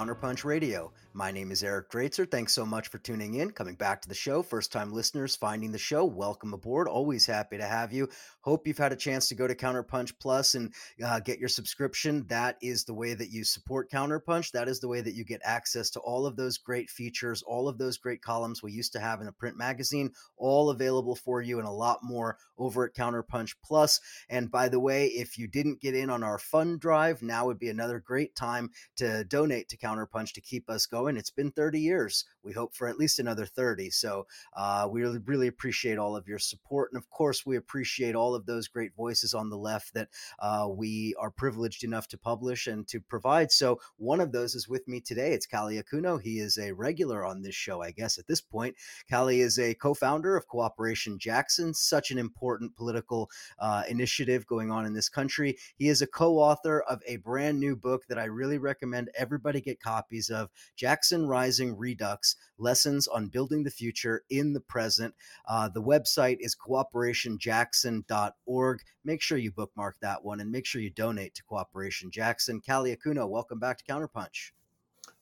Counterpunch 0.00 0.44
Radio. 0.44 0.90
My 1.12 1.30
name 1.30 1.52
is 1.52 1.62
Eric 1.62 1.90
Draitser. 1.90 2.30
Thanks 2.30 2.54
so 2.54 2.64
much 2.64 2.88
for 2.88 2.96
tuning 2.96 3.34
in, 3.34 3.50
coming 3.50 3.74
back 3.74 4.00
to 4.00 4.08
the 4.08 4.14
show. 4.14 4.42
First 4.42 4.72
time 4.72 4.94
listeners 4.94 5.36
finding 5.36 5.72
the 5.72 5.78
show, 5.78 6.06
welcome 6.06 6.54
aboard. 6.54 6.88
Always 6.88 7.26
happy 7.26 7.58
to 7.58 7.66
have 7.66 7.92
you. 7.92 8.08
Hope 8.40 8.66
you've 8.66 8.78
had 8.78 8.94
a 8.94 8.96
chance 8.96 9.28
to 9.28 9.34
go 9.34 9.46
to 9.46 9.54
Counterpunch 9.54 10.14
Plus 10.18 10.54
and 10.54 10.72
uh, 11.04 11.20
get 11.20 11.38
your 11.38 11.50
subscription. 11.50 12.24
That 12.28 12.56
is 12.62 12.84
the 12.84 12.94
way 12.94 13.12
that 13.12 13.30
you 13.30 13.44
support 13.44 13.90
Counterpunch. 13.90 14.52
That 14.52 14.68
is 14.68 14.80
the 14.80 14.88
way 14.88 15.02
that 15.02 15.12
you 15.12 15.22
get 15.22 15.42
access 15.44 15.90
to 15.90 16.00
all 16.00 16.24
of 16.24 16.34
those 16.34 16.56
great 16.56 16.88
features, 16.88 17.42
all 17.42 17.68
of 17.68 17.76
those 17.76 17.98
great 17.98 18.22
columns 18.22 18.62
we 18.62 18.72
used 18.72 18.94
to 18.94 19.00
have 19.00 19.20
in 19.20 19.26
the 19.26 19.32
print 19.32 19.58
magazine, 19.58 20.12
all 20.38 20.70
available 20.70 21.14
for 21.14 21.42
you 21.42 21.58
and 21.58 21.68
a 21.68 21.70
lot 21.70 21.98
more 22.02 22.38
over 22.60 22.84
at 22.84 22.94
Counterpunch 22.94 23.54
Plus. 23.64 24.00
And 24.28 24.50
by 24.50 24.68
the 24.68 24.78
way, 24.78 25.06
if 25.06 25.38
you 25.38 25.48
didn't 25.48 25.80
get 25.80 25.94
in 25.94 26.10
on 26.10 26.22
our 26.22 26.38
fund 26.38 26.78
drive, 26.80 27.22
now 27.22 27.46
would 27.46 27.58
be 27.58 27.70
another 27.70 27.98
great 27.98 28.36
time 28.36 28.70
to 28.96 29.24
donate 29.24 29.68
to 29.70 29.76
Counterpunch 29.76 30.32
to 30.34 30.40
keep 30.40 30.68
us 30.68 30.86
going. 30.86 31.16
It's 31.16 31.30
been 31.30 31.50
30 31.50 31.80
years. 31.80 32.24
We 32.44 32.52
hope 32.52 32.74
for 32.74 32.88
at 32.88 32.98
least 32.98 33.18
another 33.18 33.46
30. 33.46 33.90
So 33.90 34.26
uh, 34.56 34.88
we 34.90 35.02
really, 35.02 35.48
appreciate 35.48 35.98
all 35.98 36.16
of 36.16 36.28
your 36.28 36.38
support. 36.38 36.90
And 36.92 36.98
of 36.98 37.08
course, 37.10 37.44
we 37.44 37.56
appreciate 37.56 38.14
all 38.14 38.34
of 38.34 38.46
those 38.46 38.68
great 38.68 38.94
voices 38.94 39.34
on 39.34 39.48
the 39.48 39.56
left 39.56 39.94
that 39.94 40.08
uh, 40.38 40.68
we 40.70 41.14
are 41.18 41.30
privileged 41.30 41.82
enough 41.82 42.08
to 42.08 42.18
publish 42.18 42.66
and 42.66 42.86
to 42.88 43.00
provide. 43.00 43.50
So 43.50 43.80
one 43.96 44.20
of 44.20 44.32
those 44.32 44.54
is 44.54 44.68
with 44.68 44.86
me 44.86 45.00
today. 45.00 45.32
It's 45.32 45.46
Kali 45.46 45.82
Akuno. 45.82 46.20
He 46.20 46.38
is 46.38 46.58
a 46.58 46.72
regular 46.72 47.24
on 47.24 47.42
this 47.42 47.54
show, 47.54 47.82
I 47.82 47.90
guess, 47.90 48.18
at 48.18 48.26
this 48.26 48.40
point. 48.40 48.76
Kali 49.08 49.40
is 49.40 49.58
a 49.58 49.74
co 49.74 49.94
founder 49.94 50.36
of 50.36 50.46
Cooperation 50.46 51.18
Jackson, 51.18 51.74
such 51.74 52.10
an 52.10 52.18
important 52.18 52.76
political 52.76 53.30
uh, 53.58 53.82
initiative 53.88 54.46
going 54.46 54.70
on 54.70 54.86
in 54.86 54.92
this 54.92 55.08
country. 55.08 55.56
He 55.76 55.88
is 55.88 56.02
a 56.02 56.06
co 56.06 56.38
author 56.38 56.80
of 56.82 57.02
a 57.06 57.16
brand 57.16 57.58
new 57.58 57.76
book 57.76 58.06
that 58.08 58.18
I 58.18 58.24
really 58.24 58.58
recommend 58.58 59.10
everybody 59.16 59.60
get 59.60 59.80
copies 59.80 60.30
of 60.30 60.50
Jackson 60.76 61.26
Rising 61.26 61.76
Redux 61.76 62.29
Lessons 62.58 63.08
on 63.08 63.28
Building 63.28 63.64
the 63.64 63.70
Future 63.70 64.22
in 64.30 64.52
the 64.52 64.60
Present. 64.60 65.14
Uh, 65.48 65.68
the 65.68 65.82
website 65.82 66.36
is 66.40 66.56
cooperationjackson.org. 66.56 68.80
Make 69.04 69.22
sure 69.22 69.38
you 69.38 69.52
bookmark 69.52 69.96
that 70.00 70.24
one 70.24 70.40
and 70.40 70.50
make 70.50 70.66
sure 70.66 70.82
you 70.82 70.90
donate 70.90 71.34
to 71.34 71.44
Cooperation 71.44 72.10
Jackson. 72.10 72.60
Kali 72.60 72.96
Akuno, 72.96 73.28
welcome 73.28 73.58
back 73.58 73.76
to 73.78 73.84
Counterpunch. 73.84 74.52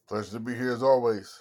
Pleasure 0.08 0.32
to 0.32 0.40
be 0.40 0.54
here 0.54 0.72
as 0.72 0.82
always. 0.82 1.38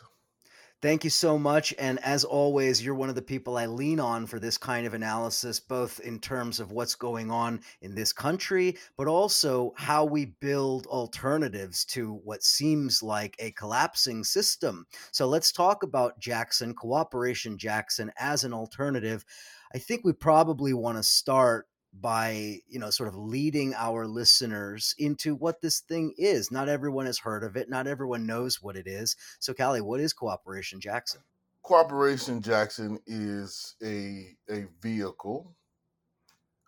Thank 0.79 1.03
you 1.03 1.09
so 1.09 1.39
much. 1.39 1.73
And 1.79 1.97
as 2.03 2.23
always, 2.23 2.83
you're 2.85 2.93
one 2.93 3.09
of 3.09 3.15
the 3.15 3.21
people 3.23 3.57
I 3.57 3.65
lean 3.65 3.99
on 3.99 4.27
for 4.27 4.39
this 4.39 4.59
kind 4.59 4.85
of 4.85 4.93
analysis, 4.93 5.59
both 5.59 5.99
in 6.01 6.19
terms 6.19 6.59
of 6.59 6.71
what's 6.71 6.93
going 6.93 7.31
on 7.31 7.61
in 7.81 7.95
this 7.95 8.13
country, 8.13 8.77
but 8.95 9.07
also 9.07 9.73
how 9.75 10.05
we 10.05 10.25
build 10.39 10.85
alternatives 10.85 11.83
to 11.85 12.21
what 12.23 12.43
seems 12.43 13.01
like 13.01 13.35
a 13.39 13.49
collapsing 13.53 14.23
system. 14.23 14.85
So 15.11 15.27
let's 15.27 15.51
talk 15.51 15.81
about 15.81 16.19
Jackson, 16.19 16.75
Cooperation 16.75 17.57
Jackson, 17.57 18.11
as 18.19 18.44
an 18.44 18.53
alternative. 18.53 19.25
I 19.73 19.79
think 19.79 20.01
we 20.03 20.13
probably 20.13 20.73
want 20.75 20.97
to 20.97 21.03
start 21.03 21.65
by 22.01 22.59
you 22.67 22.79
know 22.79 22.89
sort 22.89 23.09
of 23.09 23.15
leading 23.15 23.73
our 23.75 24.07
listeners 24.07 24.95
into 24.97 25.35
what 25.35 25.61
this 25.61 25.79
thing 25.79 26.13
is. 26.17 26.51
Not 26.51 26.69
everyone 26.69 27.05
has 27.05 27.19
heard 27.19 27.43
of 27.43 27.55
it. 27.55 27.69
Not 27.69 27.87
everyone 27.87 28.25
knows 28.25 28.61
what 28.61 28.75
it 28.75 28.87
is. 28.87 29.15
So 29.39 29.53
Kali 29.53 29.81
what 29.81 29.99
is 29.99 30.13
cooperation 30.13 30.79
jackson? 30.79 31.21
Cooperation 31.63 32.41
jackson 32.41 32.99
is 33.07 33.75
a 33.83 34.35
a 34.49 34.65
vehicle 34.81 35.55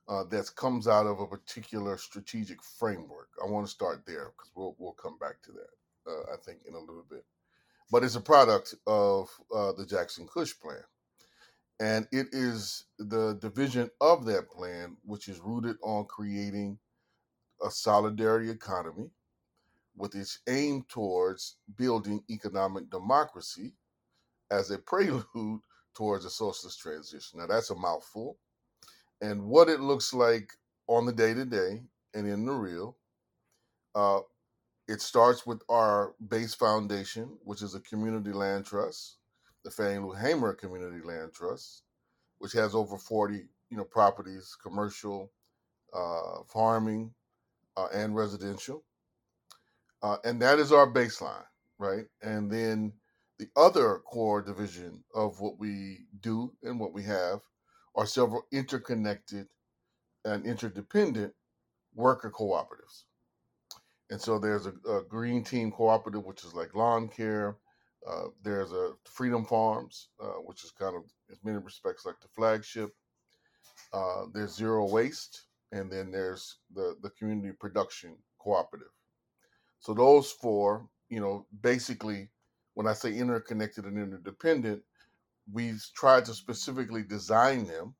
uh, 0.07 0.23
that 0.25 0.56
comes 0.56 0.88
out 0.88 1.06
of 1.06 1.19
a 1.19 1.28
particular 1.28 1.97
strategic 1.97 2.63
framework. 2.63 3.29
I 3.44 3.50
want 3.50 3.66
to 3.67 3.72
start 3.72 4.03
there 4.07 4.31
because 4.35 4.51
we'll, 4.56 4.75
we'll 4.79 4.94
come 4.94 5.17
back 5.19 5.41
to 5.44 5.51
that 5.51 5.69
uh, 6.09 6.34
i 6.34 6.38
think 6.38 6.59
in 6.67 6.73
a 6.73 6.79
little 6.79 7.06
bit. 7.09 7.23
But 7.91 8.03
it's 8.03 8.16
a 8.16 8.22
product 8.22 8.75
of 8.85 9.29
uh, 9.53 9.73
the 9.73 9.85
jackson 9.85 10.28
kush 10.31 10.53
plan 10.59 10.84
and 11.79 12.07
it 12.12 12.28
is 12.34 12.85
the 12.97 13.35
division 13.35 13.90
of 14.01 14.25
that 14.25 14.50
plan, 14.50 14.97
which 15.03 15.29
is 15.29 15.40
rooted 15.40 15.78
on 15.81 16.06
creating 16.06 16.78
a 17.66 17.72
solidarity 17.72 18.50
economy 18.50 19.09
with 19.95 20.16
its 20.16 20.40
aim 20.47 20.84
towards 20.90 21.57
building 21.78 22.23
economic 22.29 22.90
democracy 22.90 23.73
as 24.51 24.72
a 24.72 24.78
prelude 24.88 25.62
towards 25.94 26.25
a 26.25 26.29
socialist 26.29 26.79
transition. 26.79 27.40
Now, 27.40 27.47
that's 27.47 27.69
a 27.69 27.75
mouthful. 27.75 28.38
And 29.22 29.46
what 29.46 29.69
it 29.69 29.79
looks 29.79 30.13
like 30.13 30.51
on 30.88 31.06
the 31.06 31.13
day 31.13 31.34
to 31.34 31.46
day 31.46 31.84
and 32.13 32.28
in 32.28 32.46
the 32.46 32.53
real, 32.53 32.97
uh, 33.96 34.22
it 34.88 35.01
starts 35.01 35.46
with 35.46 35.61
our 35.69 36.16
base 36.29 36.56
foundation, 36.56 37.38
which 37.44 37.61
is 37.61 37.75
a 37.75 37.79
community 37.81 38.31
land 38.31 38.66
trust 38.66 39.19
the 39.69 39.84
Fannie 39.84 40.00
Lou 40.00 40.13
Hamer 40.13 40.53
Community 40.53 41.02
Land 41.03 41.34
Trust, 41.34 41.84
which 42.40 42.53
has 42.53 42.74
over 42.74 42.97
40 42.97 43.44
you 43.69 43.78
know 43.78 43.84
properties, 43.84 44.57
commercial, 44.62 45.31
uh, 45.94 46.44
farming, 46.47 47.13
uh, 47.78 47.88
and 47.94 48.16
residential, 48.16 48.84
uh, 50.02 50.18
and 50.24 50.41
that 50.41 50.59
is 50.59 50.72
our 50.72 50.91
baseline, 50.91 51.46
right? 51.78 52.06
And 52.22 52.52
then 52.52 52.94
the 53.38 53.47
other 53.56 54.00
core 54.06 54.41
division 54.41 55.03
of 55.13 55.40
what 55.40 55.59
we 55.59 56.00
do 56.19 56.52
and 56.63 56.79
what 56.79 56.94
we 56.94 57.03
have 57.03 57.41
are 57.96 58.05
several 58.05 58.47
interconnected 58.52 59.47
and 60.26 60.46
interdependent 60.46 61.34
worker 61.94 62.32
cooperatives. 62.32 63.03
And 64.09 64.20
so 64.20 64.40
there's 64.40 64.66
a, 64.66 64.73
a 64.90 65.03
green 65.03 65.44
team 65.44 65.72
cooperative, 65.72 66.26
which 66.26 66.44
is 66.44 66.55
like 66.55 66.73
lawn 66.73 67.08
care, 67.08 67.58
uh, 68.07 68.28
there's 68.43 68.72
a 68.72 68.91
Freedom 69.05 69.46
Farms, 69.46 70.09
uh, 70.22 70.40
which 70.46 70.63
is 70.63 70.72
kind 70.72 70.96
of, 70.96 71.03
in 71.29 71.35
many 71.43 71.57
respects, 71.57 72.05
like 72.05 72.19
the 72.22 72.28
flagship. 72.29 72.91
Uh, 73.93 74.25
there's 74.34 74.55
Zero 74.55 74.87
Waste, 74.87 75.46
and 75.72 75.91
then 75.91 76.11
there's 76.11 76.57
the 76.73 76.96
the 77.01 77.09
Community 77.11 77.53
Production 77.59 78.16
Cooperative. 78.40 78.91
So 79.79 79.93
those 79.93 80.31
four, 80.31 80.87
you 81.09 81.19
know, 81.19 81.46
basically, 81.61 82.29
when 82.73 82.87
I 82.87 82.93
say 82.93 83.13
interconnected 83.13 83.85
and 83.85 83.97
interdependent, 83.97 84.84
we've 85.51 85.84
tried 85.96 86.25
to 86.25 86.34
specifically 86.34 87.03
design 87.03 87.66
them 87.66 87.96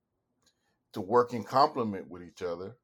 to 0.94 1.02
work 1.02 1.34
in 1.34 1.44
complement 1.44 2.10
with 2.10 2.24
each 2.24 2.42
other, 2.42 2.76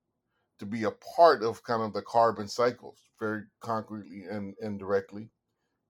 to 0.59 0.65
be 0.65 0.83
a 0.83 0.91
part 0.91 1.43
of 1.43 1.63
kind 1.63 1.81
of 1.81 1.93
the 1.93 2.01
carbon 2.01 2.47
cycles, 2.47 2.99
very 3.19 3.43
concretely 3.61 4.23
and, 4.29 4.55
and 4.61 4.79
directly 4.79 5.29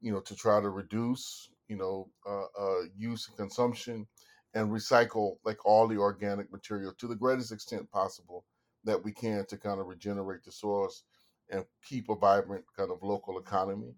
you 0.06 0.12
know, 0.12 0.20
to 0.20 0.36
try 0.36 0.62
to 0.62 0.70
reduce, 0.70 1.50
you 1.68 1.76
know, 1.76 2.08
uh, 2.30 2.44
uh, 2.44 2.82
use 2.96 3.28
and 3.28 3.36
consumption 3.36 4.06
and 4.54 4.70
recycle 4.70 5.38
like 5.44 5.66
all 5.66 5.88
the 5.88 5.98
organic 5.98 6.52
material 6.52 6.94
to 7.00 7.08
the 7.08 7.16
greatest 7.16 7.52
extent 7.52 7.90
possible 7.90 8.46
that 8.84 9.04
we 9.04 9.12
can 9.12 9.44
to 9.48 9.58
kind 9.58 9.80
of 9.80 9.88
regenerate 9.88 10.44
the 10.44 10.52
soils 10.52 11.06
and 11.50 11.66
keep 11.84 12.08
a 12.10 12.16
vibrant 12.16 12.64
kind 12.78 12.92
of 12.92 13.02
local 13.02 13.40
economy 13.40 13.96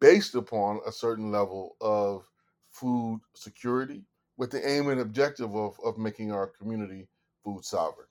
based 0.00 0.34
upon 0.34 0.80
a 0.88 0.90
certain 0.90 1.30
level 1.30 1.76
of 1.80 2.28
food 2.70 3.20
security 3.34 4.02
with 4.38 4.50
the 4.50 4.68
aim 4.68 4.88
and 4.88 5.00
objective 5.00 5.54
of, 5.54 5.78
of 5.84 5.98
making 5.98 6.32
our 6.32 6.48
community 6.48 7.06
food 7.44 7.64
sovereign. 7.64 8.08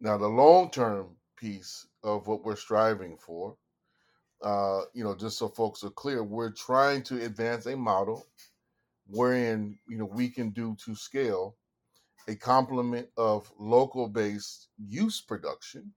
Now, 0.00 0.16
the 0.16 0.26
long 0.26 0.70
term 0.70 1.16
piece 1.36 1.86
of 2.02 2.26
what 2.26 2.44
we're 2.44 2.56
striving 2.56 3.18
for 3.18 3.58
uh, 4.42 4.82
you 4.94 5.02
know, 5.02 5.14
just 5.14 5.38
so 5.38 5.48
folks 5.48 5.82
are 5.82 5.90
clear, 5.90 6.22
we're 6.22 6.52
trying 6.52 7.02
to 7.04 7.24
advance 7.24 7.66
a 7.66 7.76
model 7.76 8.26
wherein 9.06 9.78
you 9.88 9.98
know 9.98 10.04
we 10.04 10.28
can 10.28 10.50
do 10.50 10.76
to 10.84 10.94
scale 10.94 11.56
a 12.28 12.34
complement 12.36 13.08
of 13.16 13.50
local 13.58 14.06
based 14.06 14.68
use 14.76 15.20
production, 15.20 15.92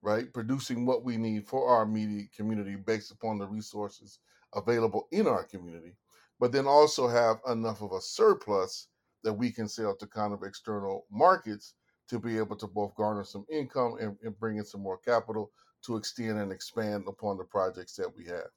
right? 0.00 0.32
Producing 0.32 0.86
what 0.86 1.04
we 1.04 1.16
need 1.16 1.46
for 1.46 1.68
our 1.68 1.82
immediate 1.82 2.32
community 2.32 2.76
based 2.76 3.10
upon 3.10 3.38
the 3.38 3.46
resources 3.46 4.20
available 4.54 5.08
in 5.10 5.26
our 5.26 5.42
community, 5.42 5.96
but 6.38 6.52
then 6.52 6.66
also 6.66 7.08
have 7.08 7.38
enough 7.48 7.82
of 7.82 7.92
a 7.92 8.00
surplus 8.00 8.88
that 9.24 9.32
we 9.32 9.50
can 9.50 9.68
sell 9.68 9.94
to 9.96 10.06
kind 10.06 10.32
of 10.32 10.44
external 10.44 11.04
markets 11.10 11.74
to 12.08 12.20
be 12.20 12.38
able 12.38 12.54
to 12.54 12.68
both 12.68 12.94
garner 12.94 13.24
some 13.24 13.44
income 13.50 13.96
and, 14.00 14.16
and 14.22 14.38
bring 14.38 14.58
in 14.58 14.64
some 14.64 14.80
more 14.80 14.98
capital 14.98 15.50
to 15.86 15.96
extend 15.96 16.38
and 16.38 16.52
expand 16.52 17.04
upon 17.06 17.38
the 17.38 17.44
projects 17.44 17.94
that 17.96 18.14
we 18.16 18.24
have. 18.26 18.50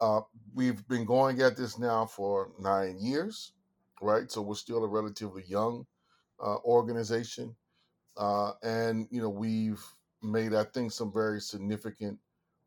Uh, 0.00 0.20
we've 0.54 0.86
been 0.88 1.04
going 1.04 1.40
at 1.40 1.56
this 1.56 1.78
now 1.78 2.04
for 2.06 2.50
nine 2.58 2.98
years, 2.98 3.52
right? 4.00 4.30
So 4.30 4.42
we're 4.42 4.54
still 4.54 4.84
a 4.84 4.88
relatively 4.88 5.44
young 5.46 5.86
uh, 6.44 6.56
organization, 6.64 7.54
uh, 8.16 8.52
and 8.62 9.06
you 9.10 9.22
know 9.22 9.28
we've 9.28 9.82
made, 10.22 10.54
I 10.54 10.64
think, 10.64 10.92
some 10.92 11.12
very 11.12 11.40
significant 11.40 12.18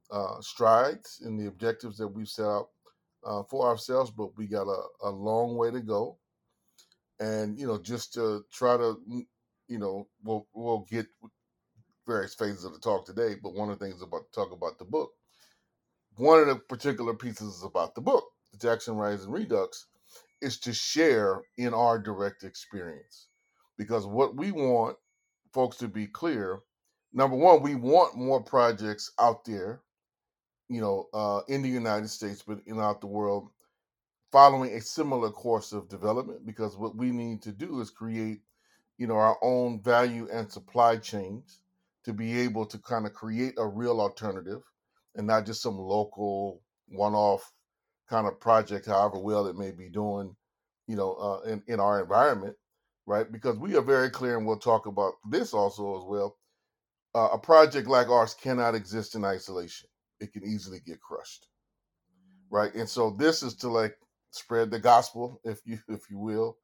uh, 0.09 0.39
strides 0.41 1.21
in 1.25 1.37
the 1.37 1.47
objectives 1.47 1.97
that 1.97 2.07
we've 2.07 2.29
set 2.29 2.45
out 2.45 2.69
uh, 3.25 3.43
for 3.43 3.67
ourselves. 3.67 4.09
But 4.09 4.37
we 4.37 4.47
got 4.47 4.67
a, 4.67 4.81
a 5.03 5.09
long 5.09 5.57
way 5.57 5.69
to 5.69 5.81
go, 5.81 6.17
and 7.19 7.59
you 7.59 7.67
know 7.67 7.77
just 7.77 8.13
to 8.13 8.45
try 8.51 8.77
to, 8.77 8.97
you 9.67 9.79
know, 9.79 10.07
we'll 10.23 10.47
we'll 10.53 10.85
get 10.89 11.07
various 12.07 12.33
phases 12.33 12.63
of 12.63 12.73
the 12.73 12.79
talk 12.79 13.05
today, 13.05 13.35
but 13.41 13.53
one 13.53 13.69
of 13.69 13.77
the 13.77 13.85
things 13.85 14.01
about 14.01 14.31
talk 14.33 14.51
about 14.51 14.79
the 14.79 14.85
book, 14.85 15.11
one 16.15 16.39
of 16.39 16.47
the 16.47 16.55
particular 16.55 17.13
pieces 17.13 17.57
is 17.57 17.63
about 17.63 17.93
the 17.93 18.01
book, 18.01 18.25
the 18.51 18.57
Jackson 18.57 18.95
Rising 18.95 19.29
Redux, 19.29 19.85
is 20.41 20.59
to 20.61 20.73
share 20.73 21.41
in 21.57 21.73
our 21.73 21.99
direct 21.99 22.43
experience. 22.43 23.27
Because 23.77 24.07
what 24.07 24.35
we 24.35 24.51
want 24.51 24.97
folks 25.53 25.77
to 25.77 25.87
be 25.87 26.07
clear, 26.07 26.59
number 27.13 27.35
one, 27.35 27.61
we 27.61 27.75
want 27.75 28.17
more 28.17 28.41
projects 28.41 29.11
out 29.19 29.45
there, 29.45 29.81
you 30.69 30.81
know, 30.81 31.07
uh, 31.13 31.41
in 31.47 31.61
the 31.61 31.69
United 31.69 32.09
States, 32.09 32.43
but 32.47 32.59
in 32.65 32.79
out 32.79 33.01
the 33.01 33.07
world, 33.07 33.49
following 34.31 34.73
a 34.73 34.81
similar 34.81 35.29
course 35.29 35.71
of 35.73 35.89
development. 35.89 36.45
Because 36.45 36.77
what 36.77 36.95
we 36.95 37.11
need 37.11 37.41
to 37.43 37.51
do 37.51 37.79
is 37.79 37.91
create, 37.91 38.39
you 38.97 39.05
know, 39.05 39.17
our 39.17 39.37
own 39.43 39.81
value 39.81 40.27
and 40.31 40.51
supply 40.51 40.97
chains 40.97 41.61
to 42.07 42.13
be 42.13 42.39
able 42.39 42.65
to 42.65 42.77
kind 42.79 43.05
of 43.05 43.13
create 43.13 43.53
a 43.57 43.67
real 43.67 43.99
alternative 43.99 44.61
and 45.15 45.27
not 45.27 45.45
just 45.45 45.61
some 45.61 45.77
local 45.77 46.61
one-off 46.87 47.51
kind 48.09 48.25
of 48.25 48.39
project, 48.39 48.85
however 48.85 49.19
well 49.19 49.45
it 49.45 49.57
may 49.57 49.71
be 49.71 49.89
doing, 49.89 50.33
you 50.87 50.95
know, 50.95 51.15
uh, 51.15 51.41
in 51.41 51.61
in 51.67 51.81
our 51.81 52.01
environment, 52.01 52.55
right? 53.05 53.29
Because 53.29 53.57
we 53.57 53.75
are 53.75 53.81
very 53.81 54.09
clear, 54.09 54.37
and 54.37 54.47
we'll 54.47 54.57
talk 54.57 54.85
about 54.85 55.15
this 55.29 55.53
also 55.53 55.97
as 55.97 56.05
well. 56.05 56.37
Uh, 57.13 57.31
a 57.33 57.37
project 57.37 57.89
like 57.89 58.07
ours 58.07 58.33
cannot 58.33 58.73
exist 58.73 59.15
in 59.15 59.25
isolation; 59.25 59.89
it 60.21 60.31
can 60.31 60.45
easily 60.45 60.79
get 60.79 61.01
crushed, 61.01 61.49
right? 62.49 62.73
And 62.73 62.87
so 62.87 63.09
this 63.09 63.43
is 63.43 63.53
to 63.55 63.67
like 63.67 63.97
spread 64.31 64.71
the 64.71 64.79
gospel, 64.79 65.41
if 65.43 65.59
you 65.65 65.77
if 65.89 66.09
you 66.09 66.19
will, 66.19 66.57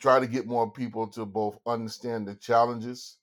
try 0.00 0.18
to 0.18 0.26
get 0.26 0.48
more 0.48 0.68
people 0.68 1.06
to 1.10 1.24
both 1.24 1.60
understand 1.64 2.26
the 2.26 2.34
challenges 2.34 3.18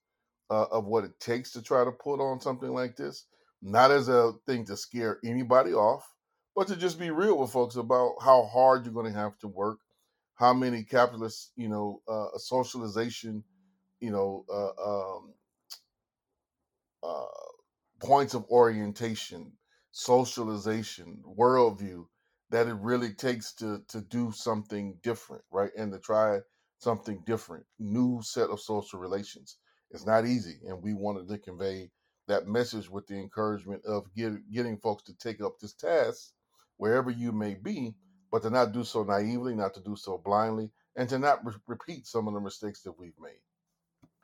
uh, 0.50 0.66
of 0.72 0.86
what 0.86 1.04
it 1.04 1.20
takes 1.20 1.52
to 1.52 1.62
try 1.62 1.84
to 1.84 1.92
put 1.92 2.20
on 2.20 2.40
something 2.40 2.74
like 2.74 2.96
this, 2.96 3.26
not 3.62 3.92
as 3.92 4.10
a 4.10 4.34
thing 4.46 4.66
to 4.66 4.78
scare 4.78 5.20
anybody 5.24 5.74
off, 5.74 6.14
but 6.56 6.68
to 6.68 6.76
just 6.76 7.00
be 7.00 7.12
real 7.12 7.38
with 7.38 7.52
folks 7.52 7.76
about 7.76 8.16
how 8.22 8.44
hard 8.46 8.86
you're 8.86 8.94
going 8.94 9.12
to 9.12 9.20
have 9.20 9.38
to 9.40 9.48
work, 9.48 9.80
how 10.36 10.54
many 10.54 10.84
capitalist, 10.84 11.52
you 11.56 11.70
know, 11.70 12.02
uh, 12.08 12.38
socialization, 12.38 13.44
you 14.00 14.12
know, 14.12 14.46
uh, 14.52 15.16
um, 15.18 15.34
uh, 17.04 17.26
points 18.00 18.34
of 18.34 18.46
orientation, 18.50 19.52
socialization, 19.92 21.22
worldview 21.38 22.06
that 22.50 22.68
it 22.68 22.76
really 22.76 23.14
takes 23.14 23.54
to 23.54 23.82
to 23.88 24.02
do 24.02 24.32
something 24.32 24.98
different, 25.02 25.44
right? 25.52 25.72
And 25.78 25.92
to 25.92 26.00
try 26.00 26.40
something 26.78 27.24
different, 27.26 27.66
new 27.80 28.22
set 28.22 28.50
of 28.50 28.60
social 28.60 29.00
relations. 29.00 29.58
It's 29.96 30.06
not 30.08 30.28
easy, 30.28 30.60
and 30.68 30.84
we 30.84 30.94
wanted 30.94 31.30
to 31.30 31.40
convey 31.40 31.92
that 32.28 32.48
message 32.48 32.90
with 32.92 33.08
the 33.08 33.16
encouragement 33.16 33.86
of 33.86 34.14
get, 34.16 34.34
getting 34.52 34.78
folks 34.78 35.04
to 35.06 35.16
take 35.16 35.42
up 35.42 35.60
this 35.60 35.74
task 35.74 36.34
wherever 36.78 37.12
you 37.12 37.32
may 37.34 37.56
be, 37.56 37.96
but 38.32 38.44
to 38.44 38.52
not 38.52 38.74
do 38.74 38.84
so 38.86 39.04
naively, 39.06 39.56
not 39.56 39.74
to 39.76 39.82
do 39.82 39.96
so 39.98 40.20
blindly, 40.20 40.72
and 40.98 41.10
to 41.10 41.20
not 41.20 41.46
re- 41.46 41.56
repeat 41.68 42.08
some 42.08 42.28
of 42.28 42.36
the 42.36 42.42
mistakes 42.42 42.84
that 42.84 43.00
we've 43.00 43.20
made. 43.22 43.40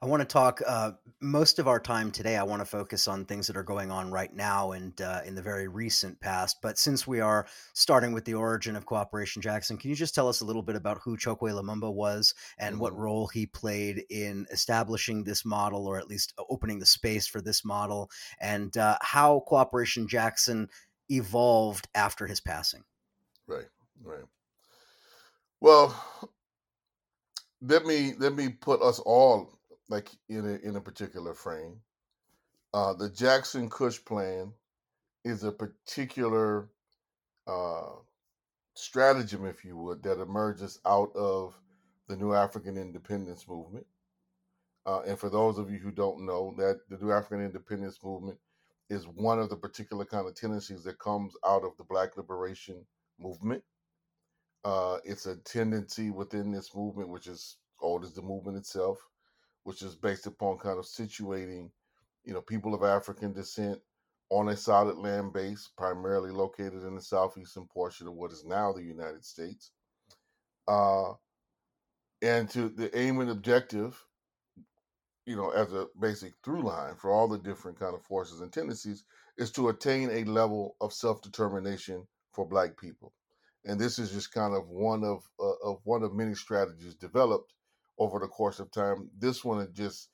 I 0.03 0.07
want 0.07 0.21
to 0.21 0.25
talk 0.25 0.61
uh, 0.65 0.93
most 1.21 1.59
of 1.59 1.67
our 1.67 1.79
time 1.79 2.09
today. 2.09 2.35
I 2.35 2.41
want 2.41 2.59
to 2.59 2.65
focus 2.65 3.07
on 3.07 3.23
things 3.23 3.45
that 3.45 3.55
are 3.55 3.61
going 3.61 3.91
on 3.91 4.09
right 4.09 4.33
now 4.35 4.71
and 4.71 4.99
uh, 4.99 5.21
in 5.27 5.35
the 5.35 5.43
very 5.43 5.67
recent 5.67 6.19
past. 6.19 6.57
But 6.59 6.79
since 6.79 7.05
we 7.05 7.19
are 7.19 7.45
starting 7.73 8.11
with 8.11 8.25
the 8.25 8.33
origin 8.33 8.75
of 8.75 8.87
Cooperation 8.87 9.43
Jackson, 9.43 9.77
can 9.77 9.91
you 9.91 9.95
just 9.95 10.15
tell 10.15 10.27
us 10.27 10.41
a 10.41 10.45
little 10.45 10.63
bit 10.63 10.75
about 10.75 11.01
who 11.03 11.17
Chokwe 11.17 11.51
Lumumba 11.51 11.93
was 11.93 12.33
and 12.57 12.73
mm-hmm. 12.73 12.81
what 12.81 12.97
role 12.97 13.27
he 13.27 13.45
played 13.45 14.03
in 14.09 14.47
establishing 14.51 15.23
this 15.23 15.45
model, 15.45 15.85
or 15.85 15.99
at 15.99 16.07
least 16.07 16.33
opening 16.49 16.79
the 16.79 16.85
space 16.87 17.27
for 17.27 17.39
this 17.39 17.63
model, 17.63 18.09
and 18.39 18.75
uh, 18.77 18.97
how 19.01 19.43
Cooperation 19.45 20.07
Jackson 20.07 20.67
evolved 21.11 21.87
after 21.93 22.25
his 22.25 22.41
passing? 22.41 22.81
Right, 23.45 23.69
right. 24.03 24.25
Well, 25.59 25.95
let 27.61 27.85
me 27.85 28.13
let 28.17 28.33
me 28.33 28.49
put 28.49 28.81
us 28.81 28.97
all 28.97 29.59
like 29.91 30.09
in 30.29 30.45
a 30.45 30.67
in 30.67 30.75
a 30.77 30.81
particular 30.81 31.33
frame. 31.33 31.81
Uh, 32.73 32.93
the 32.93 33.09
Jackson 33.09 33.69
Kush 33.69 33.99
plan 34.03 34.53
is 35.25 35.43
a 35.43 35.51
particular 35.51 36.69
uh, 37.45 37.91
stratagem, 38.73 39.45
if 39.45 39.65
you 39.65 39.75
would, 39.77 40.01
that 40.03 40.21
emerges 40.21 40.79
out 40.85 41.13
of 41.15 41.53
the 42.07 42.15
New 42.15 42.33
African 42.33 42.77
Independence 42.77 43.45
Movement. 43.47 43.85
Uh, 44.85 45.01
and 45.01 45.19
for 45.19 45.29
those 45.29 45.57
of 45.57 45.69
you 45.69 45.77
who 45.77 45.91
don't 45.91 46.25
know, 46.25 46.55
that 46.57 46.79
the 46.89 46.97
New 46.97 47.11
African 47.11 47.45
Independence 47.45 47.99
Movement 48.03 48.37
is 48.89 49.05
one 49.05 49.39
of 49.39 49.49
the 49.49 49.55
particular 49.55 50.05
kind 50.05 50.25
of 50.27 50.33
tendencies 50.33 50.83
that 50.85 50.97
comes 50.99 51.33
out 51.45 51.63
of 51.63 51.75
the 51.77 51.83
Black 51.83 52.17
Liberation 52.17 52.85
Movement. 53.19 53.63
Uh, 54.63 54.97
it's 55.03 55.25
a 55.25 55.35
tendency 55.37 56.09
within 56.09 56.51
this 56.51 56.73
movement, 56.73 57.09
which 57.09 57.27
is 57.27 57.57
old 57.81 58.03
as 58.03 58.13
the 58.13 58.21
movement 58.21 58.57
itself, 58.57 58.97
which 59.63 59.81
is 59.81 59.95
based 59.95 60.27
upon 60.27 60.57
kind 60.57 60.79
of 60.79 60.85
situating, 60.85 61.69
you 62.23 62.33
know, 62.33 62.41
people 62.41 62.73
of 62.73 62.83
African 62.83 63.33
descent 63.33 63.79
on 64.29 64.49
a 64.49 64.55
solid 64.55 64.97
land 64.97 65.33
base, 65.33 65.69
primarily 65.77 66.31
located 66.31 66.83
in 66.83 66.95
the 66.95 67.01
southeastern 67.01 67.65
portion 67.65 68.07
of 68.07 68.13
what 68.13 68.31
is 68.31 68.45
now 68.45 68.71
the 68.71 68.81
United 68.81 69.25
States. 69.25 69.71
Uh, 70.67 71.11
and 72.21 72.49
to 72.49 72.69
the 72.69 72.97
aim 72.97 73.19
and 73.19 73.29
objective, 73.29 74.01
you 75.25 75.35
know, 75.35 75.49
as 75.49 75.73
a 75.73 75.87
basic 75.99 76.33
through 76.43 76.63
line 76.63 76.95
for 76.95 77.11
all 77.11 77.27
the 77.27 77.37
different 77.37 77.79
kind 77.79 77.93
of 77.93 78.01
forces 78.03 78.41
and 78.41 78.53
tendencies, 78.53 79.03
is 79.37 79.51
to 79.51 79.69
attain 79.69 80.09
a 80.11 80.23
level 80.23 80.75
of 80.81 80.93
self 80.93 81.21
determination 81.21 82.07
for 82.33 82.47
Black 82.47 82.77
people. 82.79 83.13
And 83.65 83.79
this 83.79 83.99
is 83.99 84.11
just 84.11 84.31
kind 84.31 84.55
of 84.55 84.69
one 84.69 85.03
of 85.03 85.27
uh, 85.39 85.69
of 85.69 85.81
one 85.83 86.03
of 86.03 86.13
many 86.13 86.35
strategies 86.35 86.95
developed 86.95 87.53
over 88.01 88.17
the 88.17 88.27
course 88.27 88.59
of 88.59 88.71
time. 88.71 89.09
This 89.15 89.45
one 89.45 89.61
is 89.61 89.69
just, 89.73 90.09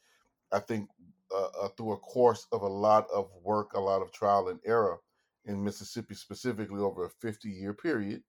I 0.51 0.59
think, 0.59 0.89
uh, 1.33 1.47
uh, 1.63 1.67
through 1.77 1.93
a 1.93 1.97
course 1.97 2.45
of 2.51 2.61
a 2.61 2.67
lot 2.67 3.07
of 3.13 3.29
work, 3.41 3.73
a 3.73 3.79
lot 3.79 4.01
of 4.01 4.11
trial 4.11 4.49
and 4.49 4.59
error 4.65 4.99
in 5.45 5.63
Mississippi, 5.63 6.13
specifically 6.13 6.81
over 6.81 7.05
a 7.05 7.09
50 7.09 7.49
year 7.49 7.73
period. 7.73 8.23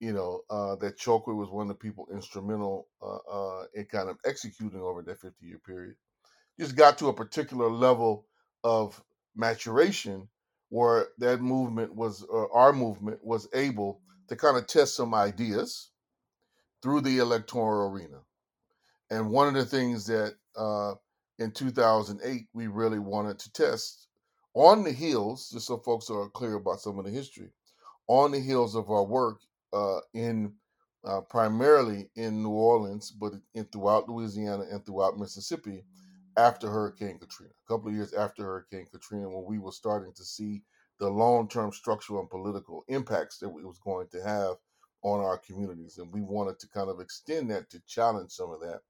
You 0.00 0.14
know, 0.14 0.40
uh, 0.48 0.76
that 0.76 0.98
Chokwe 0.98 1.36
was 1.36 1.50
one 1.50 1.64
of 1.64 1.68
the 1.68 1.74
people 1.74 2.08
instrumental 2.10 2.88
uh, 3.02 3.18
uh, 3.30 3.64
in 3.74 3.84
kind 3.84 4.08
of 4.08 4.16
executing 4.24 4.80
over 4.80 5.02
that 5.02 5.20
50 5.20 5.44
year 5.44 5.58
period. 5.58 5.96
Just 6.58 6.74
got 6.74 6.96
to 6.98 7.08
a 7.08 7.12
particular 7.14 7.68
level 7.68 8.26
of 8.64 9.02
maturation 9.36 10.26
where 10.70 11.08
that 11.18 11.42
movement 11.42 11.94
was, 11.94 12.24
our 12.54 12.72
movement 12.72 13.22
was 13.22 13.46
able 13.52 14.00
to 14.28 14.36
kind 14.36 14.56
of 14.56 14.66
test 14.66 14.96
some 14.96 15.14
ideas 15.14 15.90
through 16.82 17.02
the 17.02 17.18
electoral 17.18 17.90
arena. 17.90 18.20
And 19.10 19.30
one 19.30 19.48
of 19.48 19.54
the 19.54 19.64
things 19.64 20.06
that 20.06 20.34
uh, 20.56 20.94
in 21.38 21.50
2008 21.50 22.46
we 22.52 22.66
really 22.68 22.98
wanted 22.98 23.38
to 23.40 23.52
test 23.52 24.08
on 24.54 24.84
the 24.84 24.92
heels, 24.92 25.50
just 25.50 25.66
so 25.66 25.78
folks 25.78 26.10
are 26.10 26.28
clear 26.28 26.54
about 26.54 26.80
some 26.80 26.98
of 26.98 27.04
the 27.04 27.10
history, 27.10 27.50
on 28.08 28.32
the 28.32 28.40
heels 28.40 28.74
of 28.74 28.90
our 28.90 29.04
work 29.04 29.40
uh, 29.72 30.00
in 30.14 30.52
uh, 31.04 31.20
primarily 31.22 32.10
in 32.16 32.42
New 32.42 32.50
Orleans, 32.50 33.10
but 33.10 33.32
in 33.54 33.64
throughout 33.66 34.08
Louisiana 34.08 34.64
and 34.70 34.84
throughout 34.84 35.18
Mississippi 35.18 35.84
after 36.36 36.68
Hurricane 36.68 37.18
Katrina. 37.18 37.52
A 37.64 37.72
couple 37.72 37.88
of 37.88 37.94
years 37.94 38.12
after 38.12 38.44
Hurricane 38.44 38.86
Katrina, 38.92 39.28
when 39.28 39.44
we 39.46 39.58
were 39.58 39.72
starting 39.72 40.12
to 40.14 40.24
see 40.24 40.62
the 40.98 41.08
long-term 41.08 41.72
structural 41.72 42.20
and 42.20 42.28
political 42.28 42.84
impacts 42.88 43.38
that 43.38 43.46
it 43.46 43.66
was 43.66 43.78
going 43.78 44.08
to 44.08 44.22
have 44.22 44.56
on 45.02 45.20
our 45.20 45.38
communities, 45.38 45.96
and 45.96 46.12
we 46.12 46.20
wanted 46.20 46.58
to 46.58 46.68
kind 46.68 46.90
of 46.90 47.00
extend 47.00 47.50
that 47.50 47.70
to 47.70 47.80
challenge 47.86 48.30
some 48.30 48.50
of 48.50 48.60
that 48.60 48.80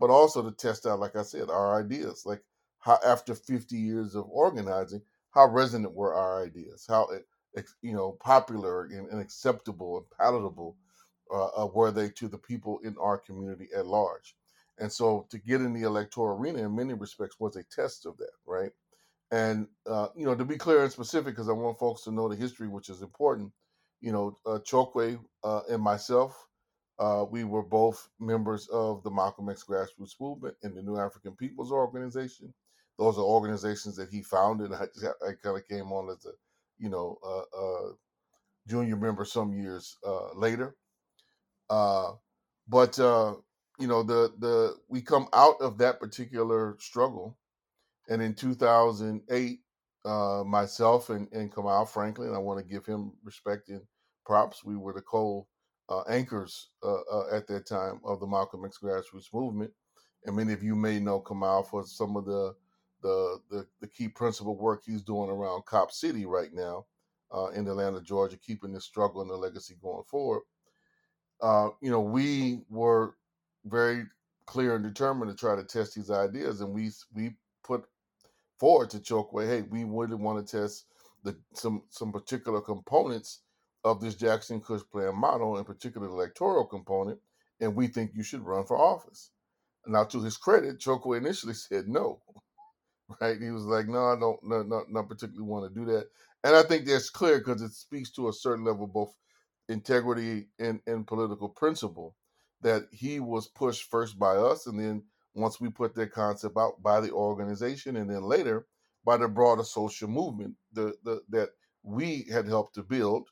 but 0.00 0.10
also 0.10 0.42
to 0.42 0.52
test 0.52 0.86
out, 0.86 1.00
like 1.00 1.16
I 1.16 1.22
said, 1.22 1.50
our 1.50 1.78
ideas. 1.80 2.24
Like 2.26 2.42
how 2.78 2.98
after 3.04 3.34
50 3.34 3.76
years 3.76 4.14
of 4.14 4.26
organizing, 4.28 5.02
how 5.30 5.46
resonant 5.46 5.94
were 5.94 6.14
our 6.14 6.44
ideas? 6.44 6.84
How 6.88 7.08
you 7.82 7.92
know 7.92 8.16
popular 8.20 8.84
and, 8.84 9.08
and 9.08 9.20
acceptable 9.20 9.98
and 9.98 10.06
palatable 10.18 10.76
uh, 11.32 11.62
uh, 11.62 11.66
were 11.66 11.90
they 11.90 12.08
to 12.10 12.28
the 12.28 12.38
people 12.38 12.80
in 12.84 12.96
our 13.00 13.18
community 13.18 13.68
at 13.76 13.86
large? 13.86 14.36
And 14.78 14.90
so 14.90 15.26
to 15.30 15.38
get 15.38 15.60
in 15.60 15.72
the 15.72 15.82
electoral 15.82 16.36
arena, 16.36 16.64
in 16.64 16.74
many 16.74 16.94
respects, 16.94 17.36
was 17.38 17.56
a 17.56 17.62
test 17.64 18.06
of 18.06 18.16
that, 18.18 18.32
right? 18.46 18.72
And 19.30 19.68
uh, 19.86 20.08
you 20.16 20.24
know, 20.24 20.34
to 20.34 20.44
be 20.44 20.56
clear 20.56 20.82
and 20.82 20.92
specific, 20.92 21.34
because 21.34 21.48
I 21.48 21.52
want 21.52 21.78
folks 21.78 22.02
to 22.02 22.12
know 22.12 22.28
the 22.28 22.36
history, 22.36 22.68
which 22.68 22.88
is 22.88 23.02
important. 23.02 23.52
You 24.00 24.12
know, 24.12 24.36
uh, 24.44 24.58
Chokwe 24.58 25.18
uh, 25.42 25.60
and 25.70 25.82
myself 25.82 26.36
uh, 26.98 27.24
we 27.28 27.44
were 27.44 27.62
both 27.62 28.08
members 28.20 28.68
of 28.68 29.02
the 29.02 29.10
Malcolm 29.10 29.48
X 29.48 29.64
grassroots 29.68 30.20
movement 30.20 30.54
and 30.62 30.76
the 30.76 30.82
New 30.82 30.98
African 30.98 31.32
Peoples 31.32 31.72
Organization. 31.72 32.52
Those 32.98 33.18
are 33.18 33.22
organizations 33.22 33.96
that 33.96 34.10
he 34.10 34.22
founded. 34.22 34.72
I, 34.72 34.84
I 35.26 35.32
kind 35.42 35.56
of 35.56 35.66
came 35.68 35.90
on 35.92 36.10
as 36.10 36.24
a, 36.26 36.30
you 36.78 36.88
know, 36.88 37.18
uh, 37.24 37.40
uh, 37.58 37.92
junior 38.68 38.96
member 38.96 39.24
some 39.24 39.52
years 39.52 39.96
uh, 40.06 40.32
later. 40.34 40.76
Uh, 41.68 42.12
but 42.68 42.98
uh, 43.00 43.34
you 43.78 43.88
know, 43.88 44.02
the 44.02 44.32
the 44.38 44.76
we 44.88 45.00
come 45.00 45.26
out 45.32 45.56
of 45.60 45.78
that 45.78 45.98
particular 45.98 46.76
struggle, 46.78 47.36
and 48.08 48.22
in 48.22 48.34
2008, 48.34 49.60
uh, 50.04 50.42
myself 50.46 51.10
and, 51.10 51.28
and 51.32 51.52
Kamau 51.52 51.88
Franklin. 51.88 52.34
I 52.34 52.38
want 52.38 52.58
to 52.60 52.72
give 52.72 52.86
him 52.86 53.12
respect 53.24 53.68
and 53.68 53.80
props. 54.24 54.64
We 54.64 54.76
were 54.76 54.92
the 54.92 55.02
co 55.02 55.46
uh, 55.88 56.02
anchors 56.08 56.70
uh, 56.82 57.00
uh, 57.12 57.36
at 57.36 57.46
that 57.46 57.66
time 57.66 58.00
of 58.04 58.20
the 58.20 58.26
Malcolm 58.26 58.64
X 58.64 58.78
grassroots 58.82 59.32
movement. 59.32 59.70
And 60.24 60.36
many 60.36 60.52
of 60.52 60.62
you 60.62 60.74
may 60.74 60.98
know 60.98 61.20
Kamau 61.20 61.66
for 61.66 61.84
some 61.84 62.16
of 62.16 62.24
the, 62.24 62.54
the 63.02 63.38
the, 63.50 63.66
the 63.80 63.86
key 63.88 64.08
principal 64.08 64.56
work 64.56 64.82
he's 64.84 65.02
doing 65.02 65.28
around 65.30 65.66
Cop 65.66 65.92
City 65.92 66.24
right 66.24 66.52
now 66.52 66.86
uh, 67.34 67.48
in 67.48 67.68
Atlanta, 67.68 68.00
Georgia, 68.00 68.38
keeping 68.38 68.72
this 68.72 68.84
struggle 68.84 69.20
and 69.20 69.30
the 69.30 69.36
legacy 69.36 69.76
going 69.82 70.04
forward. 70.04 70.42
Uh, 71.42 71.68
you 71.82 71.90
know, 71.90 72.00
we 72.00 72.60
were 72.70 73.16
very 73.66 74.04
clear 74.46 74.76
and 74.76 74.84
determined 74.84 75.30
to 75.30 75.36
try 75.36 75.56
to 75.56 75.64
test 75.64 75.94
these 75.94 76.10
ideas, 76.10 76.60
and 76.60 76.72
we 76.72 76.90
we 77.14 77.34
put 77.62 77.84
forward 78.58 78.90
to 78.90 78.98
Chokwe, 78.98 79.46
hey, 79.46 79.62
we 79.62 79.84
really 79.84 80.14
want 80.14 80.46
to 80.46 80.58
test 80.58 80.86
the 81.22 81.36
some 81.54 81.82
some 81.90 82.12
particular 82.12 82.60
components 82.60 83.40
of 83.84 84.00
this 84.00 84.14
Jackson 84.14 84.60
Kush 84.60 84.82
plan 84.90 85.14
model, 85.16 85.58
in 85.58 85.64
particular 85.64 86.08
the 86.08 86.14
electoral 86.14 86.64
component, 86.64 87.18
and 87.60 87.74
we 87.74 87.86
think 87.86 88.12
you 88.14 88.22
should 88.22 88.44
run 88.44 88.64
for 88.64 88.78
office. 88.78 89.30
Now, 89.86 90.04
to 90.04 90.22
his 90.22 90.36
credit, 90.36 90.80
Chokwe 90.80 91.18
initially 91.18 91.54
said 91.54 91.88
no. 91.88 92.20
Right? 93.20 93.40
He 93.40 93.50
was 93.50 93.64
like, 93.64 93.86
no, 93.86 94.06
I 94.06 94.18
don't, 94.18 94.40
not, 94.68 94.90
not 94.90 95.08
particularly 95.08 95.46
want 95.46 95.72
to 95.72 95.78
do 95.78 95.86
that. 95.92 96.08
And 96.42 96.56
I 96.56 96.62
think 96.62 96.86
that's 96.86 97.10
clear 97.10 97.38
because 97.38 97.62
it 97.62 97.72
speaks 97.72 98.10
to 98.12 98.28
a 98.28 98.32
certain 98.32 98.64
level 98.64 98.84
of 98.84 98.92
both 98.92 99.14
integrity 99.68 100.46
and, 100.58 100.80
and 100.86 101.06
political 101.06 101.48
principle 101.48 102.16
that 102.62 102.84
he 102.92 103.20
was 103.20 103.48
pushed 103.48 103.90
first 103.90 104.18
by 104.18 104.36
us, 104.36 104.66
and 104.66 104.80
then 104.80 105.02
once 105.34 105.60
we 105.60 105.68
put 105.68 105.94
that 105.94 106.12
concept 106.12 106.56
out 106.56 106.82
by 106.82 107.00
the 107.00 107.10
organization, 107.12 107.96
and 107.96 108.10
then 108.10 108.22
later 108.22 108.66
by 109.04 109.18
the 109.18 109.28
broader 109.28 109.64
social 109.64 110.08
movement 110.08 110.54
the, 110.72 110.94
the, 111.04 111.22
that 111.28 111.50
we 111.82 112.26
had 112.32 112.46
helped 112.46 112.74
to 112.74 112.82
build. 112.82 113.28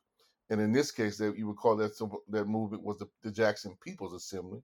And 0.53 0.61
in 0.61 0.71
this 0.71 0.91
case, 0.91 1.17
that 1.17 1.39
you 1.39 1.47
would 1.47 1.57
call 1.57 1.77
that 1.77 1.97
that 2.29 2.45
movement 2.45 2.83
was 2.83 2.99
the, 2.99 3.07
the 3.23 3.33
Jackson 3.33 3.75
People's 3.83 4.13
Assembly, 4.13 4.61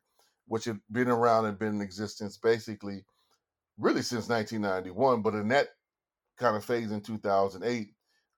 which 0.46 0.66
had 0.66 0.78
been 0.92 1.08
around 1.08 1.46
and 1.46 1.58
been 1.58 1.76
in 1.76 1.80
existence 1.80 2.36
basically 2.36 3.06
really 3.78 4.02
since 4.02 4.28
1991. 4.28 5.22
But 5.22 5.32
in 5.32 5.48
that 5.48 5.68
kind 6.36 6.58
of 6.58 6.64
phase 6.66 6.92
in 6.92 7.00
2008, 7.00 7.88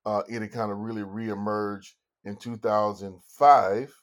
uh, 0.06 0.22
it 0.28 0.42
had 0.42 0.52
kind 0.52 0.70
of 0.70 0.78
really 0.78 1.02
reemerged 1.02 1.88
in 2.24 2.36
2005 2.36 3.94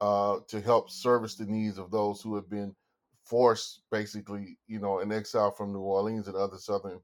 uh, 0.00 0.38
to 0.48 0.60
help 0.62 0.90
service 0.90 1.34
the 1.34 1.44
needs 1.44 1.76
of 1.76 1.90
those 1.90 2.22
who 2.22 2.36
have 2.36 2.48
been 2.48 2.74
forced, 3.22 3.82
basically, 3.90 4.56
you 4.66 4.80
know, 4.80 5.00
in 5.00 5.12
exile 5.12 5.50
from 5.50 5.74
New 5.74 5.80
Orleans 5.80 6.26
and 6.26 6.36
other 6.38 6.56
southern, 6.56 7.00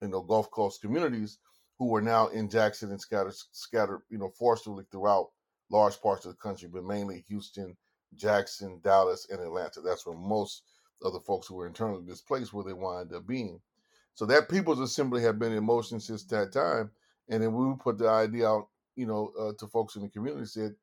you 0.00 0.06
know, 0.06 0.22
Gulf 0.22 0.48
Coast 0.52 0.80
communities 0.80 1.38
who 1.78 1.94
are 1.94 2.02
now 2.02 2.28
in 2.28 2.48
Jackson 2.48 2.90
and 2.90 3.00
scattered, 3.00 3.34
scattered, 3.52 4.02
you 4.08 4.18
know, 4.18 4.30
forcibly 4.38 4.84
throughout 4.90 5.30
large 5.70 6.00
parts 6.00 6.24
of 6.24 6.32
the 6.32 6.38
country, 6.38 6.68
but 6.72 6.84
mainly 6.84 7.24
Houston, 7.28 7.76
Jackson, 8.14 8.80
Dallas, 8.82 9.26
and 9.30 9.40
Atlanta. 9.40 9.80
That's 9.80 10.06
where 10.06 10.16
most 10.16 10.62
of 11.02 11.12
the 11.12 11.20
folks 11.20 11.46
who 11.46 11.56
were 11.56 11.66
internally 11.66 12.04
displaced 12.06 12.52
where 12.52 12.64
they 12.64 12.72
wind 12.72 13.12
up 13.12 13.26
being. 13.26 13.60
So 14.14 14.24
that 14.26 14.48
People's 14.48 14.78
Assembly 14.78 15.22
had 15.22 15.38
been 15.38 15.52
in 15.52 15.64
motion 15.64 15.98
since 15.98 16.24
that 16.26 16.52
time, 16.52 16.90
and 17.28 17.42
then 17.42 17.52
we 17.52 17.74
put 17.76 17.98
the 17.98 18.08
idea 18.08 18.48
out, 18.48 18.68
you 18.94 19.06
know, 19.06 19.32
uh, 19.38 19.52
to 19.58 19.66
folks 19.66 19.96
in 19.96 20.02
the 20.02 20.08
community. 20.08 20.46
Said, 20.46 20.76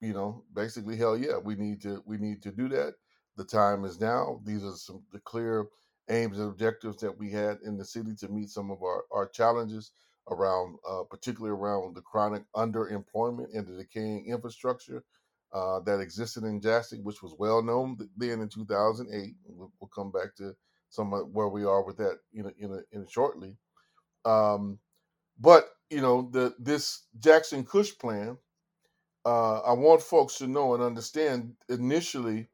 you 0.00 0.12
know, 0.12 0.44
basically, 0.52 0.96
hell 0.96 1.16
yeah, 1.16 1.38
we 1.38 1.54
need 1.54 1.80
to 1.82 2.02
we 2.04 2.18
need 2.18 2.42
to 2.42 2.52
do 2.52 2.68
that. 2.68 2.94
The 3.36 3.44
time 3.44 3.84
is 3.86 4.00
now. 4.00 4.40
These 4.44 4.64
are 4.64 4.72
some 4.72 5.02
the 5.12 5.20
clear 5.20 5.66
aims 6.10 6.38
and 6.38 6.50
objectives 6.50 6.98
that 6.98 7.18
we 7.18 7.30
had 7.30 7.56
in 7.64 7.78
the 7.78 7.84
city 7.84 8.14
to 8.16 8.28
meet 8.28 8.50
some 8.50 8.70
of 8.70 8.82
our 8.82 9.04
our 9.10 9.26
challenges 9.28 9.92
around, 10.30 10.78
uh, 10.88 11.02
particularly 11.08 11.54
around 11.56 11.94
the 11.94 12.00
chronic 12.00 12.42
underemployment 12.56 13.46
and 13.54 13.66
the 13.66 13.76
decaying 13.76 14.26
infrastructure 14.26 15.04
uh, 15.52 15.80
that 15.80 16.00
existed 16.00 16.44
in 16.44 16.60
Jackson, 16.60 17.04
which 17.04 17.22
was 17.22 17.34
well 17.38 17.62
known 17.62 17.96
then 18.16 18.40
in 18.40 18.48
2008. 18.48 19.34
We'll, 19.46 19.72
we'll 19.80 19.90
come 19.94 20.10
back 20.10 20.34
to 20.36 20.54
some 20.88 21.12
of 21.12 21.28
where 21.28 21.48
we 21.48 21.64
are 21.64 21.84
with 21.84 21.96
that, 21.98 22.18
in 22.32 22.46
a, 22.46 22.52
in 22.92 23.02
a 23.02 23.08
shortly. 23.10 23.56
Um, 24.24 24.78
but 25.38 25.68
you 25.90 26.00
know, 26.00 26.28
the 26.32 26.54
this 26.58 27.02
Jackson 27.18 27.64
Kush 27.64 27.92
plan, 27.98 28.38
uh, 29.24 29.60
I 29.60 29.72
want 29.72 30.02
folks 30.02 30.38
to 30.38 30.46
know 30.46 30.74
and 30.74 30.82
understand. 30.82 31.54
Initially, 31.68 32.48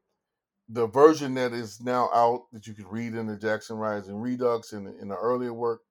the 0.69 0.87
version 0.87 1.33
that 1.35 1.53
is 1.53 1.81
now 1.81 2.09
out 2.13 2.43
that 2.53 2.67
you 2.67 2.73
can 2.73 2.87
read 2.87 3.15
in 3.15 3.27
the 3.27 3.37
Jackson 3.37 3.77
Rising 3.77 4.15
Redux 4.15 4.73
and 4.73 4.87
in 5.01 5.07
the 5.09 5.15
earlier 5.15 5.53
work, 5.53 5.81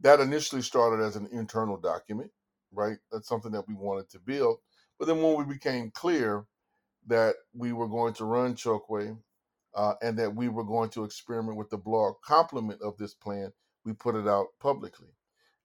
that 0.00 0.20
initially 0.20 0.62
started 0.62 1.02
as 1.02 1.16
an 1.16 1.28
internal 1.32 1.76
document, 1.76 2.30
right? 2.72 2.98
That's 3.10 3.28
something 3.28 3.52
that 3.52 3.66
we 3.68 3.74
wanted 3.74 4.08
to 4.10 4.18
build. 4.18 4.58
But 4.98 5.06
then 5.06 5.22
when 5.22 5.36
we 5.36 5.44
became 5.44 5.90
clear 5.90 6.44
that 7.06 7.36
we 7.54 7.72
were 7.72 7.88
going 7.88 8.14
to 8.14 8.24
run 8.24 8.54
Chokwe 8.54 9.16
uh, 9.74 9.94
and 10.02 10.18
that 10.18 10.34
we 10.34 10.48
were 10.48 10.64
going 10.64 10.90
to 10.90 11.04
experiment 11.04 11.56
with 11.56 11.70
the 11.70 11.78
blog 11.78 12.16
complement 12.24 12.82
of 12.82 12.96
this 12.96 13.14
plan, 13.14 13.52
we 13.84 13.92
put 13.92 14.14
it 14.14 14.28
out 14.28 14.48
publicly. 14.60 15.08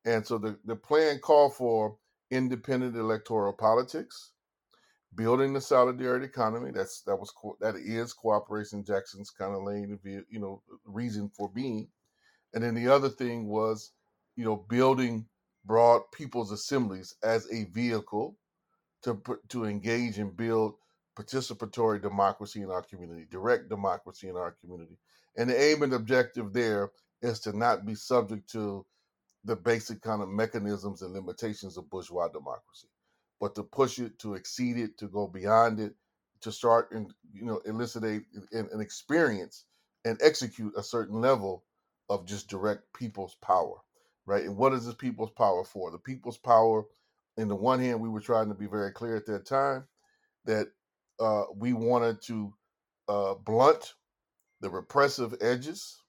And 0.06 0.26
so 0.26 0.38
the, 0.38 0.58
the 0.66 0.76
plan 0.76 1.20
called 1.20 1.56
for 1.56 1.98
independent 2.32 2.96
electoral 2.96 3.54
politics, 3.54 4.32
building 5.16 5.54
the 5.54 5.62
solidarity 5.62 6.26
economy. 6.26 6.72
That's 6.72 7.02
that 7.02 7.16
was 7.16 7.32
that 7.62 7.76
is 7.76 8.14
cooperation 8.14 8.84
Jackson's 8.84 9.30
kind 9.30 9.56
of 9.56 9.64
lane, 9.64 10.00
you 10.04 10.40
know, 10.40 10.62
reason 10.86 11.30
for 11.30 11.50
being. 11.50 11.88
And 12.54 12.64
then 12.64 12.76
the 12.76 12.88
other 12.88 13.10
thing 13.10 13.48
was, 13.48 13.92
you 14.36 14.46
know, 14.46 14.56
building 14.56 15.28
broad 15.66 16.02
people's 16.12 16.52
assemblies 16.52 17.16
as 17.24 17.48
a 17.52 17.66
vehicle 17.66 18.38
to 19.04 19.22
to 19.50 19.66
engage 19.66 20.18
and 20.18 20.36
build 20.36 20.76
participatory 21.18 22.02
democracy 22.02 22.62
in 22.62 22.72
our 22.72 22.82
community, 22.82 23.26
direct 23.30 23.70
democracy 23.70 24.30
in 24.30 24.36
our 24.36 24.56
community. 24.62 24.98
And 25.38 25.50
the 25.50 25.62
aim 25.62 25.84
and 25.84 25.94
objective 25.94 26.54
there 26.54 26.92
is 27.22 27.40
to 27.42 27.58
not 27.58 27.86
be 27.86 27.96
subject 27.96 28.50
to 28.52 28.86
the 29.46 29.56
basic 29.56 30.02
kind 30.02 30.22
of 30.22 30.30
mechanisms 30.30 31.02
and 31.02 31.14
limitations 31.14 31.78
of 31.78 31.90
bourgeois 31.90 32.30
democracy, 32.30 32.88
but 33.40 33.56
to 33.56 33.64
push 33.64 34.00
it, 34.00 34.20
to 34.20 34.36
exceed 34.36 34.78
it, 34.78 34.98
to 34.98 35.08
go 35.08 35.28
beyond 35.28 35.80
it, 35.80 35.94
to 36.42 36.52
start 36.52 36.92
and 36.92 37.14
you 37.34 37.46
know 37.46 37.62
elucidate 37.66 38.24
an 38.52 38.82
experience 38.82 39.66
and 40.06 40.20
execute 40.22 40.74
a 40.78 40.84
certain 40.84 41.22
level 41.22 41.64
of 42.10 42.26
just 42.26 42.50
direct 42.50 42.84
people's 42.94 43.36
power, 43.42 43.78
right? 44.26 44.44
And 44.44 44.58
what 44.58 44.74
is 44.74 44.86
this 44.86 44.96
people's 44.96 45.32
power 45.32 45.64
for? 45.64 45.92
The 45.92 45.98
people's 45.98 46.38
power, 46.38 46.84
in 47.38 47.48
the 47.48 47.56
one 47.56 47.80
hand, 47.80 48.00
we 48.00 48.10
were 48.10 48.22
trying 48.22 48.50
to 48.50 48.56
be 48.56 48.68
very 48.68 48.92
clear 48.92 49.16
at 49.16 49.26
that 49.28 49.46
time 49.46 49.86
that 50.46 50.68
uh, 51.20 51.44
we 51.56 51.74
wanted 51.74 52.22
to 52.24 52.54
uh, 53.08 53.34
blunt 53.36 53.94
the 54.62 54.70
repressive 54.70 55.36
edges, 55.42 56.02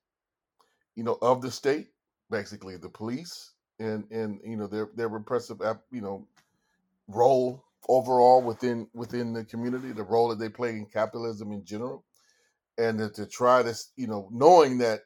you 0.95 1.05
know, 1.05 1.19
of 1.23 1.43
the 1.43 1.51
state 1.51 1.89
basically 2.31 2.77
the 2.77 2.89
police 2.89 3.53
and 3.79 4.11
and 4.11 4.41
you 4.45 4.57
know 4.57 4.67
their 4.67 4.89
their 4.97 5.09
repressive 5.09 5.61
you 5.91 6.01
know 6.01 6.27
role 7.09 7.63
overall 7.89 8.43
within 8.43 8.89
within 8.95 9.33
the 9.33 9.45
community, 9.45 9.93
the 9.93 10.03
role 10.03 10.29
that 10.29 10.39
they 10.39 10.49
play 10.49 10.71
in 10.71 10.87
capitalism 10.87 11.53
in 11.53 11.65
general, 11.65 12.05
and 12.79 12.99
to, 12.99 13.11
to 13.11 13.27
try 13.27 13.63
to 13.63 13.75
you 13.97 14.07
know 14.07 14.29
knowing 14.33 14.79
that 14.79 15.01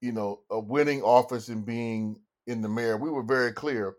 you 0.00 0.12
know 0.12 0.40
a 0.50 0.58
winning 0.58 1.02
office 1.02 1.48
and 1.48 1.64
being 1.64 2.16
in 2.46 2.62
the 2.62 2.68
mayor, 2.68 2.96
we 2.96 3.10
were 3.10 3.22
very 3.22 3.52
clear. 3.52 3.96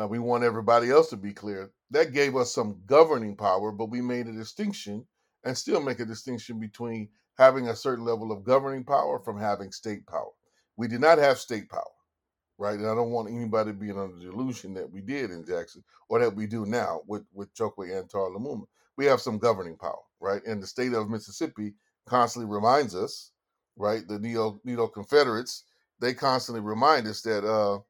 Uh, 0.00 0.06
we 0.06 0.18
want 0.18 0.44
everybody 0.44 0.90
else 0.90 1.10
to 1.10 1.16
be 1.16 1.32
clear. 1.32 1.70
That 1.90 2.12
gave 2.12 2.36
us 2.36 2.52
some 2.54 2.80
governing 2.86 3.36
power, 3.36 3.70
but 3.72 3.90
we 3.90 4.00
made 4.00 4.26
a 4.26 4.32
distinction 4.32 5.06
and 5.44 5.56
still 5.56 5.80
make 5.82 6.00
a 6.00 6.06
distinction 6.06 6.58
between 6.58 7.08
having 7.36 7.68
a 7.68 7.76
certain 7.76 8.04
level 8.04 8.32
of 8.32 8.44
governing 8.44 8.84
power 8.84 9.18
from 9.18 9.38
having 9.38 9.72
state 9.72 10.06
power. 10.06 10.30
We 10.76 10.88
did 10.88 11.00
not 11.00 11.18
have 11.18 11.38
state 11.38 11.68
power, 11.68 11.82
right? 12.58 12.78
And 12.78 12.86
I 12.86 12.94
don't 12.94 13.10
want 13.10 13.30
anybody 13.30 13.72
being 13.72 13.98
under 13.98 14.16
the 14.16 14.24
delusion 14.24 14.74
that 14.74 14.90
we 14.90 15.00
did 15.00 15.30
in 15.30 15.44
Jackson 15.44 15.84
or 16.08 16.20
that 16.20 16.34
we 16.34 16.46
do 16.46 16.64
now 16.66 17.02
with, 17.06 17.24
with 17.32 17.54
Chokwe 17.54 17.90
Antar 17.90 18.30
Lumumba. 18.30 18.64
We 18.96 19.06
have 19.06 19.20
some 19.20 19.38
governing 19.38 19.76
power, 19.76 20.00
right? 20.20 20.44
And 20.46 20.62
the 20.62 20.66
state 20.66 20.92
of 20.92 21.10
Mississippi 21.10 21.74
constantly 22.06 22.50
reminds 22.52 22.94
us, 22.94 23.32
right? 23.76 24.06
The 24.06 24.18
neo 24.18 24.60
neo 24.64 24.88
Confederates, 24.88 25.64
they 26.00 26.14
constantly 26.14 26.60
remind 26.60 27.06
us 27.06 27.22
that 27.22 27.44
uh, 27.44 27.80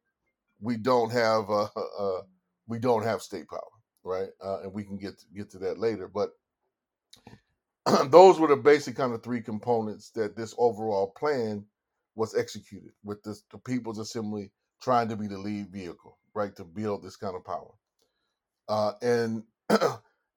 we 0.60 0.76
don't 0.76 1.10
have 1.12 1.50
uh, 1.50 1.68
uh, 1.98 2.22
we 2.66 2.78
don't 2.78 3.04
have 3.04 3.22
state 3.22 3.48
power, 3.48 3.60
right? 4.04 4.28
Uh, 4.44 4.60
and 4.62 4.72
we 4.72 4.84
can 4.84 4.98
get 4.98 5.18
to, 5.18 5.26
get 5.36 5.50
to 5.50 5.58
that 5.58 5.78
later. 5.78 6.08
But 6.08 6.30
those 8.10 8.38
were 8.38 8.48
the 8.48 8.56
basic 8.56 8.96
kind 8.96 9.12
of 9.12 9.22
three 9.22 9.40
components 9.42 10.10
that 10.10 10.36
this 10.36 10.54
overall 10.58 11.12
plan 11.16 11.64
was 12.14 12.36
executed 12.36 12.90
with 13.04 13.22
this, 13.22 13.42
the 13.50 13.58
People's 13.58 13.98
Assembly 13.98 14.50
trying 14.80 15.08
to 15.08 15.16
be 15.16 15.26
the 15.26 15.38
lead 15.38 15.68
vehicle, 15.70 16.18
right, 16.34 16.54
to 16.56 16.64
build 16.64 17.02
this 17.02 17.16
kind 17.16 17.34
of 17.34 17.44
power. 17.44 17.72
Uh, 18.68 18.92
and 19.02 19.42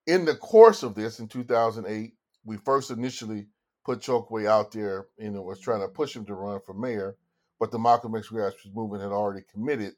in 0.08 0.26
the 0.26 0.36
course 0.36 0.84
of 0.84 0.96
this, 0.96 1.20
in 1.20 1.28
2008, 1.28 2.14
we 2.46 2.58
first 2.58 2.92
initially 2.92 3.48
put 3.86 4.00
Chokwe 4.02 4.48
out 4.48 4.72
there, 4.72 5.08
you 5.18 5.32
know, 5.32 5.44
was 5.44 5.60
trying 5.60 5.82
to 5.82 5.88
push 5.88 6.16
him 6.16 6.26
to 6.26 6.34
run 6.34 6.60
for 6.66 6.74
mayor, 6.74 7.16
but 7.60 7.72
the 7.72 7.80
Malcolm 7.80 8.16
X 8.16 8.30
grassroots 8.30 8.74
movement 8.74 9.04
had 9.04 9.12
already 9.12 9.46
committed 9.54 9.94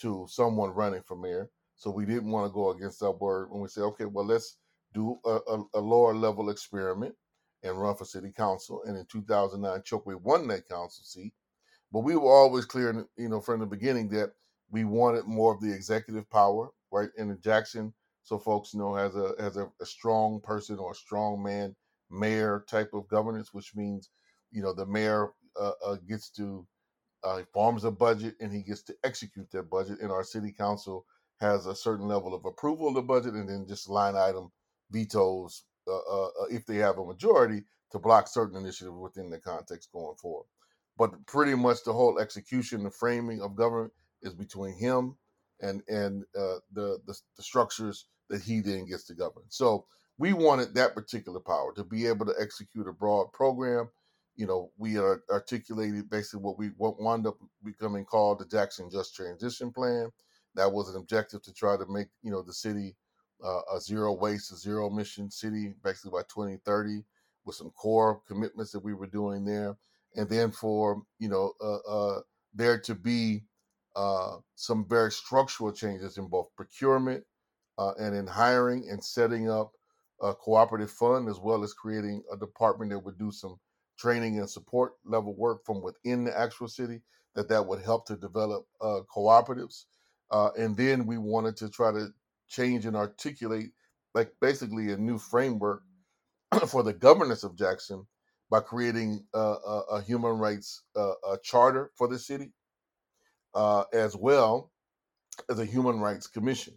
to 0.00 0.26
someone 0.28 0.70
running 0.70 1.02
for 1.02 1.16
mayor. 1.16 1.50
So 1.76 1.90
we 1.90 2.06
didn't 2.06 2.30
want 2.30 2.48
to 2.50 2.54
go 2.54 2.70
against 2.70 3.02
our 3.02 3.12
word 3.12 3.50
when 3.50 3.60
we 3.62 3.68
said, 3.68 3.82
okay, 3.82 4.06
well, 4.06 4.26
let's 4.26 4.56
do 4.94 5.18
a, 5.24 5.38
a, 5.48 5.64
a 5.74 5.80
lower 5.80 6.14
level 6.14 6.50
experiment 6.50 7.14
and 7.62 7.80
run 7.80 7.94
for 7.94 8.04
city 8.04 8.32
council. 8.34 8.82
And 8.86 8.96
in 8.96 9.06
2009, 9.06 9.80
Chokwe 9.82 10.20
won 10.20 10.48
that 10.48 10.68
council 10.68 11.04
seat. 11.04 11.32
But 11.92 12.00
we 12.00 12.16
were 12.16 12.32
always 12.32 12.64
clear, 12.64 13.06
you 13.16 13.28
know, 13.28 13.40
from 13.40 13.60
the 13.60 13.66
beginning 13.66 14.08
that 14.10 14.32
we 14.70 14.84
wanted 14.84 15.26
more 15.26 15.54
of 15.54 15.60
the 15.60 15.72
executive 15.72 16.28
power, 16.30 16.70
right? 16.90 17.08
And 17.18 17.40
Jackson, 17.42 17.92
so 18.22 18.38
folks 18.38 18.74
know, 18.74 18.94
has 18.94 19.16
a 19.16 19.34
has 19.38 19.56
a, 19.56 19.68
a 19.80 19.86
strong 19.86 20.40
person 20.40 20.78
or 20.78 20.92
a 20.92 20.94
strong 20.94 21.42
man 21.42 21.74
mayor 22.10 22.64
type 22.68 22.90
of 22.92 23.08
governance, 23.08 23.52
which 23.52 23.74
means, 23.74 24.10
you 24.50 24.62
know, 24.62 24.72
the 24.72 24.86
mayor 24.86 25.30
uh, 25.60 25.72
uh, 25.84 25.96
gets 26.08 26.30
to 26.30 26.66
uh, 27.22 27.42
forms 27.52 27.84
a 27.84 27.90
budget 27.90 28.34
and 28.40 28.52
he 28.52 28.62
gets 28.62 28.82
to 28.82 28.94
execute 29.04 29.50
that 29.50 29.70
budget. 29.70 30.00
And 30.00 30.10
our 30.10 30.24
city 30.24 30.52
council 30.52 31.04
has 31.40 31.66
a 31.66 31.74
certain 31.74 32.06
level 32.06 32.34
of 32.34 32.44
approval 32.44 32.88
of 32.88 32.94
the 32.94 33.02
budget, 33.02 33.34
and 33.34 33.48
then 33.48 33.66
just 33.66 33.88
line 33.88 34.16
item 34.16 34.50
vetoes 34.90 35.64
uh, 35.88 35.96
uh, 35.96 36.26
uh, 36.26 36.46
if 36.50 36.66
they 36.66 36.76
have 36.76 36.98
a 36.98 37.04
majority 37.04 37.62
to 37.90 37.98
block 37.98 38.28
certain 38.28 38.56
initiatives 38.56 38.96
within 38.96 39.30
the 39.30 39.38
context 39.38 39.90
going 39.92 40.16
forward. 40.16 40.46
But 40.98 41.26
pretty 41.26 41.54
much 41.54 41.82
the 41.84 41.92
whole 41.92 42.18
execution, 42.18 42.82
the 42.82 42.90
framing 42.90 43.40
of 43.40 43.56
government 43.56 43.92
is 44.22 44.34
between 44.34 44.74
him 44.74 45.16
and 45.60 45.82
and 45.88 46.24
uh, 46.36 46.60
the, 46.72 46.98
the 47.06 47.18
the 47.36 47.42
structures 47.42 48.06
that 48.28 48.42
he 48.42 48.60
then 48.60 48.86
gets 48.86 49.04
to 49.06 49.14
govern. 49.14 49.44
So 49.48 49.86
we 50.20 50.34
wanted 50.34 50.74
that 50.74 50.94
particular 50.94 51.40
power 51.40 51.72
to 51.74 51.82
be 51.82 52.06
able 52.06 52.26
to 52.26 52.34
execute 52.38 52.86
a 52.86 52.92
broad 52.92 53.32
program. 53.32 53.88
You 54.36 54.46
know, 54.46 54.70
we 54.76 54.98
articulated 54.98 56.10
basically 56.10 56.40
what 56.40 56.58
we 56.58 56.68
what 56.76 57.00
wound 57.00 57.26
up 57.26 57.38
becoming 57.64 58.04
called 58.04 58.38
the 58.38 58.44
Jackson 58.44 58.90
Just 58.90 59.16
Transition 59.16 59.72
Plan. 59.72 60.10
That 60.56 60.70
was 60.70 60.90
an 60.90 60.96
objective 60.96 61.42
to 61.42 61.54
try 61.54 61.78
to 61.78 61.86
make 61.88 62.08
you 62.22 62.30
know 62.30 62.42
the 62.42 62.52
city 62.52 62.96
uh, 63.42 63.62
a 63.74 63.80
zero 63.80 64.12
waste, 64.12 64.52
a 64.52 64.56
zero 64.56 64.88
emission 64.88 65.30
city, 65.30 65.72
basically 65.82 66.10
by 66.10 66.22
2030, 66.24 67.02
with 67.46 67.56
some 67.56 67.70
core 67.70 68.20
commitments 68.28 68.72
that 68.72 68.84
we 68.84 68.92
were 68.92 69.06
doing 69.06 69.46
there, 69.46 69.74
and 70.16 70.28
then 70.28 70.50
for 70.50 71.02
you 71.18 71.30
know 71.30 71.54
uh, 71.62 71.78
uh, 71.88 72.20
there 72.52 72.78
to 72.78 72.94
be 72.94 73.42
uh, 73.96 74.36
some 74.54 74.86
very 74.86 75.10
structural 75.10 75.72
changes 75.72 76.18
in 76.18 76.26
both 76.26 76.54
procurement 76.56 77.24
uh, 77.78 77.92
and 77.98 78.14
in 78.14 78.26
hiring 78.26 78.86
and 78.90 79.02
setting 79.02 79.50
up 79.50 79.72
a 80.22 80.34
cooperative 80.34 80.90
fund, 80.90 81.28
as 81.28 81.38
well 81.38 81.62
as 81.64 81.72
creating 81.74 82.22
a 82.32 82.36
department 82.36 82.90
that 82.90 82.98
would 82.98 83.18
do 83.18 83.30
some 83.30 83.56
training 83.98 84.38
and 84.38 84.48
support 84.48 84.92
level 85.04 85.34
work 85.34 85.64
from 85.64 85.82
within 85.82 86.24
the 86.24 86.38
actual 86.38 86.68
city. 86.68 87.00
That 87.36 87.48
that 87.48 87.64
would 87.64 87.80
help 87.80 88.06
to 88.06 88.16
develop 88.16 88.66
uh, 88.80 89.00
cooperatives, 89.14 89.84
and 90.32 90.76
then 90.76 91.06
we 91.06 91.16
wanted 91.16 91.56
to 91.58 91.70
try 91.70 91.92
to 91.92 92.08
change 92.48 92.86
and 92.86 92.96
articulate 92.96 93.70
like 94.14 94.32
basically 94.40 94.92
a 94.92 94.96
new 94.96 95.18
framework 95.18 95.82
for 96.68 96.82
the 96.82 96.92
governance 96.92 97.44
of 97.44 97.56
Jackson 97.56 98.06
by 98.50 98.60
creating 98.60 99.24
a, 99.34 99.38
a, 99.38 99.82
a 99.92 100.02
human 100.02 100.32
rights 100.32 100.82
uh, 100.96 101.12
a 101.30 101.38
charter 101.42 101.90
for 101.96 102.08
the 102.08 102.18
city, 102.18 102.52
uh, 103.54 103.84
as 103.92 104.16
well 104.16 104.72
as 105.48 105.58
a 105.60 105.64
human 105.64 106.00
rights 106.00 106.26
commission. 106.26 106.74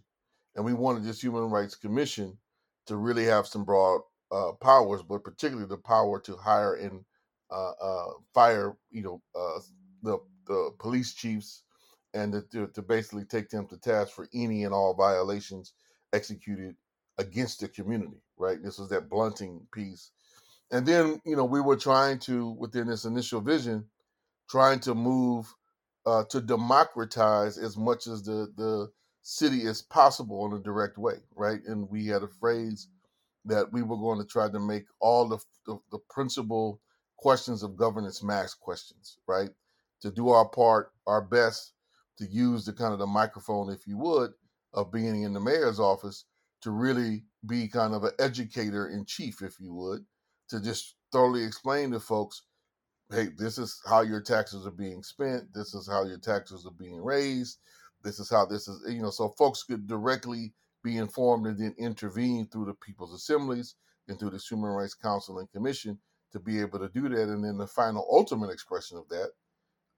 And 0.56 0.63
we 0.63 0.73
wanted 0.73 1.03
this 1.03 1.21
human 1.21 1.49
rights 1.49 1.75
commission 1.75 2.38
to 2.88 2.98
really 2.98 3.26
have 3.26 3.48
some 3.48 3.65
broad 3.65 4.02
uh, 4.32 4.54
powers, 4.62 5.02
but 5.04 5.24
particularly 5.24 5.67
the 5.67 5.78
power 5.78 6.19
to 6.22 6.36
hire 6.38 6.76
and 6.76 7.06
uh, 7.52 7.72
uh, 7.82 8.12
fire, 8.34 8.76
you 8.91 9.04
know, 9.04 9.22
uh, 9.36 9.60
the 10.02 10.19
the 10.48 10.72
police 10.80 11.13
chiefs 11.13 11.63
and 12.13 12.43
to, 12.52 12.67
to 12.67 12.82
basically 12.82 13.26
take 13.26 13.50
them 13.50 13.67
to 13.67 13.78
task 13.78 14.13
for 14.13 14.28
any 14.34 14.63
and 14.65 14.74
all 14.74 14.93
violations 14.93 15.74
executed 16.13 16.76
against 17.17 17.60
the 17.62 17.67
community, 17.67 18.22
right? 18.38 18.62
This 18.63 18.78
was 18.78 18.89
that 18.89 19.10
blunting 19.10 19.65
piece. 19.74 20.12
And 20.72 20.86
then, 20.86 21.22
you 21.26 21.36
know, 21.36 21.46
we 21.46 21.62
were 21.62 21.76
trying 21.78 22.19
to, 22.19 22.50
within 22.52 22.88
this 22.88 23.06
initial 23.06 23.41
vision, 23.41 23.86
trying 24.50 24.80
to 24.82 24.96
move 24.96 25.54
uh, 26.06 26.24
to 26.26 26.41
democratize 26.41 27.58
as 27.58 27.78
much 27.78 28.08
as 28.08 28.24
the, 28.24 28.52
the 28.58 28.91
city 29.24 29.66
as 29.66 29.82
possible 29.82 30.46
in 30.46 30.54
a 30.54 30.62
direct 30.62 30.98
way, 30.98 31.16
right? 31.36 31.62
And 31.66 31.90
we 31.90 32.06
had 32.06 32.24
a 32.24 32.28
phrase 32.28 32.90
that 33.46 33.72
we 33.72 33.82
were 33.82 33.98
going 33.98 34.20
to 34.20 34.26
try 34.26 34.50
to 34.50 34.60
make 34.60 34.86
all 35.00 35.28
the, 35.28 35.40
the, 35.66 35.78
the 35.92 36.00
principal 36.10 36.80
questions 37.18 37.64
of 37.64 37.78
governance 37.78 38.22
max 38.22 38.54
questions, 38.54 39.18
right? 39.28 39.50
To 40.02 40.12
do 40.12 40.30
our 40.30 40.48
part, 40.48 40.92
our 41.08 41.22
best 41.22 41.74
to 42.18 42.26
use 42.26 42.66
the 42.66 42.74
kind 42.74 42.94
of 42.94 43.00
the 43.00 43.08
microphone, 43.08 43.72
if 43.72 43.88
you 43.88 43.98
would, 43.98 44.32
of 44.74 44.92
being 44.92 45.24
in 45.24 45.34
the 45.34 45.40
mayor's 45.40 45.80
office 45.80 46.26
to 46.62 46.72
really 46.72 47.24
be 47.48 47.68
kind 47.68 47.94
of 47.94 48.04
an 48.04 48.12
educator 48.20 48.90
in 48.90 49.06
chief, 49.06 49.42
if 49.42 49.60
you 49.60 49.74
would, 49.74 50.06
to 50.50 50.62
just 50.62 50.96
thoroughly 51.12 51.44
explain 51.44 51.92
to 51.92 52.00
folks, 52.00 52.44
hey, 53.12 53.28
this 53.38 53.58
is 53.58 53.82
how 53.86 54.02
your 54.02 54.22
taxes 54.22 54.66
are 54.66 54.72
being 54.72 55.04
spent, 55.04 55.44
this 55.54 55.74
is 55.74 55.88
how 55.88 56.04
your 56.06 56.18
taxes 56.18 56.66
are 56.66 56.78
being 56.78 57.02
raised, 57.02 57.60
this 58.04 58.20
is 58.20 58.30
how 58.30 58.46
this 58.46 58.68
is, 58.68 58.82
you 58.94 59.02
know, 59.02 59.10
so 59.10 59.30
folks 59.30 59.63
could 59.63 59.88
directly 59.88 60.54
be 60.84 60.98
informed 60.98 61.48
and 61.48 61.60
then 61.60 61.76
intervene 61.78 62.48
through 62.48 62.66
the 62.66 62.74
people's 62.76 63.13
assemblies 63.13 63.76
and 64.08 64.20
through 64.20 64.32
the 64.32 64.38
Human 64.38 64.72
Rights 64.72 64.96
Council 64.96 65.39
and 65.39 65.52
Commission 65.52 65.98
to 66.32 66.39
be 66.39 66.60
able 66.60 66.80
to 66.80 66.89
do 66.89 67.10
that. 67.10 67.30
And 67.30 67.44
then 67.44 67.58
the 67.58 67.68
final 67.68 68.08
ultimate 68.12 68.52
expression 68.52 68.98
of 68.98 69.08
that 69.10 69.30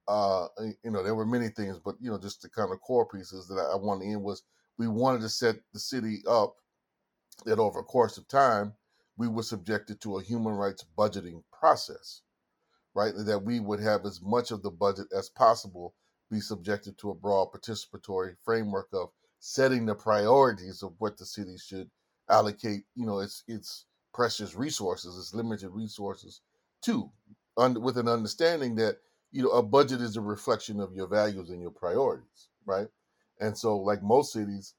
uh, 0.08 0.48
you 0.84 0.92
know, 0.92 1.04
there 1.04 1.16
were 1.16 1.26
many 1.26 1.50
things, 1.50 1.80
but 1.84 1.96
you 2.00 2.12
know, 2.12 2.20
just 2.20 2.42
the 2.42 2.50
kind 2.50 2.72
of 2.72 2.82
core 2.82 3.08
pieces 3.08 3.48
that 3.48 3.56
I 3.56 3.76
wanted 3.76 4.06
in 4.06 4.22
was 4.22 4.44
we 4.78 4.88
wanted 4.88 5.22
to 5.22 5.30
set 5.30 5.56
the 5.74 5.80
city 5.80 6.22
up 6.28 6.56
that 7.46 7.60
over 7.60 7.80
a 7.80 7.84
course 7.84 8.18
of 8.18 8.28
time 8.28 8.74
we 9.18 9.28
were 9.28 9.44
subjected 9.44 10.02
to 10.02 10.18
a 10.18 10.24
human 10.24 10.54
rights 10.54 10.86
budgeting 10.98 11.44
process, 11.58 12.22
right? 12.94 13.14
That 13.18 13.40
we 13.40 13.60
would 13.60 13.80
have 13.80 14.06
as 14.06 14.22
much 14.22 14.52
of 14.52 14.62
the 14.62 14.72
budget 14.72 15.08
as 15.18 15.30
possible 15.30 15.96
be 16.32 16.40
subjected 16.40 16.98
to 16.98 17.12
a 17.12 17.16
broad 17.16 17.52
participatory 17.52 18.36
framework 18.44 18.88
of 18.94 19.10
setting 19.40 19.86
the 19.86 19.96
priorities 19.96 20.82
of 20.84 20.94
what 21.00 21.18
the 21.18 21.26
city 21.26 21.58
should 21.58 21.90
allocate, 22.30 22.84
you 22.96 23.06
know, 23.06 23.20
its 23.20 23.44
its 23.48 23.86
precious 24.14 24.56
resources, 24.56 25.18
its 25.18 25.34
limited 25.34 25.70
resources 25.70 26.42
to, 26.82 27.12
under, 27.58 27.80
with 27.80 27.98
an 27.98 28.08
understanding 28.08 28.76
that 28.76 28.98
you 29.32 29.44
know, 29.44 29.50
a 29.50 29.62
budget 29.62 30.00
is 30.00 30.16
a 30.16 30.22
reflection 30.22 30.80
of 30.80 30.94
your 30.94 31.08
values 31.08 31.50
and 31.50 31.62
your 31.62 31.72
priorities, 31.72 32.48
right? 32.66 32.88
And 33.42 33.58
so, 33.58 33.78
like 33.78 34.02
most 34.02 34.32
cities, 34.32 34.76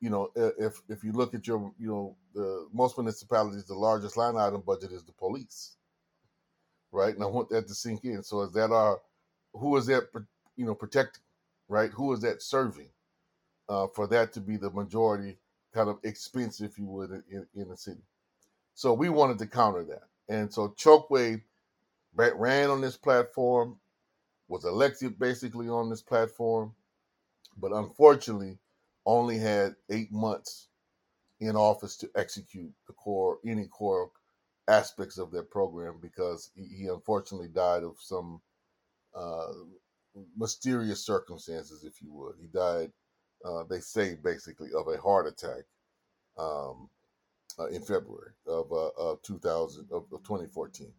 you 0.00 0.08
know, 0.08 0.30
if 0.36 0.80
if 0.88 1.02
you 1.02 1.10
look 1.10 1.34
at 1.34 1.48
your, 1.48 1.72
you 1.80 1.88
know, 1.88 2.16
the 2.32 2.68
most 2.72 2.96
municipalities, 2.96 3.64
the 3.64 3.74
largest 3.74 4.16
line 4.16 4.36
item 4.36 4.62
budget 4.64 4.92
is 4.92 5.02
the 5.02 5.12
police, 5.12 5.76
right? 6.92 7.12
And 7.12 7.24
I 7.24 7.26
want 7.26 7.50
that 7.50 7.66
to 7.66 7.74
sink 7.74 8.04
in. 8.04 8.22
So, 8.22 8.42
is 8.42 8.52
that 8.52 8.70
our, 8.70 9.00
who 9.52 9.76
is 9.76 9.86
that, 9.86 10.04
you 10.58 10.66
know, 10.66 10.74
protecting, 10.74 11.22
right? 11.68 11.90
Who 11.92 12.12
is 12.12 12.20
that 12.22 12.42
serving? 12.42 12.90
Uh, 13.70 13.86
for 13.94 14.06
that 14.08 14.34
to 14.34 14.40
be 14.40 14.58
the 14.58 14.70
majority 14.70 15.38
kind 15.74 15.88
of 15.90 15.98
expense, 16.04 16.60
if 16.60 16.78
you 16.78 16.86
would, 16.86 17.10
in, 17.30 17.46
in 17.54 17.68
the 17.70 17.76
city. 17.76 18.02
So 18.74 18.94
we 18.94 19.10
wanted 19.10 19.38
to 19.40 19.46
counter 19.46 19.84
that, 19.84 20.04
and 20.28 20.52
so 20.52 20.68
Chokwe 20.70 21.42
ran 22.14 22.70
on 22.70 22.82
this 22.82 22.96
platform 22.96 23.78
was 24.48 24.64
elected 24.64 25.18
basically 25.18 25.68
on 25.68 25.90
this 25.90 26.02
platform, 26.02 26.74
but 27.58 27.72
unfortunately 27.72 28.58
only 29.06 29.38
had 29.38 29.76
eight 29.90 30.12
months 30.12 30.68
in 31.40 31.56
office 31.56 31.96
to 31.98 32.10
execute 32.16 32.72
the 32.86 32.92
core 32.94 33.38
any 33.46 33.66
core 33.66 34.10
aspects 34.68 35.18
of 35.18 35.30
that 35.30 35.50
program 35.50 35.98
because 36.02 36.50
he, 36.54 36.64
he 36.76 36.86
unfortunately 36.88 37.48
died 37.48 37.82
of 37.82 37.96
some 38.00 38.40
uh, 39.14 39.52
mysterious 40.36 41.04
circumstances, 41.04 41.84
if 41.84 42.02
you 42.02 42.12
would. 42.12 42.34
He 42.40 42.48
died, 42.48 42.92
uh, 43.44 43.64
they 43.68 43.80
say, 43.80 44.16
basically 44.22 44.68
of 44.76 44.88
a 44.88 45.00
heart 45.00 45.26
attack 45.26 45.64
um, 46.38 46.88
uh, 47.58 47.66
in 47.66 47.82
February 47.82 48.32
of, 48.46 48.72
uh, 48.72 48.90
of 48.98 49.22
2000 49.22 49.88
of, 49.90 50.04
of 50.12 50.22
2014. 50.22 50.92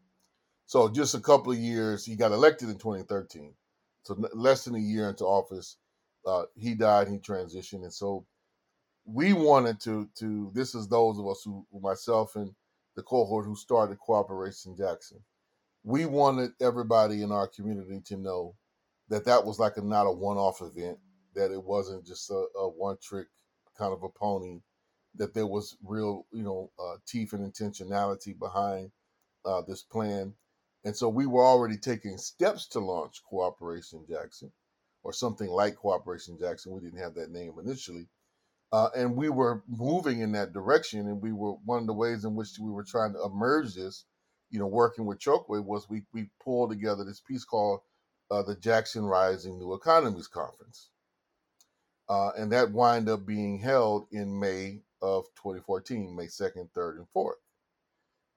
So 0.66 0.88
just 0.88 1.16
a 1.16 1.20
couple 1.20 1.52
of 1.52 1.58
years, 1.58 2.06
he 2.06 2.16
got 2.16 2.32
elected 2.32 2.70
in 2.70 2.78
2013. 2.78 3.54
So 4.04 4.16
less 4.34 4.66
than 4.66 4.76
a 4.76 4.80
year 4.80 5.10
into 5.10 5.26
office, 5.26 5.78
uh, 6.26 6.44
he 6.56 6.76
died. 6.76 7.08
He 7.08 7.18
transitioned, 7.18 7.84
and 7.84 7.94
so 7.94 8.26
we 9.06 9.34
wanted 9.34 9.80
to 9.82 10.10
to. 10.20 10.52
This 10.54 10.76
is 10.76 10.88
those 10.88 11.18
of 11.20 11.28
us 11.28 11.42
who, 11.44 11.66
myself 11.82 12.36
and 12.36 12.54
the 12.96 13.04
cohort 13.04 13.46
who 13.46 13.56
started 13.56 13.98
Cooperation 14.00 14.76
Jackson. 14.76 15.20
We 15.84 16.06
wanted 16.06 16.52
everybody 16.62 17.24
in 17.24 17.32
our 17.32 17.48
community 17.48 18.02
to 18.08 18.18
know 18.18 18.56
that 19.10 19.26
that 19.26 19.46
was 19.46 19.60
like 19.60 19.78
a 19.78 19.82
not 19.82 20.08
a 20.08 20.12
one-off 20.12 20.62
event. 20.62 20.98
That 21.36 21.52
it 21.52 21.64
wasn't 21.64 22.06
just 22.06 22.30
a, 22.32 22.46
a 22.58 22.70
one-trick 22.70 23.28
kind 23.78 23.94
of 23.94 24.04
a 24.04 24.10
pony. 24.10 24.62
That 25.16 25.34
there 25.34 25.48
was 25.48 25.78
real, 25.84 26.26
you 26.32 26.44
know, 26.44 26.72
uh, 26.80 26.98
teeth 27.08 27.34
and 27.34 27.52
intentionality 27.52 28.38
behind 28.38 28.92
uh, 29.46 29.62
this 29.68 29.84
plan 29.84 30.34
and 30.86 30.96
so 30.96 31.10
we 31.10 31.26
were 31.26 31.46
already 31.46 31.78
taking 31.78 32.18
steps 32.18 32.68
to 32.70 32.80
launch 32.80 33.24
Cooperation 33.30 34.06
Jackson 34.10 34.52
or 35.04 35.12
something 35.14 35.50
like 35.50 35.76
Cooperation 35.76 36.38
Jackson. 36.40 36.72
We 36.72 36.82
didn't 36.82 37.02
have 37.02 37.16
that 37.16 37.32
name 37.32 37.54
initially. 37.62 38.08
Uh, 38.72 38.90
and 38.96 39.16
we 39.16 39.30
were 39.30 39.64
moving 39.68 40.20
in 40.22 40.32
that 40.34 40.54
direction, 40.54 41.08
and 41.08 41.22
we 41.22 41.34
were 41.34 41.54
one 41.66 41.82
of 41.82 41.88
the 41.88 41.94
ways 41.94 42.24
in 42.24 42.36
which 42.36 42.50
we 42.62 42.72
were 42.72 42.84
trying 42.84 43.14
to 43.14 43.24
emerge 43.24 43.74
this, 43.74 44.06
you 44.52 44.60
know, 44.60 44.68
working 44.68 45.06
with 45.06 45.20
Chokwe 45.20 45.64
was 45.64 45.90
we 45.90 46.04
we 46.14 46.30
pulled 46.44 46.70
together 46.70 47.04
this 47.04 47.20
piece 47.20 47.44
called 47.44 47.82
uh, 48.32 48.44
the 48.44 48.56
Jackson 48.56 49.06
Rising 49.06 49.58
New 49.58 49.74
Economies 49.74 50.28
Conference, 50.28 50.90
uh, 52.10 52.32
and 52.38 52.52
that 52.52 52.72
wind 52.72 53.10
up 53.10 53.26
being 53.26 53.60
held 53.60 54.08
in 54.12 54.40
May 54.40 54.82
of 55.02 55.26
2014, 55.36 56.16
May 56.16 56.26
2nd, 56.26 56.70
3rd, 56.76 56.98
and 56.98 57.08
4th. 57.16 57.34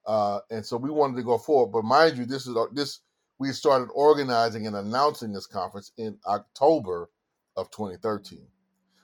Uh, 0.05 0.39
and 0.51 0.65
so 0.65 0.77
we 0.77 0.89
wanted 0.89 1.15
to 1.15 1.23
go 1.23 1.37
forward, 1.37 1.71
but 1.71 1.83
mind 1.83 2.17
you, 2.17 2.25
this 2.25 2.45
is 2.47 2.55
this 2.73 2.99
we 3.39 3.51
started 3.51 3.89
organizing 3.93 4.67
and 4.67 4.75
announcing 4.75 5.33
this 5.33 5.47
conference 5.47 5.91
in 5.97 6.17
October 6.27 7.09
of 7.55 7.69
2013. 7.71 8.45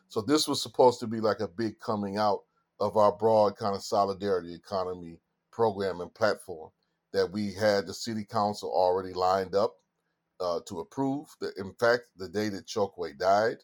So 0.07 0.21
this 0.21 0.47
was 0.47 0.61
supposed 0.61 0.99
to 1.01 1.07
be 1.07 1.19
like 1.19 1.39
a 1.39 1.47
big 1.47 1.79
coming 1.79 2.17
out 2.17 2.41
of 2.79 2.97
our 2.97 3.11
broad 3.11 3.57
kind 3.57 3.75
of 3.75 3.83
solidarity 3.83 4.53
economy 4.53 5.19
program 5.51 6.01
and 6.01 6.13
platform 6.13 6.69
that 7.11 7.29
we 7.31 7.53
had 7.53 7.85
the 7.85 7.93
city 7.93 8.23
council 8.23 8.71
already 8.71 9.13
lined 9.13 9.55
up 9.55 9.75
uh, 10.39 10.59
to 10.67 10.79
approve. 10.79 11.27
In 11.57 11.73
fact, 11.73 12.03
the 12.17 12.29
day 12.29 12.49
that 12.49 12.67
Chokwe 12.67 13.17
died, 13.17 13.57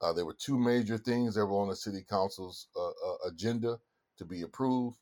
uh, 0.00 0.12
there 0.12 0.24
were 0.24 0.36
two 0.38 0.58
major 0.58 0.96
things 0.96 1.34
that 1.34 1.46
were 1.46 1.60
on 1.60 1.68
the 1.68 1.76
city 1.76 2.04
council's 2.08 2.68
uh, 2.76 2.88
uh 2.88 3.28
agenda 3.28 3.78
to 4.18 4.24
be 4.24 4.42
approved. 4.42 4.96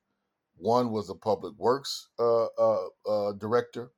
One 0.57 0.91
was 0.91 1.09
a 1.09 1.15
public 1.15 1.55
works 1.57 2.09
uh, 2.19 2.47
uh, 2.47 3.33
director, 3.35 3.93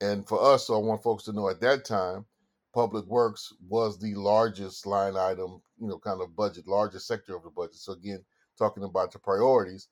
and 0.00 0.26
for 0.26 0.42
us, 0.42 0.66
so 0.66 0.74
I 0.74 0.84
want 0.84 1.02
folks 1.02 1.24
to 1.24 1.32
know 1.32 1.48
at 1.48 1.60
that 1.60 1.84
time, 1.84 2.26
public 2.74 3.04
works 3.06 3.52
was 3.68 3.98
the 3.98 4.14
largest 4.14 4.86
line 4.86 5.16
item, 5.16 5.62
you 5.78 5.88
know, 5.88 5.98
kind 5.98 6.20
of 6.20 6.34
budget, 6.34 6.66
largest 6.66 7.06
sector 7.06 7.36
of 7.36 7.44
the 7.44 7.50
budget. 7.50 7.76
So 7.76 7.92
again, 7.92 8.24
talking 8.58 8.84
about 8.84 9.12
the 9.12 9.18
priorities, 9.18 9.88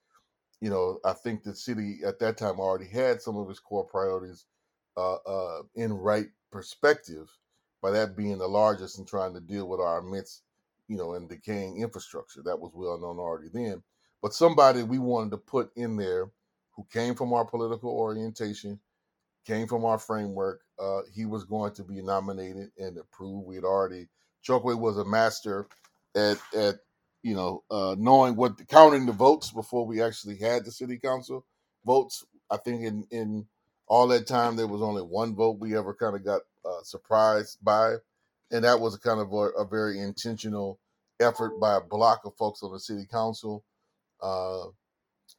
you 0.60 0.70
know, 0.70 0.98
I 1.04 1.12
think 1.12 1.42
the 1.42 1.54
city 1.54 2.00
at 2.04 2.18
that 2.20 2.36
time 2.36 2.58
already 2.58 2.88
had 2.88 3.22
some 3.22 3.36
of 3.36 3.48
its 3.50 3.60
core 3.60 3.84
priorities 3.84 4.44
uh, 4.96 5.14
uh, 5.14 5.62
in 5.76 5.92
right 5.92 6.26
perspective, 6.50 7.30
by 7.82 7.90
that 7.92 8.16
being 8.16 8.38
the 8.38 8.48
largest 8.48 8.98
and 8.98 9.06
trying 9.06 9.34
to 9.34 9.40
deal 9.40 9.68
with 9.68 9.80
our 9.80 9.98
immense, 9.98 10.42
you 10.88 10.96
know, 10.96 11.14
and 11.14 11.28
decaying 11.28 11.80
infrastructure. 11.80 12.42
That 12.42 12.60
was 12.60 12.72
well 12.74 12.98
known 12.98 13.18
already 13.18 13.48
then. 13.52 13.82
But 14.22 14.34
somebody 14.34 14.82
we 14.82 14.98
wanted 14.98 15.30
to 15.30 15.36
put 15.38 15.70
in 15.76 15.96
there 15.96 16.30
who 16.72 16.86
came 16.92 17.14
from 17.14 17.32
our 17.32 17.44
political 17.44 17.90
orientation, 17.90 18.80
came 19.46 19.66
from 19.66 19.84
our 19.84 19.98
framework. 19.98 20.62
Uh, 20.78 21.00
he 21.14 21.24
was 21.24 21.44
going 21.44 21.72
to 21.74 21.84
be 21.84 22.02
nominated 22.02 22.70
and 22.78 22.98
approved. 22.98 23.46
We 23.46 23.56
had 23.56 23.64
already 23.64 24.08
Chokwe 24.46 24.78
was 24.78 24.98
a 24.98 25.04
master 25.04 25.68
at 26.14 26.38
at 26.56 26.76
you 27.22 27.34
know 27.34 27.64
uh, 27.70 27.96
knowing 27.98 28.36
what 28.36 28.66
counting 28.68 29.06
the 29.06 29.12
votes 29.12 29.50
before 29.50 29.86
we 29.86 30.02
actually 30.02 30.36
had 30.38 30.64
the 30.64 30.72
city 30.72 30.98
council 30.98 31.44
votes. 31.84 32.24
I 32.50 32.58
think 32.58 32.82
in 32.84 33.06
in 33.10 33.46
all 33.88 34.06
that 34.08 34.26
time 34.26 34.56
there 34.56 34.66
was 34.66 34.82
only 34.82 35.02
one 35.02 35.34
vote 35.34 35.58
we 35.58 35.76
ever 35.76 35.94
kind 35.94 36.14
of 36.14 36.24
got 36.24 36.42
uh, 36.64 36.82
surprised 36.82 37.58
by, 37.62 37.94
and 38.50 38.64
that 38.64 38.80
was 38.80 38.96
kind 38.98 39.20
of 39.20 39.32
a, 39.32 39.62
a, 39.62 39.66
very 39.66 39.98
intentional 40.00 40.78
effort 41.20 41.58
by 41.58 41.76
a 41.76 41.80
block 41.80 42.20
of 42.24 42.36
folks 42.36 42.62
on 42.62 42.72
the 42.72 42.78
city 42.78 43.06
council 43.10 43.64
uh, 44.22 44.64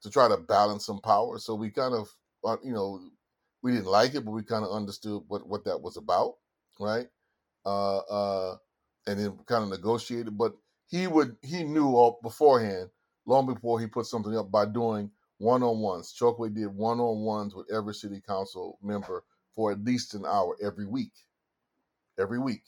to 0.01 0.09
try 0.09 0.27
to 0.27 0.38
balance 0.38 0.85
some 0.85 0.99
power. 0.99 1.38
So 1.38 1.55
we 1.55 1.69
kind 1.69 1.93
of 1.93 2.09
uh, 2.43 2.57
you 2.63 2.73
know 2.73 2.99
we 3.62 3.73
didn't 3.73 3.85
like 3.85 4.15
it, 4.15 4.25
but 4.25 4.31
we 4.31 4.43
kind 4.43 4.65
of 4.65 4.71
understood 4.71 5.21
what 5.27 5.47
what 5.47 5.65
that 5.65 5.81
was 5.81 5.97
about, 5.97 6.35
right? 6.79 7.07
Uh, 7.65 7.97
uh, 7.97 8.57
and 9.05 9.19
then 9.19 9.38
kind 9.45 9.63
of 9.63 9.69
negotiated. 9.69 10.38
But 10.38 10.53
he 10.88 11.07
would 11.07 11.35
he 11.43 11.63
knew 11.63 11.89
all 11.89 12.19
beforehand, 12.23 12.89
long 13.25 13.45
before 13.45 13.79
he 13.79 13.88
put 13.88 14.07
something 14.07 14.35
up, 14.35 14.51
by 14.51 14.65
doing 14.65 15.12
one 15.39 15.63
on 15.63 15.80
ones. 15.80 16.15
Chokwe 16.17 16.54
did 16.54 16.67
one 16.67 16.99
on 16.99 17.21
ones 17.21 17.56
with 17.56 17.67
every 17.73 17.95
city 17.95 18.21
council 18.25 18.78
member 18.82 19.23
for 19.56 19.71
at 19.71 19.84
least 19.84 20.13
an 20.13 20.25
hour 20.25 20.56
every 20.63 20.86
week, 20.86 21.13
every 22.19 22.39
week, 22.39 22.63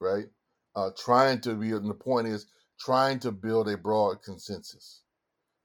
right? 0.00 0.26
Uh, 0.74 0.90
trying 0.98 1.40
to 1.42 1.54
be, 1.54 1.72
and 1.72 1.90
the 1.90 1.94
point 1.94 2.26
is 2.26 2.46
trying 2.80 3.18
to 3.20 3.30
build 3.32 3.68
a 3.68 3.76
broad 3.76 4.22
consensus, 4.22 5.02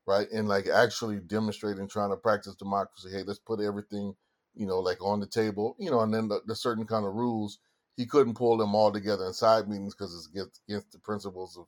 right? 0.05 0.29
And 0.31 0.47
like 0.49 0.67
actually 0.67 1.19
demonstrating, 1.19 1.87
trying 1.87 2.11
to 2.11 2.17
practice 2.17 2.55
democracy. 2.55 3.09
Hey, 3.11 3.23
let's 3.25 3.39
put 3.39 3.61
everything 3.61 4.15
you 4.53 4.65
know, 4.65 4.79
like 4.79 5.03
on 5.03 5.19
the 5.19 5.27
table, 5.27 5.75
you 5.79 5.89
know, 5.89 6.01
and 6.01 6.13
then 6.13 6.27
the, 6.27 6.41
the 6.45 6.55
certain 6.55 6.85
kind 6.85 7.05
of 7.05 7.13
rules. 7.13 7.59
He 7.97 8.05
couldn't 8.05 8.35
pull 8.35 8.57
them 8.57 8.73
all 8.73 8.91
together 8.91 9.25
in 9.25 9.33
side 9.33 9.67
meetings 9.67 9.93
because 9.93 10.15
it's 10.15 10.27
against, 10.27 10.61
against 10.67 10.91
the 10.91 10.99
principles 10.99 11.57
of, 11.57 11.65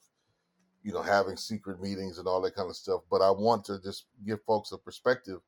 you 0.84 0.94
know, 0.94 1.02
having 1.02 1.38
secret 1.38 1.82
meetings 1.82 2.18
and 2.18 2.28
all 2.28 2.42
that 2.42 2.56
kind 2.56 2.70
of 2.70 2.76
stuff. 2.76 3.02
But 3.10 3.22
I 3.22 3.32
want 3.32 3.66
to 3.66 3.82
just 3.82 4.06
give 4.26 4.42
folks 4.44 4.72
a 4.72 4.78
perspective 4.78 5.40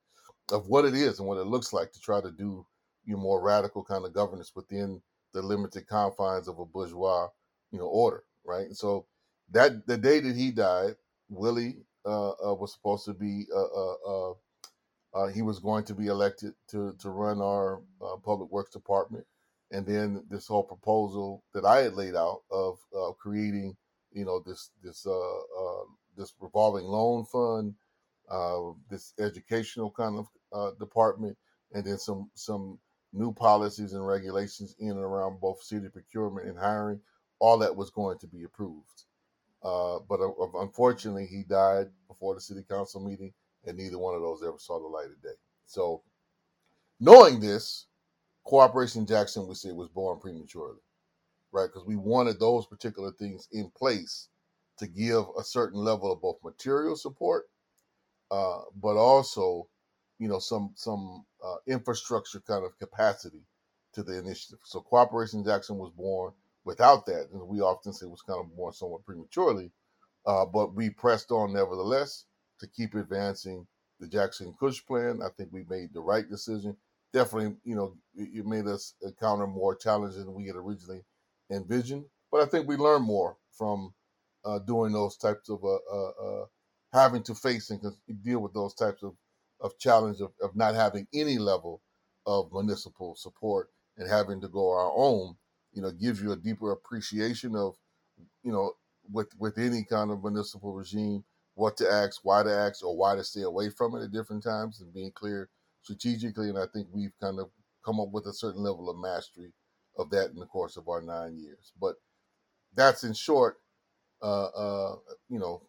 of 0.51 0.67
what 0.67 0.85
it 0.85 0.93
is 0.93 1.19
and 1.19 1.27
what 1.27 1.37
it 1.37 1.47
looks 1.47 1.73
like 1.73 1.91
to 1.91 1.99
try 1.99 2.21
to 2.21 2.31
do 2.31 2.65
you 3.05 3.17
more 3.17 3.41
radical 3.41 3.83
kind 3.83 4.05
of 4.05 4.13
governance 4.13 4.51
within 4.55 5.01
the 5.33 5.41
limited 5.41 5.87
confines 5.87 6.47
of 6.47 6.59
a 6.59 6.65
bourgeois, 6.65 7.27
you 7.71 7.79
know, 7.79 7.85
order, 7.85 8.23
right? 8.45 8.65
And 8.65 8.77
so 8.77 9.05
that 9.51 9.85
the 9.85 9.97
day 9.97 10.19
that 10.19 10.35
he 10.35 10.51
died, 10.51 10.95
Willie 11.29 11.77
uh, 12.05 12.31
uh, 12.31 12.53
was 12.53 12.73
supposed 12.73 13.05
to 13.05 13.13
be 13.13 13.45
uh, 13.53 13.63
uh, 13.63 13.93
uh 14.07 14.33
uh, 15.13 15.27
he 15.27 15.41
was 15.41 15.59
going 15.59 15.85
to 15.85 15.95
be 15.95 16.07
elected 16.07 16.53
to 16.67 16.93
to 16.99 17.09
run 17.09 17.41
our 17.41 17.79
public 18.25 18.51
works 18.51 18.71
department, 18.71 19.25
and 19.71 19.85
then 19.85 20.21
this 20.29 20.45
whole 20.45 20.63
proposal 20.63 21.41
that 21.53 21.63
I 21.63 21.83
had 21.83 21.93
laid 21.93 22.15
out 22.15 22.41
of 22.51 22.79
creating, 23.17 23.77
you 24.15 24.25
know, 24.25 24.39
this 24.39 24.71
this 24.83 25.05
uh, 25.05 25.11
uh, 25.11 25.83
this 26.17 26.33
revolving 26.39 26.85
loan 26.85 27.25
fund, 27.25 27.75
uh, 28.29 28.71
this 28.89 29.13
educational 29.19 29.91
kind 29.91 30.17
of 30.51 30.79
department, 30.79 31.37
and 31.73 31.85
then 31.85 31.99
some 31.99 32.31
some 32.33 32.79
new 33.13 33.31
policies 33.31 33.93
and 33.93 34.07
regulations 34.07 34.75
in 34.79 34.89
and 34.89 34.99
around 34.99 35.39
both 35.39 35.61
city 35.61 35.89
procurement 35.89 36.47
and 36.47 36.57
hiring. 36.57 36.99
All 37.39 37.57
that 37.59 37.75
was 37.75 37.89
going 37.89 38.17
to 38.19 38.27
be 38.27 38.43
approved, 38.43 39.03
uh, 39.61 39.99
but 40.07 40.21
unfortunately, 40.55 41.27
he 41.27 41.43
died 41.43 41.87
before 42.07 42.33
the 42.33 42.41
city 42.41 42.63
council 42.67 43.01
meeting 43.01 43.33
and 43.65 43.77
neither 43.77 43.97
one 43.97 44.15
of 44.15 44.21
those 44.21 44.41
ever 44.43 44.57
saw 44.57 44.79
the 44.79 44.87
light 44.87 45.07
of 45.07 45.21
day. 45.21 45.35
So, 45.65 46.01
knowing 46.99 47.39
this, 47.39 47.87
Cooperation 48.45 49.05
Jackson, 49.05 49.47
we 49.47 49.55
say, 49.55 49.71
was 49.71 49.89
born 49.89 50.19
prematurely, 50.19 50.79
right? 51.55 51.69
Because 51.71 51.87
we 51.87 51.95
wanted 51.95 52.39
those 52.39 52.67
particular 52.67 53.11
things 53.11 53.47
in 53.51 53.71
place 53.75 54.27
to 54.77 54.87
give 54.87 55.23
a 55.39 55.43
certain 55.43 55.79
level 55.79 56.11
of 56.11 56.21
both 56.21 56.37
material 56.43 56.97
support, 56.97 57.45
uh, 58.29 58.59
but 58.75 58.97
also, 58.97 59.67
you 60.19 60.27
know, 60.27 60.39
some 60.39 60.71
some 60.75 61.25
uh, 61.43 61.55
infrastructure 61.67 62.41
kind 62.41 62.65
of 62.65 62.77
capacity 62.77 63.41
to 63.93 64.03
the 64.03 64.19
initiative. 64.19 64.59
So, 64.65 64.81
Cooperation 64.81 65.43
Jackson 65.45 65.77
was 65.77 65.91
born 65.91 66.33
without 66.65 67.05
that, 67.05 67.29
and 67.31 67.47
we 67.47 67.61
often 67.61 67.93
say 67.93 68.05
it 68.05 68.09
was 68.09 68.21
kind 68.21 68.39
of 68.39 68.55
born 68.55 68.73
somewhat 68.73 69.05
prematurely, 69.05 69.71
uh, 70.25 70.45
but 70.45 70.75
we 70.75 70.89
pressed 70.89 71.31
on 71.31 71.53
nevertheless 71.53 72.25
to 72.59 72.67
keep 72.67 72.95
advancing 72.95 73.65
the 73.99 74.07
Jackson 74.07 74.53
Kush 74.59 74.85
plan. 74.85 75.21
I 75.23 75.29
think 75.37 75.49
we 75.53 75.63
made 75.69 75.93
the 75.93 76.01
right 76.01 76.29
decision. 76.29 76.75
Definitely, 77.13 77.55
you 77.63 77.75
know, 77.75 77.95
it 78.15 78.45
made 78.45 78.67
us 78.67 78.93
encounter 79.01 79.47
more 79.47 79.73
challenges 79.73 80.17
than 80.17 80.33
we 80.33 80.47
had 80.47 80.57
originally 80.57 81.01
envisioned. 81.51 82.05
But 82.31 82.41
I 82.41 82.45
think 82.45 82.67
we 82.67 82.75
learn 82.75 83.01
more 83.01 83.37
from 83.51 83.93
uh, 84.43 84.59
doing 84.59 84.93
those 84.93 85.17
types 85.17 85.49
of 85.49 85.63
uh, 85.63 85.77
uh, 85.91 86.09
uh 86.09 86.45
having 86.93 87.23
to 87.23 87.35
face 87.35 87.69
and 87.71 87.81
deal 88.23 88.39
with 88.39 88.53
those 88.53 88.73
types 88.73 89.03
of 89.03 89.15
of 89.61 89.77
challenge 89.79 90.21
of, 90.21 90.31
of 90.41 90.55
not 90.55 90.75
having 90.75 91.07
any 91.13 91.37
level 91.37 91.81
of 92.25 92.51
municipal 92.51 93.15
support 93.15 93.69
and 93.97 94.09
having 94.09 94.41
to 94.41 94.47
go 94.47 94.71
our 94.71 94.91
own. 94.95 95.35
You 95.73 95.81
know, 95.81 95.91
gives 95.91 96.21
you 96.21 96.31
a 96.31 96.37
deeper 96.37 96.71
appreciation 96.71 97.55
of, 97.55 97.75
you 98.43 98.51
know, 98.51 98.73
with 99.11 99.29
with 99.37 99.57
any 99.57 99.83
kind 99.83 100.11
of 100.11 100.23
municipal 100.23 100.73
regime 100.73 101.23
what 101.55 101.77
to 101.77 101.89
ask, 101.89 102.19
why 102.23 102.43
to 102.43 102.51
ask, 102.51 102.83
or 102.83 102.95
why 102.95 103.15
to 103.15 103.23
stay 103.23 103.41
away 103.41 103.69
from 103.69 103.95
it 103.95 104.03
at 104.03 104.11
different 104.11 104.43
times 104.43 104.81
and 104.81 104.93
being 104.93 105.11
clear 105.11 105.49
strategically. 105.81 106.49
And 106.49 106.57
I 106.57 106.65
think 106.73 106.87
we've 106.91 107.17
kind 107.21 107.39
of 107.39 107.49
come 107.83 107.99
up 107.99 108.09
with 108.11 108.25
a 108.25 108.33
certain 108.33 108.61
level 108.61 108.89
of 108.89 108.97
mastery 108.97 109.51
of 109.97 110.09
that 110.11 110.31
in 110.31 110.39
the 110.39 110.45
course 110.45 110.77
of 110.77 110.87
our 110.89 111.01
nine 111.01 111.37
years. 111.37 111.71
But 111.79 111.95
that's 112.75 113.03
in 113.03 113.13
short, 113.13 113.57
uh, 114.21 114.45
uh, 114.45 114.95
you 115.29 115.39
know, 115.39 115.63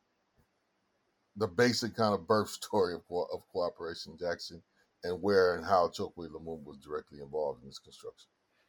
the 1.37 1.47
basic 1.47 1.95
kind 1.95 2.15
of 2.15 2.27
birth 2.27 2.49
story 2.63 2.95
of, 2.95 3.03
of 3.11 3.43
Cooperation 3.53 4.17
Jackson 4.19 4.63
and 5.05 5.23
where 5.23 5.57
and 5.57 5.65
how 5.65 5.89
Chokwe 5.89 6.29
Lumumba 6.29 6.65
was 6.65 6.79
directly 6.79 7.21
involved 7.21 7.63
in 7.63 7.69
its 7.69 7.79
construction. 7.79 8.29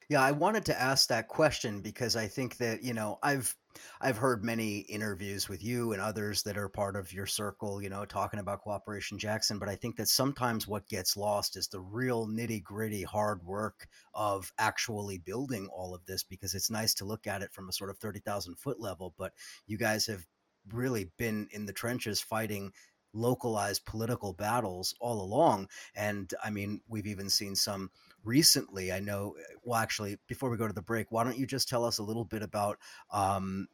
Yeah, 0.09 0.21
I 0.21 0.31
wanted 0.31 0.65
to 0.65 0.79
ask 0.81 1.09
that 1.09 1.27
question 1.27 1.81
because 1.81 2.15
I 2.15 2.27
think 2.27 2.57
that, 2.57 2.81
you 2.81 2.93
know, 2.93 3.19
I've 3.21 3.53
I've 4.01 4.17
heard 4.17 4.43
many 4.43 4.79
interviews 4.79 5.49
with 5.49 5.61
you 5.63 5.91
and 5.91 6.01
others 6.01 6.43
that 6.43 6.57
are 6.57 6.69
part 6.69 6.95
of 6.95 7.11
your 7.13 7.25
circle, 7.25 7.81
you 7.81 7.89
know, 7.89 8.05
talking 8.05 8.39
about 8.39 8.61
Cooperation 8.61 9.19
Jackson, 9.19 9.59
but 9.59 9.67
I 9.69 9.75
think 9.75 9.97
that 9.97 10.07
sometimes 10.07 10.65
what 10.67 10.87
gets 10.87 11.17
lost 11.17 11.57
is 11.57 11.67
the 11.67 11.81
real 11.81 12.25
nitty-gritty 12.25 13.03
hard 13.03 13.43
work 13.43 13.87
of 14.13 14.51
actually 14.57 15.17
building 15.19 15.67
all 15.67 15.93
of 15.93 16.05
this 16.05 16.23
because 16.23 16.55
it's 16.55 16.71
nice 16.71 16.93
to 16.95 17.05
look 17.05 17.27
at 17.27 17.41
it 17.41 17.51
from 17.53 17.67
a 17.69 17.73
sort 17.73 17.89
of 17.89 17.97
30,000 17.99 18.55
foot 18.57 18.79
level, 18.79 19.13
but 19.17 19.33
you 19.67 19.77
guys 19.77 20.05
have 20.07 20.25
really 20.71 21.11
been 21.17 21.47
in 21.51 21.65
the 21.65 21.73
trenches 21.73 22.21
fighting 22.21 22.71
localized 23.13 23.85
political 23.85 24.33
battles 24.33 24.93
all 24.99 25.21
along. 25.21 25.67
And 25.95 26.33
I 26.43 26.49
mean, 26.49 26.81
we've 26.87 27.07
even 27.07 27.29
seen 27.29 27.55
some 27.55 27.89
recently. 28.27 28.91
I 28.91 28.99
know, 28.99 29.35
well, 29.63 29.79
actually, 29.79 30.17
before 30.27 30.49
we 30.49 30.57
go 30.57 30.67
to 30.67 30.73
the 30.73 30.81
break, 30.81 31.11
why 31.11 31.23
don't 31.23 31.37
you 31.37 31.47
just 31.47 31.69
tell 31.69 31.85
us 31.85 31.97
a 31.97 32.03
little 32.03 32.25
bit 32.25 32.43
about, 32.43 32.77
um, 33.11 33.67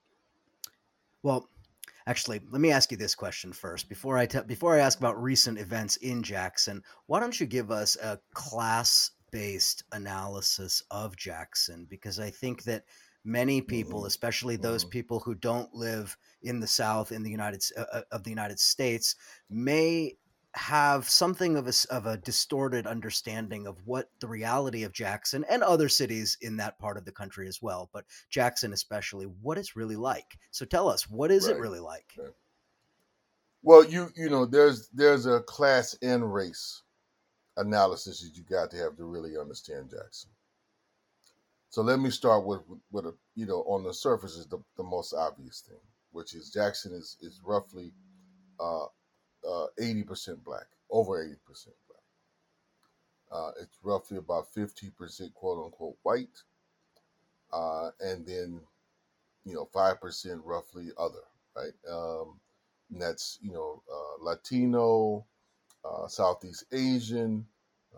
well, 1.23 1.49
Actually, 2.05 2.41
let 2.51 2.59
me 2.59 2.71
ask 2.71 2.91
you 2.91 2.97
this 2.97 3.15
question 3.15 3.53
first 3.53 3.87
before 3.87 4.17
I 4.17 4.25
te- 4.25 4.41
before 4.41 4.75
I 4.75 4.79
ask 4.79 4.97
about 4.97 5.21
recent 5.21 5.57
events 5.57 5.95
in 5.97 6.21
Jackson. 6.21 6.83
Why 7.05 7.19
don't 7.19 7.39
you 7.39 7.45
give 7.45 7.71
us 7.71 7.95
a 7.95 8.19
class 8.33 9.11
based 9.31 9.83
analysis 9.91 10.83
of 10.91 11.15
Jackson? 11.15 11.87
Because 11.89 12.19
I 12.19 12.29
think 12.29 12.63
that 12.63 12.83
many 13.23 13.61
people, 13.61 14.01
hmm 14.01 14.05
especially 14.05 14.57
those 14.57 14.83
hmm 14.83 14.89
people 14.89 15.19
who 15.21 15.33
don't 15.35 15.73
live 15.73 16.17
in 16.41 16.59
the 16.59 16.67
South 16.67 17.11
in 17.13 17.23
the 17.23 17.31
United 17.31 17.63
uh, 17.77 17.85
uh, 17.93 18.01
of 18.11 18.23
the 18.23 18.29
United 18.29 18.59
States, 18.59 19.15
may 19.49 20.17
have 20.55 21.09
something 21.09 21.57
of 21.57 21.67
a 21.67 21.73
of 21.89 22.05
a 22.05 22.17
distorted 22.17 22.85
understanding 22.85 23.65
of 23.65 23.77
what 23.85 24.09
the 24.19 24.27
reality 24.27 24.83
of 24.83 24.93
Jackson 24.93 25.43
and 25.49 25.63
other 25.63 25.89
cities 25.89 26.37
in 26.41 26.57
that 26.57 26.77
part 26.77 26.97
of 26.97 27.05
the 27.05 27.11
country 27.11 27.47
as 27.47 27.61
well, 27.61 27.89
but 27.91 28.05
Jackson 28.29 28.73
especially, 28.73 29.25
what 29.25 29.57
it's 29.57 29.75
really 29.75 29.95
like. 29.95 30.37
So 30.51 30.65
tell 30.65 30.89
us, 30.89 31.09
what 31.09 31.31
is 31.31 31.47
it 31.47 31.57
really 31.57 31.79
like? 31.79 32.13
right. 32.17 32.29
Well, 33.63 33.85
you 33.85 34.09
you 34.15 34.29
know, 34.29 34.45
there's 34.45 34.89
there's 34.89 35.25
a 35.25 35.39
class 35.41 35.97
and 36.01 36.33
race 36.33 36.83
analysis 37.57 38.21
that 38.21 38.37
you 38.37 38.43
got 38.43 38.69
to 38.71 38.77
have 38.77 38.97
to 38.97 39.05
really 39.05 39.37
understand 39.37 39.89
Jackson. 39.89 40.29
So 41.69 41.81
let 41.81 41.99
me 41.99 42.11
start 42.11 42.45
with 42.45 42.61
with 42.91 43.05
a 43.05 43.15
you 43.35 43.47
know 43.47 43.63
on 43.63 43.83
the 43.83 43.93
surface 43.93 44.35
is 44.35 44.45
the, 44.47 44.59
the 44.77 44.83
most 44.83 45.13
obvious 45.13 45.63
thing, 45.67 45.79
which 46.11 46.35
is 46.35 46.51
Jackson 46.51 46.93
is 46.93 47.17
is 47.21 47.41
roughly 47.43 47.91
uh 48.59 48.85
uh 49.49 49.67
eighty 49.79 50.03
percent 50.03 50.43
black, 50.43 50.65
over 50.89 51.23
eighty 51.23 51.37
percent 51.45 51.75
black. 51.87 51.99
Uh, 53.31 53.51
it's 53.61 53.77
roughly 53.83 54.17
about 54.17 54.53
fifty 54.53 54.89
percent 54.89 55.33
quote 55.33 55.63
unquote 55.65 55.97
white, 56.03 56.43
uh, 57.51 57.89
and 58.01 58.25
then 58.25 58.59
you 59.45 59.53
know 59.53 59.67
five 59.73 59.99
percent 59.99 60.41
roughly 60.45 60.89
other, 60.97 61.23
right? 61.55 61.73
Um, 61.89 62.39
and 62.91 63.01
that's 63.01 63.39
you 63.41 63.51
know 63.51 63.81
uh, 63.91 64.23
Latino, 64.23 65.25
uh, 65.83 66.07
Southeast 66.07 66.65
Asian, 66.71 67.45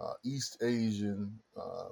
uh, 0.01 0.13
East 0.23 0.58
Asian, 0.63 1.38
uh, 1.58 1.89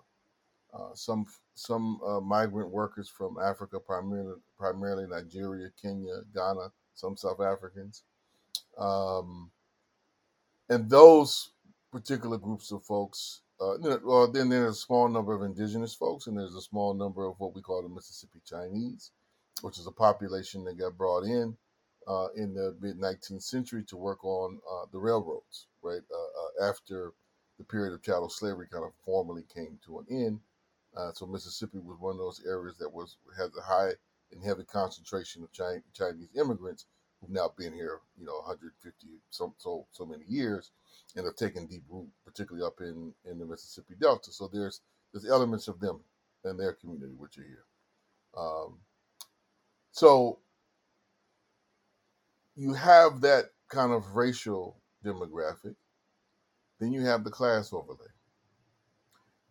uh, 0.73 0.93
some 0.93 1.25
some 1.55 1.99
uh, 2.05 2.19
migrant 2.19 2.69
workers 2.71 3.09
from 3.09 3.37
Africa, 3.39 3.79
primarily 3.79 4.35
primarily 4.57 5.05
Nigeria, 5.07 5.69
Kenya, 5.81 6.21
Ghana, 6.33 6.71
some 6.93 7.15
South 7.17 7.41
Africans, 7.41 8.03
um, 8.77 9.51
and 10.69 10.89
those 10.89 11.51
particular 11.91 12.37
groups 12.37 12.71
of 12.71 12.83
folks. 12.83 13.41
Uh, 13.61 13.75
well, 14.03 14.29
then 14.29 14.49
there's 14.49 14.71
a 14.71 14.79
small 14.79 15.07
number 15.07 15.33
of 15.33 15.43
indigenous 15.43 15.93
folks, 15.93 16.27
and 16.27 16.37
there's 16.37 16.55
a 16.55 16.61
small 16.61 16.93
number 16.93 17.25
of 17.25 17.35
what 17.39 17.55
we 17.55 17.61
call 17.61 17.81
the 17.81 17.87
Mississippi 17.87 18.39
Chinese, 18.45 19.11
which 19.61 19.77
is 19.77 19.87
a 19.87 19.91
population 19.91 20.63
that 20.63 20.77
got 20.77 20.97
brought 20.97 21.23
in 21.23 21.55
uh, 22.07 22.27
in 22.35 22.53
the 22.53 22.75
mid 22.81 22.99
19th 22.99 23.43
century 23.43 23.83
to 23.83 23.95
work 23.95 24.23
on 24.25 24.59
uh, 24.69 24.85
the 24.91 24.99
railroads, 24.99 25.67
right? 25.81 26.01
Uh, 26.11 26.65
uh, 26.65 26.69
after 26.69 27.13
the 27.57 27.63
period 27.63 27.93
of 27.93 28.01
chattel 28.01 28.29
slavery 28.29 28.67
kind 28.71 28.83
of 28.83 28.91
formally 29.05 29.43
came 29.53 29.77
to 29.85 29.99
an 29.99 30.05
end. 30.09 30.39
Uh, 30.97 31.11
so 31.13 31.25
Mississippi 31.25 31.79
was 31.79 31.97
one 31.99 32.13
of 32.13 32.19
those 32.19 32.41
areas 32.45 32.77
that 32.79 32.91
was 32.91 33.17
has 33.37 33.49
a 33.57 33.61
high 33.61 33.91
and 34.31 34.43
heavy 34.43 34.63
concentration 34.63 35.43
of 35.43 35.51
Chinese 35.53 36.29
immigrants 36.35 36.85
who've 37.23 37.35
now 37.35 37.51
been 37.57 37.73
here, 37.73 37.99
you 38.19 38.25
know, 38.25 38.39
150 38.45 39.07
so 39.29 39.53
so 39.57 39.87
so 39.91 40.05
many 40.05 40.23
years, 40.27 40.71
and 41.15 41.25
have 41.25 41.35
taken 41.35 41.65
deep 41.65 41.83
root, 41.89 42.09
particularly 42.25 42.65
up 42.65 42.79
in 42.81 43.13
in 43.29 43.39
the 43.39 43.45
Mississippi 43.45 43.95
Delta. 43.99 44.31
So 44.31 44.49
there's 44.51 44.81
there's 45.11 45.29
elements 45.29 45.67
of 45.67 45.79
them 45.79 45.99
and 46.43 46.59
their 46.59 46.73
community 46.73 47.13
which 47.17 47.37
are 47.37 47.43
here. 47.43 47.65
Um, 48.37 48.79
so 49.91 50.39
you 52.55 52.73
have 52.73 53.21
that 53.21 53.45
kind 53.69 53.91
of 53.91 54.15
racial 54.15 54.77
demographic, 55.05 55.75
then 56.79 56.91
you 56.91 57.01
have 57.01 57.23
the 57.23 57.31
class 57.31 57.71
overlay, 57.71 58.11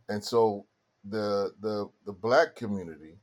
and 0.08 0.22
so 0.22 0.66
the 1.04 1.52
the 1.60 1.88
the 2.06 2.12
black 2.12 2.54
community 2.54 3.18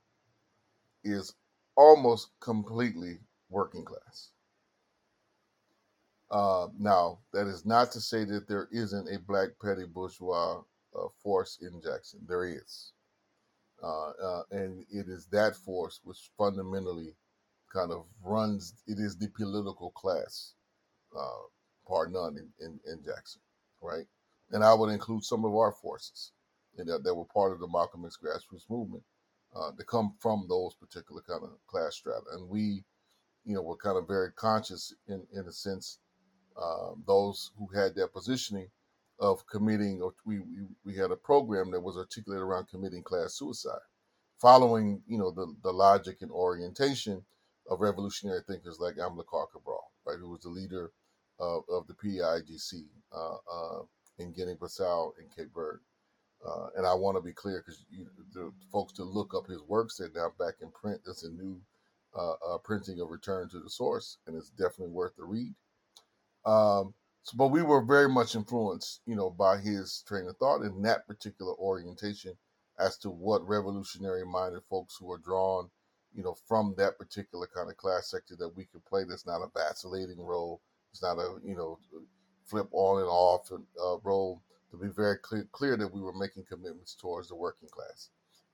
is 1.04 1.34
almost 1.76 2.30
completely 2.40 3.20
working 3.50 3.86
class. 3.86 4.32
Uh, 6.32 6.68
now, 6.78 7.20
that 7.34 7.48
is 7.48 7.66
not 7.66 7.92
to 7.92 8.00
say 8.00 8.24
that 8.24 8.48
there 8.48 8.68
isn't 8.72 9.08
a 9.08 9.20
black 9.20 9.50
petty 9.62 9.86
bourgeois 9.86 10.62
uh, 10.96 11.08
force 11.24 11.60
in 11.62 11.82
Jackson. 11.82 12.20
There 12.28 12.46
is. 12.46 12.94
Uh, 13.82 14.10
uh, 14.10 14.44
and 14.52 14.86
it 14.92 15.08
is 15.08 15.26
that 15.28 15.56
force 15.56 16.02
which 16.04 16.30
fundamentally 16.38 17.16
kind 17.74 17.92
of 17.92 18.06
runs, 18.24 18.74
it 18.88 19.00
is 19.00 19.18
the 19.18 19.30
political 19.30 19.92
class, 19.92 20.54
uh, 21.18 21.48
par 21.88 22.08
none, 22.08 22.38
in, 22.38 22.66
in, 22.66 22.80
in 22.92 23.04
Jackson, 23.04 23.42
right? 23.82 24.06
And 24.52 24.64
I 24.64 24.74
would 24.74 24.90
include 24.90 25.24
some 25.24 25.46
of 25.46 25.56
our 25.56 25.72
forces 25.72 26.32
you 26.78 26.86
know, 26.86 26.98
that 26.98 27.14
were 27.14 27.26
part 27.26 27.52
of 27.54 27.60
the 27.60 27.68
Malcolm 27.68 28.06
X 28.06 28.18
grassroots 28.22 28.70
movement 28.70 29.04
uh, 29.56 29.72
to 29.78 29.84
come 29.84 30.14
from 30.20 30.46
those 30.50 30.74
particular 30.76 31.22
kind 31.22 31.44
of 31.44 31.50
class 31.68 31.96
strata. 31.96 32.24
And 32.34 32.50
we, 32.50 32.84
you 33.46 33.56
know, 33.56 33.62
were 33.62 33.78
kind 33.78 33.98
of 33.98 34.08
very 34.08 34.32
conscious 34.34 34.94
in, 35.08 35.26
in 35.34 35.48
a 35.48 35.52
sense 35.52 36.00
um, 36.62 37.04
those 37.08 37.52
who 37.58 37.68
had 37.68 37.96
that 37.96 38.14
positioning 38.14 38.70
of 39.20 39.46
committing, 39.48 40.02
or 40.02 40.14
we, 40.26 40.40
we, 40.40 40.68
we 40.86 40.96
had 40.96 41.12
a 41.12 41.16
program 41.16 41.72
that 41.72 41.82
was 41.82 41.98
articulated 41.98 42.44
around 42.44 42.68
committing 42.70 43.04
class 43.04 43.34
suicide, 43.34 43.80
following, 44.40 45.02
you 45.08 45.18
know, 45.18 45.32
the, 45.32 45.54
the 45.64 45.72
logic 45.72 46.18
and 46.22 46.32
orientation 46.32 47.22
of 47.70 47.82
revolutionary 47.82 48.42
thinkers 48.48 48.80
like 48.80 48.96
Amilcar 48.96 49.48
Cabral, 49.52 49.92
right, 50.06 50.18
who 50.20 50.30
was 50.30 50.42
the 50.42 50.50
leader 50.50 50.92
of, 51.40 51.64
of 51.70 51.86
the 51.88 51.94
PAIGC 51.94 52.84
uh, 53.16 53.36
uh, 53.52 53.82
in 54.18 54.34
Guinea-Bissau 54.34 55.12
and 55.20 55.34
Cape 55.36 55.54
Verde. 55.54 55.80
Uh, 56.46 56.68
and 56.78 56.88
I 56.88 56.94
want 56.94 57.18
to 57.18 57.22
be 57.22 57.34
clear 57.34 57.62
because 57.62 57.84
the 58.34 58.52
folks 58.72 58.94
to 58.94 59.04
look 59.04 59.34
up 59.36 59.48
his 59.48 59.62
works, 59.64 59.98
they're 59.98 60.10
now 60.16 60.32
back 60.40 60.56
in 60.62 60.72
print. 60.72 61.02
There's 61.04 61.24
a 61.24 61.32
new 61.32 61.60
uh, 62.18 62.32
uh, 62.32 62.58
printing 62.60 63.02
of 63.02 63.10
Return 63.10 63.50
to 63.50 63.60
the 63.60 63.70
Source, 63.70 64.18
and 64.26 64.36
it's 64.38 64.50
definitely 64.52 64.94
worth 64.94 65.16
the 65.18 65.26
read. 65.26 65.54
Um, 66.46 66.94
so, 67.24 67.38
but 67.38 67.48
we 67.48 67.62
were 67.62 67.84
very 67.84 68.10
much 68.10 68.36
influenced, 68.36 69.02
you 69.06 69.16
know, 69.16 69.30
by 69.30 69.58
his 69.58 70.04
train 70.08 70.28
of 70.28 70.38
thought 70.38 70.62
in 70.62 70.82
that 70.84 71.08
particular 71.08 71.54
orientation 71.56 72.34
as 72.80 72.98
to 73.00 73.10
what 73.10 73.48
revolutionary 73.48 74.26
minded 74.26 74.62
folks 74.70 74.96
who 74.98 75.12
are 75.12 75.18
drawn, 75.18 75.70
you 76.16 76.24
know, 76.24 76.36
from 76.48 76.74
that 76.78 76.98
particular 76.98 77.48
kind 77.54 77.70
of 77.70 77.78
class 77.78 78.10
sector 78.10 78.36
that 78.40 78.56
we 78.56 78.66
could 78.66 78.84
play. 78.86 79.04
That's 79.04 79.28
not 79.28 79.42
a 79.42 79.52
vacillating 79.54 80.20
role. 80.20 80.62
It's 80.92 81.04
not 81.04 81.18
a, 81.18 81.36
you 81.44 81.56
know, 81.56 81.78
flip 82.46 82.68
on 82.72 83.02
and 83.02 83.10
off 83.10 83.52
uh, 83.52 83.98
role. 84.04 84.42
To 84.72 84.78
be 84.78 84.88
very 84.88 85.18
clear, 85.18 85.48
clear 85.52 85.76
that 85.78 85.92
we 85.92 86.00
were 86.00 86.14
making 86.14 86.46
commitments 86.48 86.96
towards 86.96 87.28
the 87.28 87.36
working 87.36 87.70
class 87.70 88.10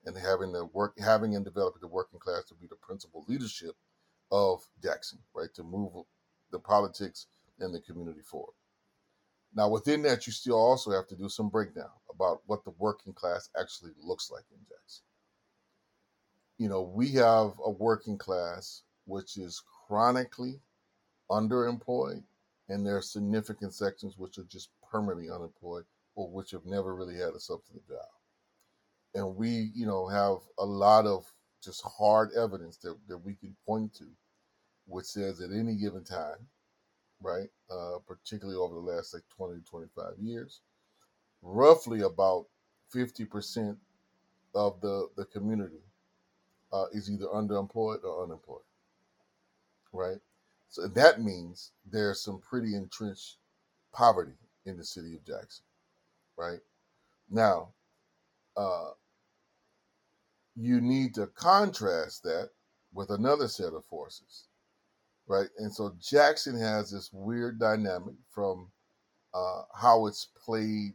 and 0.06 0.16
having 0.16 0.50
the 0.50 0.64
work, 0.64 0.98
having 0.98 1.36
and 1.36 1.44
developing 1.44 1.80
the 1.82 1.88
working 1.88 2.18
class 2.18 2.44
to 2.44 2.54
be 2.54 2.66
the 2.66 2.76
principal 2.76 3.24
leadership 3.28 3.76
of 4.32 4.66
Jackson, 4.82 5.18
right? 5.34 5.52
To 5.54 5.62
move 5.62 5.92
the 6.52 6.58
politics 6.58 7.26
and 7.60 7.74
the 7.74 7.80
community 7.80 8.20
forward. 8.22 8.54
Now, 9.54 9.68
within 9.68 10.02
that, 10.02 10.26
you 10.26 10.32
still 10.32 10.58
also 10.58 10.90
have 10.90 11.06
to 11.08 11.16
do 11.16 11.28
some 11.28 11.48
breakdown 11.48 11.90
about 12.12 12.40
what 12.46 12.64
the 12.64 12.72
working 12.78 13.12
class 13.12 13.48
actually 13.58 13.92
looks 14.02 14.30
like 14.30 14.44
in 14.50 14.58
Jackson. 14.68 15.04
You 16.58 16.68
know, 16.68 16.82
we 16.82 17.10
have 17.12 17.52
a 17.64 17.70
working 17.70 18.18
class 18.18 18.82
which 19.06 19.36
is 19.36 19.62
chronically 19.86 20.60
underemployed, 21.30 22.22
and 22.68 22.84
there 22.84 22.96
are 22.96 23.02
significant 23.02 23.72
sections 23.72 24.18
which 24.18 24.38
are 24.38 24.44
just 24.44 24.70
permanently 24.90 25.30
unemployed 25.30 25.84
or 26.16 26.28
which 26.28 26.50
have 26.50 26.64
never 26.66 26.94
really 26.94 27.16
had 27.16 27.34
a 27.34 27.40
substantive 27.40 27.86
job. 27.86 28.08
And 29.14 29.36
we, 29.36 29.70
you 29.74 29.86
know, 29.86 30.06
have 30.08 30.38
a 30.58 30.64
lot 30.64 31.06
of 31.06 31.24
just 31.62 31.82
hard 31.82 32.30
evidence 32.36 32.76
that, 32.78 32.96
that 33.08 33.18
we 33.18 33.34
can 33.34 33.56
point 33.66 33.94
to, 33.94 34.06
which 34.86 35.06
says 35.06 35.40
at 35.40 35.50
any 35.50 35.76
given 35.76 36.04
time, 36.04 36.46
right, 37.22 37.48
uh, 37.70 37.98
particularly 38.06 38.58
over 38.58 38.74
the 38.74 38.80
last 38.80 39.14
like 39.14 39.24
20 39.36 39.60
to 39.60 39.64
25 39.64 40.14
years, 40.20 40.60
roughly 41.42 42.02
about 42.02 42.46
50% 42.94 43.76
of 44.54 44.80
the 44.80 45.08
the 45.16 45.24
community 45.26 45.82
uh, 46.72 46.86
is 46.92 47.10
either 47.10 47.26
underemployed 47.26 48.04
or 48.04 48.24
unemployed, 48.24 48.62
right? 49.92 50.18
So 50.70 50.88
that 50.88 51.22
means 51.22 51.72
there's 51.90 52.20
some 52.22 52.40
pretty 52.40 52.74
entrenched 52.76 53.36
poverty 53.92 54.36
in 54.66 54.76
the 54.76 54.84
city 54.84 55.14
of 55.14 55.24
Jackson, 55.24 55.64
right? 56.36 56.60
Now, 57.30 57.70
uh, 58.56 58.90
you 60.56 60.80
need 60.80 61.14
to 61.14 61.26
contrast 61.28 62.22
that 62.24 62.50
with 62.94 63.10
another 63.10 63.48
set 63.48 63.74
of 63.74 63.84
forces, 63.86 64.44
right? 65.28 65.48
And 65.58 65.72
so 65.72 65.94
Jackson 66.00 66.58
has 66.58 66.90
this 66.90 67.10
weird 67.12 67.58
dynamic 67.58 68.14
from 68.30 68.70
uh, 69.34 69.62
how 69.74 70.06
it's 70.06 70.28
played, 70.44 70.92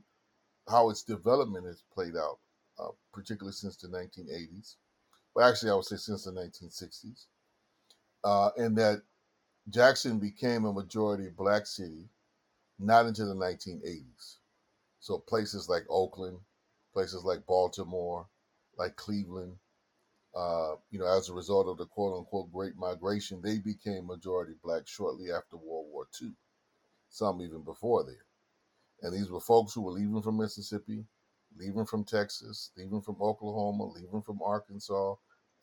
how 0.70 0.90
its 0.90 1.04
development 1.04 1.66
has 1.68 1.84
played 1.94 2.16
out, 2.16 2.40
uh, 2.80 2.92
particularly 3.14 3.54
since 3.54 3.78
the 3.78 3.88
1980s. 3.88 4.76
But 5.36 5.46
actually, 5.50 5.72
I 5.72 5.76
would 5.76 5.86
say 5.86 5.98
since 5.98 6.26
the 6.26 6.32
1960s, 6.32 7.26
uh, 8.24 8.50
and 8.58 8.78
that 8.78 9.02
Jackson 9.70 10.20
became 10.20 10.66
a 10.66 10.74
majority 10.74 11.30
black 11.30 11.66
city 11.66 12.10
not 12.82 13.06
until 13.06 13.28
the 13.28 13.36
1980s. 13.36 14.38
So 15.00 15.20
places 15.20 15.70
like 15.70 15.84
Oakland, 15.90 16.38
places 16.94 17.24
like 17.24 17.46
Baltimore, 17.46 18.28
like 18.78 18.96
Cleveland, 18.96 19.56
uh, 20.36 20.76
you 20.90 21.00
know, 21.00 21.08
as 21.08 21.30
a 21.30 21.34
result 21.34 21.68
of 21.68 21.78
the 21.78 21.86
quote 21.86 22.18
unquote 22.18 22.52
Great 22.52 22.78
Migration, 22.78 23.42
they 23.42 23.58
became 23.58 24.08
majority 24.08 24.54
black 24.64 24.88
shortly 24.88 25.32
after 25.32 25.58
World 25.58 25.88
War 25.92 26.08
II, 26.22 26.32
some 27.10 27.42
even 27.42 27.62
before 27.64 28.04
there. 28.06 28.26
And 29.02 29.14
these 29.14 29.30
were 29.30 29.42
folks 29.42 29.74
who 29.74 29.82
were 29.82 29.92
leaving 29.92 30.22
from 30.22 30.38
Mississippi, 30.38 31.04
leaving 31.58 31.86
from 31.86 32.06
Texas, 32.06 32.72
leaving 32.78 33.02
from 33.02 33.18
Oklahoma, 33.20 33.92
leaving 33.94 34.22
from 34.22 34.40
Arkansas, 34.42 35.16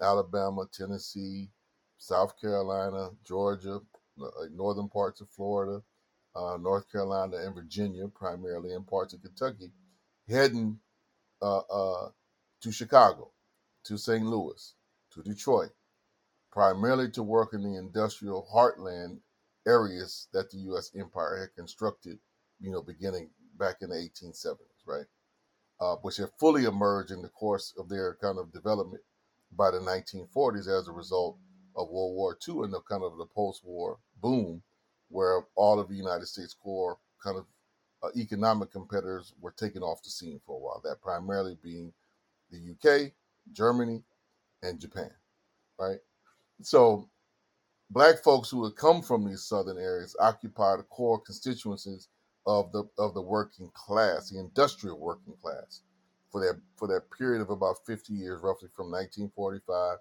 Alabama, 0.02 0.66
Tennessee, 0.72 1.48
South 1.96 2.38
Carolina, 2.38 3.10
Georgia, 3.24 3.80
uh, 4.20 4.28
northern 4.52 4.88
parts 4.88 5.20
of 5.20 5.30
Florida, 5.30 5.82
uh, 6.36 6.58
North 6.60 6.90
Carolina, 6.92 7.36
and 7.38 7.54
Virginia, 7.54 8.06
primarily, 8.08 8.74
and 8.74 8.86
parts 8.86 9.14
of 9.14 9.22
Kentucky, 9.22 9.70
heading 10.28 10.78
uh, 11.40 11.58
uh 11.58 12.08
to 12.60 12.72
Chicago 12.72 13.30
to 13.88 13.96
St. 13.96 14.24
Louis, 14.24 14.74
to 15.12 15.22
Detroit, 15.22 15.70
primarily 16.52 17.10
to 17.12 17.22
work 17.22 17.54
in 17.54 17.62
the 17.62 17.78
industrial 17.78 18.46
heartland 18.54 19.18
areas 19.66 20.28
that 20.32 20.50
the 20.50 20.58
U.S. 20.58 20.90
empire 20.98 21.38
had 21.40 21.54
constructed, 21.56 22.18
you 22.60 22.70
know, 22.70 22.82
beginning 22.82 23.30
back 23.58 23.76
in 23.80 23.88
the 23.88 23.96
1870s, 23.96 24.86
right? 24.86 25.06
Uh, 25.80 25.96
which 26.02 26.18
had 26.18 26.28
fully 26.38 26.64
emerged 26.64 27.12
in 27.12 27.22
the 27.22 27.28
course 27.30 27.72
of 27.78 27.88
their 27.88 28.18
kind 28.20 28.38
of 28.38 28.52
development 28.52 29.02
by 29.56 29.70
the 29.70 29.78
1940s 29.78 30.68
as 30.68 30.86
a 30.86 30.92
result 30.92 31.38
of 31.74 31.88
World 31.88 32.14
War 32.14 32.36
II 32.46 32.64
and 32.64 32.72
the 32.72 32.80
kind 32.80 33.02
of 33.02 33.16
the 33.16 33.26
post-war 33.26 33.98
boom, 34.20 34.62
where 35.08 35.42
all 35.54 35.80
of 35.80 35.88
the 35.88 35.94
United 35.94 36.26
States 36.26 36.54
core 36.54 36.98
kind 37.24 37.38
of 37.38 37.46
uh, 38.02 38.08
economic 38.16 38.70
competitors 38.70 39.32
were 39.40 39.52
taken 39.52 39.82
off 39.82 40.02
the 40.02 40.10
scene 40.10 40.40
for 40.44 40.56
a 40.56 40.58
while. 40.58 40.82
That 40.84 41.00
primarily 41.00 41.56
being 41.62 41.92
the 42.50 42.58
UK, 42.72 43.12
Germany, 43.52 44.02
and 44.62 44.80
Japan, 44.80 45.10
right? 45.78 45.98
So 46.62 47.08
black 47.90 48.22
folks 48.22 48.50
who 48.50 48.64
had 48.64 48.76
come 48.76 49.02
from 49.02 49.26
these 49.26 49.42
southern 49.44 49.78
areas 49.78 50.16
occupied 50.20 50.80
the 50.80 50.84
core 50.84 51.20
constituencies 51.20 52.08
of 52.46 52.72
the 52.72 52.84
of 52.98 53.14
the 53.14 53.22
working 53.22 53.70
class, 53.74 54.30
the 54.30 54.38
industrial 54.40 54.98
working 54.98 55.34
class, 55.42 55.82
for 56.30 56.40
that 56.40 56.60
for 56.76 56.88
that 56.88 57.10
period 57.16 57.42
of 57.42 57.50
about 57.50 57.76
50 57.86 58.12
years, 58.14 58.42
roughly 58.42 58.68
from 58.74 58.90
1945 58.90 59.98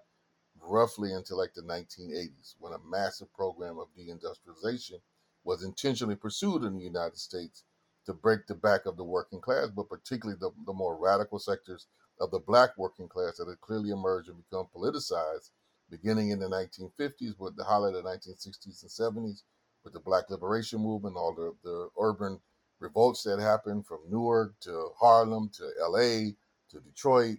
roughly 0.62 1.12
until 1.12 1.38
like 1.38 1.54
the 1.54 1.62
1980s, 1.62 2.54
when 2.58 2.72
a 2.72 2.78
massive 2.90 3.32
program 3.34 3.78
of 3.78 3.88
deindustrialization 3.98 5.00
was 5.44 5.62
intentionally 5.62 6.16
pursued 6.16 6.64
in 6.64 6.76
the 6.76 6.84
United 6.84 7.18
States 7.18 7.64
to 8.06 8.12
break 8.12 8.46
the 8.46 8.54
back 8.54 8.86
of 8.86 8.96
the 8.96 9.04
working 9.04 9.40
class, 9.40 9.68
but 9.74 9.88
particularly 9.88 10.38
the, 10.40 10.50
the 10.66 10.72
more 10.72 10.96
radical 10.96 11.38
sectors 11.38 11.86
of 12.20 12.30
the 12.30 12.38
black 12.38 12.70
working 12.76 13.08
class 13.08 13.36
that 13.36 13.48
had 13.48 13.60
clearly 13.60 13.90
emerged 13.90 14.28
and 14.28 14.38
become 14.38 14.66
politicized 14.74 15.50
beginning 15.90 16.30
in 16.30 16.38
the 16.38 16.46
1950s 16.46 17.38
with 17.38 17.56
the 17.56 17.64
highlight 17.64 17.94
of 17.94 18.04
the 18.04 18.10
1960s 18.10 18.82
and 18.82 19.16
70s 19.16 19.42
with 19.84 19.92
the 19.92 20.00
black 20.00 20.28
liberation 20.28 20.80
movement, 20.80 21.16
all 21.16 21.34
the, 21.34 21.54
the 21.64 21.88
urban 22.00 22.38
revolts 22.80 23.22
that 23.22 23.40
happened 23.40 23.86
from 23.86 23.98
Newark 24.10 24.54
to 24.60 24.90
Harlem 24.98 25.50
to 25.54 25.70
LA 25.80 26.32
to 26.70 26.80
Detroit, 26.84 27.38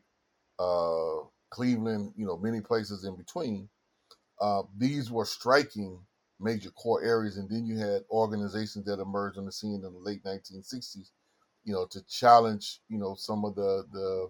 uh, 0.57 1.25
Cleveland, 1.49 2.13
you 2.15 2.25
know, 2.25 2.37
many 2.37 2.61
places 2.61 3.05
in 3.05 3.15
between. 3.15 3.69
Uh, 4.41 4.63
these 4.77 5.11
were 5.11 5.25
striking 5.25 5.99
major 6.39 6.71
core 6.71 7.03
areas. 7.03 7.37
And 7.37 7.49
then 7.49 7.65
you 7.65 7.77
had 7.77 8.03
organizations 8.09 8.85
that 8.85 8.99
emerged 8.99 9.37
on 9.37 9.45
the 9.45 9.51
scene 9.51 9.75
in 9.75 9.81
the 9.81 9.99
late 9.99 10.23
1960s, 10.23 11.11
you 11.63 11.73
know, 11.73 11.85
to 11.91 12.01
challenge, 12.07 12.79
you 12.87 12.97
know, 12.97 13.15
some 13.15 13.45
of 13.45 13.55
the, 13.55 13.85
the 13.91 14.29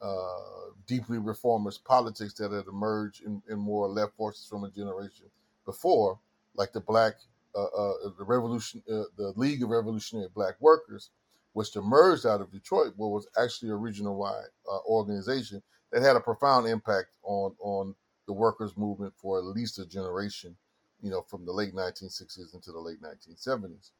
uh, 0.00 0.70
deeply 0.86 1.18
reformist 1.18 1.84
politics 1.84 2.34
that 2.34 2.52
had 2.52 2.66
emerged 2.66 3.22
in, 3.24 3.42
in 3.48 3.58
more 3.58 3.88
left 3.88 4.16
forces 4.16 4.46
from 4.46 4.64
a 4.64 4.70
generation 4.70 5.26
before, 5.64 6.18
like 6.54 6.72
the 6.72 6.80
Black, 6.80 7.14
uh, 7.54 7.64
uh, 7.64 7.92
the 8.18 8.24
Revolution, 8.24 8.82
uh, 8.90 9.04
the 9.16 9.32
League 9.36 9.62
of 9.62 9.70
Revolutionary 9.70 10.28
Black 10.34 10.54
Workers, 10.60 11.10
which 11.52 11.76
emerged 11.76 12.26
out 12.26 12.40
of 12.40 12.50
Detroit, 12.50 12.94
but 12.98 13.08
was 13.08 13.28
actually 13.40 13.70
a 13.70 13.76
regional 13.76 14.16
wide 14.16 14.48
uh, 14.70 14.78
organization 14.86 15.62
that 15.92 16.02
had 16.02 16.16
a 16.16 16.20
profound 16.20 16.66
impact 16.66 17.08
on 17.22 17.54
on 17.60 17.94
the 18.26 18.32
workers' 18.32 18.76
movement 18.76 19.12
for 19.16 19.38
at 19.38 19.44
least 19.44 19.78
a 19.80 19.86
generation, 19.86 20.56
you 21.02 21.10
know, 21.10 21.22
from 21.22 21.44
the 21.44 21.52
late 21.52 21.74
1960s 21.74 22.54
into 22.54 22.70
the 22.70 22.78
late 22.78 23.02
1970s. 23.02 23.90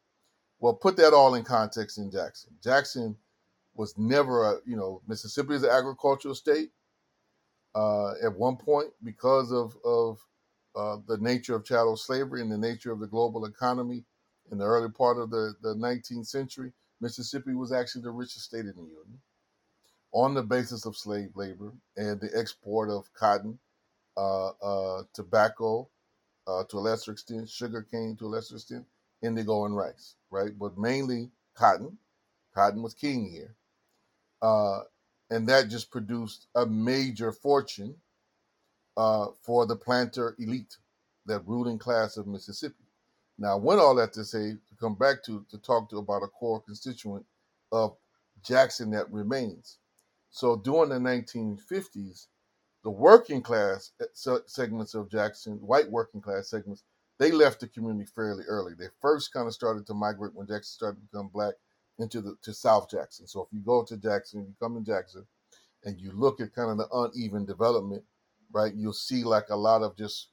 Well, 0.61 0.75
put 0.75 0.97
that 0.99 1.13
all 1.13 1.35
in 1.35 1.43
context 1.43 1.99
in 1.99 2.11
Jackson. 2.11 2.51
Jackson 2.63 3.17
was 3.75 3.97
never 3.99 4.45
a, 4.53 4.59
you 4.67 4.77
know, 4.77 5.03
Mississippi 5.07 5.55
is 5.55 5.63
an 5.63 5.71
agricultural 5.71 6.35
state. 6.35 6.71
Uh, 7.75 8.13
at 8.25 8.37
one 8.37 8.57
point, 8.57 8.91
because 9.05 9.53
of 9.53 9.77
of 9.85 10.19
uh, 10.77 10.99
the 11.07 11.19
nature 11.19 11.55
of 11.55 11.65
chattel 11.65 11.97
slavery 11.97 12.41
and 12.41 12.51
the 12.51 12.59
nature 12.59 12.93
of 12.93 13.01
the 13.01 13.07
global 13.07 13.45
economy 13.45 14.05
in 14.53 14.59
the 14.59 14.65
early 14.65 14.91
part 14.91 15.19
of 15.19 15.31
the, 15.31 15.55
the 15.63 15.75
19th 15.75 16.27
century, 16.27 16.73
Mississippi 17.01 17.55
was 17.55 17.73
actually 17.73 18.03
the 18.03 18.11
richest 18.11 18.47
state 18.47 18.61
in 18.61 18.75
the 18.77 18.83
Union 18.83 19.21
on 20.13 20.35
the 20.35 20.43
basis 20.43 20.87
of 20.87 20.97
slave 20.97 21.31
labor 21.37 21.73
and 21.97 22.21
the 22.21 22.31
export 22.37 22.91
of 22.91 23.13
cotton, 23.15 23.59
uh, 24.17 24.49
uh, 24.49 25.03
tobacco, 25.15 25.89
uh, 26.47 26.65
to 26.69 26.79
a 26.79 26.81
lesser 26.81 27.13
extent, 27.13 27.49
sugar 27.49 27.87
cane 27.91 28.17
to 28.19 28.27
a 28.27 28.29
lesser 28.29 28.57
extent, 28.57 28.85
indigo 29.23 29.65
and 29.67 29.77
rice, 29.77 30.17
right? 30.31 30.59
But 30.59 30.79
mainly 30.79 31.31
cotton. 31.55 31.99
Cotton 32.55 32.83
was 32.83 32.95
king 32.95 33.31
here. 33.31 33.55
Uh, 34.43 34.81
and 35.31 35.49
that 35.49 35.69
just 35.69 35.91
produced 35.91 36.49
a 36.55 36.67
major 36.67 37.33
fortune 37.33 37.95
uh, 38.97 39.29
for 39.43 39.67
the 39.67 39.77
planter 39.77 40.35
elite, 40.39 40.77
that 41.27 41.47
ruling 41.47 41.79
class 41.79 42.17
of 42.17 42.27
Mississippi. 42.27 42.85
Now, 43.39 43.53
I 43.53 43.61
went 43.61 43.81
all 43.81 43.95
that 43.95 44.13
to 44.15 44.25
say, 44.25 44.51
to 44.51 44.75
come 44.79 44.95
back 44.95 45.23
to, 45.25 45.45
to 45.51 45.59
talk 45.59 45.89
to 45.91 45.99
about 45.99 46.23
a 46.23 46.29
core 46.29 46.61
constituent 46.61 47.25
of 47.73 47.97
Jackson 48.45 48.91
that 48.91 49.11
remains. 49.11 49.79
So 50.31 50.57
during 50.57 50.91
the 50.91 50.97
1950s, 50.97 52.27
the 52.83 52.91
working 52.91 53.43
class 53.43 53.93
eh, 54.01 54.37
segments 54.47 54.95
of 54.95 55.11
Jackson, 55.11 55.55
white 55.55 55.91
working 55.91 56.21
class 56.21 56.49
segments, 56.49 56.83
they 57.19 57.31
left 57.31 57.61
the 57.61 57.69
community 57.69 58.07
fairly 58.15 58.45
early. 58.49 58.73
They 58.79 58.87
first 59.01 59.33
kind 59.33 59.47
of 59.47 59.55
started 59.55 59.87
to 59.87 59.95
migrate 59.95 60.35
when 60.35 60.47
Jackson 60.47 60.65
started 60.65 60.97
to 61.01 61.07
become 61.07 61.29
black 61.33 61.55
into 62.03 62.21
the 62.21 62.37
to 62.43 62.53
South 62.55 62.91
Jackson. 62.91 63.27
So 63.27 63.43
if 63.43 63.49
you 63.53 63.61
go 63.61 63.85
to 63.85 63.97
Jackson, 63.97 64.41
you 64.41 64.55
come 64.61 64.77
in 64.77 64.85
Jackson, 64.85 65.27
and 65.85 66.01
you 66.01 66.13
look 66.13 66.41
at 66.41 66.55
kind 66.55 66.71
of 66.71 66.79
the 66.79 66.89
uneven 66.93 67.45
development, 67.45 68.03
right? 68.53 68.75
You'll 68.75 68.93
see 68.93 69.25
like 69.25 69.49
a 69.51 69.57
lot 69.57 69.83
of 69.83 69.97
just 69.97 70.29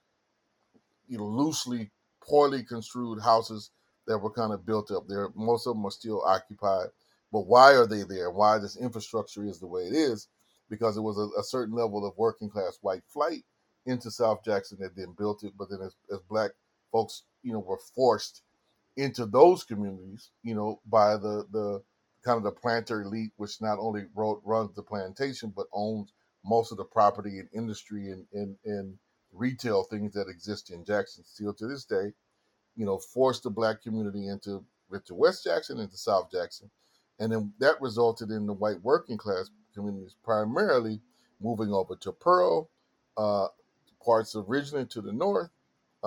you 1.08 1.18
know 1.18 1.26
loosely, 1.26 1.92
poorly 2.22 2.64
construed 2.64 3.22
houses 3.22 3.72
that 4.08 4.18
were 4.18 4.32
kind 4.32 4.54
of 4.54 4.66
built 4.66 4.92
up 4.92 5.08
there. 5.08 5.30
Most 5.36 5.68
of 5.68 5.76
them 5.76 5.86
are 5.86 5.92
still 5.92 6.24
occupied. 6.26 6.88
But 7.32 7.48
why 7.48 7.74
are 7.74 7.88
they 7.88 8.04
there? 8.04 8.32
Why 8.32 8.58
this 8.58 8.78
infrastructure 8.78 9.46
is 9.46 9.60
the 9.60 9.68
way 9.68 9.84
it 9.84 9.94
is? 9.94 10.30
Because 10.70 10.98
it 10.98 11.02
was 11.02 11.18
a, 11.18 11.40
a 11.40 11.44
certain 11.44 11.76
level 11.76 12.06
of 12.06 12.18
working 12.18 12.50
class 12.50 12.78
white 12.82 13.04
flight 13.08 13.44
into 13.86 14.10
South 14.12 14.44
Jackson 14.46 14.78
that 14.82 14.96
then 14.96 15.14
built 15.18 15.44
it. 15.44 15.54
But 15.58 15.70
then 15.70 15.80
as, 15.82 15.96
as 16.12 16.20
black 16.30 16.52
folks, 16.92 17.24
you 17.44 17.52
know, 17.54 17.60
were 17.60 17.80
forced 17.96 18.44
into 18.98 19.26
those 19.26 19.64
communities, 19.64 20.32
you 20.44 20.56
know, 20.56 20.82
by 20.88 21.16
the 21.16 21.46
the 21.52 21.82
kind 22.24 22.38
of 22.38 22.44
the 22.44 22.52
planter 22.52 23.04
elite, 23.04 23.32
which 23.38 23.62
not 23.62 23.78
only 23.80 24.04
wrote, 24.14 24.42
runs 24.44 24.76
the 24.76 24.84
plantation 24.84 25.54
but 25.56 25.68
owns 25.72 26.12
most 26.44 26.72
of 26.72 26.78
the 26.78 26.84
property 26.84 27.40
and 27.40 27.48
industry 27.54 28.10
and, 28.10 28.26
and, 28.34 28.56
and 28.66 28.98
retail 29.32 29.84
things 29.84 30.14
that 30.14 30.28
exist 30.28 30.72
in 30.72 30.84
Jackson 30.84 31.24
still 31.24 31.54
to 31.54 31.68
this 31.68 31.86
day, 31.86 32.12
you 32.76 32.86
know, 32.86 32.98
forced 32.98 33.44
the 33.44 33.50
black 33.50 33.82
community 33.82 34.28
into 34.28 34.64
into 34.92 35.14
West 35.16 35.44
Jackson 35.44 35.80
into 35.80 35.98
South 35.98 36.32
Jackson. 36.32 36.70
And 37.20 37.32
then 37.32 37.54
that 37.60 37.82
resulted 37.82 38.30
in 38.30 38.46
the 38.46 38.54
white 38.54 38.82
working 38.84 39.18
class 39.18 39.50
communities, 39.74 40.16
primarily 40.24 41.00
moving 41.42 41.72
over 41.72 41.96
to 41.96 42.12
Pearl, 42.12 42.70
uh, 43.18 43.48
parts 44.04 44.36
of 44.36 44.46
Ridgeland 44.46 44.90
to 44.92 45.02
the 45.02 45.12
north, 45.12 45.50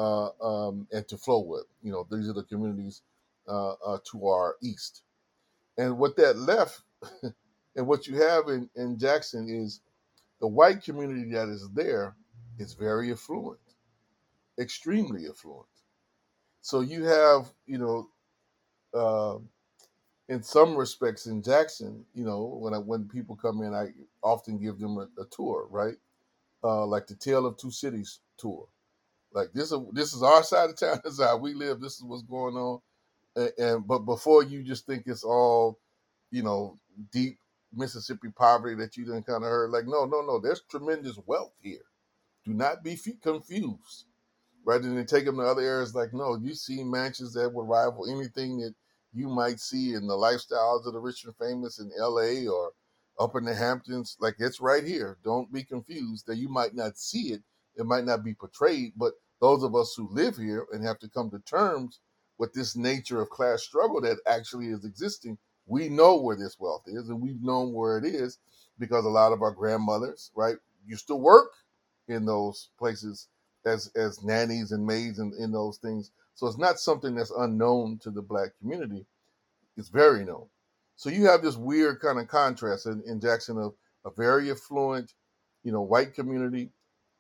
uh, 0.01 0.31
um, 0.43 0.87
and 0.93 1.07
to 1.09 1.17
Flowood. 1.17 1.65
You 1.83 1.93
know, 1.93 2.07
these 2.11 2.29
are 2.29 2.33
the 2.33 2.45
communities 2.45 3.03
uh, 3.47 3.73
uh, 3.73 3.99
to 4.11 4.27
our 4.27 4.57
east. 4.63 5.03
And 5.77 5.99
what 5.99 6.17
that 6.17 6.39
left, 6.39 6.83
and 7.77 7.87
what 7.87 8.07
you 8.07 8.17
have 8.17 8.49
in, 8.49 8.69
in 8.77 8.99
Jackson 8.99 9.49
is 9.49 9.81
the 10.41 10.47
white 10.47 10.83
community 10.83 11.31
that 11.33 11.49
is 11.49 11.69
there 11.75 12.15
is 12.59 12.73
very 12.73 13.13
affluent, 13.13 13.61
extremely 14.59 15.27
affluent. 15.29 15.67
So 16.63 16.81
you 16.81 17.05
have, 17.05 17.53
you 17.67 17.79
know, 17.79 18.09
uh, 18.95 19.39
in 20.29 20.43
some 20.43 20.77
respects 20.77 21.27
in 21.27 21.43
Jackson, 21.43 22.05
you 22.15 22.25
know, 22.25 22.59
when 22.61 22.73
I, 22.73 22.79
when 22.79 23.09
people 23.09 23.37
come 23.37 23.63
in, 23.63 23.75
I 23.75 23.89
often 24.23 24.59
give 24.59 24.79
them 24.79 24.97
a, 24.99 25.09
a 25.21 25.25
tour, 25.31 25.67
right? 25.71 25.97
Uh, 26.63 26.87
like 26.87 27.07
the 27.07 27.15
Tale 27.15 27.47
of 27.47 27.57
Two 27.57 27.71
Cities 27.71 28.21
tour. 28.39 28.67
Like 29.33 29.53
this 29.53 29.73
is 29.73 29.79
this 29.93 30.13
is 30.13 30.23
our 30.23 30.43
side 30.43 30.71
of 30.71 30.77
town. 30.77 31.01
This 31.05 31.15
is 31.15 31.25
how 31.25 31.37
we 31.37 31.55
live. 31.55 31.81
This 31.81 31.97
is 31.97 32.05
what's 32.05 32.23
going 32.23 32.57
on. 32.57 32.81
And, 33.37 33.53
and 33.59 33.87
but 33.87 34.01
before 34.01 34.43
you 34.43 34.63
just 34.63 34.87
think 34.87 35.05
it's 35.07 35.25
all, 35.25 35.79
you 36.31 36.43
know, 36.43 36.79
deep 37.13 37.39
Mississippi 37.73 38.29
poverty 38.37 38.75
that 38.77 38.97
you 38.97 39.05
didn't 39.05 39.27
kind 39.27 39.45
of 39.45 39.51
heard. 39.51 39.71
Like 39.71 39.87
no, 39.87 40.05
no, 40.05 40.23
no. 40.23 40.41
There's 40.41 40.63
tremendous 40.69 41.19
wealth 41.27 41.55
here. 41.61 41.85
Do 42.45 42.53
not 42.55 42.83
be 42.83 42.99
confused. 43.23 44.07
Rather 44.65 44.89
than 44.93 45.07
take 45.07 45.25
them 45.25 45.37
to 45.37 45.43
other 45.43 45.63
areas, 45.63 45.95
like 45.95 46.13
no, 46.13 46.37
you 46.37 46.55
see 46.55 46.85
mansions 46.85 47.33
that 47.35 47.53
would 47.53 47.69
rival 47.69 48.11
anything 48.11 48.59
that 48.59 48.75
you 49.13 49.29
might 49.29 49.59
see 49.59 49.95
in 49.95 50.07
the 50.07 50.15
lifestyles 50.15 50.87
of 50.87 50.93
the 50.93 51.01
rich 51.01 51.25
and 51.25 51.35
famous 51.37 51.79
in 51.79 51.91
L.A. 51.99 52.47
or 52.47 52.73
up 53.19 53.37
in 53.37 53.45
the 53.45 53.55
Hamptons. 53.55 54.17
Like 54.21 54.37
it's 54.39 54.61
right 54.61 54.85
here. 54.85 55.19
Don't 55.25 55.53
be 55.53 55.65
confused 55.65 56.27
that 56.27 56.37
you 56.37 56.49
might 56.49 56.75
not 56.75 56.99
see 56.99 57.33
it. 57.33 57.43
It 57.77 57.87
might 57.87 58.05
not 58.05 58.25
be 58.25 58.35
portrayed, 58.35 58.93
but 58.97 59.13
those 59.41 59.63
of 59.63 59.75
us 59.75 59.95
who 59.97 60.09
live 60.11 60.37
here 60.37 60.67
and 60.73 60.85
have 60.85 60.99
to 61.01 61.09
come 61.09 61.31
to 61.31 61.39
terms 61.41 62.01
with 62.39 62.53
this 62.53 62.77
nature 62.77 63.21
of 63.21 63.31
class 63.31 63.63
struggle 63.63 64.01
that 64.01 64.19
actually 64.27 64.69
is 64.69 64.85
existing, 64.85 65.39
we 65.67 65.89
know 65.89 66.17
where 66.17 66.37
this 66.37 66.59
wealth 66.59 66.85
is 66.87 67.09
and 67.09 67.21
we've 67.21 67.43
known 67.43 67.73
where 67.73 67.99
it 67.99 68.05
is 68.05 68.39
because 68.79 69.05
a 69.05 69.09
lot 69.09 69.33
of 69.33 69.43
our 69.43 69.53
grandmothers, 69.53 70.31
right, 70.35 70.57
used 70.87 71.07
to 71.07 71.15
work 71.15 71.53
in 72.09 72.25
those 72.25 72.71
places 72.79 73.29
as 73.67 73.91
as 73.95 74.23
nannies 74.25 74.73
and 74.73 74.85
maids 74.87 75.19
and 75.19 75.35
in 75.35 75.53
those 75.53 75.77
things. 75.79 76.11
So 76.35 76.47
it's 76.47 76.59
not 76.59 76.81
something 76.81 77.15
that's 77.15 77.31
unknown 77.31 77.99
to 78.03 78.11
the 78.11 78.23
black 78.23 78.51
community. 78.59 79.07
It's 79.77 79.89
very 79.89 80.25
known. 80.25 80.47
So 80.97 81.11
you 81.11 81.27
have 81.27 81.43
this 81.43 81.57
weird 81.57 82.01
kind 82.01 82.19
of 82.19 82.29
contrast 82.29 82.87
in, 82.87 83.03
in 83.07 83.21
Jackson 83.21 83.59
of 83.59 83.75
a 84.05 84.11
very 84.11 84.51
affluent, 84.51 85.13
you 85.63 85.73
know, 85.73 85.83
white 85.83 86.15
community, 86.15 86.71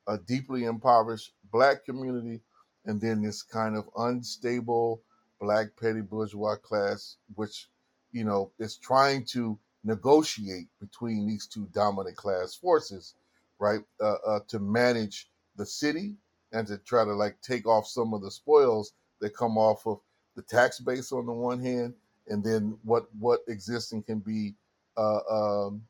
a 0.06 0.18
deeply 0.18 0.64
impoverished 0.64 1.32
black 1.52 1.84
community, 1.84 2.40
and 2.86 3.00
then 3.00 3.22
this 3.22 3.42
kind 3.42 3.76
of 3.76 3.88
unstable 3.96 5.02
black 5.40 5.68
petty 5.80 6.00
bourgeois 6.00 6.56
class, 6.56 7.16
which, 7.34 7.68
you 8.12 8.24
know, 8.24 8.50
is 8.58 8.76
trying 8.76 9.24
to 9.24 9.58
negotiate 9.84 10.66
between 10.80 11.26
these 11.26 11.46
two 11.46 11.68
dominant 11.72 12.16
class 12.16 12.54
forces, 12.54 13.14
right, 13.58 13.80
uh, 14.00 14.16
uh, 14.26 14.40
to 14.48 14.58
manage 14.58 15.28
the 15.56 15.66
city 15.66 16.14
and 16.52 16.66
to 16.66 16.78
try 16.78 17.04
to 17.04 17.12
like 17.12 17.40
take 17.42 17.66
off 17.66 17.86
some 17.86 18.12
of 18.12 18.22
the 18.22 18.30
spoils 18.30 18.92
that 19.20 19.36
come 19.36 19.56
off 19.56 19.86
of 19.86 20.00
the 20.36 20.42
tax 20.42 20.80
base 20.80 21.12
on 21.12 21.26
the 21.26 21.32
one 21.32 21.60
hand, 21.60 21.94
and 22.28 22.42
then 22.44 22.76
what 22.84 23.06
what 23.18 23.40
exists 23.48 23.92
and 23.92 24.04
can 24.06 24.18
be 24.18 24.54
uh, 24.96 25.20
um, 25.30 25.82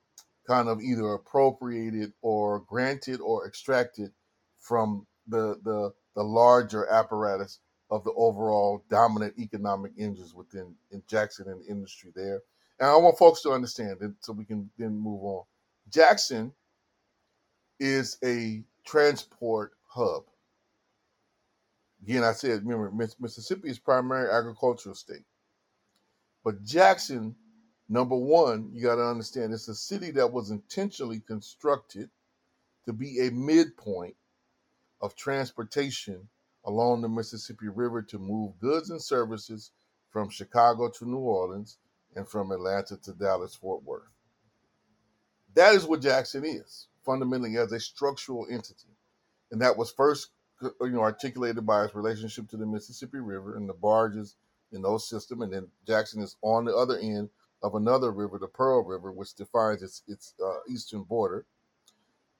kind 0.50 0.68
of 0.68 0.80
either 0.80 1.12
appropriated 1.12 2.12
or 2.22 2.60
granted 2.66 3.20
or 3.20 3.46
extracted 3.46 4.10
from 4.58 5.06
the 5.28 5.56
the 5.62 5.92
the 6.16 6.24
larger 6.24 6.88
apparatus 6.88 7.60
of 7.88 8.02
the 8.02 8.12
overall 8.16 8.84
dominant 8.90 9.32
economic 9.38 9.92
engines 9.96 10.34
within 10.34 10.74
in 10.90 11.00
Jackson 11.08 11.48
and 11.48 11.62
the 11.62 11.70
industry 11.70 12.10
there. 12.16 12.40
And 12.80 12.88
I 12.88 12.96
want 12.96 13.16
folks 13.16 13.42
to 13.42 13.52
understand 13.52 13.98
it 14.00 14.10
so 14.20 14.32
we 14.32 14.44
can 14.44 14.68
then 14.76 14.98
move 14.98 15.22
on. 15.22 15.44
Jackson 15.88 16.52
is 17.78 18.18
a 18.24 18.64
transport 18.84 19.72
hub. 19.86 20.24
Again, 22.02 22.24
I 22.24 22.32
said, 22.32 22.66
remember, 22.66 22.90
Mississippi 23.20 23.68
is 23.68 23.78
primary 23.78 24.28
agricultural 24.30 24.96
state. 24.96 25.24
But 26.42 26.64
Jackson, 26.64 27.36
number 27.90 28.16
one, 28.16 28.70
you 28.72 28.82
got 28.82 28.96
to 28.96 29.06
understand, 29.06 29.52
it's 29.52 29.68
a 29.68 29.74
city 29.74 30.12
that 30.12 30.32
was 30.32 30.50
intentionally 30.50 31.20
constructed 31.26 32.08
to 32.86 32.92
be 32.92 33.26
a 33.26 33.30
midpoint 33.32 34.14
of 35.00 35.16
transportation 35.16 36.28
along 36.64 37.02
the 37.02 37.08
Mississippi 37.08 37.68
River 37.68 38.02
to 38.02 38.18
move 38.18 38.58
goods 38.60 38.90
and 38.90 39.02
services 39.02 39.72
from 40.10 40.30
Chicago 40.30 40.88
to 40.88 41.04
New 41.04 41.18
Orleans 41.18 41.78
and 42.14 42.28
from 42.28 42.52
Atlanta 42.52 42.96
to 42.98 43.12
Dallas 43.12 43.54
Fort 43.54 43.82
Worth. 43.84 44.02
That 45.54 45.74
is 45.74 45.86
what 45.86 46.02
Jackson 46.02 46.44
is, 46.44 46.86
fundamentally 47.04 47.56
as 47.56 47.72
a 47.72 47.80
structural 47.80 48.46
entity. 48.50 48.96
And 49.50 49.60
that 49.62 49.76
was 49.76 49.90
first 49.90 50.28
uh, 50.62 50.70
you 50.82 50.92
know 50.92 51.00
articulated 51.00 51.66
by 51.66 51.84
its 51.84 51.94
relationship 51.94 52.48
to 52.50 52.56
the 52.56 52.66
Mississippi 52.66 53.18
River 53.18 53.56
and 53.56 53.68
the 53.68 53.74
barges 53.74 54.36
in 54.72 54.82
those 54.82 55.08
systems, 55.08 55.42
and 55.42 55.52
then 55.52 55.68
Jackson 55.86 56.22
is 56.22 56.36
on 56.42 56.64
the 56.64 56.76
other 56.76 56.98
end 56.98 57.28
of 57.62 57.74
another 57.74 58.12
river, 58.12 58.38
the 58.38 58.48
Pearl 58.48 58.82
River, 58.84 59.12
which 59.12 59.34
defines 59.34 59.82
its 59.82 60.02
its 60.08 60.34
uh, 60.44 60.60
eastern 60.68 61.02
border, 61.02 61.46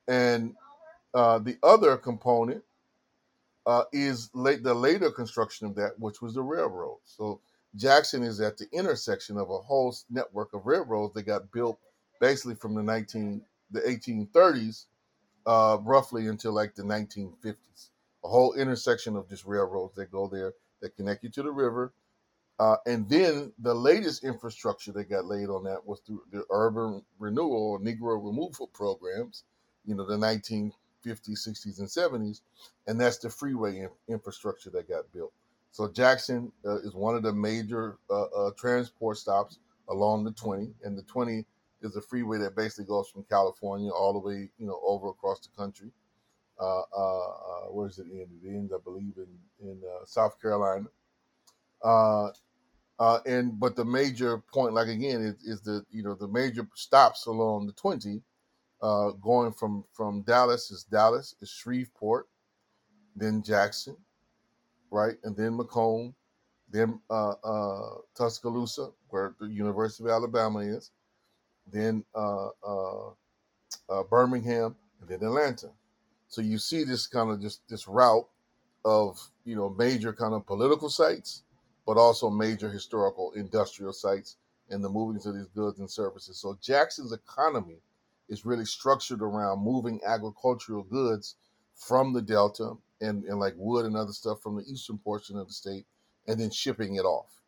and 0.07 0.55
uh, 1.13 1.39
the 1.39 1.57
other 1.63 1.97
component 1.97 2.63
uh, 3.65 3.83
is 3.91 4.29
late, 4.33 4.63
the 4.63 4.73
later 4.73 5.11
construction 5.11 5.67
of 5.67 5.75
that, 5.75 5.99
which 5.99 6.21
was 6.21 6.33
the 6.33 6.41
railroad. 6.41 6.99
So 7.05 7.41
Jackson 7.75 8.23
is 8.23 8.41
at 8.41 8.57
the 8.57 8.67
intersection 8.71 9.37
of 9.37 9.49
a 9.49 9.57
whole 9.59 9.95
network 10.09 10.53
of 10.53 10.65
railroads 10.65 11.13
that 11.13 11.23
got 11.23 11.51
built 11.51 11.79
basically 12.19 12.55
from 12.55 12.75
the 12.75 12.83
19 12.83 13.41
the 13.71 13.79
1830s, 13.81 14.85
uh, 15.45 15.77
roughly 15.81 16.27
until 16.27 16.53
like 16.53 16.75
the 16.75 16.83
1950s 16.83 17.89
a 18.23 18.27
whole 18.27 18.53
intersection 18.53 19.15
of 19.15 19.29
just 19.29 19.45
railroads 19.45 19.95
that 19.95 20.11
go 20.11 20.27
there 20.27 20.53
that 20.81 20.95
connect 20.95 21.23
you 21.23 21.29
to 21.29 21.43
the 21.43 21.51
river. 21.51 21.93
Uh, 22.61 22.77
and 22.85 23.09
then 23.09 23.51
the 23.57 23.73
latest 23.73 24.23
infrastructure 24.23 24.91
that 24.91 25.09
got 25.09 25.25
laid 25.25 25.49
on 25.49 25.63
that 25.63 25.83
was 25.83 25.99
through 26.01 26.21
the 26.31 26.45
urban 26.51 27.03
renewal 27.17 27.71
or 27.71 27.79
Negro 27.79 28.23
removal 28.23 28.67
programs, 28.67 29.45
you 29.83 29.95
know, 29.95 30.05
the 30.05 30.15
1950s, 30.15 30.71
60s, 31.03 31.79
and 31.79 31.87
70s. 31.87 32.41
And 32.85 33.01
that's 33.01 33.17
the 33.17 33.31
freeway 33.31 33.79
in- 33.79 33.89
infrastructure 34.07 34.69
that 34.69 34.87
got 34.87 35.11
built. 35.11 35.33
So 35.71 35.87
Jackson 35.87 36.51
uh, 36.63 36.81
is 36.81 36.93
one 36.93 37.15
of 37.15 37.23
the 37.23 37.33
major 37.33 37.97
uh, 38.11 38.25
uh 38.25 38.51
transport 38.59 39.17
stops 39.17 39.57
along 39.89 40.25
the 40.25 40.31
20. 40.31 40.69
And 40.83 40.95
the 40.95 41.03
20 41.03 41.43
is 41.81 41.95
a 41.95 42.01
freeway 42.01 42.37
that 42.37 42.55
basically 42.55 42.85
goes 42.85 43.09
from 43.09 43.23
California 43.23 43.89
all 43.89 44.13
the 44.13 44.19
way, 44.19 44.51
you 44.59 44.67
know, 44.67 44.79
over 44.85 45.09
across 45.09 45.39
the 45.39 45.49
country 45.57 45.89
uh, 46.59 46.81
uh, 46.95 47.63
where 47.71 47.87
does 47.87 47.97
it 47.97 48.05
end? 48.11 48.27
It 48.43 48.47
ends, 48.47 48.71
I 48.71 48.77
believe, 48.83 49.13
in 49.17 49.27
in 49.67 49.81
South 50.05 50.39
Carolina. 50.39 50.85
Uh, 53.01 53.19
and 53.25 53.59
but 53.59 53.75
the 53.75 53.83
major 53.83 54.37
point, 54.53 54.75
like 54.75 54.87
again, 54.87 55.21
is, 55.21 55.33
is 55.43 55.61
the 55.61 55.83
you 55.89 56.03
know 56.03 56.13
the 56.13 56.27
major 56.27 56.67
stops 56.75 57.25
along 57.25 57.65
the 57.65 57.73
twenty, 57.73 58.21
uh, 58.83 59.09
going 59.13 59.51
from 59.51 59.83
from 59.91 60.21
Dallas 60.21 60.69
is 60.69 60.83
Dallas 60.83 61.33
is 61.41 61.49
Shreveport, 61.49 62.27
then 63.15 63.41
Jackson, 63.41 63.97
right, 64.91 65.15
and 65.23 65.35
then 65.35 65.57
McComb, 65.57 66.13
then 66.69 66.99
uh, 67.09 67.33
uh, 67.43 67.95
Tuscaloosa, 68.15 68.91
where 69.09 69.33
the 69.39 69.47
University 69.47 70.03
of 70.03 70.11
Alabama 70.11 70.59
is, 70.59 70.91
then 71.73 72.05
uh, 72.13 72.49
uh, 72.63 73.07
uh, 73.89 74.03
Birmingham, 74.11 74.75
and 74.99 75.09
then 75.09 75.27
Atlanta. 75.27 75.71
So 76.27 76.41
you 76.43 76.59
see 76.59 76.83
this 76.83 77.07
kind 77.07 77.31
of 77.31 77.41
just 77.41 77.67
this 77.67 77.87
route 77.87 78.27
of 78.85 79.19
you 79.43 79.55
know 79.55 79.69
major 79.71 80.13
kind 80.13 80.35
of 80.35 80.45
political 80.45 80.91
sites, 80.91 81.41
but 81.91 81.99
also 81.99 82.29
major 82.29 82.69
historical 82.69 83.33
industrial 83.33 83.91
sites 83.91 84.37
and 84.69 84.81
the 84.81 84.87
moving 84.87 85.17
of 85.27 85.35
these 85.35 85.49
goods 85.53 85.79
and 85.79 85.91
services. 85.91 86.37
So 86.37 86.57
Jackson's 86.61 87.11
economy 87.11 87.81
is 88.29 88.45
really 88.45 88.63
structured 88.63 89.21
around 89.21 89.61
moving 89.61 89.99
agricultural 90.07 90.83
goods 90.83 91.35
from 91.75 92.13
the 92.13 92.21
Delta 92.21 92.75
and, 93.01 93.25
and 93.25 93.41
like 93.41 93.55
wood 93.57 93.85
and 93.85 93.97
other 93.97 94.13
stuff 94.13 94.41
from 94.41 94.55
the 94.55 94.63
eastern 94.71 94.99
portion 94.99 95.37
of 95.37 95.47
the 95.47 95.53
state 95.53 95.85
and 96.29 96.39
then 96.39 96.49
shipping 96.49 96.95
it 96.95 97.03
off, 97.03 97.41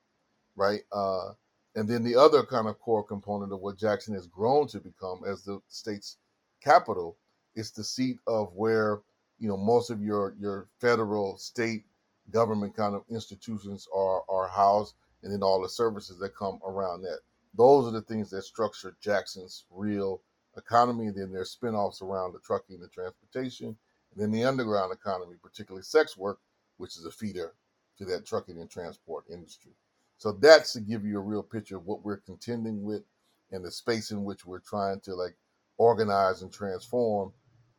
right? 0.58 0.82
Uh, 0.91 1.30
and 1.78 1.88
then 1.88 2.04
the 2.04 2.18
other 2.18 2.44
kind 2.44 2.68
of 2.68 2.78
core 2.82 3.02
component 3.02 3.54
of 3.54 3.62
what 3.62 3.78
Jackson 3.78 4.14
has 4.14 4.28
grown 4.28 4.68
to 4.68 4.82
become 4.82 5.22
as 5.26 5.44
the 5.44 5.62
state's 5.70 6.18
capital 6.62 7.16
is 7.56 7.72
the 7.72 7.84
seat 7.86 8.18
of 8.28 8.52
where 8.56 9.00
you 9.39 9.48
know 9.48 9.56
most 9.56 9.89
of 9.89 10.02
your 10.02 10.36
your 10.38 10.68
federal, 10.82 11.38
state 11.38 11.86
government 12.32 12.76
kind 12.76 12.95
of 12.95 13.03
institutions 13.09 13.88
are 13.93 14.24
are 14.30 14.47
housed, 14.47 14.95
and 15.24 15.32
then 15.32 15.43
all 15.43 15.61
the 15.61 15.69
services 15.69 16.17
that 16.19 16.36
come 16.36 16.59
around 16.65 17.01
that. 17.01 17.19
Those 17.55 17.88
are 17.88 17.91
the 17.91 18.01
things 18.01 18.30
that 18.32 18.43
structure 18.43 18.95
Jackson's 19.01 19.65
real 19.69 20.21
economy, 20.57 21.07
and 21.07 21.15
then 21.15 21.32
there's 21.32 21.51
spin-offs 21.51 22.01
around 22.01 22.34
the 22.34 22.39
trucking 22.39 22.80
and 22.82 22.91
transportation, 22.91 23.67
and 23.67 24.21
then 24.21 24.32
the 24.32 24.43
underground 24.43 24.91
economy, 24.91 25.36
particularly 25.41 25.84
sex 25.84 26.17
work, 26.17 26.39
which 26.78 26.97
is 26.97 27.05
a 27.05 27.11
feeder 27.11 27.53
to 27.97 28.05
that 28.05 28.26
trucking 28.26 28.59
and 28.59 28.69
transport 28.69 29.26
industry. 29.32 29.71
So 30.17 30.32
that's 30.32 30.74
to 30.74 30.82
give 30.82 31.05
you 31.05 31.17
a 31.17 31.21
real 31.21 31.43
picture 31.43 31.78
of 31.78 31.86
what 31.86 32.03
we're 32.03 32.17
contending 32.17 32.84
with 32.84 33.03
and 33.51 33.63
the 33.63 33.71
space 33.71 34.11
in 34.11 34.24
which 34.24 34.45
we're 34.45 34.59
trying 34.59 34.99
to 35.01 35.13
like 35.15 35.36
organize 35.78 36.41
and 36.41 36.51
transform 36.51 37.32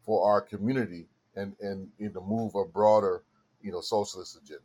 for 0.04 0.28
our 0.28 0.40
community 0.40 1.06
and 1.36 1.54
and 1.60 1.88
you 1.98 2.10
know 2.12 2.24
move 2.24 2.54
a 2.54 2.64
broader 2.64 3.22
you 3.64 3.72
know 3.72 3.80
socialist 3.80 4.36
agenda. 4.36 4.62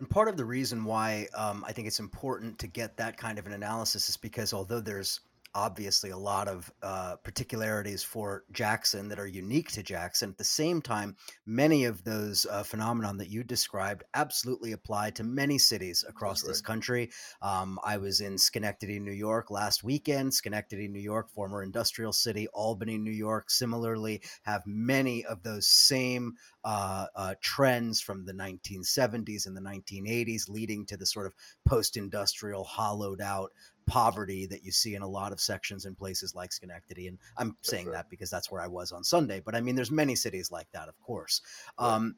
And 0.00 0.10
part 0.10 0.28
of 0.28 0.36
the 0.36 0.44
reason 0.44 0.84
why 0.84 1.28
um, 1.34 1.64
I 1.66 1.72
think 1.72 1.86
it's 1.86 2.00
important 2.00 2.58
to 2.58 2.66
get 2.66 2.96
that 2.96 3.16
kind 3.16 3.38
of 3.38 3.46
an 3.46 3.52
analysis 3.52 4.08
is 4.08 4.16
because 4.16 4.52
although 4.52 4.80
there's 4.80 5.20
obviously 5.54 6.10
a 6.10 6.16
lot 6.16 6.48
of 6.48 6.72
uh, 6.82 7.16
particularities 7.22 8.02
for 8.02 8.44
Jackson 8.52 9.08
that 9.08 9.18
are 9.18 9.26
unique 9.26 9.70
to 9.72 9.82
Jackson. 9.82 10.30
At 10.30 10.38
the 10.38 10.44
same 10.44 10.82
time, 10.82 11.16
many 11.46 11.84
of 11.84 12.02
those 12.04 12.46
uh, 12.50 12.62
phenomenon 12.62 13.18
that 13.18 13.28
you 13.28 13.44
described 13.44 14.04
absolutely 14.14 14.72
apply 14.72 15.10
to 15.10 15.24
many 15.24 15.58
cities 15.58 16.04
across 16.08 16.42
right. 16.42 16.48
this 16.48 16.60
country. 16.60 17.10
Um, 17.40 17.78
I 17.84 17.98
was 17.98 18.20
in 18.20 18.36
Schenectady, 18.36 18.98
New 18.98 19.12
York 19.12 19.50
last 19.50 19.84
weekend. 19.84 20.34
Schenectady, 20.34 20.88
New 20.88 21.00
York, 21.00 21.30
former 21.30 21.62
industrial 21.62 22.12
city. 22.12 22.48
Albany, 22.48 22.98
New 22.98 23.12
York, 23.12 23.50
similarly 23.50 24.22
have 24.42 24.62
many 24.66 25.24
of 25.24 25.42
those 25.42 25.68
same 25.68 26.34
uh, 26.64 27.06
uh, 27.14 27.34
trends 27.40 28.00
from 28.00 28.24
the 28.24 28.32
1970s 28.32 29.46
and 29.46 29.56
the 29.56 29.60
1980s, 29.60 30.48
leading 30.48 30.86
to 30.86 30.96
the 30.96 31.06
sort 31.06 31.26
of 31.26 31.34
post 31.66 31.96
industrial, 31.96 32.64
hollowed 32.64 33.20
out 33.20 33.52
poverty 33.86 34.46
that 34.46 34.64
you 34.64 34.72
see 34.72 34.94
in 34.94 35.02
a 35.02 35.08
lot 35.08 35.32
of 35.32 35.40
sections 35.40 35.84
in 35.84 35.94
places 35.94 36.34
like 36.34 36.52
Schenectady. 36.52 37.08
And 37.08 37.18
I'm 37.36 37.56
saying 37.62 37.90
that 37.92 38.10
because 38.10 38.30
that's 38.30 38.50
where 38.50 38.60
I 38.62 38.66
was 38.66 38.92
on 38.92 39.04
Sunday. 39.04 39.40
But 39.40 39.54
I 39.54 39.60
mean, 39.60 39.74
there's 39.74 39.90
many 39.90 40.14
cities 40.14 40.50
like 40.50 40.66
that, 40.72 40.88
of 40.88 40.98
course. 41.00 41.40
Um, 41.78 42.16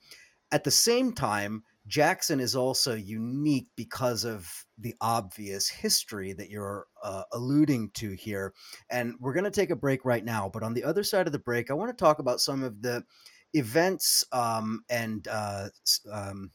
at 0.53 0.64
the 0.64 0.71
same 0.71 1.12
time, 1.12 1.64
Jackson 1.87 2.41
is 2.41 2.57
also 2.57 2.95
unique 2.95 3.69
because 3.77 4.25
of 4.25 4.67
the 4.79 4.95
obvious 5.01 5.69
history 5.69 6.33
that 6.33 6.51
you're 6.51 6.87
uh, 7.03 7.23
alluding 7.33 7.91
to 7.91 8.12
here. 8.12 8.53
And 8.91 9.14
we're 9.21 9.33
going 9.33 9.45
to 9.45 9.51
take 9.51 9.71
a 9.71 9.77
break 9.77 10.05
right 10.05 10.25
now. 10.25 10.51
But 10.53 10.62
on 10.62 10.75
the 10.75 10.85
other 10.85 11.05
side 11.05 11.27
of 11.27 11.33
the 11.33 11.39
break, 11.39 11.71
I 11.71 11.75
want 11.75 11.97
to 11.97 12.05
talk 12.05 12.19
about 12.19 12.41
some 12.41 12.62
of 12.62 12.83
the 12.83 13.05
events 13.55 14.25
um, 14.33 14.85
and 14.91 15.27
uh, 15.29 15.69
um, 16.12 16.51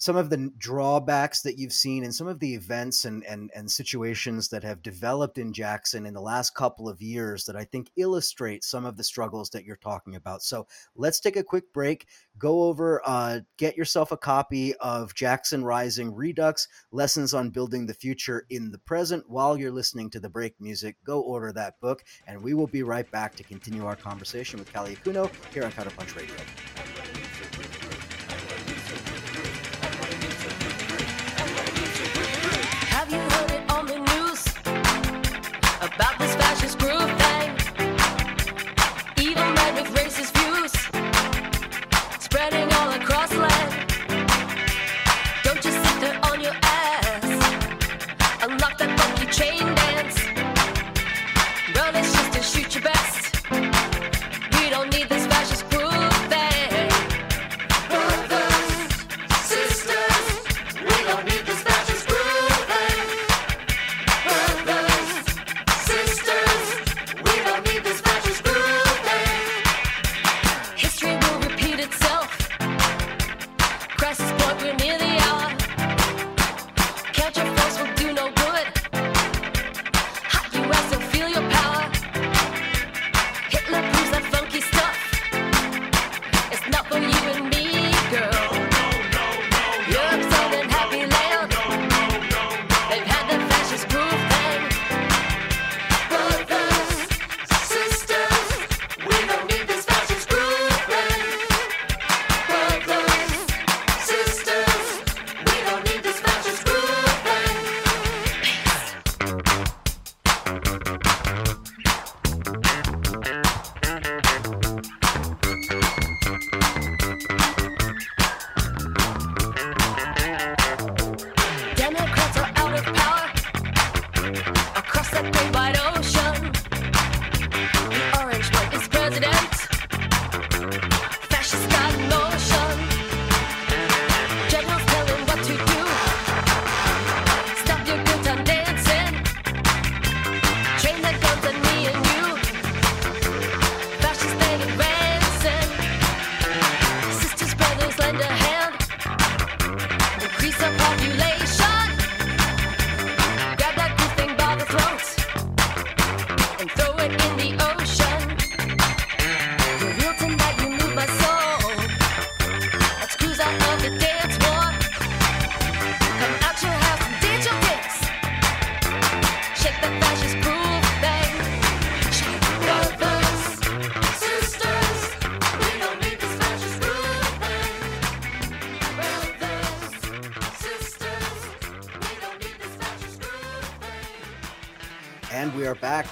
some 0.00 0.16
of 0.16 0.30
the 0.30 0.50
drawbacks 0.56 1.42
that 1.42 1.58
you've 1.58 1.74
seen 1.74 2.04
and 2.04 2.14
some 2.14 2.26
of 2.26 2.40
the 2.40 2.54
events 2.54 3.04
and, 3.04 3.22
and, 3.26 3.50
and 3.54 3.70
situations 3.70 4.48
that 4.48 4.64
have 4.64 4.82
developed 4.82 5.36
in 5.36 5.52
Jackson 5.52 6.06
in 6.06 6.14
the 6.14 6.20
last 6.20 6.54
couple 6.54 6.88
of 6.88 7.02
years 7.02 7.44
that 7.44 7.54
I 7.54 7.64
think 7.64 7.90
illustrate 7.96 8.64
some 8.64 8.86
of 8.86 8.96
the 8.96 9.04
struggles 9.04 9.50
that 9.50 9.64
you're 9.64 9.76
talking 9.76 10.16
about. 10.16 10.42
So 10.42 10.66
let's 10.96 11.20
take 11.20 11.36
a 11.36 11.44
quick 11.44 11.70
break, 11.74 12.06
go 12.38 12.62
over, 12.62 13.02
uh, 13.04 13.40
get 13.58 13.76
yourself 13.76 14.10
a 14.10 14.16
copy 14.16 14.74
of 14.76 15.14
Jackson 15.14 15.62
Rising 15.62 16.14
Redux 16.14 16.66
Lessons 16.92 17.34
on 17.34 17.50
Building 17.50 17.84
the 17.84 17.92
Future 17.92 18.46
in 18.48 18.70
the 18.70 18.78
Present 18.78 19.28
while 19.28 19.58
you're 19.58 19.70
listening 19.70 20.08
to 20.10 20.20
the 20.20 20.30
break 20.30 20.58
music. 20.58 20.96
Go 21.04 21.20
order 21.20 21.52
that 21.52 21.78
book, 21.78 22.02
and 22.26 22.42
we 22.42 22.54
will 22.54 22.66
be 22.66 22.82
right 22.82 23.08
back 23.10 23.36
to 23.36 23.44
continue 23.44 23.84
our 23.84 23.96
conversation 23.96 24.58
with 24.58 24.72
Kali 24.72 24.96
Akuno 24.96 25.30
here 25.52 25.64
on 25.64 25.72
Counterpunch 25.72 26.16
Radio. 26.16 26.34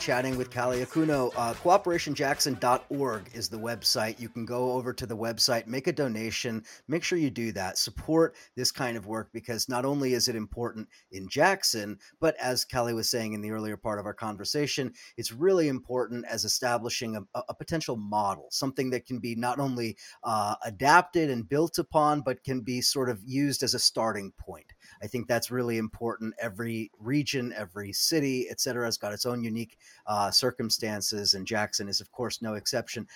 Chatting 0.00 0.38
with 0.38 0.50
Kali 0.50 0.84
Akuno. 0.84 1.32
Uh, 1.36 1.52
cooperationjackson.org 1.54 3.30
is 3.34 3.48
the 3.48 3.58
website. 3.58 4.20
You 4.20 4.28
can 4.28 4.46
go 4.46 4.72
over 4.72 4.92
to 4.92 5.06
the 5.06 5.16
website, 5.16 5.66
make 5.66 5.86
a 5.86 5.92
donation. 5.92 6.64
Make 6.86 7.02
sure 7.02 7.18
you 7.18 7.30
do 7.30 7.52
that. 7.52 7.78
Support 7.78 8.36
this 8.56 8.70
kind 8.70 8.96
of 8.96 9.06
work 9.06 9.30
because 9.32 9.68
not 9.68 9.84
only 9.84 10.14
is 10.14 10.28
it 10.28 10.36
important 10.36 10.88
in 11.10 11.28
Jackson, 11.28 11.98
but 12.20 12.36
as 12.40 12.64
Kali 12.64 12.94
was 12.94 13.10
saying 13.10 13.32
in 13.32 13.40
the 13.40 13.50
earlier 13.50 13.76
part 13.76 13.98
of 13.98 14.06
our 14.06 14.14
conversation, 14.14 14.92
it's 15.16 15.32
really 15.32 15.68
important 15.68 16.24
as 16.26 16.44
establishing 16.44 17.16
a, 17.16 17.42
a 17.48 17.54
potential 17.54 17.96
model, 17.96 18.46
something 18.50 18.90
that 18.90 19.04
can 19.04 19.18
be 19.18 19.34
not 19.34 19.58
only 19.58 19.96
uh, 20.22 20.54
adapted 20.64 21.28
and 21.28 21.48
built 21.48 21.76
upon, 21.78 22.20
but 22.20 22.44
can 22.44 22.60
be 22.60 22.80
sort 22.80 23.10
of 23.10 23.20
used 23.24 23.62
as 23.62 23.74
a 23.74 23.78
starting 23.78 24.32
point. 24.38 24.72
I 25.02 25.06
think 25.06 25.28
that's 25.28 25.50
really 25.50 25.78
important. 25.78 26.34
Every 26.40 26.90
region, 26.98 27.52
every 27.56 27.92
city, 27.92 28.48
et 28.50 28.60
cetera, 28.60 28.84
has 28.84 28.98
got 28.98 29.12
its 29.12 29.26
own 29.26 29.42
unique 29.42 29.78
uh, 30.06 30.30
circumstances, 30.30 31.34
and 31.34 31.46
Jackson 31.46 31.88
is, 31.88 32.00
of 32.00 32.10
course, 32.12 32.42
no 32.42 32.54
exception. 32.54 33.06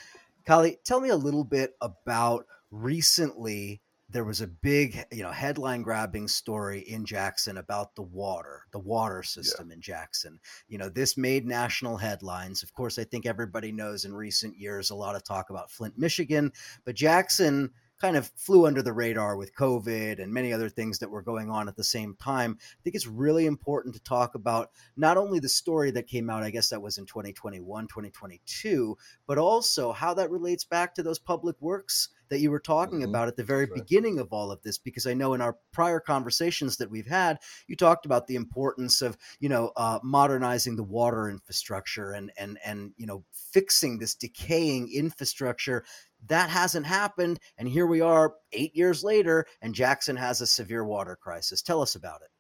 Kali, 0.47 0.79
tell 0.85 1.01
me 1.01 1.11
a 1.11 1.17
little 1.17 1.45
bit 1.45 1.77
about 1.81 2.47
recently 2.71 3.81
there 4.09 4.25
was 4.25 4.43
a 4.43 4.47
big, 4.47 5.03
you 5.11 5.23
know, 5.23 5.31
headline 5.31 5.81
grabbing 5.81 6.29
story 6.29 6.81
in 6.81 7.05
Jackson 7.07 7.57
about 7.57 7.95
the 7.95 8.03
water, 8.03 8.63
the 8.71 8.79
water 8.79 9.23
system 9.23 9.69
yeah. 9.69 9.75
in 9.75 9.81
Jackson. 9.81 10.39
You 10.69 10.77
know, 10.77 10.91
this 10.91 11.17
made 11.17 11.47
national 11.47 11.97
headlines. 11.97 12.63
Of 12.63 12.75
course, 12.75 12.99
I 12.99 13.05
think 13.05 13.25
everybody 13.25 13.73
knows 13.73 14.05
in 14.05 14.15
recent 14.15 14.59
years 14.59 14.91
a 14.91 14.95
lot 14.95 15.17
of 15.17 15.25
talk 15.25 15.49
about 15.49 15.71
Flint, 15.71 15.97
Michigan, 15.97 16.53
but 16.85 16.95
Jackson 16.95 17.71
kind 18.03 18.17
of 18.17 18.33
flew 18.35 18.67
under 18.67 18.83
the 18.83 18.93
radar 18.93 19.37
with 19.37 19.55
COVID 19.55 20.21
and 20.21 20.35
many 20.35 20.53
other 20.53 20.69
things 20.69 20.99
that 20.99 21.11
were 21.11 21.23
going 21.23 21.51
on 21.51 21.69
at 21.69 21.77
the 21.77 21.85
same 21.85 22.17
time. 22.17 22.59
I 22.61 22.83
think 22.83 22.97
it's 22.97 23.07
really 23.07 23.47
important 23.47 23.95
to 23.95 24.03
talk 24.03 24.35
about 24.35 24.71
not 24.97 25.17
only 25.17 25.39
the 25.39 25.49
story 25.49 25.93
that 25.93 26.09
came 26.09 26.29
out, 26.29 26.43
I 26.43 26.51
guess 26.51 26.71
that 26.71 26.83
was 26.83 26.99
in 26.99 27.07
2021, 27.07 27.87
2022, 27.87 28.99
but 29.29 29.39
also 29.39 29.93
how 29.93 30.15
that 30.15 30.33
relates 30.33 30.65
back 30.65 30.97
to 30.97 31.05
those 31.05 31.21
public 31.21 31.55
works 31.61 32.09
that 32.33 32.41
you 32.41 32.51
were 32.51 32.59
talking 32.59 33.01
mm-hmm. 33.01 33.11
about 33.11 33.29
at 33.29 33.37
the 33.37 33.45
very 33.45 33.67
beginning 33.67 34.19
of 34.19 34.33
all 34.33 34.51
of 34.51 34.63
this 34.63 34.79
because 34.79 35.07
i 35.07 35.13
know 35.13 35.35
in 35.35 35.43
our 35.43 35.59
prior 35.71 36.01
conversations 36.01 36.79
that 36.79 36.91
we've 36.91 37.07
had 37.07 37.39
you 37.67 37.77
talked 37.77 38.07
about 38.07 38.27
the 38.27 38.37
importance 38.37 39.03
of 39.03 39.19
you 39.39 39.51
know 39.51 39.71
uh, 39.77 39.99
modernizing 40.03 40.75
the 40.75 40.83
water 40.83 41.29
infrastructure 41.29 42.13
and 42.13 42.33
and 42.39 42.59
and 42.65 42.93
you 42.97 43.07
know 43.07 43.23
fixing 43.53 43.99
this 43.99 44.15
decaying 44.15 44.91
infrastructure 44.91 45.85
that 46.29 46.51
hasn't 46.51 46.87
happened. 46.87 47.39
And 47.59 47.69
here 47.69 47.87
we 47.87 48.01
are 48.01 48.35
eight 48.53 48.75
years 48.77 49.03
later, 49.03 49.47
and 49.61 49.75
Jackson 49.75 50.17
has 50.17 50.41
a 50.41 50.47
severe 50.47 50.85
water 50.85 51.17
crisis. 51.17 51.63
Tell 51.63 51.83
us 51.83 51.95
about 51.95 52.23
it. 52.23 52.31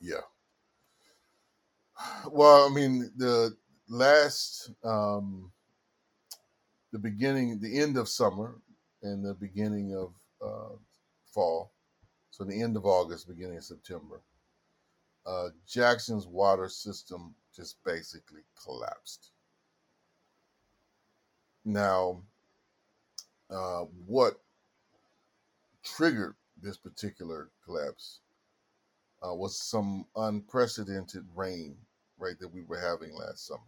Yeah. 0.00 0.20
Well, 2.30 2.68
I 2.68 2.74
mean, 2.74 3.10
the 3.16 3.56
last, 3.88 4.70
um, 4.84 5.52
the 6.92 6.98
beginning, 6.98 7.60
the 7.60 7.80
end 7.80 7.96
of 7.96 8.08
summer 8.08 8.60
and 9.02 9.24
the 9.24 9.34
beginning 9.34 9.94
of 9.94 10.14
uh, 10.46 10.76
fall, 11.32 11.72
so 12.30 12.44
the 12.44 12.60
end 12.60 12.76
of 12.76 12.86
August, 12.86 13.28
beginning 13.28 13.58
of 13.58 13.64
September, 13.64 14.22
uh, 15.26 15.48
Jackson's 15.66 16.26
water 16.26 16.68
system 16.68 17.34
just 17.54 17.76
basically 17.84 18.40
collapsed. 18.62 19.30
Now, 21.64 22.22
uh, 23.52 23.84
what 24.06 24.34
triggered 25.84 26.34
this 26.60 26.76
particular 26.76 27.50
collapse 27.64 28.20
uh, 29.22 29.34
was 29.34 29.60
some 29.60 30.06
unprecedented 30.16 31.24
rain, 31.34 31.76
right, 32.18 32.38
that 32.40 32.52
we 32.52 32.62
were 32.62 32.78
having 32.78 33.14
last 33.14 33.46
summer. 33.46 33.60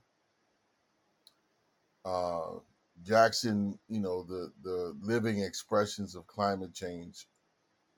Uh, 2.05 2.59
Jackson, 3.03 3.79
you 3.89 4.01
know, 4.01 4.23
the 4.23 4.53
the 4.63 4.97
living 5.01 5.41
expressions 5.41 6.15
of 6.15 6.27
climate 6.27 6.73
change 6.75 7.27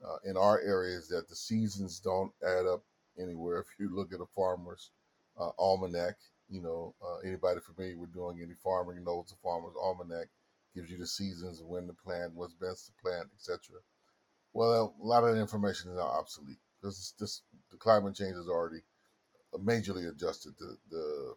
uh, 0.05 0.17
in 0.25 0.37
our 0.37 0.59
area 0.61 0.97
is 0.97 1.07
that 1.09 1.27
the 1.29 1.35
seasons 1.35 1.99
don't 1.99 2.31
add 2.43 2.65
up 2.65 2.83
anywhere. 3.19 3.59
If 3.67 3.79
you 3.79 3.95
look 3.95 4.13
at 4.13 4.21
a 4.21 4.25
farmer's 4.35 4.91
uh, 5.39 5.51
almanac, 5.59 6.15
you 6.49 6.61
know, 6.61 6.95
uh, 7.03 7.17
anybody 7.27 7.59
familiar 7.61 7.97
with 7.97 8.13
doing 8.13 8.39
any 8.41 8.55
farming 8.63 9.03
knows 9.03 9.27
the 9.29 9.35
farmer's 9.43 9.75
almanac 9.79 10.27
gives 10.77 10.91
you 10.91 10.97
the 10.97 11.07
seasons, 11.07 11.61
when 11.63 11.87
to 11.87 11.93
plant, 11.93 12.33
what's 12.35 12.53
best 12.53 12.85
to 12.85 12.91
plant, 13.01 13.27
etc. 13.35 13.59
Well, 14.53 14.93
a 15.01 15.05
lot 15.05 15.23
of 15.23 15.33
that 15.33 15.41
information 15.41 15.91
is 15.91 15.97
now 15.97 16.03
obsolete 16.03 16.59
because 16.79 17.15
this 17.19 17.41
the 17.71 17.77
climate 17.77 18.15
change 18.15 18.35
has 18.35 18.47
already 18.47 18.81
majorly 19.55 20.09
adjusted 20.09 20.53
the 20.59 20.77
the 20.91 21.35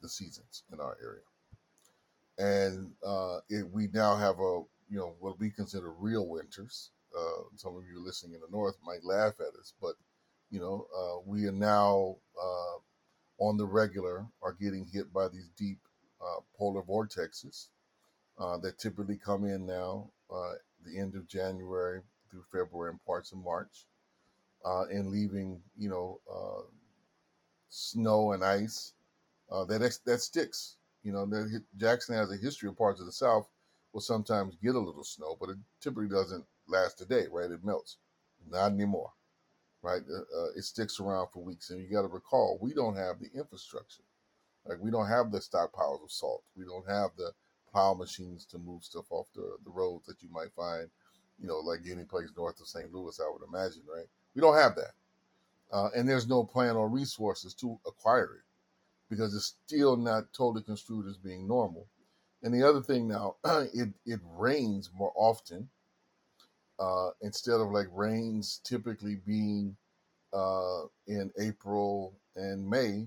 the, 0.00 0.08
seasons 0.08 0.64
in 0.72 0.80
our 0.80 0.96
area, 1.02 1.22
and 2.38 2.92
uh, 3.06 3.40
it, 3.50 3.70
we 3.70 3.88
now 3.92 4.16
have 4.16 4.38
a 4.40 4.62
you 4.88 4.96
know 4.96 5.14
what 5.20 5.38
we 5.38 5.50
consider 5.50 5.92
real 5.92 6.26
winters. 6.26 6.90
Uh, 7.16 7.42
some 7.56 7.76
of 7.76 7.82
you 7.92 8.02
listening 8.02 8.34
in 8.34 8.40
the 8.40 8.56
north 8.56 8.76
might 8.84 9.04
laugh 9.04 9.34
at 9.40 9.58
us, 9.60 9.74
but 9.80 9.94
you 10.50 10.60
know 10.60 10.86
uh, 10.96 11.20
we 11.26 11.46
are 11.46 11.52
now 11.52 12.16
uh, 12.42 13.44
on 13.44 13.58
the 13.58 13.66
regular 13.66 14.26
are 14.42 14.56
getting 14.60 14.86
hit 14.86 15.12
by 15.12 15.28
these 15.28 15.50
deep 15.58 15.78
uh, 16.22 16.40
polar 16.56 16.82
vortexes 16.82 17.68
uh, 18.40 18.56
that 18.58 18.78
typically 18.78 19.16
come 19.16 19.44
in 19.44 19.66
now, 19.66 20.10
uh, 20.34 20.54
the 20.84 20.98
end 20.98 21.14
of 21.14 21.28
January 21.28 22.00
through 22.30 22.42
February 22.50 22.90
and 22.90 23.04
parts 23.04 23.32
of 23.32 23.38
March, 23.38 23.86
uh, 24.64 24.84
and 24.86 25.10
leaving, 25.10 25.60
you 25.76 25.88
know, 25.88 26.20
uh, 26.32 26.62
snow 27.68 28.32
and 28.32 28.44
ice 28.44 28.94
uh, 29.50 29.64
that 29.64 29.98
that 30.06 30.20
sticks. 30.20 30.76
You 31.02 31.12
know, 31.12 31.24
that 31.26 31.62
Jackson 31.76 32.14
has 32.14 32.30
a 32.30 32.36
history 32.36 32.68
of 32.68 32.76
parts 32.76 33.00
of 33.00 33.06
the 33.06 33.12
South 33.12 33.48
will 33.92 34.00
sometimes 34.00 34.56
get 34.62 34.74
a 34.74 34.78
little 34.78 35.04
snow, 35.04 35.36
but 35.40 35.50
it 35.50 35.56
typically 35.80 36.08
doesn't 36.08 36.44
last 36.68 37.00
a 37.00 37.04
day, 37.04 37.26
right? 37.30 37.50
It 37.50 37.64
melts. 37.64 37.96
Not 38.48 38.72
anymore, 38.72 39.10
right? 39.82 40.02
Uh, 40.02 40.50
it 40.56 40.64
sticks 40.64 41.00
around 41.00 41.28
for 41.32 41.42
weeks. 41.42 41.70
And 41.70 41.80
you 41.80 41.90
got 41.90 42.02
to 42.02 42.08
recall, 42.08 42.58
we 42.60 42.72
don't 42.72 42.96
have 42.96 43.18
the 43.18 43.28
infrastructure. 43.34 44.02
Like, 44.64 44.78
we 44.80 44.90
don't 44.90 45.08
have 45.08 45.32
the 45.32 45.38
stockpiles 45.38 46.04
of 46.04 46.10
salt. 46.10 46.42
We 46.56 46.64
don't 46.64 46.88
have 46.88 47.10
the 47.16 47.32
plow 47.72 47.94
machines 47.94 48.44
to 48.46 48.58
move 48.58 48.84
stuff 48.84 49.06
off 49.10 49.26
the, 49.34 49.56
the 49.64 49.70
roads 49.70 50.06
that 50.06 50.22
you 50.22 50.28
might 50.30 50.52
find, 50.52 50.88
you 51.38 51.46
know, 51.46 51.58
like 51.58 51.80
any 51.90 52.04
place 52.04 52.30
north 52.36 52.60
of 52.60 52.68
St. 52.68 52.92
Louis, 52.92 53.20
I 53.20 53.30
would 53.30 53.46
imagine, 53.46 53.82
right? 53.92 54.06
We 54.34 54.40
don't 54.40 54.56
have 54.56 54.74
that. 54.76 54.92
Uh, 55.72 55.88
and 55.94 56.08
there's 56.08 56.28
no 56.28 56.44
plan 56.44 56.76
or 56.76 56.88
resources 56.88 57.54
to 57.54 57.78
acquire 57.86 58.34
it 58.36 58.44
because 59.08 59.34
it's 59.34 59.56
still 59.66 59.96
not 59.96 60.32
totally 60.32 60.62
construed 60.62 61.06
as 61.06 61.16
being 61.16 61.46
normal. 61.46 61.86
And 62.42 62.54
the 62.54 62.66
other 62.66 62.80
thing 62.80 63.08
now, 63.08 63.36
it, 63.44 63.88
it 64.06 64.20
rains 64.36 64.90
more 64.94 65.12
often. 65.14 65.68
Uh, 66.78 67.10
instead 67.20 67.60
of 67.60 67.70
like 67.70 67.88
rains 67.92 68.60
typically 68.64 69.16
being 69.26 69.76
uh, 70.32 70.82
in 71.06 71.30
April 71.38 72.14
and 72.36 72.66
May, 72.68 73.06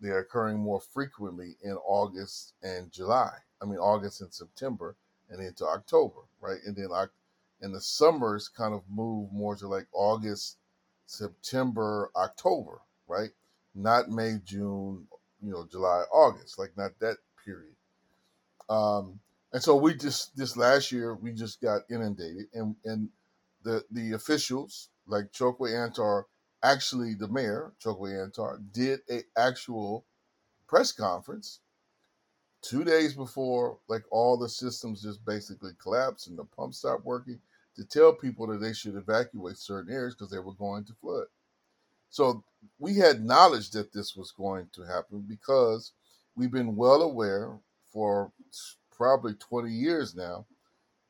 they're 0.00 0.20
occurring 0.20 0.58
more 0.58 0.80
frequently 0.80 1.56
in 1.62 1.72
August 1.84 2.54
and 2.62 2.90
July. 2.90 3.32
I 3.62 3.66
mean 3.66 3.78
August 3.78 4.20
and 4.20 4.32
September 4.32 4.96
and 5.30 5.44
into 5.44 5.66
October, 5.66 6.20
right? 6.40 6.58
And 6.66 6.76
then 6.76 6.90
and 7.60 7.74
the 7.74 7.80
summers 7.80 8.48
kind 8.48 8.74
of 8.74 8.82
move 8.90 9.32
more 9.32 9.56
to 9.56 9.68
like 9.68 9.86
August, 9.92 10.56
September, 11.06 12.10
October, 12.16 12.80
right? 13.06 13.30
Not 13.74 14.08
May, 14.10 14.38
June, 14.44 15.06
you 15.42 15.52
know, 15.52 15.66
July, 15.70 16.04
August, 16.12 16.58
like 16.58 16.72
not 16.76 16.92
that 17.00 17.18
period. 17.44 17.74
Um, 18.68 19.20
and 19.52 19.62
so 19.62 19.76
we 19.76 19.94
just 19.94 20.36
this 20.36 20.56
last 20.56 20.92
year 20.92 21.14
we 21.14 21.32
just 21.32 21.60
got 21.60 21.82
inundated, 21.90 22.46
and 22.54 22.76
and 22.84 23.08
the 23.62 23.84
the 23.90 24.12
officials 24.12 24.88
like 25.06 25.32
Chokwe 25.32 25.70
Antar, 25.74 26.24
actually 26.62 27.14
the 27.14 27.28
mayor 27.28 27.72
Chokwe 27.84 28.24
Antar 28.24 28.60
did 28.72 29.00
a 29.10 29.22
actual 29.36 30.04
press 30.68 30.92
conference 30.92 31.60
two 32.62 32.84
days 32.84 33.14
before 33.14 33.78
like 33.88 34.04
all 34.10 34.36
the 34.36 34.48
systems 34.48 35.02
just 35.02 35.24
basically 35.24 35.72
collapsed 35.82 36.28
and 36.28 36.38
the 36.38 36.44
pump 36.44 36.74
stopped 36.74 37.04
working 37.04 37.38
to 37.76 37.84
tell 37.84 38.12
people 38.12 38.46
that 38.46 38.58
they 38.58 38.72
should 38.72 38.96
evacuate 38.96 39.56
certain 39.56 39.92
areas 39.92 40.14
because 40.14 40.30
they 40.30 40.38
were 40.38 40.54
going 40.54 40.84
to 40.84 40.94
flood. 40.94 41.26
So 42.10 42.42
we 42.78 42.94
had 42.96 43.24
knowledge 43.24 43.70
that 43.70 43.92
this 43.92 44.16
was 44.16 44.32
going 44.32 44.68
to 44.74 44.82
happen 44.82 45.24
because 45.26 45.92
we've 46.34 46.50
been 46.50 46.76
well 46.76 47.02
aware 47.02 47.58
for 47.86 48.32
probably 48.94 49.34
20 49.34 49.70
years 49.70 50.14
now 50.14 50.44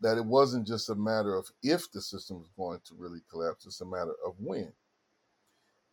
that 0.01 0.17
it 0.17 0.25
wasn't 0.25 0.67
just 0.67 0.91
a 0.91 0.95
matter 0.95 1.35
of 1.35 1.51
if 1.63 1.91
the 1.91 2.01
system 2.01 2.39
was 2.39 2.51
going 2.57 2.81
to 2.85 2.95
really 2.97 3.21
collapse 3.31 3.67
it's 3.67 3.81
a 3.81 3.85
matter 3.85 4.15
of 4.25 4.35
when 4.39 4.73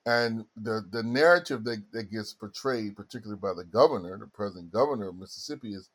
and 0.07 0.45
the, 0.55 0.85
the 0.89 1.03
narrative 1.03 1.65
that, 1.65 1.83
that 1.91 2.09
gets 2.09 2.31
portrayed, 2.31 2.95
particularly 2.95 3.37
by 3.41 3.53
the 3.53 3.65
governor, 3.65 4.17
the 4.17 4.27
present 4.27 4.71
governor 4.71 5.09
of 5.09 5.17
Mississippi, 5.17 5.73
is, 5.73 5.89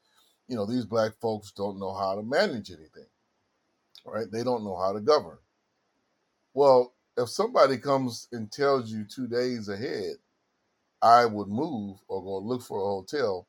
you 0.48 0.54
know, 0.54 0.66
these 0.66 0.84
black 0.84 1.12
folks 1.18 1.50
don't 1.50 1.80
know 1.80 1.94
how 1.94 2.14
to 2.14 2.22
manage 2.22 2.70
anything, 2.70 3.06
right? 4.04 4.30
They 4.30 4.44
don't 4.44 4.64
know 4.64 4.76
how 4.76 4.92
to 4.92 5.00
govern. 5.00 5.38
Well, 6.52 6.92
if 7.16 7.30
somebody 7.30 7.78
comes 7.78 8.28
and 8.32 8.52
tells 8.52 8.92
you 8.92 9.04
two 9.04 9.26
days 9.26 9.70
ahead, 9.70 10.16
I 11.00 11.24
would 11.24 11.48
move 11.48 11.96
or 12.06 12.22
go 12.22 12.36
look 12.36 12.60
for 12.60 12.82
a 12.82 12.84
hotel, 12.84 13.46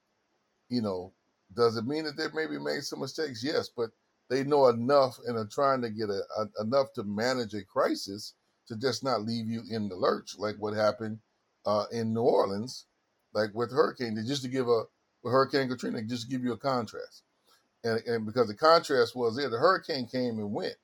you 0.70 0.82
know, 0.82 1.12
does 1.54 1.76
it 1.76 1.86
mean 1.86 2.06
that 2.06 2.16
they 2.16 2.28
maybe 2.34 2.58
made 2.58 2.84
some 2.84 3.02
mistakes? 3.02 3.44
Yes, 3.44 3.70
but 3.76 3.90
they 4.30 4.46
know 4.46 4.70
enough 4.70 5.18
and 5.28 5.38
are 5.38 5.46
trying 5.46 5.82
to 5.82 5.90
get 5.90 6.10
a, 6.10 6.22
a, 6.38 6.64
enough 6.64 6.94
to 6.94 7.04
manage 7.04 7.54
a 7.54 7.66
crisis 7.66 8.36
to 8.68 8.76
just 8.76 9.04
not 9.04 9.22
leave 9.24 9.48
you 9.48 9.62
in 9.70 9.90
the 9.90 9.96
lurch, 9.96 10.36
like 10.38 10.56
what 10.58 10.74
happened 10.74 11.20
uh, 11.66 11.86
in 11.92 12.14
New 12.14 12.22
Orleans, 12.22 12.86
like 13.34 13.50
with 13.54 13.72
Hurricane. 13.72 14.22
Just 14.26 14.44
to 14.44 14.50
give 14.50 14.68
a 14.68 14.84
Hurricane 15.24 15.70
Katrina, 15.70 16.02
just 16.04 16.24
to 16.24 16.30
give 16.30 16.44
you 16.44 16.54
a 16.54 16.58
contrast, 16.58 17.24
and, 17.84 18.00
and 18.06 18.26
because 18.26 18.48
the 18.48 18.56
contrast 18.56 19.16
was 19.16 19.36
there, 19.36 19.50
the 19.50 19.58
hurricane 19.58 20.08
came 20.08 20.40
and 20.40 20.54
went, 20.54 20.76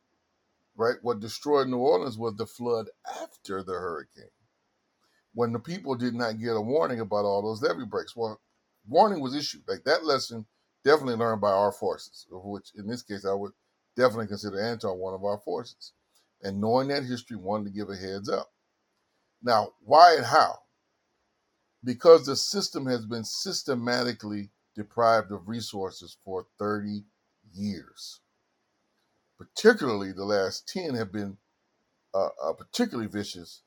right? 0.75 0.97
What 1.01 1.19
destroyed 1.19 1.67
New 1.67 1.77
Orleans 1.77 2.17
was 2.17 2.35
the 2.35 2.45
flood 2.45 2.87
after 3.21 3.63
the 3.63 3.73
hurricane, 3.73 4.31
when 5.33 5.53
the 5.53 5.59
people 5.59 5.95
did 5.95 6.13
not 6.13 6.39
get 6.39 6.55
a 6.55 6.61
warning 6.61 6.99
about 6.99 7.25
all 7.25 7.41
those 7.41 7.61
levee 7.61 7.85
breaks. 7.85 8.15
Well, 8.15 8.39
warning 8.87 9.21
was 9.21 9.35
issued. 9.35 9.63
Like 9.67 9.83
that 9.85 10.05
lesson 10.05 10.45
definitely 10.83 11.15
learned 11.15 11.41
by 11.41 11.51
our 11.51 11.71
forces, 11.71 12.27
of 12.33 12.43
which 12.43 12.71
in 12.75 12.87
this 12.87 13.01
case 13.01 13.25
I 13.25 13.33
would 13.33 13.51
definitely 13.95 14.27
consider 14.27 14.57
Antar 14.57 14.95
one 14.95 15.13
of 15.13 15.23
our 15.23 15.37
forces. 15.37 15.93
And 16.43 16.61
knowing 16.61 16.87
that 16.89 17.03
history, 17.03 17.37
wanted 17.37 17.65
to 17.65 17.77
give 17.77 17.89
a 17.89 17.95
heads 17.95 18.29
up. 18.29 18.51
Now, 19.41 19.73
why 19.81 20.15
and 20.15 20.25
how? 20.25 20.59
Because 21.83 22.25
the 22.25 22.35
system 22.35 22.85
has 22.85 23.05
been 23.05 23.23
systematically 23.23 24.49
deprived 24.75 25.31
of 25.31 25.47
resources 25.47 26.17
for 26.23 26.45
30 26.57 27.03
years. 27.53 28.19
Particularly 29.37 30.11
the 30.11 30.25
last 30.25 30.67
10 30.67 30.95
have 30.95 31.11
been 31.11 31.37
uh, 32.13 32.29
uh, 32.43 32.53
particularly 32.53 33.09
vicious 33.09 33.61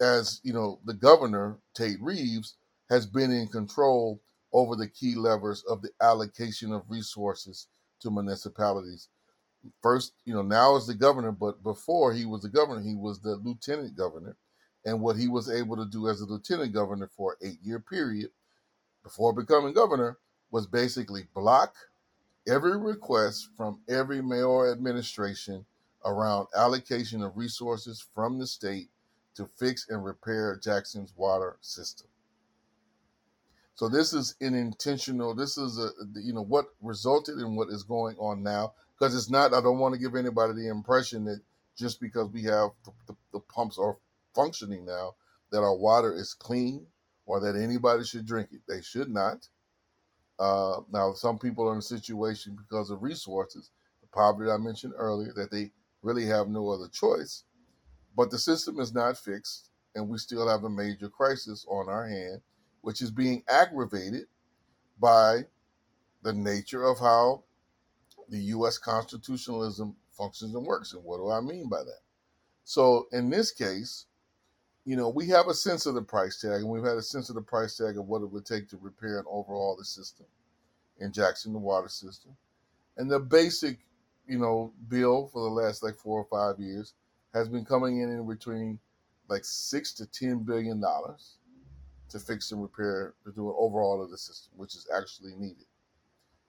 as, 0.00 0.40
you 0.42 0.52
know, 0.52 0.80
the 0.84 0.94
governor, 0.94 1.58
Tate 1.74 2.00
Reeves, 2.00 2.56
has 2.90 3.06
been 3.06 3.32
in 3.32 3.46
control 3.48 4.20
over 4.52 4.76
the 4.76 4.88
key 4.88 5.14
levers 5.14 5.62
of 5.68 5.82
the 5.82 5.90
allocation 6.00 6.72
of 6.72 6.82
resources 6.88 7.68
to 8.00 8.10
municipalities. 8.10 9.08
First, 9.82 10.12
you 10.24 10.34
know, 10.34 10.42
now 10.42 10.76
as 10.76 10.86
the 10.86 10.94
governor, 10.94 11.32
but 11.32 11.62
before 11.62 12.12
he 12.12 12.24
was 12.24 12.42
the 12.42 12.48
governor, 12.48 12.82
he 12.82 12.94
was 12.94 13.20
the 13.20 13.36
lieutenant 13.36 13.96
governor. 13.96 14.36
And 14.84 15.00
what 15.00 15.16
he 15.16 15.28
was 15.28 15.50
able 15.50 15.76
to 15.76 15.86
do 15.86 16.08
as 16.08 16.20
a 16.20 16.26
lieutenant 16.26 16.72
governor 16.72 17.08
for 17.16 17.36
an 17.40 17.48
eight 17.48 17.58
year 17.62 17.80
period 17.80 18.30
before 19.02 19.32
becoming 19.32 19.72
governor 19.72 20.18
was 20.50 20.66
basically 20.66 21.26
block 21.34 21.74
every 22.46 22.76
request 22.76 23.48
from 23.56 23.80
every 23.88 24.20
mayor 24.22 24.70
administration 24.70 25.64
around 26.04 26.46
allocation 26.54 27.22
of 27.22 27.36
resources 27.36 28.04
from 28.14 28.38
the 28.38 28.46
state 28.46 28.88
to 29.34 29.48
fix 29.56 29.88
and 29.88 30.04
repair 30.04 30.58
Jackson's 30.62 31.12
water 31.16 31.56
system. 31.60 32.06
So 33.74 33.88
this 33.88 34.12
is 34.12 34.36
an 34.40 34.54
intentional. 34.54 35.34
This 35.34 35.58
is 35.58 35.78
a 35.78 35.90
you 36.14 36.32
know 36.32 36.44
what 36.44 36.66
resulted 36.80 37.38
in 37.38 37.56
what 37.56 37.68
is 37.70 37.82
going 37.82 38.16
on 38.18 38.42
now 38.42 38.74
because 38.98 39.14
it's 39.14 39.30
not. 39.30 39.54
I 39.54 39.60
don't 39.60 39.78
want 39.78 39.94
to 39.94 40.00
give 40.00 40.14
anybody 40.14 40.54
the 40.54 40.68
impression 40.68 41.24
that 41.24 41.40
just 41.76 42.00
because 42.00 42.28
we 42.30 42.42
have 42.44 42.70
the, 42.84 42.92
the, 43.06 43.16
the 43.32 43.40
pumps 43.40 43.78
are 43.78 43.96
functioning 44.34 44.84
now 44.84 45.14
that 45.50 45.60
our 45.60 45.74
water 45.74 46.12
is 46.14 46.34
clean 46.34 46.86
or 47.26 47.40
that 47.40 47.56
anybody 47.56 48.04
should 48.04 48.26
drink 48.26 48.48
it. 48.52 48.60
They 48.68 48.82
should 48.82 49.10
not. 49.10 49.48
Uh, 50.38 50.80
now, 50.92 51.12
some 51.12 51.38
people 51.38 51.68
are 51.68 51.72
in 51.72 51.78
a 51.78 51.82
situation 51.82 52.56
because 52.56 52.90
of 52.90 53.02
resources, 53.02 53.70
the 54.00 54.08
poverty 54.08 54.50
I 54.50 54.56
mentioned 54.56 54.94
earlier, 54.96 55.32
that 55.36 55.50
they 55.50 55.70
really 56.02 56.26
have 56.26 56.48
no 56.48 56.70
other 56.70 56.88
choice. 56.88 57.44
But 58.16 58.30
the 58.30 58.38
system 58.38 58.80
is 58.80 58.92
not 58.92 59.16
fixed, 59.16 59.70
and 59.94 60.08
we 60.08 60.18
still 60.18 60.48
have 60.48 60.64
a 60.64 60.70
major 60.70 61.08
crisis 61.08 61.64
on 61.68 61.88
our 61.88 62.06
hand 62.08 62.40
which 62.84 63.00
is 63.00 63.10
being 63.10 63.42
aggravated 63.48 64.26
by 65.00 65.40
the 66.22 66.32
nature 66.32 66.84
of 66.84 66.98
how 66.98 67.42
the 68.28 68.38
U.S. 68.38 68.78
constitutionalism 68.78 69.96
functions 70.12 70.54
and 70.54 70.64
works. 70.64 70.92
And 70.92 71.04
what 71.04 71.18
do 71.18 71.30
I 71.30 71.40
mean 71.40 71.68
by 71.68 71.82
that? 71.82 72.00
So 72.64 73.06
in 73.12 73.30
this 73.30 73.50
case, 73.50 74.06
you 74.84 74.96
know, 74.96 75.08
we 75.08 75.28
have 75.28 75.48
a 75.48 75.54
sense 75.54 75.86
of 75.86 75.94
the 75.94 76.02
price 76.02 76.40
tag, 76.40 76.60
and 76.60 76.68
we've 76.68 76.84
had 76.84 76.96
a 76.96 77.02
sense 77.02 77.28
of 77.28 77.34
the 77.34 77.42
price 77.42 77.76
tag 77.76 77.96
of 77.98 78.06
what 78.06 78.22
it 78.22 78.30
would 78.30 78.44
take 78.44 78.68
to 78.68 78.78
repair 78.80 79.18
and 79.18 79.26
overhaul 79.28 79.76
the 79.78 79.84
system 79.84 80.26
in 80.98 81.12
Jackson, 81.12 81.52
the 81.52 81.58
water 81.58 81.88
system. 81.88 82.36
And 82.96 83.10
the 83.10 83.18
basic, 83.18 83.78
you 84.26 84.38
know, 84.38 84.72
bill 84.88 85.28
for 85.32 85.42
the 85.42 85.54
last 85.54 85.82
like 85.82 85.96
four 85.96 86.20
or 86.20 86.26
five 86.30 86.60
years 86.60 86.94
has 87.32 87.48
been 87.48 87.64
coming 87.64 88.00
in 88.00 88.10
in 88.10 88.26
between 88.28 88.78
like 89.28 89.44
six 89.44 89.92
to 89.94 90.06
ten 90.06 90.38
billion 90.40 90.80
dollars 90.80 91.38
to 92.10 92.18
fix 92.18 92.52
and 92.52 92.62
repair, 92.62 93.14
to 93.24 93.32
do 93.32 93.48
an 93.48 93.56
overhaul 93.58 94.02
of 94.02 94.10
the 94.10 94.18
system, 94.18 94.52
which 94.56 94.74
is 94.74 94.86
actually 94.94 95.34
needed. 95.36 95.64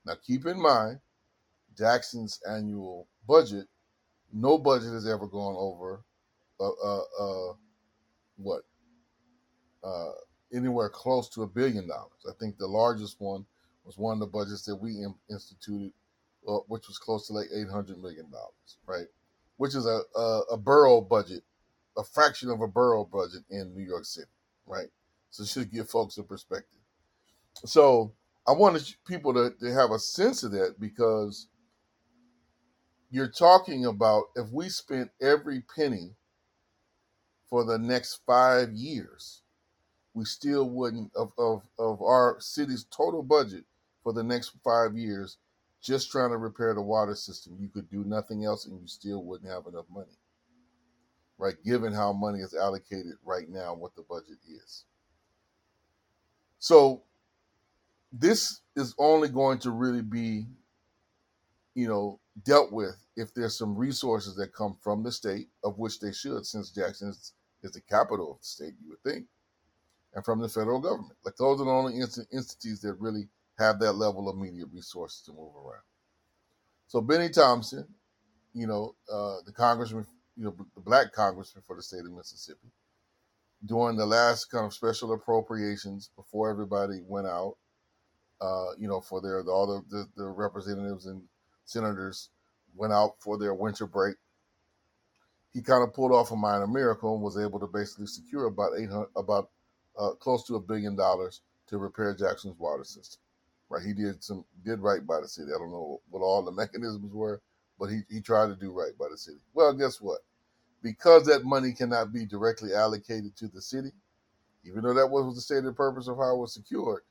Now, 0.06 0.14
keep 0.24 0.46
in 0.46 0.62
mind, 0.62 1.00
Jackson's 1.78 2.40
annual 2.50 3.08
budget, 3.28 3.68
no 4.34 4.58
budget 4.58 4.94
has 4.94 5.08
ever 5.08 5.28
gone 5.28 5.56
over, 5.58 6.04
uh, 6.60 6.70
uh, 6.70 7.02
uh 7.20 7.54
what, 8.38 8.64
uh, 9.84 10.12
anywhere 10.54 10.90
close 10.90 11.30
to 11.30 11.44
a 11.44 11.48
billion 11.48 11.88
dollars. 11.88 12.26
I 12.28 12.34
think 12.40 12.58
the 12.58 12.68
largest 12.68 13.20
one 13.20 13.46
was 13.86 13.98
one 13.98 14.14
of 14.14 14.20
the 14.20 14.28
budgets 14.28 14.64
that 14.64 14.76
we 14.76 15.06
instituted, 15.30 15.92
uh, 16.48 16.60
which 16.68 16.88
was 16.88 16.98
close 16.98 17.28
to 17.28 17.34
like 17.34 17.48
eight 17.56 17.70
hundred 17.70 18.02
million 18.02 18.30
dollars, 18.32 18.78
right? 18.88 19.08
Which 19.58 19.76
is 19.76 19.86
a, 19.86 20.02
a 20.18 20.42
a 20.54 20.58
borough 20.58 21.02
budget, 21.02 21.44
a 21.98 22.04
fraction 22.04 22.50
of 22.50 22.62
a 22.62 22.68
borough 22.68 23.06
budget 23.06 23.44
in 23.50 23.74
New 23.74 23.84
York 23.84 24.06
City, 24.06 24.28
right? 24.66 24.88
So 25.30 25.44
it 25.44 25.50
should 25.50 25.72
give 25.72 25.90
folks 25.90 26.18
a 26.18 26.24
perspective. 26.24 26.80
So 27.66 28.14
I 28.48 28.52
wanted 28.52 28.84
people 29.06 29.34
to, 29.34 29.52
to 29.60 29.74
have 29.74 29.92
a 29.92 30.00
sense 30.00 30.44
of 30.44 30.52
that 30.52 30.76
because 30.80 31.48
you're 33.16 33.30
talking 33.30 33.86
about 33.86 34.26
if 34.36 34.50
we 34.52 34.68
spent 34.68 35.10
every 35.22 35.64
penny 35.74 36.10
for 37.50 37.64
the 37.64 37.78
next 37.78 38.20
five 38.28 38.74
years, 38.74 39.42
we 40.14 40.26
still 40.26 40.70
wouldn't 40.70 41.16
of, 41.16 41.32
of, 41.38 41.62
of 41.80 42.02
our 42.02 42.36
city's 42.40 42.84
total 42.92 43.24
budget 43.24 43.64
for 44.04 44.12
the 44.12 44.22
next 44.22 44.52
five 44.66 44.98
years, 44.98 45.38
just 45.82 46.12
trying 46.12 46.32
to 46.32 46.38
repair 46.38 46.74
the 46.74 46.82
water 46.82 47.16
system. 47.16 47.56
You 47.58 47.70
could 47.70 47.90
do 47.90 48.04
nothing 48.04 48.44
else 48.44 48.66
and 48.66 48.82
you 48.82 48.86
still 48.86 49.24
wouldn't 49.24 49.50
have 49.50 49.66
enough 49.66 49.86
money. 49.90 50.18
Right, 51.38 51.56
given 51.64 51.94
how 51.94 52.12
money 52.12 52.40
is 52.40 52.54
allocated 52.54 53.14
right 53.24 53.48
now, 53.48 53.76
what 53.76 53.96
the 53.96 54.02
budget 54.02 54.40
is. 54.46 54.84
So 56.60 57.02
this 58.12 58.60
is 58.76 58.94
only 58.98 59.30
going 59.30 59.60
to 59.60 59.72
really 59.72 60.02
be, 60.02 60.48
you 61.76 61.88
know, 61.88 62.20
dealt 62.44 62.74
with 62.74 63.05
if 63.16 63.34
there's 63.34 63.58
some 63.58 63.76
resources 63.76 64.36
that 64.36 64.54
come 64.54 64.78
from 64.82 65.04
the 65.04 65.12
state, 65.12 65.48
of 65.64 65.78
which 65.78 66.00
they 66.00 66.12
should, 66.12 66.46
since 66.46 66.72
Jackson 66.72 67.10
is, 67.10 67.34
is 67.64 67.72
the 67.72 67.82
capital 67.82 68.34
of 68.34 68.40
the 68.40 68.46
state, 68.46 68.74
you 68.82 68.90
would 68.90 69.04
think, 69.04 69.26
and 70.14 70.24
from 70.26 70.40
the 70.40 70.50
federal 70.50 70.80
government. 70.80 71.18
Like 71.24 71.36
those 71.38 71.62
are 71.62 71.66
the 71.66 71.72
only 71.72 72.00
inst- 72.00 72.28
entities 72.34 72.82
that 72.82 72.96
really 73.00 73.28
have 73.58 73.80
that 73.80 73.94
level 73.94 74.30
of 74.30 74.36
immediate 74.36 74.68
resources 74.74 75.22
to 75.22 75.32
move 75.32 75.56
around. 75.56 75.84
So 76.88 77.02
Bennie 77.02 77.30
Thompson, 77.30 77.88
you 78.54 78.68
know, 78.68 78.96
uh, 79.12 79.38
the 79.46 79.52
congressman, 79.52 80.06
you 80.36 80.46
know, 80.46 80.56
the 80.76 80.82
black 80.82 81.14
congressman 81.14 81.64
for 81.66 81.76
the 81.76 81.82
state 81.82 82.02
of 82.02 82.12
Mississippi, 82.12 82.68
during 83.66 83.96
the 83.96 84.06
last 84.06 84.52
kind 84.52 84.66
of 84.66 84.74
special 84.74 85.14
appropriations 85.14 86.10
before 86.16 86.50
everybody 86.50 87.00
went 87.08 87.28
out, 87.28 87.56
uh, 88.42 88.72
you 88.78 88.88
know, 88.88 89.00
for 89.00 89.22
their 89.22 89.42
all 89.44 89.66
the, 89.68 89.96
the, 89.96 90.06
the 90.18 90.28
representatives 90.28 91.06
and 91.06 91.22
senators 91.64 92.30
went 92.76 92.94
out 92.94 93.16
for 93.20 93.38
their 93.38 93.54
winter 93.54 93.86
break. 93.86 94.16
He 95.54 95.62
kind 95.62 95.84
of 95.84 95.94
pulled 95.94 96.12
off 96.12 96.32
a 96.32 96.36
minor 96.36 96.68
miracle 96.68 97.14
and 97.14 97.24
was 97.24 97.38
able 97.38 97.60
to 97.60 97.68
basically 97.68 98.08
secure 98.08 98.46
about 98.46 98.72
eight 98.78 98.90
hundred, 98.90 99.10
about 99.16 99.50
uh, 99.98 100.12
close 100.12 100.46
to 100.48 100.56
a 100.56 100.60
billion 100.60 100.96
dollars 100.96 101.42
to 101.68 101.78
repair 101.78 102.14
Jackson's 102.14 102.60
water 102.60 102.84
system. 102.84 103.20
Right, 103.70 103.84
he 103.86 103.94
did 103.94 104.24
some 104.24 104.46
did 104.64 104.80
right 104.80 105.06
by 105.06 105.22
the 105.22 105.28
city. 105.28 105.50
I 105.56 105.58
don't 105.58 105.72
know 105.72 106.02
what 106.10 106.22
all 106.22 106.44
the 106.44 106.52
mechanisms 106.64 107.14
were, 107.14 107.42
but 107.80 107.88
he, 107.88 108.02
he 108.10 108.22
tried 108.22 108.48
to 108.48 108.56
do 108.56 108.72
right 108.72 108.98
by 108.98 109.08
the 109.10 109.18
city. 109.18 109.40
Well, 109.54 109.74
guess 109.74 110.02
what? 110.02 110.20
because 110.86 111.26
that 111.26 111.44
money 111.44 111.74
cannot 111.74 112.14
be 112.14 112.28
directly 112.28 112.72
allocated 112.72 113.36
to 113.36 113.48
the 113.48 113.60
city, 113.60 113.92
even 114.64 114.84
though 114.84 114.94
that 114.94 115.10
was 115.10 115.34
the 115.34 115.42
stated 115.42 115.76
purpose 115.76 116.08
of 116.08 116.18
how 116.18 116.36
it 116.36 116.38
was 116.38 116.54
secured, 116.54 117.02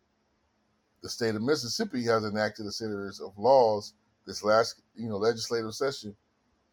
the 1.02 1.08
state 1.08 1.34
of 1.34 1.42
Mississippi 1.42 2.04
has 2.04 2.24
enacted 2.24 2.66
a 2.66 2.70
series 2.70 3.20
of 3.20 3.36
laws 3.36 3.94
this 4.26 4.42
last 4.42 4.82
you 4.96 5.08
know 5.08 5.16
legislative 5.16 5.74
session 5.74 6.14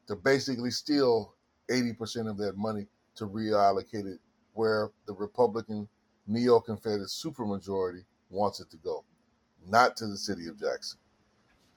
to 0.07 0.15
basically 0.15 0.71
steal 0.71 1.33
80% 1.69 2.29
of 2.29 2.37
that 2.37 2.57
money 2.57 2.87
to 3.15 3.27
reallocate 3.27 4.11
it 4.11 4.19
where 4.53 4.89
the 5.05 5.13
Republican 5.13 5.87
neo-Confederate 6.27 7.07
supermajority 7.07 8.03
wants 8.29 8.59
it 8.59 8.69
to 8.71 8.77
go, 8.77 9.03
not 9.67 9.95
to 9.97 10.07
the 10.07 10.17
city 10.17 10.47
of 10.47 10.59
Jackson. 10.59 10.99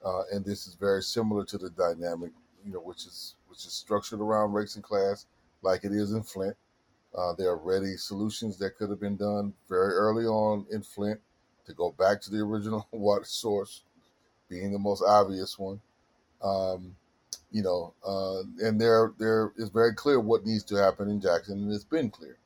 Uh, 0.03 0.23
and 0.31 0.45
this 0.45 0.67
is 0.67 0.75
very 0.75 1.01
similar 1.01 1.43
to 1.45 1.57
the 1.57 1.69
dynamic, 1.71 2.31
you 2.65 2.71
know, 2.71 2.79
which 2.79 3.05
is 3.05 3.35
which 3.47 3.65
is 3.65 3.73
structured 3.73 4.19
around 4.19 4.53
race 4.53 4.75
and 4.75 4.83
class, 4.83 5.25
like 5.61 5.83
it 5.83 5.91
is 5.91 6.11
in 6.11 6.21
Flint. 6.21 6.55
Uh, 7.17 7.33
there 7.37 7.49
are 7.49 7.57
ready 7.57 7.95
solutions 7.95 8.57
that 8.57 8.75
could 8.77 8.89
have 8.89 8.99
been 8.99 9.15
done 9.15 9.53
very 9.69 9.93
early 9.93 10.25
on 10.25 10.65
in 10.71 10.83
Flint 10.83 11.19
to 11.65 11.73
go 11.73 11.91
back 11.91 12.21
to 12.21 12.29
the 12.29 12.39
original 12.39 12.87
water 12.91 13.23
source, 13.23 13.83
being 14.49 14.71
the 14.71 14.79
most 14.79 15.03
obvious 15.05 15.57
one. 15.57 15.79
Um, 16.41 16.95
you 17.51 17.63
know, 17.63 17.93
uh, 18.05 18.41
and 18.65 18.79
there 18.79 19.13
there 19.17 19.53
is 19.57 19.69
very 19.69 19.93
clear 19.93 20.19
what 20.19 20.45
needs 20.45 20.63
to 20.65 20.75
happen 20.75 21.09
in 21.09 21.21
Jackson, 21.21 21.61
and 21.61 21.71
it's 21.71 21.83
been 21.83 22.09
clear, 22.09 22.37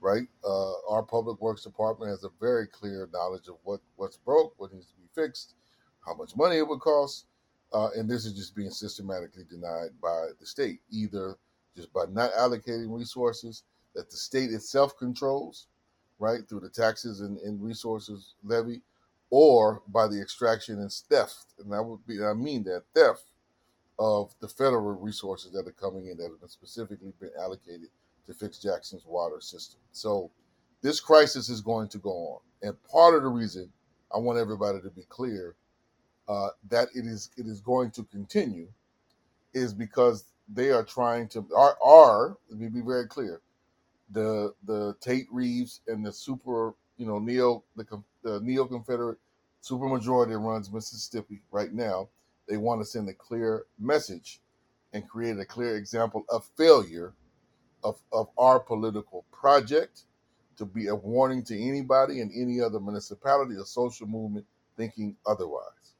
right? 0.00 0.26
Uh, 0.44 0.72
our 0.88 1.02
public 1.02 1.40
works 1.40 1.64
department 1.64 2.10
has 2.10 2.24
a 2.24 2.30
very 2.40 2.66
clear 2.66 3.08
knowledge 3.12 3.48
of 3.48 3.56
what 3.64 3.80
what's 3.96 4.16
broke, 4.16 4.54
what 4.58 4.72
needs 4.72 4.86
to 4.86 4.96
be 4.96 5.08
fixed, 5.14 5.54
how 6.04 6.14
much 6.14 6.36
money 6.36 6.56
it 6.56 6.66
would 6.66 6.80
cost, 6.80 7.26
uh, 7.72 7.90
and 7.96 8.08
this 8.08 8.24
is 8.24 8.32
just 8.32 8.54
being 8.54 8.70
systematically 8.70 9.44
denied 9.50 9.90
by 10.00 10.28
the 10.40 10.46
state, 10.46 10.80
either 10.90 11.36
just 11.76 11.92
by 11.92 12.04
not 12.10 12.32
allocating 12.32 12.96
resources 12.96 13.64
that 13.94 14.10
the 14.10 14.16
state 14.16 14.50
itself 14.50 14.96
controls, 14.96 15.66
right, 16.18 16.48
through 16.48 16.60
the 16.60 16.68
taxes 16.68 17.20
and, 17.20 17.38
and 17.38 17.62
resources 17.62 18.34
levy, 18.44 18.80
or 19.36 19.82
by 19.88 20.06
the 20.06 20.22
extraction 20.22 20.78
and 20.78 20.92
theft. 20.92 21.54
And 21.58 21.72
that 21.72 21.82
would 21.82 22.06
be, 22.06 22.22
I 22.24 22.34
mean 22.34 22.62
that 22.64 22.84
theft 22.94 23.24
of 23.98 24.32
the 24.38 24.46
federal 24.46 24.92
resources 24.92 25.50
that 25.50 25.66
are 25.66 25.72
coming 25.72 26.06
in 26.06 26.16
that 26.18 26.30
have 26.30 26.38
been 26.38 26.48
specifically 26.48 27.12
been 27.18 27.32
allocated 27.36 27.88
to 28.26 28.32
fix 28.32 28.58
Jackson's 28.58 29.04
water 29.04 29.40
system. 29.40 29.80
So 29.90 30.30
this 30.82 31.00
crisis 31.00 31.48
is 31.48 31.60
going 31.60 31.88
to 31.88 31.98
go 31.98 32.10
on. 32.10 32.40
And 32.62 32.82
part 32.84 33.16
of 33.16 33.24
the 33.24 33.28
reason 33.28 33.68
I 34.14 34.18
want 34.18 34.38
everybody 34.38 34.80
to 34.80 34.90
be 34.90 35.02
clear 35.08 35.56
uh, 36.28 36.50
that 36.70 36.86
it 36.94 37.04
is 37.04 37.30
it 37.36 37.46
is 37.46 37.60
going 37.60 37.90
to 37.90 38.04
continue 38.04 38.68
is 39.52 39.74
because 39.74 40.26
they 40.48 40.70
are 40.70 40.84
trying 40.84 41.26
to 41.30 41.44
are 41.56 41.76
are 41.84 42.36
let 42.50 42.60
me 42.60 42.68
be 42.68 42.82
very 42.82 43.08
clear 43.08 43.40
the 44.12 44.54
the 44.64 44.94
Tate 45.00 45.26
Reeves 45.32 45.80
and 45.88 46.06
the 46.06 46.12
super 46.12 46.74
you 46.98 47.04
know 47.04 47.18
neo 47.18 47.64
the, 47.76 47.84
the 48.22 48.40
neo 48.40 48.64
Confederate 48.64 49.18
super 49.64 49.88
majority 49.88 50.32
that 50.32 50.38
runs 50.38 50.70
Mississippi 50.70 51.40
right 51.50 51.72
now 51.72 52.06
they 52.48 52.58
want 52.58 52.82
to 52.82 52.84
send 52.84 53.08
a 53.08 53.14
clear 53.14 53.64
message 53.78 54.40
and 54.92 55.08
create 55.08 55.38
a 55.38 55.44
clear 55.46 55.76
example 55.76 56.24
of 56.28 56.44
failure 56.56 57.14
of, 57.82 57.98
of 58.12 58.28
our 58.36 58.60
political 58.60 59.24
project 59.32 60.02
to 60.58 60.66
be 60.66 60.88
a 60.88 60.94
warning 60.94 61.42
to 61.44 61.58
anybody 61.58 62.20
in 62.20 62.30
any 62.34 62.60
other 62.60 62.78
municipality 62.78 63.54
or 63.56 63.64
social 63.64 64.06
movement 64.06 64.44
thinking 64.76 65.16
otherwise. 65.26 65.94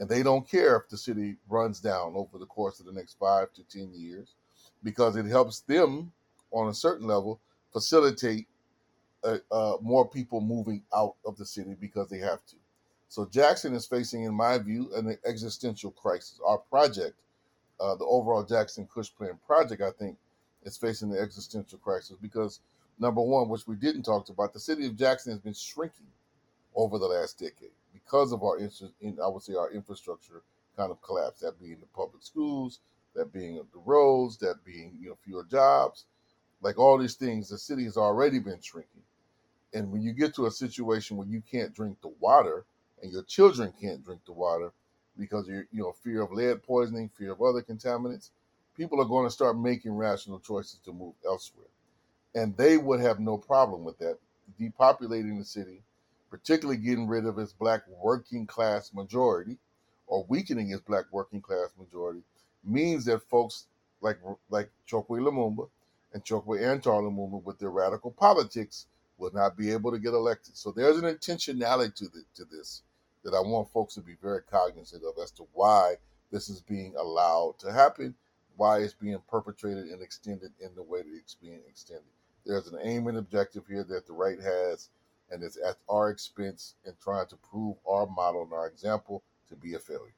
And 0.00 0.08
they 0.08 0.24
don't 0.24 0.48
care 0.48 0.76
if 0.76 0.88
the 0.88 0.98
city 0.98 1.36
runs 1.48 1.78
down 1.78 2.14
over 2.16 2.38
the 2.38 2.46
course 2.46 2.80
of 2.80 2.86
the 2.86 2.92
next 2.92 3.16
five 3.18 3.52
to 3.52 3.62
10 3.62 3.92
years 3.94 4.34
because 4.82 5.14
it 5.14 5.26
helps 5.26 5.60
them 5.60 6.12
on 6.50 6.68
a 6.68 6.74
certain 6.74 7.06
level 7.06 7.40
facilitate 7.72 8.48
uh, 9.22 9.38
uh, 9.52 9.76
more 9.80 10.06
people 10.06 10.40
moving 10.40 10.82
out 10.94 11.14
of 11.24 11.36
the 11.36 11.46
city 11.46 11.76
because 11.80 12.10
they 12.10 12.18
have 12.18 12.44
to. 12.46 12.56
So 13.08 13.26
Jackson 13.26 13.74
is 13.74 13.86
facing, 13.86 14.24
in 14.24 14.34
my 14.34 14.58
view, 14.58 14.90
an 14.94 15.16
existential 15.24 15.92
crisis. 15.92 16.40
Our 16.44 16.58
project, 16.58 17.14
uh, 17.80 17.94
the 17.94 18.04
overall 18.04 18.44
Jackson 18.44 18.88
Kush 18.92 19.10
Plan 19.16 19.38
project, 19.46 19.82
I 19.82 19.90
think, 19.90 20.16
is 20.64 20.76
facing 20.76 21.10
the 21.10 21.20
existential 21.20 21.78
crisis 21.78 22.16
because 22.20 22.60
number 22.98 23.20
one, 23.20 23.48
which 23.48 23.66
we 23.66 23.76
didn't 23.76 24.02
talk 24.02 24.28
about, 24.28 24.52
the 24.52 24.60
city 24.60 24.86
of 24.86 24.96
Jackson 24.96 25.32
has 25.32 25.40
been 25.40 25.54
shrinking 25.54 26.06
over 26.74 26.98
the 26.98 27.06
last 27.06 27.38
decade 27.38 27.70
because 27.92 28.32
of 28.32 28.42
our, 28.42 28.58
in, 28.58 29.18
I 29.22 29.28
would 29.28 29.42
say, 29.42 29.54
our 29.54 29.70
infrastructure 29.70 30.42
kind 30.76 30.90
of 30.90 31.00
collapse. 31.02 31.40
That 31.40 31.60
being 31.60 31.78
the 31.80 31.86
public 31.94 32.22
schools, 32.22 32.80
that 33.14 33.32
being 33.32 33.56
the 33.56 33.80
roads, 33.84 34.36
that 34.38 34.64
being 34.64 34.92
you 35.00 35.10
know 35.10 35.18
fewer 35.24 35.44
jobs, 35.44 36.04
like 36.62 36.78
all 36.78 36.98
these 36.98 37.14
things. 37.14 37.48
The 37.48 37.58
city 37.58 37.84
has 37.84 37.96
already 37.96 38.38
been 38.38 38.60
shrinking, 38.60 39.02
and 39.72 39.90
when 39.90 40.02
you 40.02 40.12
get 40.12 40.34
to 40.36 40.46
a 40.46 40.50
situation 40.50 41.16
where 41.16 41.26
you 41.26 41.42
can't 41.50 41.74
drink 41.74 42.00
the 42.02 42.12
water 42.20 42.64
and 43.04 43.12
your 43.12 43.24
children 43.24 43.72
can't 43.80 44.04
drink 44.04 44.22
the 44.26 44.32
water 44.32 44.72
because 45.20 45.48
you 45.48 45.66
know 45.74 45.92
fear 45.92 46.22
of 46.22 46.32
lead 46.32 46.64
poisoning, 46.64 47.10
fear 47.10 47.34
of 47.34 47.42
other 47.42 47.62
contaminants, 47.62 48.30
people 48.76 49.00
are 49.00 49.06
going 49.06 49.26
to 49.26 49.32
start 49.32 49.58
making 49.58 49.92
rational 49.94 50.40
choices 50.40 50.80
to 50.84 50.92
move 50.92 51.14
elsewhere 51.26 51.68
and 52.36 52.56
they 52.56 52.78
would 52.78 53.00
have 53.00 53.20
no 53.20 53.38
problem 53.38 53.84
with 53.84 53.98
that. 53.98 54.18
Depopulating 54.60 55.38
the 55.38 55.46
city, 55.46 55.82
particularly 56.30 56.80
getting 56.80 57.08
rid 57.08 57.26
of 57.26 57.38
its 57.38 57.52
black 57.52 57.82
working 57.88 58.46
class 58.46 58.92
majority 58.94 59.58
or 60.08 60.26
weakening 60.28 60.70
its 60.70 60.82
black 60.82 61.06
working 61.12 61.42
class 61.42 61.70
majority, 61.78 62.22
means 62.64 63.06
that 63.06 63.22
folks 63.30 63.66
like 64.02 64.18
like 64.50 64.70
Chokwe 64.88 65.20
Lumumba 65.20 65.68
and 66.14 66.24
Chokwe 66.24 66.62
Antar 66.62 67.02
Lumumba 67.02 67.42
with 67.44 67.58
their 67.60 67.70
radical 67.70 68.12
politics 68.12 68.86
will 69.18 69.32
not 69.34 69.56
be 69.56 69.72
able 69.72 69.92
to 69.92 70.00
get 70.00 70.14
elected. 70.14 70.56
So 70.56 70.72
there's 70.72 70.98
an 70.98 71.04
intentionality 71.04 71.94
to, 71.96 72.06
the, 72.08 72.24
to 72.36 72.46
this 72.46 72.83
that 73.24 73.34
I 73.34 73.40
want 73.40 73.70
folks 73.70 73.94
to 73.94 74.00
be 74.00 74.16
very 74.22 74.42
cognizant 74.42 75.02
of 75.04 75.22
as 75.22 75.30
to 75.32 75.46
why 75.52 75.94
this 76.30 76.48
is 76.48 76.60
being 76.60 76.94
allowed 76.96 77.58
to 77.60 77.72
happen, 77.72 78.14
why 78.56 78.78
it's 78.78 78.94
being 78.94 79.20
perpetrated 79.28 79.86
and 79.86 80.02
extended 80.02 80.52
in 80.60 80.74
the 80.74 80.82
way 80.82 81.02
that 81.02 81.14
it's 81.14 81.34
being 81.34 81.60
extended. 81.68 82.04
There's 82.44 82.68
an 82.68 82.78
aim 82.82 83.06
and 83.06 83.18
objective 83.18 83.66
here 83.66 83.84
that 83.84 84.06
the 84.06 84.12
right 84.12 84.40
has, 84.40 84.90
and 85.30 85.42
it's 85.42 85.56
at 85.56 85.76
our 85.88 86.10
expense 86.10 86.74
in 86.84 86.92
trying 87.02 87.26
to 87.28 87.36
prove 87.36 87.76
our 87.88 88.06
model 88.06 88.42
and 88.42 88.52
our 88.52 88.66
example 88.66 89.22
to 89.48 89.56
be 89.56 89.74
a 89.74 89.78
failure. 89.78 90.14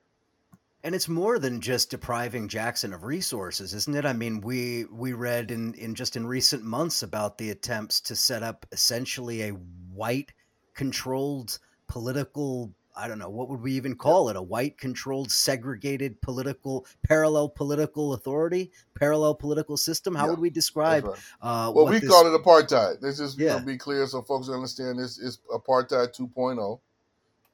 And 0.83 0.95
it's 0.95 1.09
more 1.09 1.39
than 1.39 1.61
just 1.61 1.91
depriving 1.91 2.49
Jackson 2.49 2.93
of 2.93 3.05
resources, 3.05 3.75
isn't 3.75 3.97
it? 3.97 4.05
I 4.05 4.13
mean, 4.13 4.41
we 4.41 4.85
we 4.85 5.15
read 5.15 5.51
in, 5.51 5.75
in 5.75 5.95
just 5.95 6.17
in 6.17 6.27
recent 6.27 6.63
months 6.63 7.03
about 7.03 7.39
the 7.39 7.51
attempts 7.51 8.01
to 8.03 8.15
set 8.15 8.43
up 8.43 8.67
essentially 8.71 9.43
a 9.43 9.51
white 9.51 10.33
controlled 10.75 11.59
political 11.89 12.73
I 12.97 13.09
don't 13.09 13.19
know 13.19 13.29
what 13.29 13.49
would 13.49 13.61
we 13.61 13.73
even 13.73 13.95
call 13.95 14.31
it? 14.31 14.37
A 14.37 14.43
white 14.43 14.79
controlled 14.79 15.31
segregated 15.31 16.21
political 16.23 16.87
parallel 17.07 17.51
political 17.51 18.15
authority? 18.15 18.73
Parallel 18.95 19.35
political 19.35 19.77
system? 19.77 20.15
How 20.15 20.25
yeah, 20.25 20.31
would 20.31 20.41
we 20.41 20.51
describe 20.51 21.05
right. 21.05 21.19
uh, 21.43 21.71
well 21.75 21.87
we 21.87 21.99
this... 21.99 22.09
call 22.09 22.27
it 22.27 22.43
apartheid. 22.43 23.01
This 23.01 23.21
is 23.21 23.37
yeah. 23.39 23.59
to 23.59 23.65
be 23.65 23.77
clear 23.77 24.07
so 24.07 24.23
folks 24.23 24.49
understand 24.49 24.99
this 24.99 25.19
is 25.19 25.41
apartheid 25.53 26.17
2.0 26.17 26.81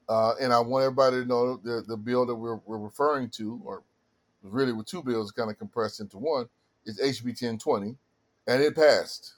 uh, 0.09 0.33
and 0.39 0.53
I 0.53 0.59
want 0.59 0.83
everybody 0.83 1.21
to 1.21 1.25
know 1.25 1.57
the, 1.57 1.83
the 1.87 1.97
bill 1.97 2.25
that 2.25 2.35
we're, 2.35 2.59
we're 2.65 2.77
referring 2.77 3.29
to 3.31 3.61
or 3.65 3.83
really 4.41 4.73
with 4.73 4.85
two 4.85 5.03
bills 5.03 5.31
kind 5.31 5.51
of 5.51 5.57
compressed 5.57 5.99
into 5.99 6.17
one 6.17 6.47
is 6.85 6.99
HB 6.99 7.25
1020 7.25 7.95
and 8.47 8.63
it 8.63 8.75
passed. 8.75 9.33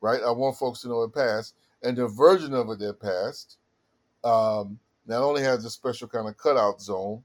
Right? 0.00 0.20
I 0.22 0.30
want 0.30 0.56
folks 0.56 0.80
to 0.82 0.88
know 0.88 1.02
it 1.04 1.14
passed 1.14 1.54
and 1.82 1.96
the 1.96 2.08
version 2.08 2.52
of 2.52 2.68
it 2.70 2.80
that 2.80 3.00
passed 3.00 3.58
um, 4.26 4.78
not 5.06 5.22
only 5.22 5.42
has 5.42 5.64
a 5.64 5.70
special 5.70 6.08
kind 6.08 6.28
of 6.28 6.36
cutout 6.36 6.80
zone, 6.82 7.22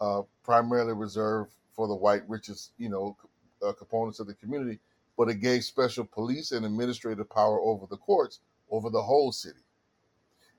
uh, 0.00 0.22
primarily 0.42 0.92
reserved 0.92 1.52
for 1.74 1.86
the 1.86 1.94
white 1.94 2.28
richest, 2.28 2.72
you 2.78 2.88
know, 2.88 3.16
uh, 3.64 3.72
components 3.72 4.18
of 4.18 4.26
the 4.26 4.34
community, 4.34 4.80
but 5.16 5.28
it 5.28 5.36
gave 5.36 5.62
special 5.62 6.04
police 6.04 6.50
and 6.50 6.66
administrative 6.66 7.30
power 7.30 7.60
over 7.60 7.86
the 7.88 7.96
courts 7.96 8.40
over 8.70 8.90
the 8.90 9.00
whole 9.00 9.30
city. 9.30 9.60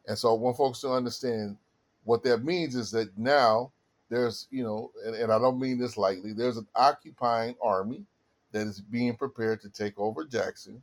And 0.08 0.18
so, 0.18 0.34
I 0.34 0.40
want 0.40 0.56
folks 0.56 0.80
to 0.82 0.90
understand 0.90 1.58
what 2.06 2.24
that 2.24 2.44
means 2.44 2.76
is 2.76 2.92
that 2.92 3.18
now 3.18 3.72
there's, 4.10 4.48
you 4.52 4.64
know, 4.64 4.92
and, 5.06 5.16
and 5.16 5.32
I 5.32 5.40
don't 5.40 5.60
mean 5.60 5.80
this 5.80 5.98
lightly, 5.98 6.32
there's 6.32 6.58
an 6.58 6.68
occupying 6.76 7.56
army 7.62 8.06
that 8.52 8.68
is 8.68 8.80
being 8.80 9.16
prepared 9.16 9.62
to 9.62 9.70
take 9.70 10.00
over 10.00 10.24
Jackson 10.24 10.82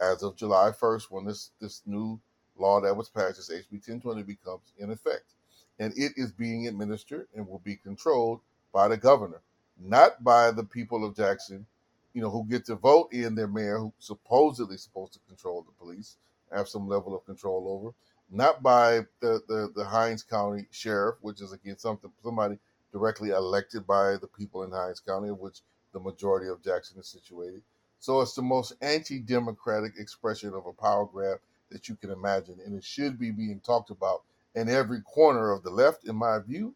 as 0.00 0.22
of 0.24 0.34
July 0.34 0.70
1st 0.70 1.10
when 1.10 1.24
this 1.24 1.50
this 1.60 1.82
new 1.86 2.18
law 2.62 2.80
that 2.80 2.96
was 2.96 3.08
passed, 3.08 3.38
as 3.38 3.50
HB 3.50 3.72
1020, 3.72 4.22
becomes 4.22 4.72
in 4.78 4.90
effect. 4.90 5.34
And 5.78 5.92
it 5.96 6.12
is 6.16 6.32
being 6.32 6.68
administered 6.68 7.26
and 7.34 7.46
will 7.46 7.60
be 7.64 7.76
controlled 7.76 8.40
by 8.72 8.88
the 8.88 8.96
governor, 8.96 9.40
not 9.78 10.22
by 10.24 10.50
the 10.50 10.64
people 10.64 11.04
of 11.04 11.16
Jackson, 11.16 11.66
you 12.14 12.22
know, 12.22 12.30
who 12.30 12.44
get 12.44 12.64
to 12.66 12.76
vote 12.76 13.12
in 13.12 13.34
their 13.34 13.48
mayor, 13.48 13.78
who 13.78 13.92
supposedly 13.98 14.76
supposed 14.76 15.14
to 15.14 15.18
control 15.28 15.62
the 15.62 15.84
police, 15.84 16.16
have 16.52 16.68
some 16.68 16.88
level 16.88 17.14
of 17.14 17.26
control 17.26 17.66
over, 17.68 17.92
not 18.30 18.62
by 18.62 19.00
the, 19.20 19.42
the, 19.48 19.72
the 19.74 19.84
Hinds 19.84 20.22
County 20.22 20.66
sheriff, 20.70 21.16
which 21.20 21.40
is 21.40 21.52
again 21.52 21.78
something 21.78 22.10
somebody 22.22 22.58
directly 22.92 23.30
elected 23.30 23.86
by 23.86 24.16
the 24.18 24.26
people 24.26 24.62
in 24.62 24.70
Hinds 24.70 25.00
County, 25.00 25.28
of 25.28 25.40
which 25.40 25.60
the 25.92 26.00
majority 26.00 26.48
of 26.48 26.62
Jackson 26.62 27.00
is 27.00 27.08
situated. 27.08 27.62
So 27.98 28.20
it's 28.20 28.34
the 28.34 28.42
most 28.42 28.72
anti-democratic 28.82 29.92
expression 29.98 30.54
of 30.54 30.66
a 30.66 30.72
power 30.72 31.06
grab 31.06 31.38
that 31.72 31.88
you 31.88 31.96
can 31.96 32.10
imagine. 32.10 32.58
And 32.64 32.76
it 32.76 32.84
should 32.84 33.18
be 33.18 33.30
being 33.30 33.60
talked 33.60 33.90
about 33.90 34.22
in 34.54 34.68
every 34.68 35.00
corner 35.02 35.50
of 35.50 35.62
the 35.62 35.70
left, 35.70 36.06
in 36.06 36.16
my 36.16 36.38
view, 36.38 36.74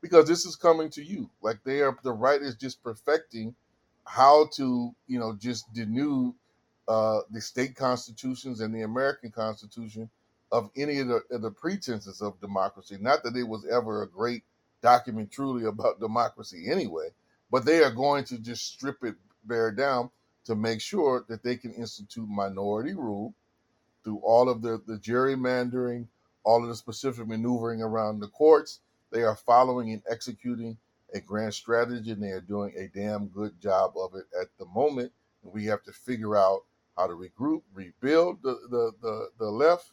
because 0.00 0.26
this 0.26 0.44
is 0.46 0.56
coming 0.56 0.90
to 0.90 1.02
you. 1.02 1.30
Like 1.42 1.58
they 1.64 1.80
are, 1.80 1.96
the 2.02 2.12
right 2.12 2.40
is 2.40 2.54
just 2.54 2.82
perfecting 2.82 3.54
how 4.04 4.48
to, 4.54 4.94
you 5.06 5.18
know, 5.18 5.36
just 5.38 5.72
denude 5.74 6.34
uh, 6.88 7.20
the 7.30 7.40
state 7.40 7.76
constitutions 7.76 8.60
and 8.60 8.74
the 8.74 8.82
American 8.82 9.30
Constitution 9.30 10.08
of 10.50 10.70
any 10.76 11.00
of 11.00 11.08
the, 11.08 11.22
of 11.30 11.42
the 11.42 11.50
pretenses 11.50 12.22
of 12.22 12.40
democracy. 12.40 12.96
Not 12.98 13.22
that 13.24 13.36
it 13.36 13.46
was 13.46 13.66
ever 13.70 14.02
a 14.02 14.08
great 14.08 14.42
document 14.80 15.30
truly 15.30 15.66
about 15.66 16.00
democracy 16.00 16.70
anyway, 16.70 17.08
but 17.50 17.64
they 17.64 17.82
are 17.82 17.90
going 17.90 18.24
to 18.24 18.38
just 18.38 18.66
strip 18.66 19.04
it 19.04 19.14
bare 19.44 19.70
down 19.70 20.10
to 20.44 20.54
make 20.54 20.80
sure 20.80 21.26
that 21.28 21.42
they 21.42 21.56
can 21.56 21.74
institute 21.74 22.26
minority 22.26 22.94
rule 22.94 23.34
through 24.04 24.18
all 24.18 24.48
of 24.48 24.62
the, 24.62 24.80
the 24.86 24.96
gerrymandering, 24.98 26.06
all 26.44 26.62
of 26.62 26.68
the 26.68 26.74
specific 26.74 27.26
maneuvering 27.26 27.82
around 27.82 28.20
the 28.20 28.28
courts. 28.28 28.80
They 29.10 29.22
are 29.22 29.36
following 29.36 29.92
and 29.92 30.02
executing 30.10 30.76
a 31.14 31.20
grand 31.20 31.54
strategy, 31.54 32.10
and 32.10 32.22
they 32.22 32.30
are 32.30 32.40
doing 32.40 32.74
a 32.76 32.88
damn 32.88 33.28
good 33.28 33.58
job 33.60 33.92
of 33.96 34.14
it 34.14 34.26
at 34.40 34.48
the 34.58 34.66
moment. 34.66 35.12
And 35.42 35.52
we 35.52 35.64
have 35.66 35.82
to 35.84 35.92
figure 35.92 36.36
out 36.36 36.64
how 36.96 37.06
to 37.06 37.14
regroup, 37.14 37.62
rebuild 37.72 38.42
the 38.42 38.58
the 38.70 38.92
the, 39.00 39.28
the 39.38 39.50
left. 39.50 39.90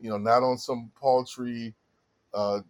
You 0.00 0.10
know, 0.10 0.18
not 0.18 0.42
on 0.42 0.58
some 0.58 0.92
paltry, 1.00 1.74
uh, 2.32 2.60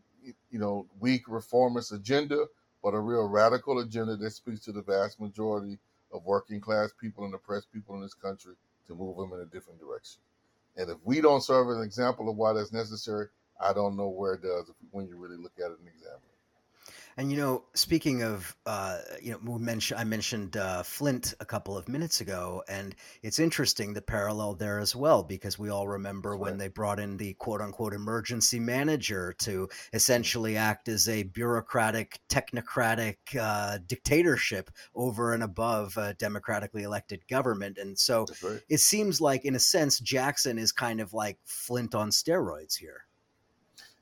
you 0.51 0.59
know, 0.59 0.87
weak 0.99 1.25
reformist 1.29 1.93
agenda, 1.93 2.47
but 2.83 2.95
a 2.95 3.01
real 3.01 3.29
radical 3.29 3.81
agenda 3.81 4.17
that 4.17 4.31
speaks 4.31 4.61
to 4.61 4.73
the 4.73 4.83
vast 4.83 5.21
majority 5.21 5.79
of 6.13 6.25
working 6.25 6.61
class 6.61 6.91
people 6.99 7.25
and 7.25 7.35
oppressed 7.35 7.71
people 7.73 7.95
in 7.97 8.01
this 8.01 8.15
country 8.15 8.55
to 8.87 8.95
move 8.95 9.17
them 9.17 9.33
in 9.35 9.41
a 9.41 9.45
different 9.45 9.79
direction. 9.79 10.21
And 10.79 10.91
if 10.91 10.99
we 11.05 11.21
don't 11.21 11.43
serve 11.43 11.71
as 11.71 11.79
an 11.79 11.83
example 11.83 12.31
of 12.31 12.37
why 12.37 12.55
that's 12.55 12.73
necessary, 12.73 13.27
I 13.61 13.73
don't 13.73 13.97
know 13.97 14.09
where 14.09 14.35
it 14.35 14.43
does 14.43 14.71
when 14.93 15.09
you 15.09 15.19
really 15.19 15.37
look 15.37 15.53
at 15.59 15.67
an 15.73 15.87
example. 15.87 16.31
And 17.19 17.33
you 17.33 17.37
know, 17.37 17.65
speaking 17.75 18.23
of, 18.23 18.55
uh, 18.65 18.99
you 19.21 19.33
know, 19.33 19.41
we 19.43 19.59
mentioned 19.59 20.01
I 20.01 20.05
mentioned 20.05 20.57
uh, 20.57 20.85
Flint 20.85 21.35
a 21.41 21.45
couple 21.45 21.77
of 21.77 21.89
minutes 21.89 22.21
ago, 22.21 22.63
and 22.69 22.95
it's 23.25 23.41
interesting 23.41 23.93
the 23.93 24.01
parallel 24.01 24.55
there 24.55 24.79
as 24.79 24.95
well 24.95 25.25
because 25.25 25.59
we 25.59 25.69
all 25.69 25.89
remember 25.89 26.31
That's 26.31 26.43
when 26.43 26.59
they 26.59 26.69
brought 26.69 27.01
in 27.01 27.17
the 27.17 27.35
quote 27.35 27.61
unquote 27.61 27.93
emergency 27.93 28.61
manager 28.61 29.35
to 29.41 29.69
essentially 29.93 30.57
act 30.57 30.87
as 30.87 31.09
a 31.09 31.25
bureaucratic, 31.25 32.21
technocratic 32.29 33.17
uh, 33.37 33.79
dictatorship 33.85 34.71
over 34.95 35.35
and 35.35 35.43
above 35.43 35.97
a 35.97 36.15
democratically 36.15 36.85
elected 36.85 37.27
government, 37.27 37.79
and 37.79 37.99
so 37.99 38.27
right. 38.45 38.61
it 38.69 38.79
seems 38.79 39.21
like, 39.21 39.45
in 39.45 39.57
a 39.57 39.59
sense, 39.59 39.99
Jackson 39.99 40.57
is 40.57 40.71
kind 40.71 41.01
of 41.01 41.13
like 41.13 41.39
Flint 41.45 41.97
on 41.97 42.11
steroids 42.11 42.77
here. 42.77 43.08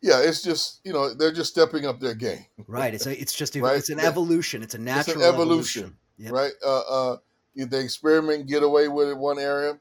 Yeah, 0.02 0.20
it's 0.22 0.42
just 0.42 0.80
you 0.84 0.92
know 0.92 1.14
they're 1.14 1.32
just 1.32 1.50
stepping 1.52 1.86
up 1.86 2.00
their 2.00 2.14
game, 2.14 2.44
Right. 2.66 2.94
It's 2.94 3.06
a, 3.06 3.20
it's 3.20 3.34
just 3.34 3.56
right? 3.56 3.76
it's 3.76 3.90
an 3.90 4.00
evolution. 4.00 4.62
It's 4.62 4.74
a 4.74 4.78
It's 4.78 4.84
natural 4.84 5.22
an 5.22 5.34
evolution, 5.34 5.82
evolution. 5.82 5.98
Yep. 6.18 6.32
right? 6.32 6.52
Uh, 6.64 6.80
uh, 6.80 7.16
they 7.56 7.80
experiment, 7.82 8.46
get 8.46 8.62
away 8.62 8.88
with 8.88 9.08
it 9.08 9.16
one 9.16 9.38
area, 9.38 9.78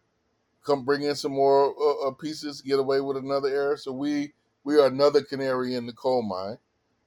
come 0.64 0.86
bring 0.86 1.04
in 1.04 1.16
some 1.16 1.34
more 1.34 1.76
uh, 1.80 2.08
uh, 2.08 2.12
pieces, 2.12 2.62
get 2.62 2.80
away 2.80 3.02
with 3.02 3.18
another 3.18 3.50
area. 3.50 3.78
So 3.78 3.92
we 3.92 4.34
we 4.64 4.80
are 4.80 4.88
another 4.88 5.22
canary 5.22 5.76
in 5.76 5.86
the 5.86 5.94
coal 5.94 6.22
mine, 6.24 6.58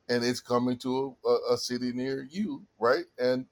and 0.09 0.23
it's 0.25 0.41
coming 0.41 0.79
to 0.79 1.17
a, 1.27 1.55
a 1.55 1.57
city 1.57 1.93
near 1.93 2.27
you, 2.31 2.63
right? 2.79 3.05
And 3.19 3.47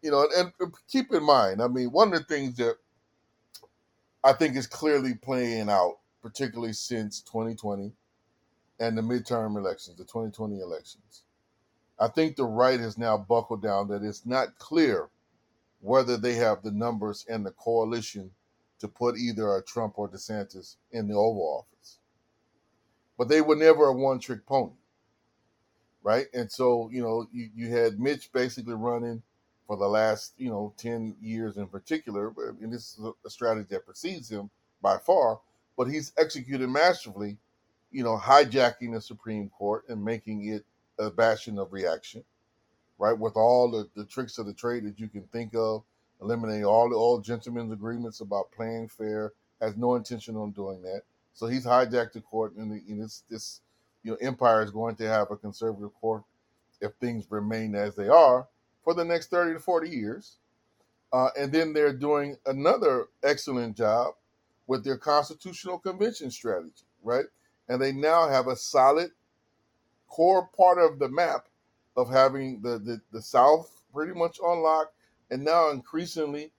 you 0.00 0.10
know, 0.10 0.26
and, 0.36 0.52
and 0.58 0.72
keep 0.90 1.12
in 1.12 1.22
mind, 1.22 1.62
I 1.62 1.68
mean, 1.68 1.88
one 1.92 2.12
of 2.12 2.18
the 2.18 2.24
things 2.24 2.56
that 2.56 2.76
I 4.24 4.32
think 4.32 4.56
is 4.56 4.66
clearly 4.66 5.14
playing 5.14 5.68
out, 5.68 5.98
particularly 6.22 6.72
since 6.72 7.20
2020 7.20 7.92
and 8.80 8.96
the 8.96 9.02
midterm 9.02 9.56
elections, 9.56 9.96
the 9.96 10.04
2020 10.04 10.60
elections. 10.60 11.22
I 11.98 12.08
think 12.08 12.36
the 12.36 12.44
right 12.44 12.80
has 12.80 12.98
now 12.98 13.16
buckled 13.16 13.62
down 13.62 13.88
that 13.88 14.02
it's 14.02 14.26
not 14.26 14.58
clear 14.58 15.08
whether 15.80 16.16
they 16.16 16.34
have 16.34 16.62
the 16.62 16.70
numbers 16.70 17.24
and 17.28 17.44
the 17.44 17.50
coalition 17.52 18.30
to 18.80 18.88
put 18.88 19.16
either 19.16 19.56
a 19.56 19.62
Trump 19.62 19.94
or 19.98 20.08
DeSantis 20.08 20.76
in 20.90 21.06
the 21.06 21.14
Oval 21.14 21.64
Office. 21.64 21.98
But 23.16 23.28
they 23.28 23.40
were 23.40 23.56
never 23.56 23.86
a 23.86 23.92
one 23.92 24.18
trick 24.18 24.46
pony, 24.46 24.72
right? 26.02 26.26
And 26.34 26.50
so, 26.50 26.88
you 26.92 27.02
know, 27.02 27.28
you, 27.32 27.50
you 27.54 27.68
had 27.68 28.00
Mitch 28.00 28.32
basically 28.32 28.74
running 28.74 29.22
for 29.66 29.76
the 29.76 29.86
last, 29.86 30.34
you 30.38 30.50
know, 30.50 30.74
10 30.78 31.16
years 31.20 31.56
in 31.56 31.68
particular, 31.68 32.32
and 32.60 32.72
this 32.72 32.98
is 32.98 33.06
a 33.24 33.30
strategy 33.30 33.68
that 33.70 33.86
precedes 33.86 34.28
him 34.30 34.50
by 34.80 34.98
far, 34.98 35.40
but 35.76 35.86
he's 35.86 36.12
executed 36.18 36.68
masterfully, 36.68 37.38
you 37.92 38.02
know, 38.02 38.16
hijacking 38.16 38.92
the 38.92 39.00
Supreme 39.00 39.48
Court 39.50 39.84
and 39.88 40.02
making 40.02 40.48
it 40.48 40.64
a 40.98 41.10
bastion 41.10 41.58
of 41.58 41.72
reaction, 41.72 42.24
right? 42.98 43.16
With 43.16 43.36
all 43.36 43.70
the, 43.70 43.88
the 43.94 44.06
tricks 44.06 44.38
of 44.38 44.46
the 44.46 44.54
trade 44.54 44.84
that 44.84 44.98
you 44.98 45.08
can 45.08 45.22
think 45.32 45.54
of, 45.54 45.82
eliminating 46.20 46.64
all 46.64 46.88
the 46.88 46.96
old 46.96 47.24
gentlemen's 47.24 47.72
agreements 47.72 48.20
about 48.20 48.50
playing 48.52 48.88
fair, 48.88 49.32
has 49.60 49.76
no 49.76 49.94
intention 49.94 50.36
on 50.36 50.50
doing 50.52 50.82
that. 50.82 51.02
So 51.34 51.46
he's 51.46 51.66
hijacked 51.66 52.12
the 52.12 52.20
court, 52.20 52.54
and, 52.56 52.70
the, 52.70 52.82
and 52.88 53.02
this, 53.02 53.22
this, 53.30 53.60
you 54.02 54.10
know, 54.10 54.16
empire 54.20 54.62
is 54.62 54.70
going 54.70 54.96
to 54.96 55.08
have 55.08 55.30
a 55.30 55.36
conservative 55.36 55.94
court 56.00 56.22
if 56.80 56.92
things 56.94 57.26
remain 57.30 57.74
as 57.74 57.94
they 57.94 58.08
are 58.08 58.46
for 58.84 58.94
the 58.94 59.04
next 59.04 59.30
30 59.30 59.54
to 59.54 59.60
40 59.60 59.88
years. 59.88 60.36
Uh, 61.12 61.28
and 61.38 61.52
then 61.52 61.72
they're 61.72 61.92
doing 61.92 62.36
another 62.46 63.06
excellent 63.22 63.76
job 63.76 64.14
with 64.66 64.82
their 64.84 64.96
constitutional 64.96 65.78
convention 65.78 66.30
strategy, 66.30 66.84
right? 67.02 67.26
And 67.72 67.80
they 67.80 67.90
now 67.90 68.28
have 68.28 68.48
a 68.48 68.56
solid 68.56 69.12
core 70.06 70.46
part 70.54 70.76
of 70.76 70.98
the 70.98 71.08
map 71.08 71.46
of 71.96 72.10
having 72.10 72.60
the, 72.60 72.78
the, 72.78 73.00
the 73.12 73.22
South 73.22 73.82
pretty 73.94 74.12
much 74.12 74.38
on 74.40 74.62
lock, 74.62 74.92
and 75.30 75.42
now 75.42 75.70
increasingly 75.70 76.52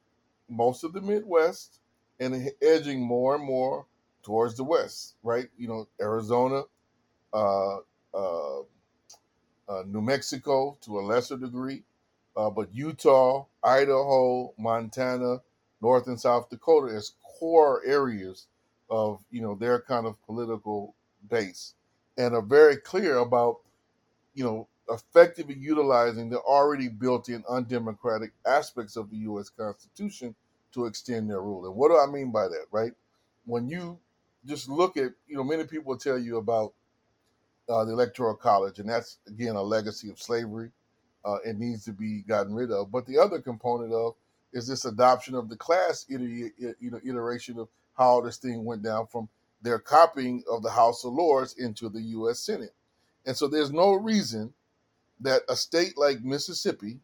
most 0.50 0.84
of 0.84 0.92
the 0.92 1.02
Midwest 1.02 1.78
and 2.20 2.50
edging 2.64 3.00
more 3.00 3.36
and 3.36 3.44
more 3.44 3.86
towards 4.24 4.58
the 4.58 4.64
West, 4.64 5.14
right? 5.22 5.50
You 5.56 5.68
know, 5.68 5.88
Arizona, 6.02 6.64
uh, 7.32 7.78
uh, 8.12 8.62
uh, 9.70 9.84
New 9.86 10.02
Mexico 10.02 10.80
to 10.82 10.98
a 10.98 11.02
lesser 11.02 11.38
degree, 11.38 11.84
uh, 12.36 12.50
but 12.50 12.74
Utah, 12.74 13.46
Idaho, 13.64 14.52
Montana, 14.58 15.42
North 15.80 16.08
and 16.08 16.20
South 16.20 16.50
Dakota 16.50 16.96
as 16.96 17.14
core 17.38 17.84
areas 17.86 18.48
of 18.90 19.20
you 19.30 19.42
know 19.42 19.54
their 19.54 19.80
kind 19.80 20.08
of 20.08 20.20
political 20.26 20.96
base, 21.30 21.74
and 22.18 22.34
are 22.36 22.42
very 22.42 22.78
clear 22.78 23.18
about 23.18 23.60
you 24.34 24.44
know 24.44 24.68
effectively 24.90 25.56
utilizing 25.56 26.30
the 26.30 26.40
already 26.40 26.90
built-in 26.90 27.44
undemocratic 27.50 28.32
aspects 28.46 28.96
of 28.98 29.10
the 29.10 29.18
U.S. 29.18 29.50
Constitution 29.50 30.36
to 30.74 30.86
extend 30.86 31.30
their 31.30 31.42
rule. 31.42 31.66
And 31.66 31.76
what 31.76 31.90
do 31.90 31.98
I 31.98 32.12
mean 32.12 32.32
by 32.32 32.48
that? 32.48 32.66
Right, 32.72 32.94
when 33.46 33.68
you 33.68 34.00
just 34.46 34.70
look 34.70 34.98
at 34.98 35.12
you 35.28 35.38
know 35.38 35.44
many 35.44 35.64
people 35.64 35.98
tell 35.98 36.18
you 36.18 36.38
about 36.38 36.74
uh, 37.70 37.86
the 37.86 37.92
electoral 37.94 38.36
college, 38.36 38.80
and 38.80 38.90
that's 38.90 39.18
again 39.28 39.56
a 39.56 39.62
legacy 39.62 40.10
of 40.10 40.22
slavery. 40.22 40.72
Uh, 41.26 41.38
it 41.46 41.58
needs 41.58 41.86
to 41.86 41.94
be 41.94 42.22
gotten 42.24 42.54
rid 42.54 42.70
of. 42.70 42.92
But 42.92 43.06
the 43.06 43.18
other 43.18 43.40
component 43.40 43.94
of 43.94 44.16
is 44.52 44.68
this 44.68 44.84
adoption 44.84 45.36
of 45.36 45.50
the 45.50 45.56
class 45.56 46.06
you 46.10 46.52
know 46.82 47.00
iteration 47.06 47.60
of 47.60 47.70
how 47.98 48.22
this 48.22 48.38
thing 48.38 48.66
went 48.66 48.84
down 48.84 49.08
from 49.08 49.30
their 49.64 49.80
copying 49.80 50.44
of 50.52 50.64
the 50.64 50.72
House 50.72 51.06
of 51.06 51.14
Lords 51.14 51.56
into 51.58 51.90
the 51.90 52.02
U.S. 52.02 52.42
Senate. 52.42 52.76
And 53.26 53.36
so 53.36 53.48
there's 53.48 53.72
no 53.72 53.94
reason 53.94 54.54
that 55.22 55.44
a 55.50 55.56
state 55.56 55.98
like 55.98 56.24
Mississippi 56.24 57.00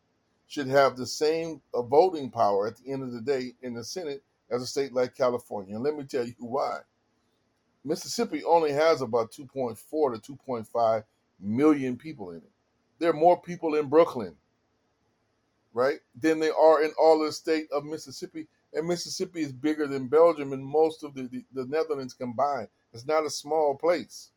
should 0.47 0.67
have 0.67 0.97
the 0.97 1.05
same 1.07 1.61
uh, 1.73 1.81
voting 1.81 2.29
power 2.29 2.67
at 2.67 2.77
the 2.77 2.91
end 2.91 3.03
of 3.03 3.13
the 3.13 3.21
day 3.21 3.53
in 3.61 3.73
the 3.73 3.83
Senate 3.83 4.23
as 4.51 4.61
a 4.61 4.67
state 4.67 4.93
like 4.93 5.15
California. 5.15 5.75
And 5.75 5.83
let 5.83 5.95
me 5.95 6.03
tell 6.03 6.25
you 6.25 6.35
why. 6.39 6.79
Mississippi 7.85 8.43
only 8.43 8.71
has 8.73 9.01
about 9.01 9.31
2.4 9.31 10.21
to 10.21 10.37
2.5 10.47 11.03
million 11.39 11.97
people 11.97 12.31
in 12.31 12.37
it. 12.37 12.51
There 12.99 13.09
are 13.09 13.13
more 13.13 13.41
people 13.41 13.75
in 13.75 13.87
Brooklyn, 13.87 14.35
right, 15.73 15.99
than 16.19 16.39
there 16.39 16.55
are 16.55 16.83
in 16.83 16.91
all 16.99 17.23
the 17.23 17.31
state 17.31 17.67
of 17.71 17.85
Mississippi. 17.85 18.47
And 18.73 18.87
Mississippi 18.87 19.41
is 19.41 19.51
bigger 19.51 19.87
than 19.87 20.07
Belgium 20.07 20.53
and 20.53 20.63
most 20.63 21.03
of 21.03 21.13
the, 21.15 21.23
the, 21.23 21.43
the 21.53 21.65
Netherlands 21.65 22.13
combined. 22.13 22.67
It's 22.93 23.07
not 23.07 23.25
a 23.25 23.29
small 23.29 23.75
place, 23.75 24.29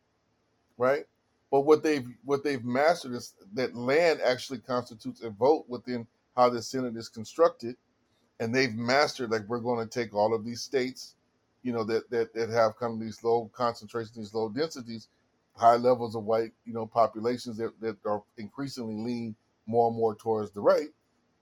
right? 0.77 1.05
But 1.51 1.61
what 1.61 1.83
they've 1.83 2.07
what 2.25 2.43
they've 2.43 2.63
mastered 2.63 3.13
is 3.13 3.35
that 3.53 3.75
land 3.75 4.21
actually 4.21 4.59
constitutes 4.59 5.21
a 5.21 5.29
vote 5.29 5.65
within 5.67 6.07
how 6.35 6.49
the 6.49 6.63
Senate 6.63 6.97
is 6.97 7.09
constructed, 7.09 7.75
and 8.39 8.53
they've 8.53 8.73
mastered 8.73 9.29
like 9.29 9.47
we're 9.47 9.59
going 9.59 9.87
to 9.87 9.99
take 9.99 10.15
all 10.15 10.33
of 10.33 10.43
these 10.43 10.61
states, 10.61 11.13
you 11.61 11.71
know, 11.71 11.83
that 11.83 12.09
that, 12.09 12.33
that 12.33 12.49
have 12.49 12.75
kind 12.77 12.93
of 12.93 12.99
these 12.99 13.23
low 13.23 13.51
concentrations, 13.53 14.15
these 14.15 14.33
low 14.33 14.49
densities, 14.49 15.09
high 15.55 15.75
levels 15.75 16.15
of 16.15 16.23
white, 16.23 16.53
you 16.65 16.73
know, 16.73 16.87
populations 16.87 17.57
that, 17.57 17.79
that 17.81 17.97
are 18.03 18.23
increasingly 18.37 18.95
lean 18.95 19.35
more 19.67 19.89
and 19.89 19.97
more 19.97 20.15
towards 20.15 20.49
the 20.51 20.61
right, 20.61 20.89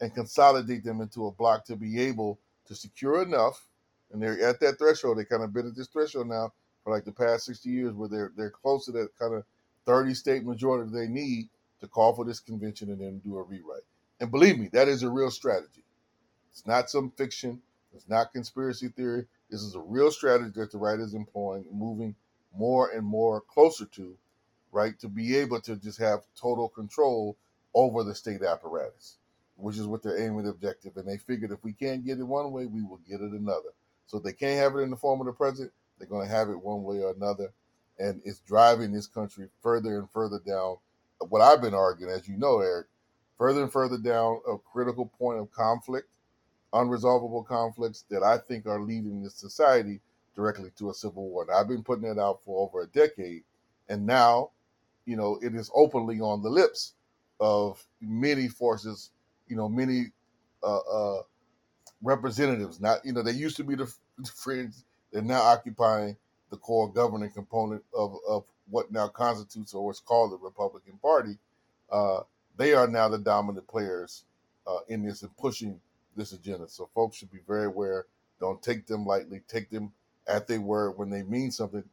and 0.01 0.13
consolidate 0.13 0.83
them 0.83 0.99
into 0.99 1.27
a 1.27 1.31
block 1.31 1.63
to 1.63 1.77
be 1.77 2.01
able 2.01 2.37
to 2.71 2.75
secure 2.75 3.21
enough, 3.21 3.67
and 4.11 4.21
they're 4.21 4.41
at 4.41 4.61
that 4.61 4.77
threshold. 4.77 5.17
They 5.17 5.25
kind 5.25 5.43
of 5.43 5.53
been 5.53 5.67
at 5.67 5.75
this 5.75 5.87
threshold 5.87 6.27
now 6.27 6.53
for 6.83 6.93
like 6.93 7.03
the 7.03 7.11
past 7.11 7.45
sixty 7.45 7.69
years, 7.69 7.93
where 7.93 8.07
they're 8.07 8.31
they're 8.37 8.49
close 8.49 8.85
to 8.85 8.93
that 8.93 9.09
kind 9.19 9.33
of 9.35 9.43
thirty 9.85 10.13
state 10.13 10.45
majority 10.45 10.89
they 10.89 11.07
need 11.07 11.49
to 11.81 11.87
call 11.87 12.15
for 12.15 12.23
this 12.23 12.39
convention 12.39 12.89
and 12.89 13.01
then 13.01 13.19
do 13.19 13.37
a 13.37 13.43
rewrite. 13.43 13.83
And 14.21 14.31
believe 14.31 14.57
me, 14.57 14.69
that 14.71 14.87
is 14.87 15.03
a 15.03 15.09
real 15.09 15.31
strategy. 15.31 15.83
It's 16.49 16.65
not 16.65 16.89
some 16.89 17.11
fiction. 17.11 17.61
It's 17.93 18.07
not 18.07 18.31
conspiracy 18.31 18.87
theory. 18.87 19.25
This 19.49 19.63
is 19.63 19.75
a 19.75 19.81
real 19.81 20.11
strategy 20.11 20.51
that 20.55 20.71
the 20.71 20.77
right 20.77 20.99
is 20.99 21.13
employing, 21.13 21.65
moving 21.73 22.15
more 22.55 22.89
and 22.91 23.05
more 23.05 23.41
closer 23.41 23.85
to, 23.85 24.15
right, 24.71 24.97
to 24.99 25.09
be 25.09 25.35
able 25.35 25.59
to 25.61 25.75
just 25.75 25.99
have 25.99 26.21
total 26.39 26.69
control 26.69 27.35
over 27.73 28.03
the 28.03 28.15
state 28.15 28.43
apparatus, 28.43 29.17
which 29.61 29.77
is 29.77 29.87
what 29.87 30.03
they're 30.03 30.21
aiming 30.21 30.45
at 30.45 30.51
objective. 30.51 30.97
And 30.97 31.07
they 31.07 31.17
figured 31.17 31.51
if 31.51 31.63
we 31.63 31.73
can't 31.73 32.05
get 32.05 32.19
it 32.19 32.23
one 32.23 32.51
way, 32.51 32.65
we 32.65 32.81
will 32.81 32.99
get 33.07 33.21
it 33.21 33.31
another. 33.31 33.69
So 34.07 34.17
if 34.17 34.23
they 34.23 34.33
can't 34.33 34.59
have 34.59 34.75
it 34.75 34.79
in 34.81 34.89
the 34.89 34.97
form 34.97 35.21
of 35.21 35.27
the 35.27 35.33
president, 35.33 35.71
they're 35.97 36.07
going 36.07 36.27
to 36.27 36.33
have 36.33 36.49
it 36.49 36.61
one 36.61 36.83
way 36.83 37.01
or 37.01 37.11
another. 37.11 37.51
And 37.99 38.21
it's 38.25 38.39
driving 38.39 38.91
this 38.91 39.07
country 39.07 39.47
further 39.61 39.99
and 39.99 40.09
further 40.11 40.39
down 40.45 40.77
what 41.29 41.41
I've 41.41 41.61
been 41.61 41.75
arguing, 41.75 42.11
as 42.11 42.27
you 42.27 42.35
know, 42.37 42.59
Eric, 42.59 42.87
further 43.37 43.61
and 43.61 43.71
further 43.71 43.97
down 43.97 44.41
a 44.49 44.57
critical 44.57 45.05
point 45.05 45.39
of 45.39 45.51
conflict, 45.51 46.07
unresolvable 46.73 47.45
conflicts 47.45 48.05
that 48.09 48.23
I 48.23 48.37
think 48.37 48.65
are 48.65 48.81
leading 48.81 49.21
this 49.21 49.35
society 49.35 49.99
directly 50.35 50.71
to 50.77 50.89
a 50.89 50.93
civil 50.93 51.29
war. 51.29 51.43
And 51.43 51.51
I've 51.51 51.67
been 51.67 51.83
putting 51.83 52.07
that 52.07 52.19
out 52.19 52.43
for 52.43 52.67
over 52.67 52.81
a 52.81 52.87
decade. 52.87 53.43
And 53.89 54.05
now 54.05 54.49
you 55.05 55.15
know, 55.15 55.39
it 55.41 55.55
is 55.55 55.71
openly 55.73 56.19
on 56.19 56.41
the 56.41 56.49
lips 56.49 56.93
of 57.39 57.83
many 58.01 58.47
forces, 58.47 59.11
you 59.51 59.57
know, 59.57 59.67
many 59.67 60.05
uh, 60.63 60.77
uh, 60.77 61.21
representatives. 62.01 62.79
Not, 62.79 63.05
you 63.05 63.11
know, 63.11 63.21
they 63.21 63.33
used 63.33 63.57
to 63.57 63.65
be 63.65 63.75
the 63.75 63.93
friends. 64.35 64.85
They're 65.11 65.21
now 65.21 65.41
occupying 65.41 66.15
the 66.49 66.57
core 66.57 66.89
governing 66.91 67.31
component 67.31 67.83
of, 67.93 68.15
of 68.27 68.45
what 68.69 68.91
now 68.91 69.09
constitutes 69.09 69.73
or 69.73 69.85
what's 69.85 69.99
called 69.99 70.31
the 70.31 70.37
Republican 70.37 70.97
Party. 71.01 71.37
Uh, 71.91 72.21
they 72.57 72.73
are 72.73 72.87
now 72.87 73.09
the 73.09 73.17
dominant 73.17 73.67
players 73.67 74.23
uh, 74.65 74.79
in 74.87 75.03
this 75.03 75.21
and 75.21 75.35
pushing 75.35 75.79
this 76.15 76.31
agenda. 76.31 76.69
So 76.69 76.89
folks 76.95 77.17
should 77.17 77.31
be 77.31 77.39
very 77.45 77.65
aware. 77.65 78.05
Don't 78.39 78.61
take 78.63 78.87
them 78.87 79.05
lightly. 79.05 79.41
Take 79.49 79.69
them 79.69 79.91
at 80.27 80.47
their 80.47 80.61
word 80.61 80.91
when 80.97 81.09
they 81.09 81.23
mean 81.23 81.51
something. 81.51 81.83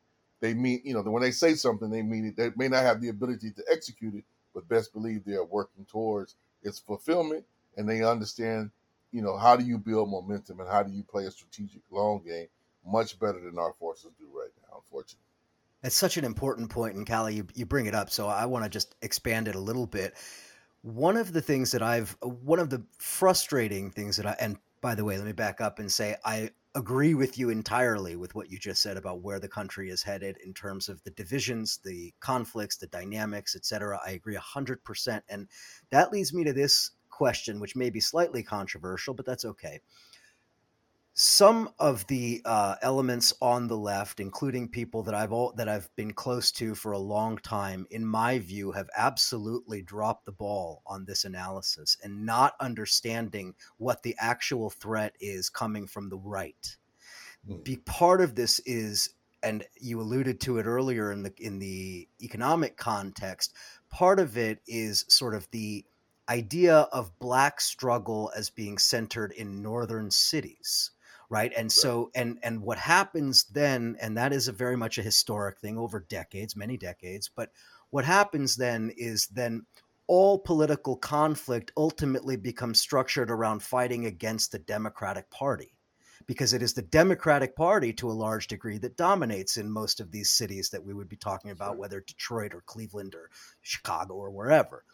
They 0.41 0.55
mean, 0.55 0.81
you 0.85 0.95
know, 0.95 1.03
when 1.03 1.23
they 1.23 1.33
say 1.33 1.55
something, 1.55 1.91
they 1.91 2.03
mean 2.03 2.27
it. 2.27 2.37
They 2.37 2.51
may 2.57 2.69
not 2.69 2.85
have 2.85 3.01
the 3.01 3.09
ability 3.09 3.51
to 3.51 3.65
execute 3.69 4.15
it, 4.15 4.25
but 4.55 4.69
best 4.69 4.93
believe 4.93 5.25
they 5.25 5.35
are 5.35 5.45
working 5.45 5.85
towards 5.91 6.37
its 6.63 6.79
fulfillment 6.79 7.45
and 7.77 7.89
they 7.89 8.03
understand, 8.03 8.71
you 9.13 9.23
know, 9.23 9.37
how 9.37 9.57
do 9.57 9.65
you 9.65 9.79
build 9.79 10.11
momentum 10.11 10.61
and 10.61 10.69
how 10.69 10.83
do 10.83 10.93
you 10.93 11.03
play 11.03 11.25
a 11.27 11.31
strategic 11.31 11.83
long 11.91 12.23
game 12.25 12.49
much 12.87 13.19
better 13.19 13.41
than 13.41 13.59
our 13.59 13.75
forces 13.79 14.11
do 14.19 14.27
right 14.35 14.51
now, 14.63 14.83
unfortunately. 14.85 15.25
It's 15.83 15.97
such 15.97 16.17
an 16.17 16.25
important 16.25 16.71
point, 16.71 16.97
and 16.97 17.07
Kali, 17.07 17.37
you, 17.37 17.47
you 17.55 17.65
bring 17.65 17.87
it 17.87 17.95
up, 17.95 18.11
so 18.11 18.27
I 18.27 18.47
want 18.47 18.65
to 18.65 18.71
just 18.71 18.97
expand 19.03 19.47
it 19.47 19.55
a 19.55 19.61
little 19.61 19.87
bit. 19.87 20.15
One 20.83 21.17
of 21.17 21.33
the 21.33 21.41
things 21.41 21.71
that 21.73 21.83
I've, 21.83 22.17
one 22.21 22.59
of 22.59 22.71
the 22.71 22.83
frustrating 22.99 23.91
things 23.91 24.17
that 24.17 24.27
I, 24.27 24.37
and 24.41 24.57
by 24.81 24.95
the 24.95 25.05
way, 25.05 25.17
let 25.17 25.27
me 25.27 25.33
back 25.33 25.61
up 25.61 25.79
and 25.79 25.91
say 25.91 26.17
I 26.25 26.51
agree 26.75 27.15
with 27.15 27.39
you 27.39 27.51
entirely 27.51 28.15
with 28.17 28.35
what 28.35 28.51
you 28.51 28.59
just 28.59 28.83
said 28.83 28.97
about 28.97 29.23
where 29.23 29.41
the 29.41 29.49
country 29.49 29.91
is 29.91 30.03
headed 30.03 30.37
in 30.45 30.55
terms 30.55 30.89
of 30.89 31.03
the 31.03 31.11
divisions, 31.11 31.81
the 31.85 32.13
conflicts, 32.21 32.77
the 32.77 32.87
dynamics, 32.87 33.57
etc. 33.57 33.99
I 34.05 34.11
agree 34.11 34.37
100%. 34.37 35.23
And 35.29 35.49
that 35.91 36.13
leads 36.13 36.33
me 36.33 36.45
to 36.45 36.53
this 36.53 36.91
question, 37.11 37.59
which 37.59 37.75
may 37.75 37.91
be 37.91 38.01
slightly 38.01 38.43
controversial, 38.43 39.15
but 39.15 39.27
that's 39.27 39.45
okay 39.45 39.81
some 41.21 41.69
of 41.81 42.07
the 42.07 42.41
uh, 42.45 42.77
elements 42.81 43.35
on 43.43 43.67
the 43.67 43.77
left, 43.77 44.21
including 44.21 44.69
people 44.69 45.03
that 45.03 45.17
I've 45.17 45.33
all, 45.33 45.53
that 45.57 45.69
I've 45.69 45.91
been 45.97 46.13
close 46.13 46.53
to 46.53 46.77
for 46.77 46.93
a 46.93 46.99
long 46.99 47.39
time, 47.39 47.89
in 47.91 48.07
my 48.07 48.39
view, 48.39 48.71
have 48.71 48.89
absolutely 48.97 49.83
dropped 49.83 50.27
the 50.27 50.33
ball 50.33 50.81
on 50.87 51.05
this 51.05 51.25
analysis 51.25 51.97
and 52.05 52.25
not 52.25 52.55
understanding 52.61 53.57
what 53.79 54.05
the 54.05 54.15
actual 54.21 54.71
threat 54.71 55.13
is 55.19 55.51
coming 55.51 55.89
from 55.89 56.09
the 56.09 56.19
right. 56.19 56.77
Mm. 57.51 57.65
Be 57.65 57.79
part 57.79 58.21
of 58.21 58.37
this 58.37 58.61
is, 58.61 59.11
and 59.43 59.65
you 59.81 60.01
alluded 60.01 60.41
to 60.43 60.59
it 60.59 60.67
earlier 60.67 61.11
in 61.11 61.25
the 61.25 61.33
in 61.39 61.59
the 61.59 62.07
economic 62.23 62.77
context. 62.77 63.55
Part 63.91 64.21
of 64.21 64.39
it 64.39 64.61
is 64.69 65.05
sort 65.09 65.35
of 65.35 65.51
the 65.51 65.85
idea 66.29 66.77
of 66.93 67.19
black 67.19 67.61
struggle 67.61 68.31
as 68.37 68.51
being 68.51 68.79
centered 68.79 69.33
in 69.33 69.63
northern 69.63 70.13
cities 70.13 70.93
right 71.31 71.53
and 71.57 71.67
right. 71.67 71.73
so 71.73 72.11
and 72.15 72.39
and 72.43 72.61
what 72.61 72.79
happens 72.79 73.45
then 73.45 73.97
and 74.01 74.17
that 74.17 74.33
is 74.33 74.49
a 74.49 74.53
very 74.53 74.77
much 74.77 74.99
a 74.99 75.03
historic 75.03 75.59
thing 75.59 75.79
over 75.79 76.01
decades 76.09 76.57
many 76.57 76.77
decades 76.77 77.31
but 77.35 77.51
what 77.91 78.05
happens 78.05 78.57
then 78.57 78.91
is 78.97 79.27
then 79.29 79.65
all 80.07 80.39
political 80.39 80.97
conflict 80.97 81.71
ultimately 81.77 82.37
becomes 82.37 82.81
structured 82.81 83.31
around 83.31 83.63
fighting 83.63 84.07
against 84.07 84.53
the 84.53 84.59
democratic 84.59 85.31
party 85.31 85.75
because 86.27 86.53
it 86.53 86.63
is 86.63 86.75
the 86.75 86.83
democratic 86.83 87.55
party 87.55 87.93
to 87.93 88.11
a 88.11 88.13
large 88.13 88.49
degree 88.49 88.79
that 88.79 88.97
dominates 88.97 89.57
in 89.57 89.71
most 89.71 90.01
of 90.01 90.11
these 90.11 90.31
cities 90.31 90.71
that 90.71 90.85
we 90.85 90.93
would 90.93 91.09
be 91.09 91.17
talking 91.17 91.51
about 91.51 91.71
right. 91.71 91.79
whether 91.79 92.01
detroit 92.01 92.55
or 92.55 92.63
cleveland 92.63 93.15
or 93.15 93.31
chicago 93.63 94.15
or 94.15 94.31
wherever 94.31 94.85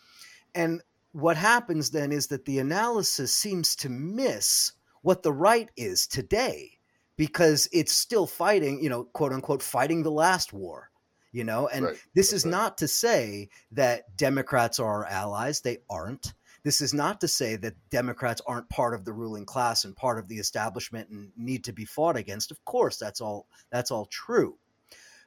and 0.54 0.82
what 1.12 1.36
happens 1.36 1.90
then 1.90 2.10
is 2.10 2.26
that 2.26 2.44
the 2.44 2.58
analysis 2.58 3.32
seems 3.32 3.76
to 3.76 3.88
miss 3.88 4.72
what 5.04 5.22
the 5.22 5.32
right 5.32 5.70
is 5.76 6.06
today 6.06 6.70
because 7.16 7.68
it's 7.72 7.92
still 7.92 8.26
fighting, 8.26 8.82
you 8.82 8.88
know, 8.88 9.04
quote 9.04 9.32
unquote, 9.32 9.62
fighting 9.62 10.02
the 10.02 10.10
last 10.10 10.52
war. 10.52 10.90
You 11.30 11.44
know, 11.44 11.66
and 11.68 11.86
right. 11.86 11.96
this 12.14 12.30
That's 12.30 12.44
is 12.44 12.44
right. 12.44 12.50
not 12.52 12.78
to 12.78 12.88
say 12.88 13.48
that 13.72 14.16
Democrats 14.16 14.78
are 14.78 14.86
our 14.86 15.06
allies. 15.06 15.60
They 15.60 15.78
aren't. 15.90 16.32
This 16.62 16.80
is 16.80 16.94
not 16.94 17.20
to 17.20 17.28
say 17.28 17.56
that 17.56 17.74
Democrats 17.90 18.40
aren't 18.46 18.68
part 18.70 18.94
of 18.94 19.04
the 19.04 19.12
ruling 19.12 19.44
class 19.44 19.84
and 19.84 19.96
part 19.96 20.18
of 20.18 20.28
the 20.28 20.36
establishment 20.36 21.10
and 21.10 21.32
need 21.36 21.64
to 21.64 21.72
be 21.72 21.84
fought 21.84 22.16
against. 22.16 22.52
Of 22.52 22.64
course, 22.64 22.96
that's 22.98 23.20
all 23.20 23.48
that's 23.70 23.90
all 23.90 24.06
true. 24.06 24.56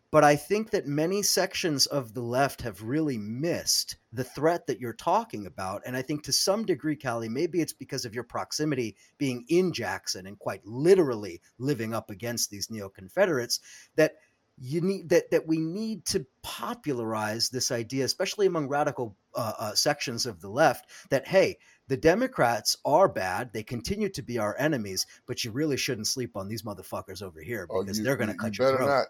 But 0.09 0.23
I 0.23 0.37
think 0.37 0.71
that 0.71 0.87
many 0.87 1.21
sections 1.21 1.85
of 1.85 2.13
the 2.13 2.21
left 2.21 2.61
have 2.61 2.81
really 2.81 3.17
missed 3.17 3.97
the 4.13 4.23
threat 4.23 4.65
that 4.67 4.79
you're 4.79 4.93
talking 4.93 5.45
about. 5.45 5.81
And 5.85 5.97
I 5.97 6.01
think 6.01 6.23
to 6.23 6.31
some 6.31 6.65
degree, 6.65 6.95
Kali, 6.95 7.27
maybe 7.27 7.59
it's 7.59 7.73
because 7.73 8.05
of 8.05 8.15
your 8.15 8.23
proximity 8.23 8.95
being 9.17 9.43
in 9.49 9.73
Jackson 9.73 10.25
and 10.25 10.39
quite 10.39 10.65
literally 10.65 11.41
living 11.57 11.93
up 11.93 12.09
against 12.09 12.49
these 12.49 12.71
neo 12.71 12.87
Confederates 12.87 13.59
that 13.95 14.13
you 14.59 14.81
need 14.81 15.09
that 15.09 15.29
that 15.29 15.45
we 15.45 15.59
need 15.59 16.03
to 16.05 16.25
popularize 16.41 17.49
this 17.49 17.69
idea, 17.69 18.05
especially 18.05 18.47
among 18.47 18.67
radical 18.67 19.15
uh, 19.35 19.53
uh, 19.59 19.75
sections 19.75 20.25
of 20.25 20.41
the 20.41 20.49
left, 20.49 20.89
that 21.09 21.27
hey, 21.27 21.57
the 21.89 21.97
Democrats 21.97 22.77
are 22.83 23.07
bad. 23.07 23.53
They 23.53 23.61
continue 23.61 24.09
to 24.09 24.23
be 24.23 24.39
our 24.39 24.57
enemies, 24.57 25.05
but 25.27 25.43
you 25.43 25.51
really 25.51 25.77
shouldn't 25.77 26.07
sleep 26.07 26.35
on 26.35 26.47
these 26.47 26.63
motherfuckers 26.63 27.21
over 27.21 27.41
here 27.41 27.67
oh, 27.69 27.83
because 27.83 27.97
oh, 27.97 27.99
you, 27.99 28.03
they're 28.05 28.15
going 28.15 28.31
to 28.31 28.35
cut 28.35 28.57
you 28.57 28.65
your 28.65 28.77
throat. 28.77 28.87
Not 28.87 29.07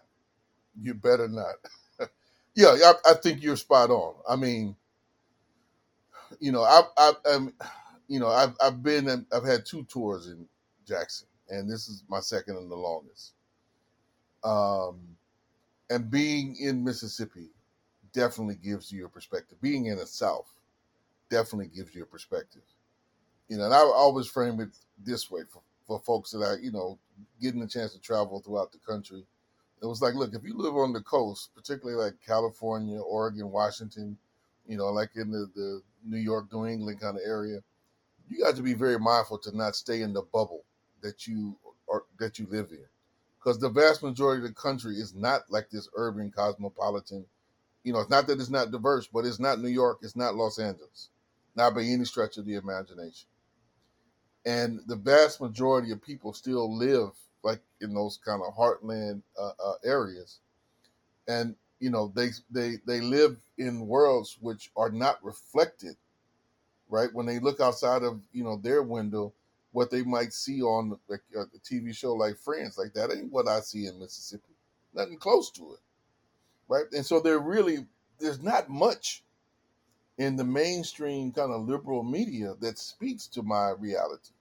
you 0.80 0.94
better 0.94 1.28
not. 1.28 1.54
yeah, 2.54 2.76
I, 2.84 2.92
I, 3.10 3.14
think 3.14 3.42
you're 3.42 3.56
spot 3.56 3.90
on. 3.90 4.14
I 4.28 4.36
mean, 4.36 4.76
you 6.40 6.52
know, 6.52 6.62
I, 6.62 6.82
I, 6.96 7.12
am, 7.32 7.52
you 8.08 8.20
know, 8.20 8.28
I've, 8.28 8.54
I've 8.60 8.82
been, 8.82 9.26
I've 9.32 9.44
had 9.44 9.66
two 9.66 9.84
tours 9.84 10.28
in 10.28 10.46
Jackson, 10.86 11.28
and 11.48 11.70
this 11.70 11.88
is 11.88 12.04
my 12.08 12.20
second 12.20 12.56
and 12.56 12.70
the 12.70 12.76
longest. 12.76 13.32
Um, 14.44 15.00
and 15.90 16.10
being 16.10 16.56
in 16.60 16.84
Mississippi 16.84 17.48
definitely 18.12 18.56
gives 18.56 18.92
you 18.92 19.06
a 19.06 19.08
perspective. 19.08 19.60
Being 19.60 19.86
in 19.86 19.98
the 19.98 20.06
South 20.06 20.50
definitely 21.30 21.68
gives 21.74 21.94
you 21.94 22.02
a 22.02 22.06
perspective. 22.06 22.62
You 23.48 23.58
know, 23.58 23.64
and 23.64 23.74
I 23.74 23.78
always 23.78 24.26
frame 24.26 24.60
it 24.60 24.70
this 25.02 25.30
way 25.30 25.40
for, 25.50 25.62
for 25.86 25.98
folks 26.00 26.30
that 26.32 26.42
I, 26.42 26.62
you 26.62 26.70
know, 26.70 26.98
getting 27.40 27.62
a 27.62 27.66
chance 27.66 27.94
to 27.94 28.00
travel 28.00 28.40
throughout 28.40 28.72
the 28.72 28.78
country 28.78 29.24
it 29.82 29.86
was 29.86 30.02
like, 30.02 30.14
look, 30.14 30.34
if 30.34 30.44
you 30.44 30.56
live 30.56 30.76
on 30.76 30.92
the 30.92 31.00
coast, 31.00 31.50
particularly 31.54 32.02
like 32.02 32.14
California, 32.26 32.98
Oregon, 32.98 33.50
Washington, 33.50 34.16
you 34.66 34.76
know, 34.76 34.86
like 34.86 35.10
in 35.16 35.30
the, 35.30 35.48
the 35.54 35.82
New 36.04 36.18
York, 36.18 36.52
New 36.52 36.66
England 36.66 37.00
kind 37.00 37.16
of 37.16 37.22
area, 37.24 37.60
you 38.28 38.42
got 38.42 38.56
to 38.56 38.62
be 38.62 38.74
very 38.74 38.98
mindful 38.98 39.38
to 39.38 39.56
not 39.56 39.76
stay 39.76 40.02
in 40.02 40.12
the 40.12 40.22
bubble 40.22 40.64
that 41.02 41.26
you 41.26 41.56
or 41.86 42.04
that 42.18 42.38
you 42.38 42.46
live 42.50 42.68
in, 42.70 42.84
because 43.38 43.58
the 43.58 43.70
vast 43.70 44.02
majority 44.02 44.42
of 44.42 44.48
the 44.48 44.54
country 44.54 44.96
is 44.96 45.14
not 45.14 45.42
like 45.48 45.70
this 45.70 45.88
urban 45.96 46.30
cosmopolitan. 46.30 47.24
You 47.84 47.94
know, 47.94 48.00
it's 48.00 48.10
not 48.10 48.26
that 48.26 48.40
it's 48.40 48.50
not 48.50 48.70
diverse, 48.70 49.06
but 49.06 49.24
it's 49.24 49.38
not 49.38 49.60
New 49.60 49.68
York, 49.68 50.00
it's 50.02 50.16
not 50.16 50.34
Los 50.34 50.58
Angeles, 50.58 51.08
not 51.54 51.74
by 51.74 51.82
any 51.82 52.04
stretch 52.04 52.36
of 52.36 52.44
the 52.44 52.56
imagination. 52.56 53.28
And 54.44 54.80
the 54.86 54.96
vast 54.96 55.40
majority 55.40 55.92
of 55.92 56.02
people 56.02 56.32
still 56.32 56.76
live 56.76 57.12
like 57.42 57.60
in 57.80 57.94
those 57.94 58.18
kind 58.24 58.42
of 58.46 58.54
heartland 58.54 59.22
uh, 59.38 59.52
uh, 59.64 59.74
areas, 59.84 60.40
and 61.26 61.54
you 61.80 61.90
know 61.90 62.12
they 62.14 62.30
they 62.50 62.74
they 62.86 63.00
live 63.00 63.36
in 63.58 63.86
worlds 63.86 64.38
which 64.40 64.70
are 64.76 64.90
not 64.90 65.22
reflected, 65.24 65.96
right? 66.88 67.12
When 67.12 67.26
they 67.26 67.38
look 67.38 67.60
outside 67.60 68.02
of 68.02 68.20
you 68.32 68.44
know 68.44 68.56
their 68.56 68.82
window, 68.82 69.32
what 69.72 69.90
they 69.90 70.02
might 70.02 70.32
see 70.32 70.62
on 70.62 70.98
like 71.08 71.22
a, 71.36 71.40
a 71.42 71.60
TV 71.64 71.94
show 71.94 72.14
like 72.14 72.36
Friends, 72.36 72.78
like 72.78 72.94
that 72.94 73.14
ain't 73.14 73.32
what 73.32 73.48
I 73.48 73.60
see 73.60 73.86
in 73.86 73.98
Mississippi. 73.98 74.54
Nothing 74.94 75.18
close 75.18 75.50
to 75.52 75.74
it, 75.74 75.80
right? 76.68 76.86
And 76.92 77.04
so 77.04 77.20
there 77.20 77.38
really 77.38 77.86
there's 78.18 78.42
not 78.42 78.68
much 78.68 79.22
in 80.18 80.34
the 80.34 80.44
mainstream 80.44 81.30
kind 81.30 81.52
of 81.52 81.68
liberal 81.68 82.02
media 82.02 82.54
that 82.60 82.78
speaks 82.78 83.28
to 83.28 83.42
my 83.42 83.70
reality 83.78 84.32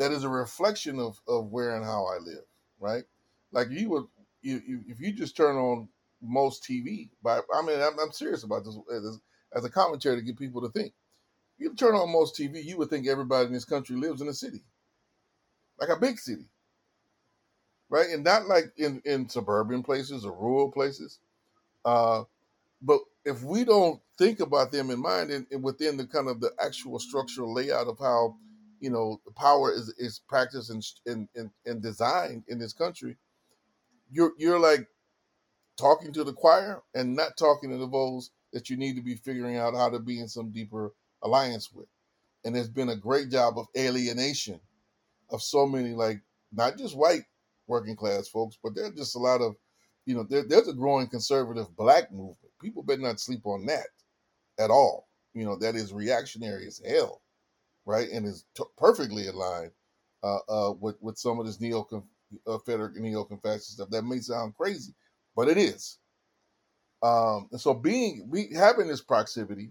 that 0.00 0.12
is 0.12 0.24
a 0.24 0.28
reflection 0.28 0.98
of 0.98 1.20
of 1.28 1.52
where 1.52 1.76
and 1.76 1.84
how 1.84 2.06
I 2.06 2.18
live, 2.24 2.44
right? 2.80 3.04
Like 3.52 3.68
you 3.70 3.90
would, 3.90 4.04
you, 4.40 4.62
you 4.66 4.80
if 4.88 4.98
you 4.98 5.12
just 5.12 5.36
turn 5.36 5.56
on 5.56 5.88
most 6.22 6.64
TV, 6.64 7.10
by 7.22 7.40
I 7.54 7.62
mean, 7.62 7.78
I'm, 7.80 7.98
I'm 8.00 8.10
serious 8.10 8.42
about 8.42 8.64
this 8.64 8.76
as, 8.92 9.20
as, 9.54 9.64
a 9.66 9.70
commentary 9.70 10.16
to 10.16 10.22
get 10.22 10.38
people 10.38 10.62
to 10.62 10.70
think. 10.70 10.94
You 11.58 11.74
turn 11.74 11.94
on 11.94 12.10
most 12.10 12.34
TV, 12.34 12.64
you 12.64 12.78
would 12.78 12.88
think 12.88 13.06
everybody 13.06 13.48
in 13.48 13.52
this 13.52 13.66
country 13.66 13.94
lives 13.94 14.22
in 14.22 14.28
a 14.28 14.32
city, 14.32 14.64
like 15.78 15.90
a 15.90 16.00
big 16.00 16.18
city, 16.18 16.48
right? 17.90 18.08
And 18.08 18.24
not 18.24 18.46
like 18.46 18.72
in 18.78 19.02
in 19.04 19.28
suburban 19.28 19.82
places 19.82 20.24
or 20.24 20.32
rural 20.32 20.72
places. 20.72 21.18
Uh, 21.84 22.24
but 22.80 23.00
if 23.26 23.42
we 23.42 23.64
don't 23.64 24.00
think 24.16 24.40
about 24.40 24.72
them 24.72 24.88
in 24.88 24.98
mind 24.98 25.30
and, 25.30 25.46
and 25.50 25.62
within 25.62 25.98
the 25.98 26.06
kind 26.06 26.28
of 26.28 26.40
the 26.40 26.52
actual 26.58 26.98
structural 26.98 27.52
layout 27.52 27.86
of 27.86 27.98
how 27.98 28.36
you 28.80 28.90
know 28.90 29.20
power 29.36 29.72
is 29.72 29.94
is 29.98 30.20
practiced 30.28 30.70
and 30.70 30.84
in, 31.06 31.28
in, 31.34 31.50
in 31.66 31.80
design 31.80 32.42
in 32.48 32.58
this 32.58 32.72
country 32.72 33.16
you're 34.10 34.32
you're 34.38 34.58
like 34.58 34.86
talking 35.76 36.12
to 36.12 36.24
the 36.24 36.32
choir 36.32 36.82
and 36.94 37.14
not 37.14 37.36
talking 37.36 37.70
to 37.70 37.76
the 37.78 37.88
those 37.88 38.30
that 38.52 38.68
you 38.68 38.76
need 38.76 38.96
to 38.96 39.02
be 39.02 39.14
figuring 39.14 39.56
out 39.56 39.74
how 39.74 39.88
to 39.88 39.98
be 39.98 40.20
in 40.20 40.28
some 40.28 40.50
deeper 40.50 40.92
alliance 41.22 41.70
with. 41.72 41.86
And 42.44 42.54
there's 42.54 42.68
been 42.68 42.90
a 42.90 42.96
great 42.96 43.30
job 43.30 43.58
of 43.58 43.66
alienation 43.76 44.60
of 45.30 45.42
so 45.42 45.66
many, 45.66 45.90
like 45.90 46.20
not 46.52 46.76
just 46.76 46.96
white 46.96 47.24
working 47.66 47.96
class 47.96 48.28
folks, 48.28 48.58
but 48.62 48.74
there's 48.74 48.94
just 48.94 49.14
a 49.14 49.18
lot 49.18 49.40
of, 49.40 49.54
you 50.06 50.14
know, 50.14 50.24
there, 50.28 50.44
there's 50.46 50.68
a 50.68 50.72
growing 50.72 51.06
conservative 51.06 51.74
black 51.76 52.10
movement. 52.10 52.52
People 52.60 52.82
better 52.82 53.00
not 53.00 53.20
sleep 53.20 53.46
on 53.46 53.64
that 53.66 53.86
at 54.58 54.70
all. 54.70 55.08
You 55.34 55.44
know, 55.44 55.56
that 55.56 55.76
is 55.76 55.92
reactionary 55.92 56.66
as 56.66 56.82
hell, 56.84 57.22
right? 57.86 58.08
And 58.10 58.26
is 58.26 58.44
t- 58.56 58.64
perfectly 58.76 59.26
aligned 59.28 59.72
uh, 60.22 60.38
uh, 60.48 60.72
with 60.72 60.96
with 61.00 61.18
some 61.18 61.40
of 61.40 61.46
this 61.46 61.60
neo 61.60 61.86
uh, 62.46 62.58
Federal 62.58 62.90
neo 62.94 63.24
fascist 63.42 63.72
stuff. 63.74 63.90
That 63.90 64.04
may 64.04 64.18
sound 64.20 64.56
crazy, 64.56 64.94
but 65.36 65.48
it 65.48 65.58
is. 65.58 65.98
Um, 67.02 67.48
and 67.52 67.60
so 67.60 67.74
being 67.74 68.26
we 68.28 68.50
having 68.54 68.88
this 68.88 69.00
proximity 69.00 69.70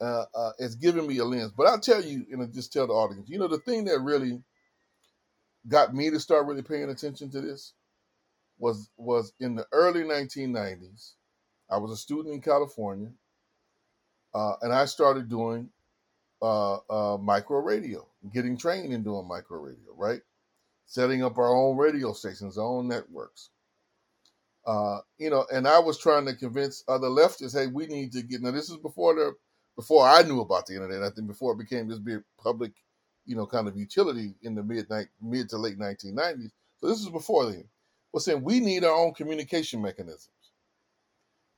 uh, 0.00 0.24
uh, 0.34 0.52
is 0.58 0.74
giving 0.74 1.06
me 1.06 1.18
a 1.18 1.24
lens. 1.24 1.52
But 1.56 1.68
I'll 1.68 1.80
tell 1.80 2.04
you, 2.04 2.26
and 2.30 2.42
I 2.42 2.46
just 2.46 2.72
tell 2.72 2.86
the 2.86 2.92
audience, 2.92 3.28
you 3.28 3.38
know, 3.38 3.48
the 3.48 3.58
thing 3.58 3.84
that 3.86 4.00
really 4.00 4.42
got 5.68 5.94
me 5.94 6.10
to 6.10 6.20
start 6.20 6.46
really 6.46 6.62
paying 6.62 6.90
attention 6.90 7.30
to 7.30 7.40
this 7.40 7.74
was 8.58 8.90
was 8.96 9.32
in 9.40 9.54
the 9.54 9.66
early 9.72 10.02
1990s. 10.02 11.12
I 11.70 11.78
was 11.78 11.92
a 11.92 11.96
student 11.96 12.34
in 12.34 12.40
California, 12.42 13.10
uh, 14.34 14.54
and 14.62 14.72
I 14.72 14.84
started 14.84 15.28
doing 15.28 15.70
uh, 16.42 16.78
uh, 16.90 17.16
micro 17.18 17.60
radio, 17.60 18.06
getting 18.32 18.56
trained 18.56 18.92
in 18.92 19.02
doing 19.02 19.26
micro 19.26 19.58
radio, 19.58 19.94
right? 19.96 20.20
Setting 20.86 21.22
up 21.22 21.38
our 21.38 21.54
own 21.54 21.76
radio 21.76 22.12
stations, 22.12 22.58
our 22.58 22.66
own 22.66 22.88
networks. 22.88 23.50
Uh, 24.66 24.98
you 25.18 25.30
know, 25.30 25.46
and 25.52 25.66
I 25.66 25.78
was 25.78 25.98
trying 25.98 26.26
to 26.26 26.34
convince 26.34 26.84
other 26.88 27.08
leftists, 27.08 27.58
hey, 27.58 27.68
we 27.68 27.86
need 27.86 28.12
to 28.12 28.22
get. 28.22 28.42
Now, 28.42 28.50
this 28.50 28.70
is 28.70 28.76
before 28.76 29.14
the 29.14 29.34
before 29.76 30.06
I 30.06 30.22
knew 30.22 30.40
about 30.40 30.66
the 30.66 30.74
internet. 30.74 31.02
I 31.02 31.10
think 31.10 31.26
before 31.26 31.52
it 31.52 31.58
became 31.58 31.88
this 31.88 31.98
big 31.98 32.22
public, 32.38 32.72
you 33.24 33.36
know, 33.36 33.46
kind 33.46 33.66
of 33.66 33.76
utility 33.76 34.34
in 34.42 34.54
the 34.54 34.62
mid 34.62 34.86
mid 35.20 35.48
to 35.50 35.58
late 35.58 35.78
1990s. 35.78 36.50
So 36.80 36.88
this 36.88 37.00
is 37.00 37.08
before 37.08 37.46
then. 37.46 37.64
Was 38.12 38.26
saying 38.26 38.42
we 38.42 38.60
need 38.60 38.84
our 38.84 38.92
own 38.94 39.14
communication 39.14 39.80
mechanisms. 39.80 40.28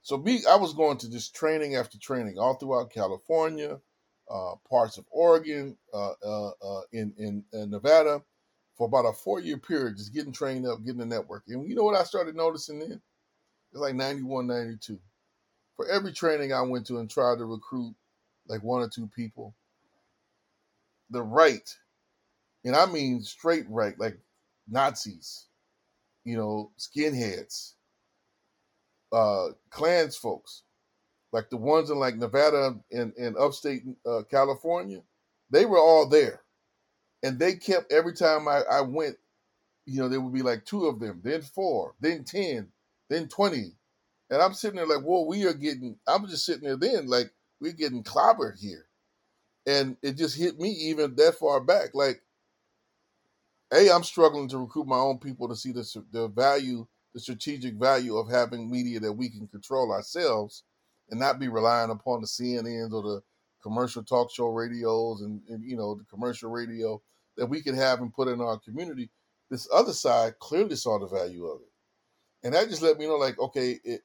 So 0.02 0.19
me, 0.19 0.43
I 0.48 0.56
was 0.56 0.74
going 0.74 0.98
to 0.98 1.11
just 1.11 1.35
training 1.35 1.77
after 1.77 1.98
training 1.98 2.39
all 2.39 2.55
throughout 2.55 2.93
California, 2.93 3.81
uh, 4.31 4.55
parts 4.69 4.99
of 4.99 5.05
Oregon, 5.11 5.77
uh, 5.93 6.13
uh, 6.25 6.49
uh 6.49 6.81
in, 6.93 7.13
in, 7.19 7.45
in 7.53 7.71
Nevada, 7.71 8.23
for 8.77 8.87
about 8.87 9.07
a 9.07 9.13
four 9.13 9.41
year 9.41 9.59
period, 9.59 9.97
just 9.97 10.15
getting 10.15 10.33
trained 10.33 10.67
up, 10.67 10.85
getting 10.85 11.01
the 11.01 11.07
network. 11.07 11.45
And 11.49 11.69
you 11.69 11.75
know 11.75 11.85
what 11.85 11.99
I 11.99 12.05
started 12.05 12.35
noticing 12.35 12.79
then? 12.79 13.01
It's 13.73 13.81
like 13.81 13.95
91, 13.95 14.47
92. 14.47 14.99
For 15.77 15.89
every 15.89 16.13
training 16.13 16.53
I 16.53 16.63
went 16.63 16.87
to 16.87 16.99
and 16.99 17.11
tried 17.11 17.39
to 17.39 17.45
recruit 17.45 17.95
like 18.47 18.63
one 18.63 18.83
or 18.83 18.89
two 18.89 19.09
people, 19.15 19.55
the 21.11 21.23
right, 21.23 21.69
and 22.65 22.77
I 22.77 22.87
mean 22.87 23.23
straight 23.23 23.67
right, 23.69 23.99
like 23.99 24.19
Nazis, 24.69 25.47
you 26.25 26.37
know, 26.37 26.71
skinheads, 26.79 27.73
uh, 29.13 29.49
clans 29.71 30.17
folks, 30.17 30.64
like 31.35 31.51
the 31.51 31.56
ones 31.56 31.90
in 31.90 31.98
like 31.98 32.16
Nevada 32.16 32.77
and, 32.93 33.12
and 33.19 33.36
upstate 33.36 33.82
uh, 34.06 34.23
California, 34.31 35.02
they 35.51 35.66
were 35.66 35.81
all 35.81 36.09
there. 36.09 36.43
And 37.24 37.40
they 37.40 37.56
kept 37.56 37.93
every 37.93 38.15
time 38.15 38.47
I, 38.47 38.62
I 38.70 38.82
went, 38.82 39.16
you 39.85 40.01
know, 40.01 40.09
there 40.09 40.20
would 40.20 40.32
be 40.32 40.43
like 40.43 40.65
two 40.65 40.86
of 40.86 41.01
them, 41.01 41.20
then 41.24 41.43
four, 41.43 41.94
then 41.98 42.23
10, 42.23 42.69
then 43.11 43.27
20. 43.27 43.73
And 44.31 44.40
I'm 44.40 44.55
sitting 44.55 44.77
there 44.77 44.86
like, 44.86 45.05
whoa, 45.05 45.24
we 45.24 45.44
are 45.44 45.55
getting, 45.55 45.97
I'm 46.06 46.28
just 46.28 46.47
sitting 46.47 46.62
there 46.62 46.77
then, 46.77 47.09
like, 47.09 47.32
we're 47.61 47.73
getting 47.73 48.05
clobbered 48.05 48.61
here. 48.61 48.86
And 49.66 49.97
it 50.02 50.16
just 50.16 50.39
hit 50.39 50.61
me 50.61 50.69
even 50.70 51.16
that 51.16 51.35
far 51.35 51.59
back. 51.59 51.94
Like, 51.94 52.23
hey, 53.73 53.90
I'm 53.90 54.05
struggling 54.05 54.47
to 54.51 54.59
recruit 54.59 54.86
my 54.86 54.98
own 54.98 55.19
people 55.19 55.48
to 55.48 55.56
see 55.56 55.73
the, 55.73 56.05
the 56.12 56.28
value, 56.28 56.86
the 57.12 57.19
strategic 57.19 57.74
value 57.74 58.16
of 58.16 58.31
having 58.31 58.70
media 58.70 59.01
that 59.01 59.12
we 59.12 59.31
can 59.31 59.48
control 59.48 59.90
ourselves 59.90 60.62
and 61.10 61.20
not 61.20 61.39
be 61.39 61.48
relying 61.48 61.90
upon 61.90 62.20
the 62.20 62.26
CNNs 62.26 62.93
or 62.93 63.02
the 63.02 63.22
commercial 63.62 64.02
talk 64.02 64.31
show 64.31 64.48
radios 64.48 65.22
and, 65.22 65.40
and 65.48 65.64
you 65.64 65.76
know 65.76 65.94
the 65.94 66.05
commercial 66.05 66.51
radio 66.51 67.01
that 67.36 67.47
we 67.47 67.62
could 67.62 67.74
have 67.74 68.01
and 68.01 68.12
put 68.12 68.28
in 68.28 68.40
our 68.40 68.59
community. 68.59 69.10
This 69.51 69.68
other 69.72 69.93
side 69.93 70.39
clearly 70.39 70.76
saw 70.76 70.98
the 70.98 71.06
value 71.06 71.47
of 71.47 71.60
it, 71.60 71.72
and 72.44 72.55
that 72.55 72.68
just 72.68 72.82
let 72.82 72.98
me 72.98 73.06
know, 73.06 73.16
like, 73.16 73.39
okay, 73.39 73.78
it, 73.85 74.02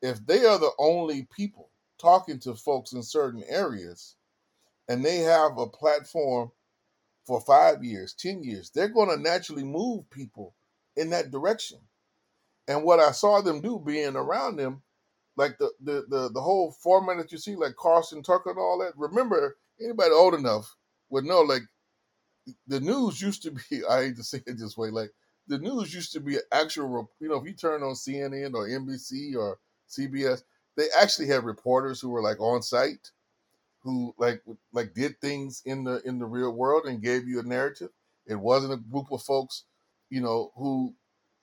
if 0.00 0.24
they 0.26 0.44
are 0.44 0.58
the 0.58 0.72
only 0.78 1.28
people 1.34 1.70
talking 1.98 2.38
to 2.40 2.54
folks 2.54 2.92
in 2.92 3.02
certain 3.02 3.44
areas, 3.48 4.16
and 4.88 5.04
they 5.04 5.18
have 5.18 5.58
a 5.58 5.66
platform 5.66 6.50
for 7.24 7.40
five 7.40 7.84
years, 7.84 8.14
ten 8.14 8.42
years, 8.42 8.70
they're 8.70 8.88
going 8.88 9.08
to 9.08 9.22
naturally 9.22 9.64
move 9.64 10.08
people 10.10 10.54
in 10.96 11.10
that 11.10 11.30
direction. 11.30 11.78
And 12.68 12.84
what 12.84 13.00
I 13.00 13.12
saw 13.12 13.40
them 13.40 13.60
do, 13.60 13.78
being 13.84 14.16
around 14.16 14.56
them, 14.56 14.82
like 15.36 15.58
the, 15.58 15.70
the 15.82 16.04
the 16.08 16.30
the 16.30 16.40
whole 16.40 16.72
format 16.72 17.16
that 17.18 17.32
you 17.32 17.38
see, 17.38 17.56
like 17.56 17.76
Carlson 17.76 18.22
Tucker 18.22 18.50
and 18.50 18.58
all 18.58 18.78
that. 18.78 18.92
Remember, 18.96 19.56
anybody 19.80 20.10
old 20.10 20.34
enough 20.34 20.76
would 21.10 21.24
know, 21.24 21.40
like 21.40 21.62
the 22.66 22.80
news 22.80 23.20
used 23.20 23.42
to 23.44 23.52
be. 23.52 23.84
I 23.90 24.04
hate 24.04 24.16
to 24.16 24.24
say 24.24 24.42
it 24.46 24.58
this 24.58 24.76
way, 24.76 24.90
like 24.90 25.10
the 25.48 25.58
news 25.58 25.94
used 25.94 26.12
to 26.12 26.20
be 26.20 26.38
actual. 26.52 27.10
You 27.20 27.28
know, 27.28 27.36
if 27.36 27.46
you 27.46 27.54
turn 27.54 27.82
on 27.82 27.94
CNN 27.94 28.54
or 28.54 28.68
NBC 28.68 29.34
or 29.36 29.58
CBS, 29.88 30.42
they 30.76 30.86
actually 31.00 31.28
had 31.28 31.44
reporters 31.44 32.00
who 32.00 32.10
were 32.10 32.22
like 32.22 32.40
on 32.40 32.62
site, 32.62 33.10
who 33.80 34.14
like 34.18 34.42
like 34.72 34.94
did 34.94 35.20
things 35.20 35.62
in 35.64 35.84
the 35.84 36.02
in 36.04 36.18
the 36.18 36.26
real 36.26 36.52
world 36.52 36.84
and 36.84 37.02
gave 37.02 37.26
you 37.26 37.40
a 37.40 37.44
narrative. 37.44 37.90
It 38.26 38.38
wasn't 38.38 38.74
a 38.74 38.76
group 38.76 39.10
of 39.10 39.22
folks, 39.22 39.64
you 40.10 40.20
know, 40.20 40.52
who 40.56 40.94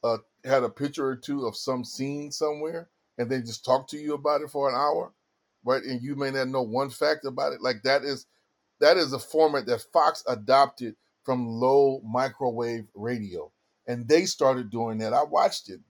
uh, 0.04 0.18
had 0.46 0.64
a 0.64 0.70
picture 0.70 1.06
or 1.08 1.16
two 1.16 1.46
of 1.46 1.58
some 1.58 1.84
scene 1.84 2.32
somewhere 2.32 2.88
and 3.20 3.30
then 3.30 3.46
just 3.46 3.64
talk 3.64 3.88
to 3.90 3.98
you 3.98 4.16
about 4.16 4.42
it 4.42 4.50
for 4.50 4.70
an 4.70 4.76
hour, 4.76 5.14
right? 5.64 5.84
And 5.84 6.02
you 6.02 6.16
may 6.16 6.32
not 6.32 6.48
know 6.48 6.64
one 6.64 6.90
fact 6.90 7.26
about 7.26 7.54
it. 7.54 7.62
Like 7.62 7.84
that 7.84 8.04
is 8.04 8.26
that 8.80 8.98
is 8.98 9.14
a 9.14 9.20
format 9.20 9.68
that 9.68 9.86
Fox 9.94 10.24
adopted 10.28 10.96
from 11.24 11.48
low 11.48 12.02
microwave 12.04 12.88
radio. 12.96 13.52
And 13.88 14.08
they 14.08 14.26
started 14.26 14.72
doing 14.72 14.98
that. 15.00 15.14
I 15.14 15.24
watched 15.24 15.70
it. 15.70 15.82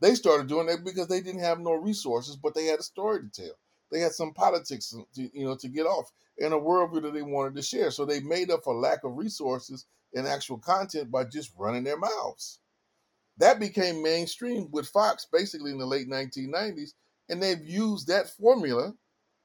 They 0.00 0.14
started 0.14 0.46
doing 0.46 0.66
that 0.68 0.84
because 0.84 1.08
they 1.08 1.20
didn't 1.20 1.40
have 1.40 1.58
no 1.58 1.72
resources, 1.72 2.36
but 2.36 2.54
they 2.54 2.66
had 2.66 2.78
a 2.78 2.84
story 2.84 3.20
to 3.20 3.42
tell. 3.42 3.54
They 3.90 4.00
had 4.00 4.12
some 4.12 4.32
politics, 4.32 4.94
to, 5.14 5.30
you 5.32 5.46
know, 5.46 5.56
to 5.56 5.68
get 5.68 5.86
off 5.86 6.12
in 6.38 6.52
a 6.52 6.58
worldview 6.58 7.02
that 7.02 7.14
they 7.14 7.22
wanted 7.22 7.56
to 7.56 7.62
share. 7.62 7.90
So 7.90 8.04
they 8.04 8.20
made 8.20 8.50
up 8.50 8.62
for 8.62 8.74
lack 8.74 9.04
of 9.04 9.16
resources 9.16 9.86
and 10.14 10.26
actual 10.26 10.58
content 10.58 11.10
by 11.10 11.24
just 11.24 11.52
running 11.56 11.84
their 11.84 11.98
mouths. 11.98 12.60
That 13.38 13.60
became 13.60 14.02
mainstream 14.02 14.68
with 14.70 14.88
Fox 14.88 15.26
basically 15.30 15.70
in 15.70 15.78
the 15.78 15.86
late 15.86 16.08
1990s, 16.08 16.90
and 17.28 17.42
they've 17.42 17.64
used 17.64 18.08
that 18.08 18.30
formula, 18.30 18.94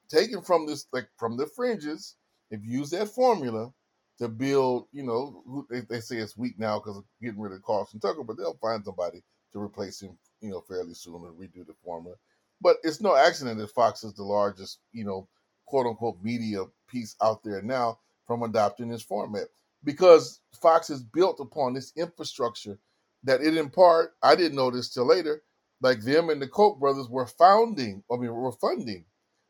taken 0.08 0.42
from 0.42 0.66
this 0.66 0.86
like 0.92 1.08
from 1.16 1.36
the 1.36 1.46
fringes. 1.46 2.16
They've 2.50 2.64
used 2.64 2.92
that 2.92 3.08
formula 3.08 3.72
to 4.18 4.28
build. 4.28 4.86
You 4.92 5.02
know, 5.04 5.66
they, 5.70 5.80
they 5.80 6.00
say 6.00 6.16
it's 6.16 6.36
weak 6.36 6.58
now 6.58 6.78
because 6.78 7.02
getting 7.20 7.40
rid 7.40 7.52
of 7.52 7.62
Carlson 7.62 8.00
Tucker, 8.00 8.24
but 8.24 8.36
they'll 8.36 8.54
find 8.54 8.84
somebody 8.84 9.22
to 9.52 9.60
replace 9.60 10.00
him. 10.00 10.16
You 10.40 10.50
know, 10.50 10.60
fairly 10.60 10.94
soon 10.94 11.24
and 11.24 11.38
redo 11.38 11.66
the 11.66 11.74
formula. 11.84 12.16
But 12.60 12.76
it's 12.82 13.00
no 13.00 13.16
accident 13.16 13.58
that 13.58 13.70
Fox 13.70 14.04
is 14.04 14.14
the 14.14 14.22
largest, 14.22 14.78
you 14.92 15.04
know, 15.04 15.28
quote 15.66 15.86
unquote 15.86 16.22
media 16.22 16.64
piece 16.88 17.16
out 17.22 17.42
there 17.42 17.62
now 17.62 17.98
from 18.26 18.42
adopting 18.42 18.88
this 18.88 19.02
format 19.02 19.48
because 19.84 20.40
Fox 20.60 20.90
is 20.90 21.02
built 21.02 21.40
upon 21.40 21.74
this 21.74 21.92
infrastructure 21.96 22.78
that 23.24 23.40
it 23.40 23.56
in 23.56 23.70
part, 23.70 24.14
I 24.22 24.34
didn't 24.34 24.56
know 24.56 24.70
this 24.70 24.92
till 24.92 25.06
later, 25.06 25.42
like 25.80 26.00
them 26.02 26.30
and 26.30 26.40
the 26.40 26.48
Koch 26.48 26.78
brothers 26.78 27.08
were 27.08 27.26
founding, 27.26 28.02
I 28.10 28.16
mean, 28.16 28.32
were 28.32 28.52
funding 28.52 29.04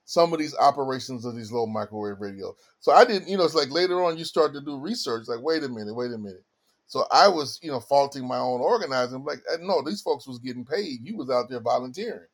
some 0.05 0.33
of 0.33 0.39
these 0.39 0.57
operations 0.57 1.25
of 1.25 1.37
these 1.37 1.53
low 1.53 1.67
microwave 1.67 2.21
radio. 2.21 2.55
So 2.81 2.93
I 2.93 3.05
didn't, 3.05 3.29
you 3.29 3.37
know, 3.37 3.45
it's 3.45 3.55
like 3.55 3.71
later 3.71 4.03
on 4.03 4.19
you 4.19 4.25
start 4.25 4.53
to 4.55 4.61
do 4.61 4.79
research, 4.79 5.29
like, 5.29 5.41
wait 5.41 5.63
a 5.63 5.69
minute, 5.69 5.95
wait 5.95 6.13
a 6.13 6.19
minute. 6.19 6.45
So 6.87 7.05
I 7.11 7.29
was, 7.29 7.59
you 7.63 7.71
know, 7.71 7.81
faulting 7.81 8.27
my 8.27 8.39
own 8.39 8.61
organizing. 8.61 9.25
Like, 9.25 9.43
no, 9.61 9.83
these 9.83 10.03
folks 10.03 10.27
was 10.27 10.39
getting 10.39 10.65
paid. 10.65 10.99
You 11.03 11.17
was 11.17 11.31
out 11.31 11.49
there 11.49 11.61
volunteering, 11.61 12.29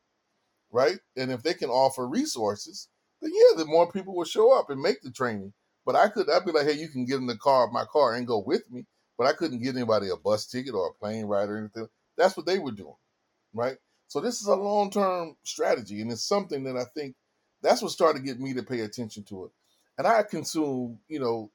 right? 0.72 0.98
And 1.16 1.30
if 1.30 1.42
they 1.42 1.54
can 1.54 1.70
offer 1.70 2.08
resources, 2.08 2.88
then 3.20 3.30
yeah, 3.32 3.58
the 3.58 3.66
more 3.66 3.90
people 3.92 4.16
will 4.16 4.24
show 4.24 4.58
up 4.58 4.70
and 4.70 4.80
make 4.80 5.02
the 5.02 5.10
training. 5.10 5.52
But 5.84 5.94
I 5.96 6.08
could, 6.08 6.28
I'd 6.28 6.44
be 6.44 6.52
like, 6.52 6.66
hey, 6.66 6.72
you 6.72 6.88
can 6.88 7.04
get 7.04 7.16
in 7.16 7.26
the 7.26 7.36
car, 7.36 7.68
my 7.70 7.84
car, 7.84 8.14
and 8.14 8.26
go 8.26 8.38
with 8.38 8.68
me 8.70 8.86
but 9.18 9.28
I 9.28 9.34
couldn't 9.34 9.62
get 9.62 9.76
anybody 9.76 10.10
a 10.10 10.16
bus 10.16 10.46
ticket 10.46 10.74
or 10.74 10.88
a 10.88 10.94
plane 10.94 11.26
ride 11.26 11.50
or 11.50 11.58
anything. 11.58 11.88
That's 12.18 12.36
what 12.36 12.46
they 12.46 12.60
were 12.60 12.72
doing, 12.72 12.96
right? 13.54 13.78
So 14.08 14.20
this 14.20 14.40
is 14.40 14.48
a 14.48 14.56
long 14.56 14.90
term 14.90 15.36
strategy, 15.44 16.02
and 16.02 16.12
it's 16.12 16.28
something 16.28 16.64
that 16.64 16.76
I 16.78 16.84
think 16.96 17.16
that's 17.62 17.82
what 17.82 17.92
started 17.92 18.20
to 18.20 18.26
get 18.26 18.40
me 18.40 18.54
to 18.54 18.64
pay 18.64 18.80
attention 18.82 19.24
to 19.24 19.46
it. 19.46 19.52
And 19.98 20.06
I 20.08 20.24
consume, 20.24 21.00
you 21.08 21.20
know, 21.20 21.52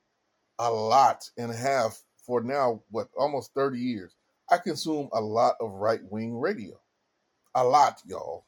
a 0.59 0.71
lot 0.71 1.29
and 1.37 1.51
have 1.53 1.97
for 2.25 2.41
now 2.41 2.83
what 2.91 3.09
almost 3.17 3.53
30 3.55 3.79
years. 3.79 4.15
I 4.51 4.57
consume 4.59 5.09
a 5.13 5.21
lot 5.21 5.55
of 5.61 5.71
right 5.73 6.01
wing 6.11 6.39
radio. 6.39 6.79
A 7.55 7.63
lot, 7.63 8.01
y'all. 8.05 8.45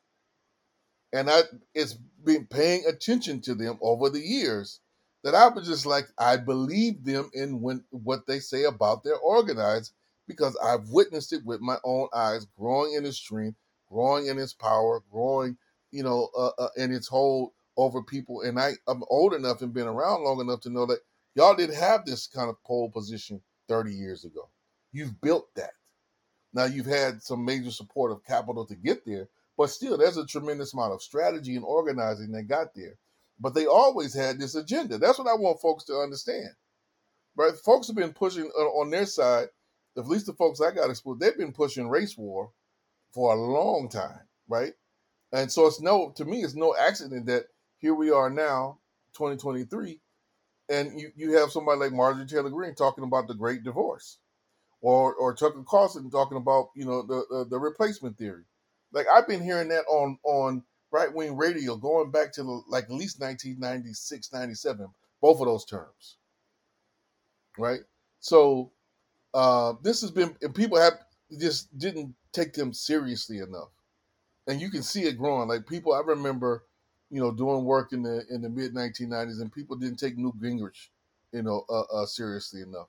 and 1.14 1.30
I 1.30 1.42
it's 1.74 1.94
been 2.24 2.46
paying 2.46 2.86
attention 2.88 3.42
to 3.42 3.56
them 3.56 3.78
over 3.82 4.10
the 4.10 4.20
years 4.22 4.82
that 5.26 5.36
I 5.36 5.48
was 5.50 5.68
just 5.68 5.88
like 5.88 6.06
I 6.20 6.38
believe 6.38 7.04
them 7.04 7.32
in 7.34 7.60
when 7.60 7.84
what 7.90 8.28
they 8.28 8.40
say 8.40 8.66
about 8.66 9.04
their 9.04 9.18
organized 9.18 9.94
because 10.28 10.56
I've 10.64 10.88
witnessed 10.90 11.34
it 11.34 11.44
with 11.44 11.62
my 11.62 11.78
own 11.84 12.08
eyes, 12.14 12.46
growing 12.58 12.94
in 12.94 13.06
its 13.06 13.18
strength, 13.18 13.58
growing 13.90 14.28
in 14.28 14.38
its 14.38 14.54
power, 14.54 15.02
growing, 15.12 15.58
you 15.92 16.04
know, 16.04 16.30
uh, 16.38 16.52
uh, 16.60 16.70
in 16.78 16.94
its 16.94 17.08
hold 17.08 17.54
over 17.76 18.04
people. 18.04 18.42
And 18.42 18.60
I, 18.60 18.74
I'm 18.88 19.04
old 19.10 19.34
enough 19.34 19.64
and 19.64 19.74
been 19.74 19.88
around 19.88 20.24
long 20.24 20.42
enough 20.42 20.62
to 20.62 20.70
know 20.70 20.86
that 20.86 21.00
y'all 21.34 21.56
didn't 21.56 21.76
have 21.76 22.06
this 22.06 22.28
kind 22.28 22.50
of 22.50 22.64
pole 22.64 22.92
position 22.92 23.42
30 23.68 23.94
years 23.94 24.26
ago. 24.26 24.50
You've 24.92 25.20
built 25.22 25.54
that. 25.56 25.74
Now 26.54 26.66
you've 26.66 26.86
had 26.86 27.24
some 27.24 27.44
major 27.44 27.72
support 27.72 28.12
of 28.12 28.24
capital 28.24 28.66
to 28.68 28.76
get 28.76 29.06
there, 29.06 29.28
but 29.58 29.72
still, 29.72 29.98
there's 29.98 30.18
a 30.18 30.26
tremendous 30.26 30.74
amount 30.74 30.94
of 30.94 31.02
strategy 31.02 31.56
and 31.56 31.66
organizing 31.66 32.32
that 32.34 32.44
got 32.44 32.76
there. 32.76 32.96
But 33.40 33.54
they 33.54 33.66
always 33.66 34.14
had 34.14 34.40
this 34.40 34.56
agenda. 34.56 34.98
That's 34.98 35.20
what 35.20 35.28
I 35.28 35.36
want 35.36 35.62
folks 35.62 35.84
to 35.86 35.96
understand. 35.96 36.50
Right? 37.36 37.54
Folks 37.66 37.88
have 37.88 37.96
been 37.96 38.14
pushing 38.14 38.50
uh, 38.58 38.64
on 38.64 38.90
their 38.90 39.06
side 39.06 39.48
at 39.98 40.08
least 40.08 40.26
the 40.26 40.34
folks 40.34 40.62
I 40.62 40.72
got 40.72 40.90
exposed, 40.90 41.20
they've 41.20 41.38
been 41.38 41.54
pushing 41.54 41.90
race 41.90 42.18
war 42.18 42.52
for 43.14 43.34
a 43.34 43.40
long 43.40 43.90
time, 43.90 44.22
right? 44.48 44.74
And 45.32 45.52
so 45.52 45.68
it's 45.68 45.82
no, 45.82 46.12
to 46.18 46.26
me, 46.26 46.44
it's 46.44 46.56
no 46.56 46.76
accident 46.76 47.26
that 47.28 47.46
here 47.78 47.94
we 47.94 48.12
are 48.12 48.30
now, 48.30 48.80
2023, 49.14 50.00
and 50.70 51.00
you, 51.00 51.12
you 51.16 51.38
have 51.38 51.52
somebody 51.52 51.80
like 51.80 51.94
Marjorie 51.94 52.26
Taylor 52.26 52.50
Greene 52.50 52.76
talking 52.76 53.04
about 53.04 53.28
the 53.28 53.34
Great 53.34 53.64
Divorce, 53.64 54.18
or 54.82 55.14
or 55.16 55.34
Tucker 55.34 55.64
Carlson 55.68 56.10
talking 56.10 56.38
about 56.38 56.70
you 56.76 56.86
know 56.86 57.02
the 57.02 57.26
the, 57.30 57.46
the 57.52 57.60
replacement 57.60 58.18
theory. 58.18 58.44
Like 58.92 59.08
I've 59.14 59.28
been 59.28 59.44
hearing 59.44 59.70
that 59.70 59.86
on 59.88 60.18
on 60.24 60.64
right 60.96 61.14
wing 61.14 61.36
radio 61.36 61.76
going 61.76 62.10
back 62.10 62.32
to 62.32 62.64
like 62.70 62.86
at 62.86 62.92
least 62.92 63.20
1996, 63.20 64.32
97, 64.32 64.88
both 65.20 65.42
of 65.42 65.46
those 65.46 65.66
terms, 65.66 66.16
right? 67.58 67.82
So 68.22 68.72
uh, 69.34 69.74
this 69.82 70.00
has 70.00 70.10
been, 70.10 70.34
and 70.42 70.56
people 70.56 70.80
have 70.80 70.94
just 71.38 71.78
didn't 71.78 72.16
take 72.32 72.54
them 72.54 72.72
seriously 72.72 73.40
enough, 73.40 73.72
and 74.48 74.62
you 74.62 74.70
can 74.72 74.82
see 74.82 75.04
it 75.04 75.18
growing. 75.18 75.50
Like 75.50 75.68
people, 75.68 75.94
I 75.94 76.00
remember, 76.00 76.64
you 77.12 77.20
know, 77.20 77.32
doing 77.32 77.66
work 77.66 77.92
in 77.92 78.02
the 78.02 78.24
in 78.30 78.42
the 78.42 78.50
mid 78.50 78.74
1990s, 78.74 79.42
and 79.42 79.52
people 79.52 79.76
didn't 79.76 80.00
take 80.00 80.18
Newt 80.18 80.40
Gingrich, 80.40 80.88
you 81.34 81.44
know, 81.44 81.66
uh, 81.70 81.82
uh, 81.82 82.06
seriously 82.06 82.62
enough. 82.62 82.88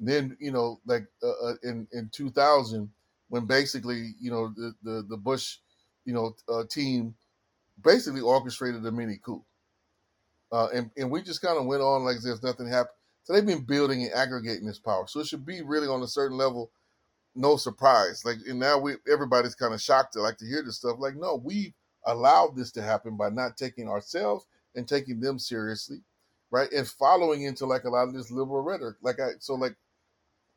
And 0.00 0.08
then, 0.08 0.36
you 0.40 0.50
know, 0.50 0.80
like 0.86 1.06
uh, 1.22 1.50
uh 1.50 1.54
in 1.62 1.86
in 1.92 2.10
2000, 2.12 2.90
when 3.28 3.46
basically, 3.46 4.14
you 4.20 4.32
know, 4.32 4.52
the 4.56 4.74
the, 4.82 5.06
the 5.08 5.16
Bush, 5.16 5.58
you 6.04 6.12
know, 6.12 6.34
uh, 6.48 6.64
team 6.68 7.14
basically 7.82 8.20
orchestrated 8.20 8.84
a 8.86 8.92
mini 8.92 9.18
coup. 9.22 9.44
Uh, 10.52 10.68
and, 10.72 10.90
and 10.96 11.10
we 11.10 11.22
just 11.22 11.42
kind 11.42 11.58
of 11.58 11.66
went 11.66 11.82
on 11.82 12.04
like 12.04 12.16
there's 12.22 12.42
nothing 12.42 12.68
happened. 12.68 12.94
So 13.24 13.32
they've 13.32 13.44
been 13.44 13.64
building 13.64 14.04
and 14.04 14.12
aggregating 14.12 14.66
this 14.66 14.78
power. 14.78 15.06
So 15.08 15.20
it 15.20 15.26
should 15.26 15.46
be 15.46 15.62
really 15.62 15.88
on 15.88 16.02
a 16.02 16.06
certain 16.06 16.36
level, 16.36 16.70
no 17.34 17.56
surprise. 17.56 18.24
Like 18.24 18.36
and 18.48 18.60
now 18.60 18.78
we 18.78 18.94
everybody's 19.10 19.54
kind 19.54 19.74
of 19.74 19.80
shocked 19.80 20.12
to 20.12 20.20
like 20.20 20.36
to 20.38 20.46
hear 20.46 20.62
this 20.62 20.76
stuff. 20.76 20.96
Like, 20.98 21.16
no, 21.16 21.40
we 21.42 21.74
allowed 22.06 22.54
this 22.54 22.70
to 22.72 22.82
happen 22.82 23.16
by 23.16 23.30
not 23.30 23.56
taking 23.56 23.88
ourselves 23.88 24.46
and 24.76 24.86
taking 24.86 25.20
them 25.20 25.38
seriously, 25.38 26.02
right? 26.50 26.70
And 26.72 26.86
following 26.86 27.44
into 27.44 27.66
like 27.66 27.84
a 27.84 27.90
lot 27.90 28.08
of 28.08 28.14
this 28.14 28.30
liberal 28.30 28.62
rhetoric. 28.62 28.96
Like 29.02 29.20
I 29.20 29.30
so 29.38 29.54
like 29.54 29.74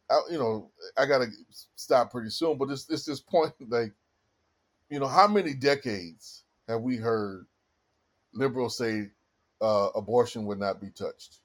I, 0.10 0.19
you 0.30 0.38
know, 0.38 0.69
I 0.98 1.06
gotta 1.06 1.27
stop 1.76 2.11
pretty 2.11 2.30
soon, 2.30 2.57
but 2.57 2.69
it's 2.69 2.89
it's 2.89 3.06
this 3.06 3.22
point 3.22 3.53
like, 3.69 3.94
you 4.89 4.99
know, 4.99 5.07
how 5.07 5.27
many 5.27 5.53
decades 5.53 6.44
have 6.68 6.81
we 6.81 6.98
heard 6.98 7.45
liberals 8.34 8.77
say 8.77 9.10
uh, 9.61 9.89
abortion 9.95 10.45
would 10.45 10.60
not 10.60 10.81
be 10.81 10.89
touched? 10.89 11.39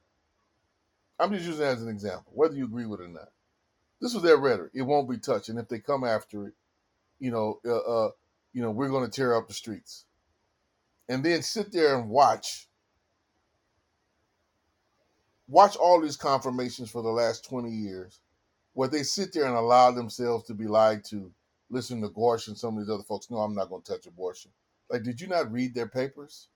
I'm 1.19 1.33
just 1.33 1.47
using 1.47 1.65
as 1.65 1.83
an 1.83 1.89
example, 1.89 2.33
whether 2.35 2.55
you 2.55 2.65
agree 2.65 2.87
with 2.87 3.01
it 3.01 3.05
or 3.05 3.09
not. 3.09 3.29
This 4.01 4.15
was 4.15 4.23
their 4.25 4.37
rhetoric. 4.37 4.73
It 4.75 4.83
won't 4.83 5.09
be 5.09 5.19
touched, 5.19 5.49
and 5.49 5.59
if 5.59 5.69
they 5.69 5.79
come 5.79 6.03
after 6.03 6.49
it, 6.49 6.55
you 7.21 7.31
know, 7.31 7.61
uh, 7.65 7.77
uh 7.77 8.11
you 8.53 8.61
know, 8.61 8.71
we're 8.71 8.89
going 8.89 9.09
to 9.09 9.11
tear 9.11 9.37
up 9.37 9.47
the 9.47 9.55
streets, 9.55 10.05
and 11.09 11.25
then 11.25 11.43
sit 11.43 11.73
there 11.73 11.97
and 11.97 12.11
watch, 12.11 12.69
watch 15.47 15.77
all 15.77 16.01
these 16.01 16.17
confirmations 16.17 16.91
for 16.91 17.03
the 17.03 17.09
last 17.09 17.49
20 17.49 17.71
years, 17.71 18.21
where 18.75 18.89
they 18.89 19.05
sit 19.05 19.33
there 19.33 19.47
and 19.47 19.55
allow 19.55 19.91
themselves 19.91 20.45
to 20.47 20.55
be 20.55 20.67
lied 20.67 21.05
to. 21.05 21.33
Listen 21.71 22.03
to 22.03 22.11
Gorsuch 22.11 22.49
and 22.49 22.59
some 22.59 22.77
of 22.77 22.85
these 22.85 22.93
other 22.93 23.03
folks. 23.03 23.31
No, 23.31 23.39
I'm 23.39 23.55
not 23.55 23.71
going 23.71 23.81
to 23.81 23.93
touch 23.93 24.05
abortion. 24.05 24.51
Like, 24.93 25.05
did 25.05 25.23
you 25.23 25.29
not 25.29 25.51
read 25.51 25.75
their 25.75 25.89
papers? 25.89 26.49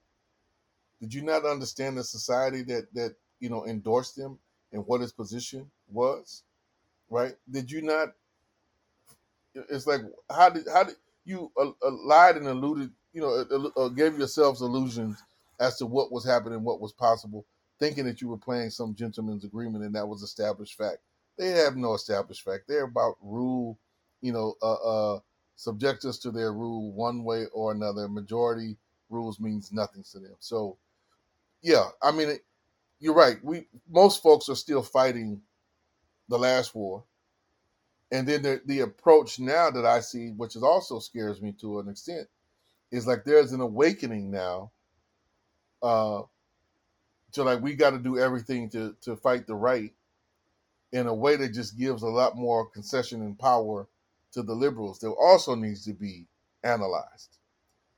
Did 1.00 1.14
you 1.14 1.22
not 1.22 1.46
understand 1.46 1.98
the 1.98 2.04
society 2.04 2.62
that 2.64 2.92
that 2.94 3.16
you 3.40 3.48
know 3.48 3.66
endorsed 3.66 4.16
them 4.16 4.38
and 4.72 4.86
what 4.86 5.00
his 5.00 5.12
position 5.12 5.70
was, 5.90 6.44
right? 7.10 7.34
Did 7.50 7.70
you 7.72 7.82
not? 7.82 8.14
It's 9.54 9.86
like 9.86 10.02
how 10.30 10.50
did 10.50 10.66
how 10.72 10.84
did 10.84 10.96
you 11.24 11.50
uh, 11.58 11.70
uh, 11.82 11.90
lied 12.04 12.36
and 12.36 12.46
alluded, 12.46 12.90
you 13.14 13.22
know, 13.22 13.44
uh, 13.76 13.80
uh, 13.80 13.88
gave 13.88 14.18
yourselves 14.18 14.62
illusions 14.62 15.22
as 15.60 15.76
to 15.78 15.86
what 15.86 16.12
was 16.12 16.24
happening, 16.24 16.62
what 16.62 16.80
was 16.80 16.92
possible, 16.92 17.44
thinking 17.78 18.04
that 18.04 18.20
you 18.20 18.28
were 18.28 18.38
playing 18.38 18.70
some 18.70 18.94
gentleman's 18.94 19.44
agreement 19.44 19.84
and 19.84 19.94
that 19.94 20.06
was 20.06 20.22
established 20.22 20.76
fact. 20.76 20.98
They 21.38 21.50
have 21.50 21.76
no 21.76 21.94
established 21.94 22.42
fact. 22.42 22.64
They're 22.68 22.84
about 22.84 23.16
rule, 23.22 23.78
you 24.20 24.32
know, 24.32 24.54
uh, 24.62 24.74
uh, 24.74 25.20
subject 25.56 26.04
us 26.04 26.18
to 26.18 26.30
their 26.30 26.52
rule 26.52 26.92
one 26.92 27.24
way 27.24 27.46
or 27.52 27.72
another. 27.72 28.08
Majority 28.08 28.76
rules 29.10 29.40
means 29.40 29.72
nothing 29.72 30.04
to 30.12 30.20
them. 30.20 30.36
So, 30.38 30.76
yeah, 31.62 31.86
I 32.02 32.12
mean, 32.12 32.28
it, 32.28 32.44
you're 33.00 33.14
right. 33.14 33.38
We 33.42 33.66
most 33.90 34.22
folks 34.22 34.48
are 34.48 34.54
still 34.54 34.82
fighting 34.82 35.40
the 36.28 36.38
last 36.38 36.74
war, 36.74 37.04
and 38.12 38.26
then 38.26 38.42
the 38.42 38.60
the 38.66 38.80
approach 38.80 39.38
now 39.40 39.70
that 39.70 39.84
I 39.84 40.00
see, 40.00 40.30
which 40.30 40.56
is 40.56 40.62
also 40.62 40.98
scares 40.98 41.42
me 41.42 41.52
to 41.60 41.80
an 41.80 41.88
extent, 41.88 42.28
is 42.90 43.06
like 43.06 43.24
there's 43.24 43.52
an 43.52 43.60
awakening 43.60 44.30
now. 44.30 44.70
Uh, 45.82 46.22
to 47.32 47.42
like 47.42 47.60
we 47.60 47.74
got 47.74 47.90
to 47.90 47.98
do 47.98 48.18
everything 48.18 48.68
to 48.70 48.96
to 49.02 49.16
fight 49.16 49.46
the 49.46 49.54
right 49.54 49.92
in 50.92 51.06
a 51.06 51.14
way 51.14 51.36
that 51.36 51.52
just 51.52 51.76
gives 51.78 52.02
a 52.02 52.08
lot 52.08 52.36
more 52.36 52.66
concession 52.70 53.20
and 53.20 53.38
power 53.38 53.86
to 54.36 54.44
the 54.44 54.54
liberals. 54.54 55.00
There 55.00 55.10
also 55.10 55.54
needs 55.54 55.84
to 55.86 55.92
be 55.92 56.26
analyzed, 56.64 57.38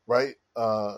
right? 0.07 0.35
Uh, 0.57 0.97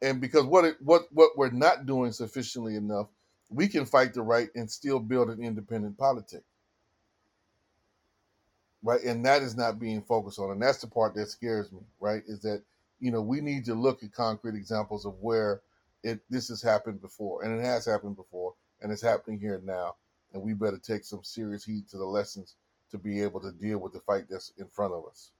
and 0.00 0.20
because 0.20 0.44
what 0.44 0.64
it, 0.64 0.76
what 0.80 1.02
what 1.12 1.32
we're 1.36 1.50
not 1.50 1.86
doing 1.86 2.12
sufficiently 2.12 2.76
enough 2.76 3.08
we 3.52 3.68
can 3.68 3.84
fight 3.84 4.14
the 4.14 4.22
right 4.22 4.48
and 4.54 4.70
still 4.70 4.98
build 4.98 5.30
an 5.30 5.42
independent 5.42 5.98
politic. 5.98 6.42
Right. 8.82 9.02
And 9.04 9.24
that 9.26 9.42
is 9.42 9.56
not 9.56 9.78
being 9.78 10.02
focused 10.02 10.38
on. 10.38 10.50
And 10.50 10.60
that's 10.62 10.80
the 10.80 10.88
part 10.88 11.14
that 11.14 11.28
scares 11.28 11.70
me, 11.70 11.80
right? 12.00 12.22
Is 12.26 12.40
that, 12.42 12.62
you 12.98 13.12
know, 13.12 13.22
we 13.22 13.40
need 13.40 13.64
to 13.66 13.74
look 13.74 14.02
at 14.02 14.12
concrete 14.12 14.56
examples 14.56 15.06
of 15.06 15.14
where 15.20 15.60
it 16.02 16.20
this 16.30 16.48
has 16.48 16.62
happened 16.62 17.00
before. 17.00 17.44
And 17.44 17.58
it 17.58 17.64
has 17.64 17.86
happened 17.86 18.16
before 18.16 18.54
and 18.80 18.90
it's 18.90 19.02
happening 19.02 19.38
here 19.38 19.60
now. 19.64 19.94
And 20.32 20.42
we 20.42 20.54
better 20.54 20.78
take 20.78 21.04
some 21.04 21.22
serious 21.22 21.64
heed 21.64 21.88
to 21.90 21.98
the 21.98 22.04
lessons 22.04 22.56
to 22.92 22.98
be 22.98 23.20
able 23.22 23.40
to 23.40 23.52
deal 23.52 23.78
with 23.78 23.92
the 23.92 24.00
fight 24.00 24.24
that's 24.30 24.52
in 24.58 24.68
front 24.68 24.94
of 24.94 25.04
us. 25.10 25.32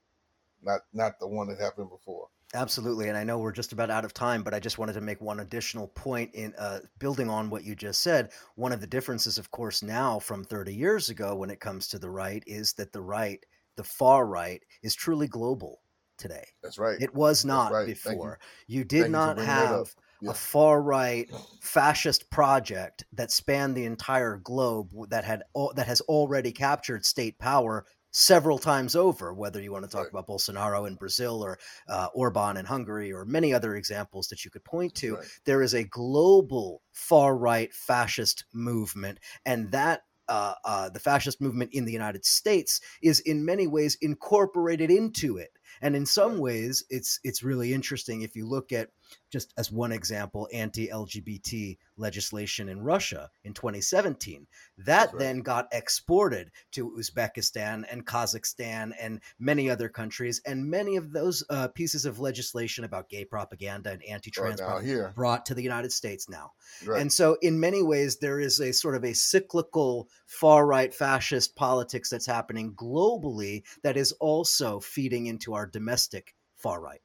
Not 0.62 0.80
not 0.92 1.18
the 1.20 1.28
one 1.28 1.48
that 1.48 1.60
happened 1.60 1.90
before. 1.90 2.28
Absolutely. 2.54 3.08
And 3.08 3.16
I 3.16 3.24
know 3.24 3.38
we're 3.38 3.52
just 3.52 3.72
about 3.72 3.90
out 3.90 4.04
of 4.04 4.12
time, 4.12 4.42
but 4.42 4.52
I 4.52 4.60
just 4.60 4.76
wanted 4.76 4.92
to 4.94 5.00
make 5.00 5.22
one 5.22 5.40
additional 5.40 5.88
point 5.88 6.34
in 6.34 6.54
uh, 6.58 6.80
building 6.98 7.30
on 7.30 7.48
what 7.48 7.64
you 7.64 7.74
just 7.74 8.02
said. 8.02 8.30
One 8.56 8.72
of 8.72 8.80
the 8.80 8.86
differences, 8.86 9.38
of 9.38 9.50
course, 9.50 9.82
now 9.82 10.18
from 10.18 10.44
30 10.44 10.74
years 10.74 11.08
ago 11.08 11.34
when 11.34 11.48
it 11.48 11.60
comes 11.60 11.88
to 11.88 11.98
the 11.98 12.10
right 12.10 12.42
is 12.46 12.74
that 12.74 12.92
the 12.92 13.00
right, 13.00 13.42
the 13.76 13.84
far 13.84 14.26
right, 14.26 14.62
is 14.82 14.94
truly 14.94 15.28
global 15.28 15.80
today. 16.18 16.44
That's 16.62 16.78
right. 16.78 17.00
It 17.00 17.14
was 17.14 17.44
not 17.46 17.72
right. 17.72 17.86
before. 17.86 18.38
You. 18.66 18.80
you. 18.80 18.84
did 18.84 19.00
Thank 19.02 19.12
not 19.12 19.38
you 19.38 19.44
have 19.44 19.94
yeah. 20.22 20.30
a 20.30 20.34
far 20.34 20.80
right 20.80 21.30
fascist 21.60 22.30
project 22.30 23.04
that 23.12 23.30
spanned 23.30 23.76
the 23.76 23.84
entire 23.84 24.36
globe 24.36 24.90
that 25.10 25.24
had 25.24 25.42
that 25.74 25.86
has 25.86 26.00
already 26.02 26.52
captured 26.52 27.04
state 27.04 27.38
power 27.38 27.84
several 28.12 28.58
times 28.58 28.94
over, 28.94 29.32
whether 29.32 29.60
you 29.60 29.72
want 29.72 29.84
to 29.84 29.90
talk 29.90 30.04
right. 30.04 30.10
about 30.10 30.28
Bolsonaro 30.28 30.86
in 30.86 30.94
Brazil 30.94 31.42
or 31.42 31.58
uh, 31.88 32.08
Orban 32.14 32.58
in 32.58 32.66
Hungary 32.66 33.12
or 33.12 33.24
many 33.24 33.52
other 33.52 33.74
examples 33.74 34.28
that 34.28 34.44
you 34.44 34.50
could 34.50 34.64
point 34.64 34.94
to. 34.96 35.16
Right. 35.16 35.26
There 35.44 35.62
is 35.62 35.74
a 35.74 35.84
global 35.84 36.82
far 36.92 37.36
right 37.36 37.72
fascist 37.72 38.44
movement, 38.52 39.18
and 39.44 39.70
that. 39.72 40.02
Uh, 40.28 40.54
uh, 40.64 40.88
the 40.88 41.00
fascist 41.00 41.40
movement 41.42 41.68
in 41.74 41.84
the 41.84 41.92
United 41.92 42.24
States 42.24 42.80
is 43.02 43.18
in 43.20 43.44
many 43.44 43.66
ways 43.66 43.98
incorporated 44.00 44.88
into 44.88 45.36
it 45.36 45.50
And 45.82 45.94
in 45.96 46.06
some 46.06 46.38
ways, 46.38 46.84
it's 46.88 47.20
it's 47.24 47.42
really 47.42 47.74
interesting 47.74 48.22
if 48.22 48.36
you 48.36 48.46
look 48.46 48.72
at 48.72 48.88
just 49.30 49.52
as 49.56 49.72
one 49.72 49.92
example, 49.92 50.48
anti-LGBT 50.52 51.78
legislation 51.96 52.68
in 52.68 52.80
Russia 52.80 53.30
in 53.44 53.54
2017. 53.54 54.46
That 54.78 55.08
right. 55.08 55.18
then 55.18 55.40
got 55.40 55.68
exported 55.72 56.50
to 56.72 56.90
Uzbekistan 56.98 57.84
and 57.90 58.06
Kazakhstan 58.06 58.92
and 59.00 59.20
many 59.38 59.70
other 59.70 59.88
countries, 59.88 60.40
and 60.46 60.68
many 60.68 60.96
of 60.96 61.12
those 61.12 61.44
uh, 61.50 61.68
pieces 61.68 62.04
of 62.04 62.20
legislation 62.20 62.84
about 62.84 63.08
gay 63.08 63.24
propaganda 63.24 63.90
and 63.90 64.02
anti-trans 64.04 64.60
right 64.60 64.84
here. 64.84 65.12
brought 65.14 65.46
to 65.46 65.54
the 65.54 65.62
United 65.62 65.92
States 65.92 66.28
now. 66.28 66.52
Right. 66.84 67.00
And 67.00 67.12
so, 67.12 67.36
in 67.42 67.58
many 67.58 67.82
ways, 67.82 68.18
there 68.18 68.40
is 68.40 68.60
a 68.60 68.72
sort 68.72 68.96
of 68.96 69.04
a 69.04 69.14
cyclical 69.14 70.08
far-right 70.26 70.94
fascist 70.94 71.56
politics 71.56 72.10
that's 72.10 72.26
happening 72.26 72.74
globally 72.74 73.62
that 73.82 73.96
is 73.96 74.12
also 74.12 74.80
feeding 74.80 75.26
into 75.26 75.54
our 75.54 75.66
domestic 75.72 76.34
far 76.56 76.80
right. 76.80 77.00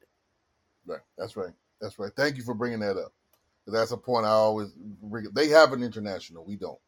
Right. 0.86 1.02
That's 1.18 1.36
right. 1.36 1.54
That's 1.82 2.00
right. 2.00 2.12
Thank 2.16 2.38
you 2.38 2.44
for 2.44 2.54
bringing 2.54 2.80
that 2.80 2.98
up. 2.98 3.14
That's 3.68 3.92
a 3.92 3.98
point 3.98 4.26
I 4.26 4.30
always 4.30 4.70
bring. 5.04 5.28
They 5.34 5.50
have 5.50 5.74
an 5.74 5.84
international, 5.84 6.46
we 6.46 6.56
don't, 6.56 6.80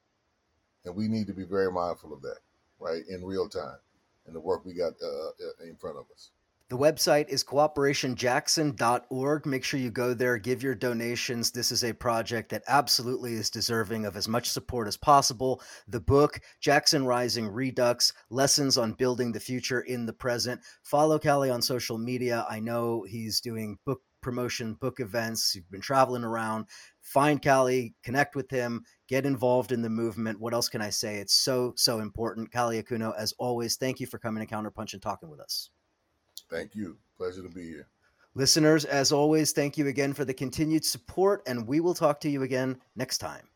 and 0.86 0.96
we 0.96 1.08
need 1.10 1.28
to 1.28 1.34
be 1.34 1.44
very 1.44 1.70
mindful 1.72 2.14
of 2.14 2.22
that, 2.22 2.38
right, 2.80 3.04
in 3.10 3.26
real 3.26 3.50
time, 3.50 3.78
and 4.26 4.34
the 4.34 4.40
work 4.40 4.66
we 4.66 4.74
got 4.74 4.94
uh, 5.04 5.28
uh 5.28 5.68
in 5.68 5.76
front 5.76 5.98
of 5.98 6.06
us. 6.14 6.32
The 6.70 6.78
website 6.78 7.28
is 7.30 7.44
cooperationjackson.org. 7.44 9.46
Make 9.48 9.64
sure 9.64 9.80
you 9.80 9.90
go 9.90 10.14
there, 10.14 10.38
give 10.38 10.62
your 10.62 10.76
donations. 10.76 11.50
This 11.50 11.72
is 11.72 11.84
a 11.84 11.94
project 11.94 12.52
that 12.52 12.62
absolutely 12.68 13.34
is 13.34 13.50
deserving 13.50 14.06
of 14.06 14.16
as 14.16 14.28
much 14.28 14.48
support 14.48 14.88
as 14.88 14.96
possible. 14.96 15.64
The 15.88 16.00
book, 16.00 16.40
Jackson 16.62 17.08
Rising 17.08 17.48
Redux 17.48 18.14
Lessons 18.30 18.78
on 18.78 18.94
Building 18.94 19.32
the 19.32 19.40
Future 19.40 19.82
in 19.82 20.06
the 20.06 20.14
Present. 20.14 20.62
Follow 20.84 21.18
Kali 21.18 21.50
on 21.50 21.64
social 21.64 21.98
media. 21.98 22.46
I 22.48 22.60
know 22.60 23.02
he's 23.02 23.42
doing 23.42 23.80
book 23.84 24.04
promotion, 24.22 24.76
book 24.76 25.00
events. 25.00 25.56
You've 25.56 25.72
been 25.72 25.82
traveling 25.82 26.24
around. 26.24 26.68
Find 27.02 27.42
Kali, 27.42 27.96
connect 28.04 28.36
with 28.36 28.52
him, 28.52 28.84
get 29.08 29.26
involved 29.26 29.72
in 29.72 29.82
the 29.82 29.90
movement. 29.90 30.40
What 30.40 30.54
else 30.54 30.70
can 30.70 30.84
I 30.84 30.92
say? 30.92 31.16
It's 31.16 31.34
so, 31.34 31.74
so 31.78 32.00
important. 32.00 32.52
Kali 32.52 32.80
Akuno, 32.80 33.12
as 33.18 33.34
always, 33.40 33.76
thank 33.76 34.00
you 34.00 34.06
for 34.06 34.20
coming 34.20 34.46
to 34.46 34.54
CounterPunch 34.54 34.94
and 34.94 35.02
talking 35.02 35.32
with 35.32 35.40
us. 35.40 35.72
Thank 36.50 36.76
you. 36.76 36.98
Pleasure 37.18 37.44
to 37.44 37.50
be 37.50 37.64
here. 37.64 37.88
Listeners, 38.36 38.86
as 38.86 39.12
always, 39.12 39.52
thank 39.52 39.78
you 39.78 39.88
again 39.88 40.14
for 40.14 40.24
the 40.24 40.34
continued 40.34 40.86
support, 40.86 41.44
and 41.48 41.68
we 41.68 41.80
will 41.80 41.94
talk 41.94 42.20
to 42.22 42.30
you 42.30 42.44
again 42.44 42.80
next 42.96 43.18
time. 43.18 43.48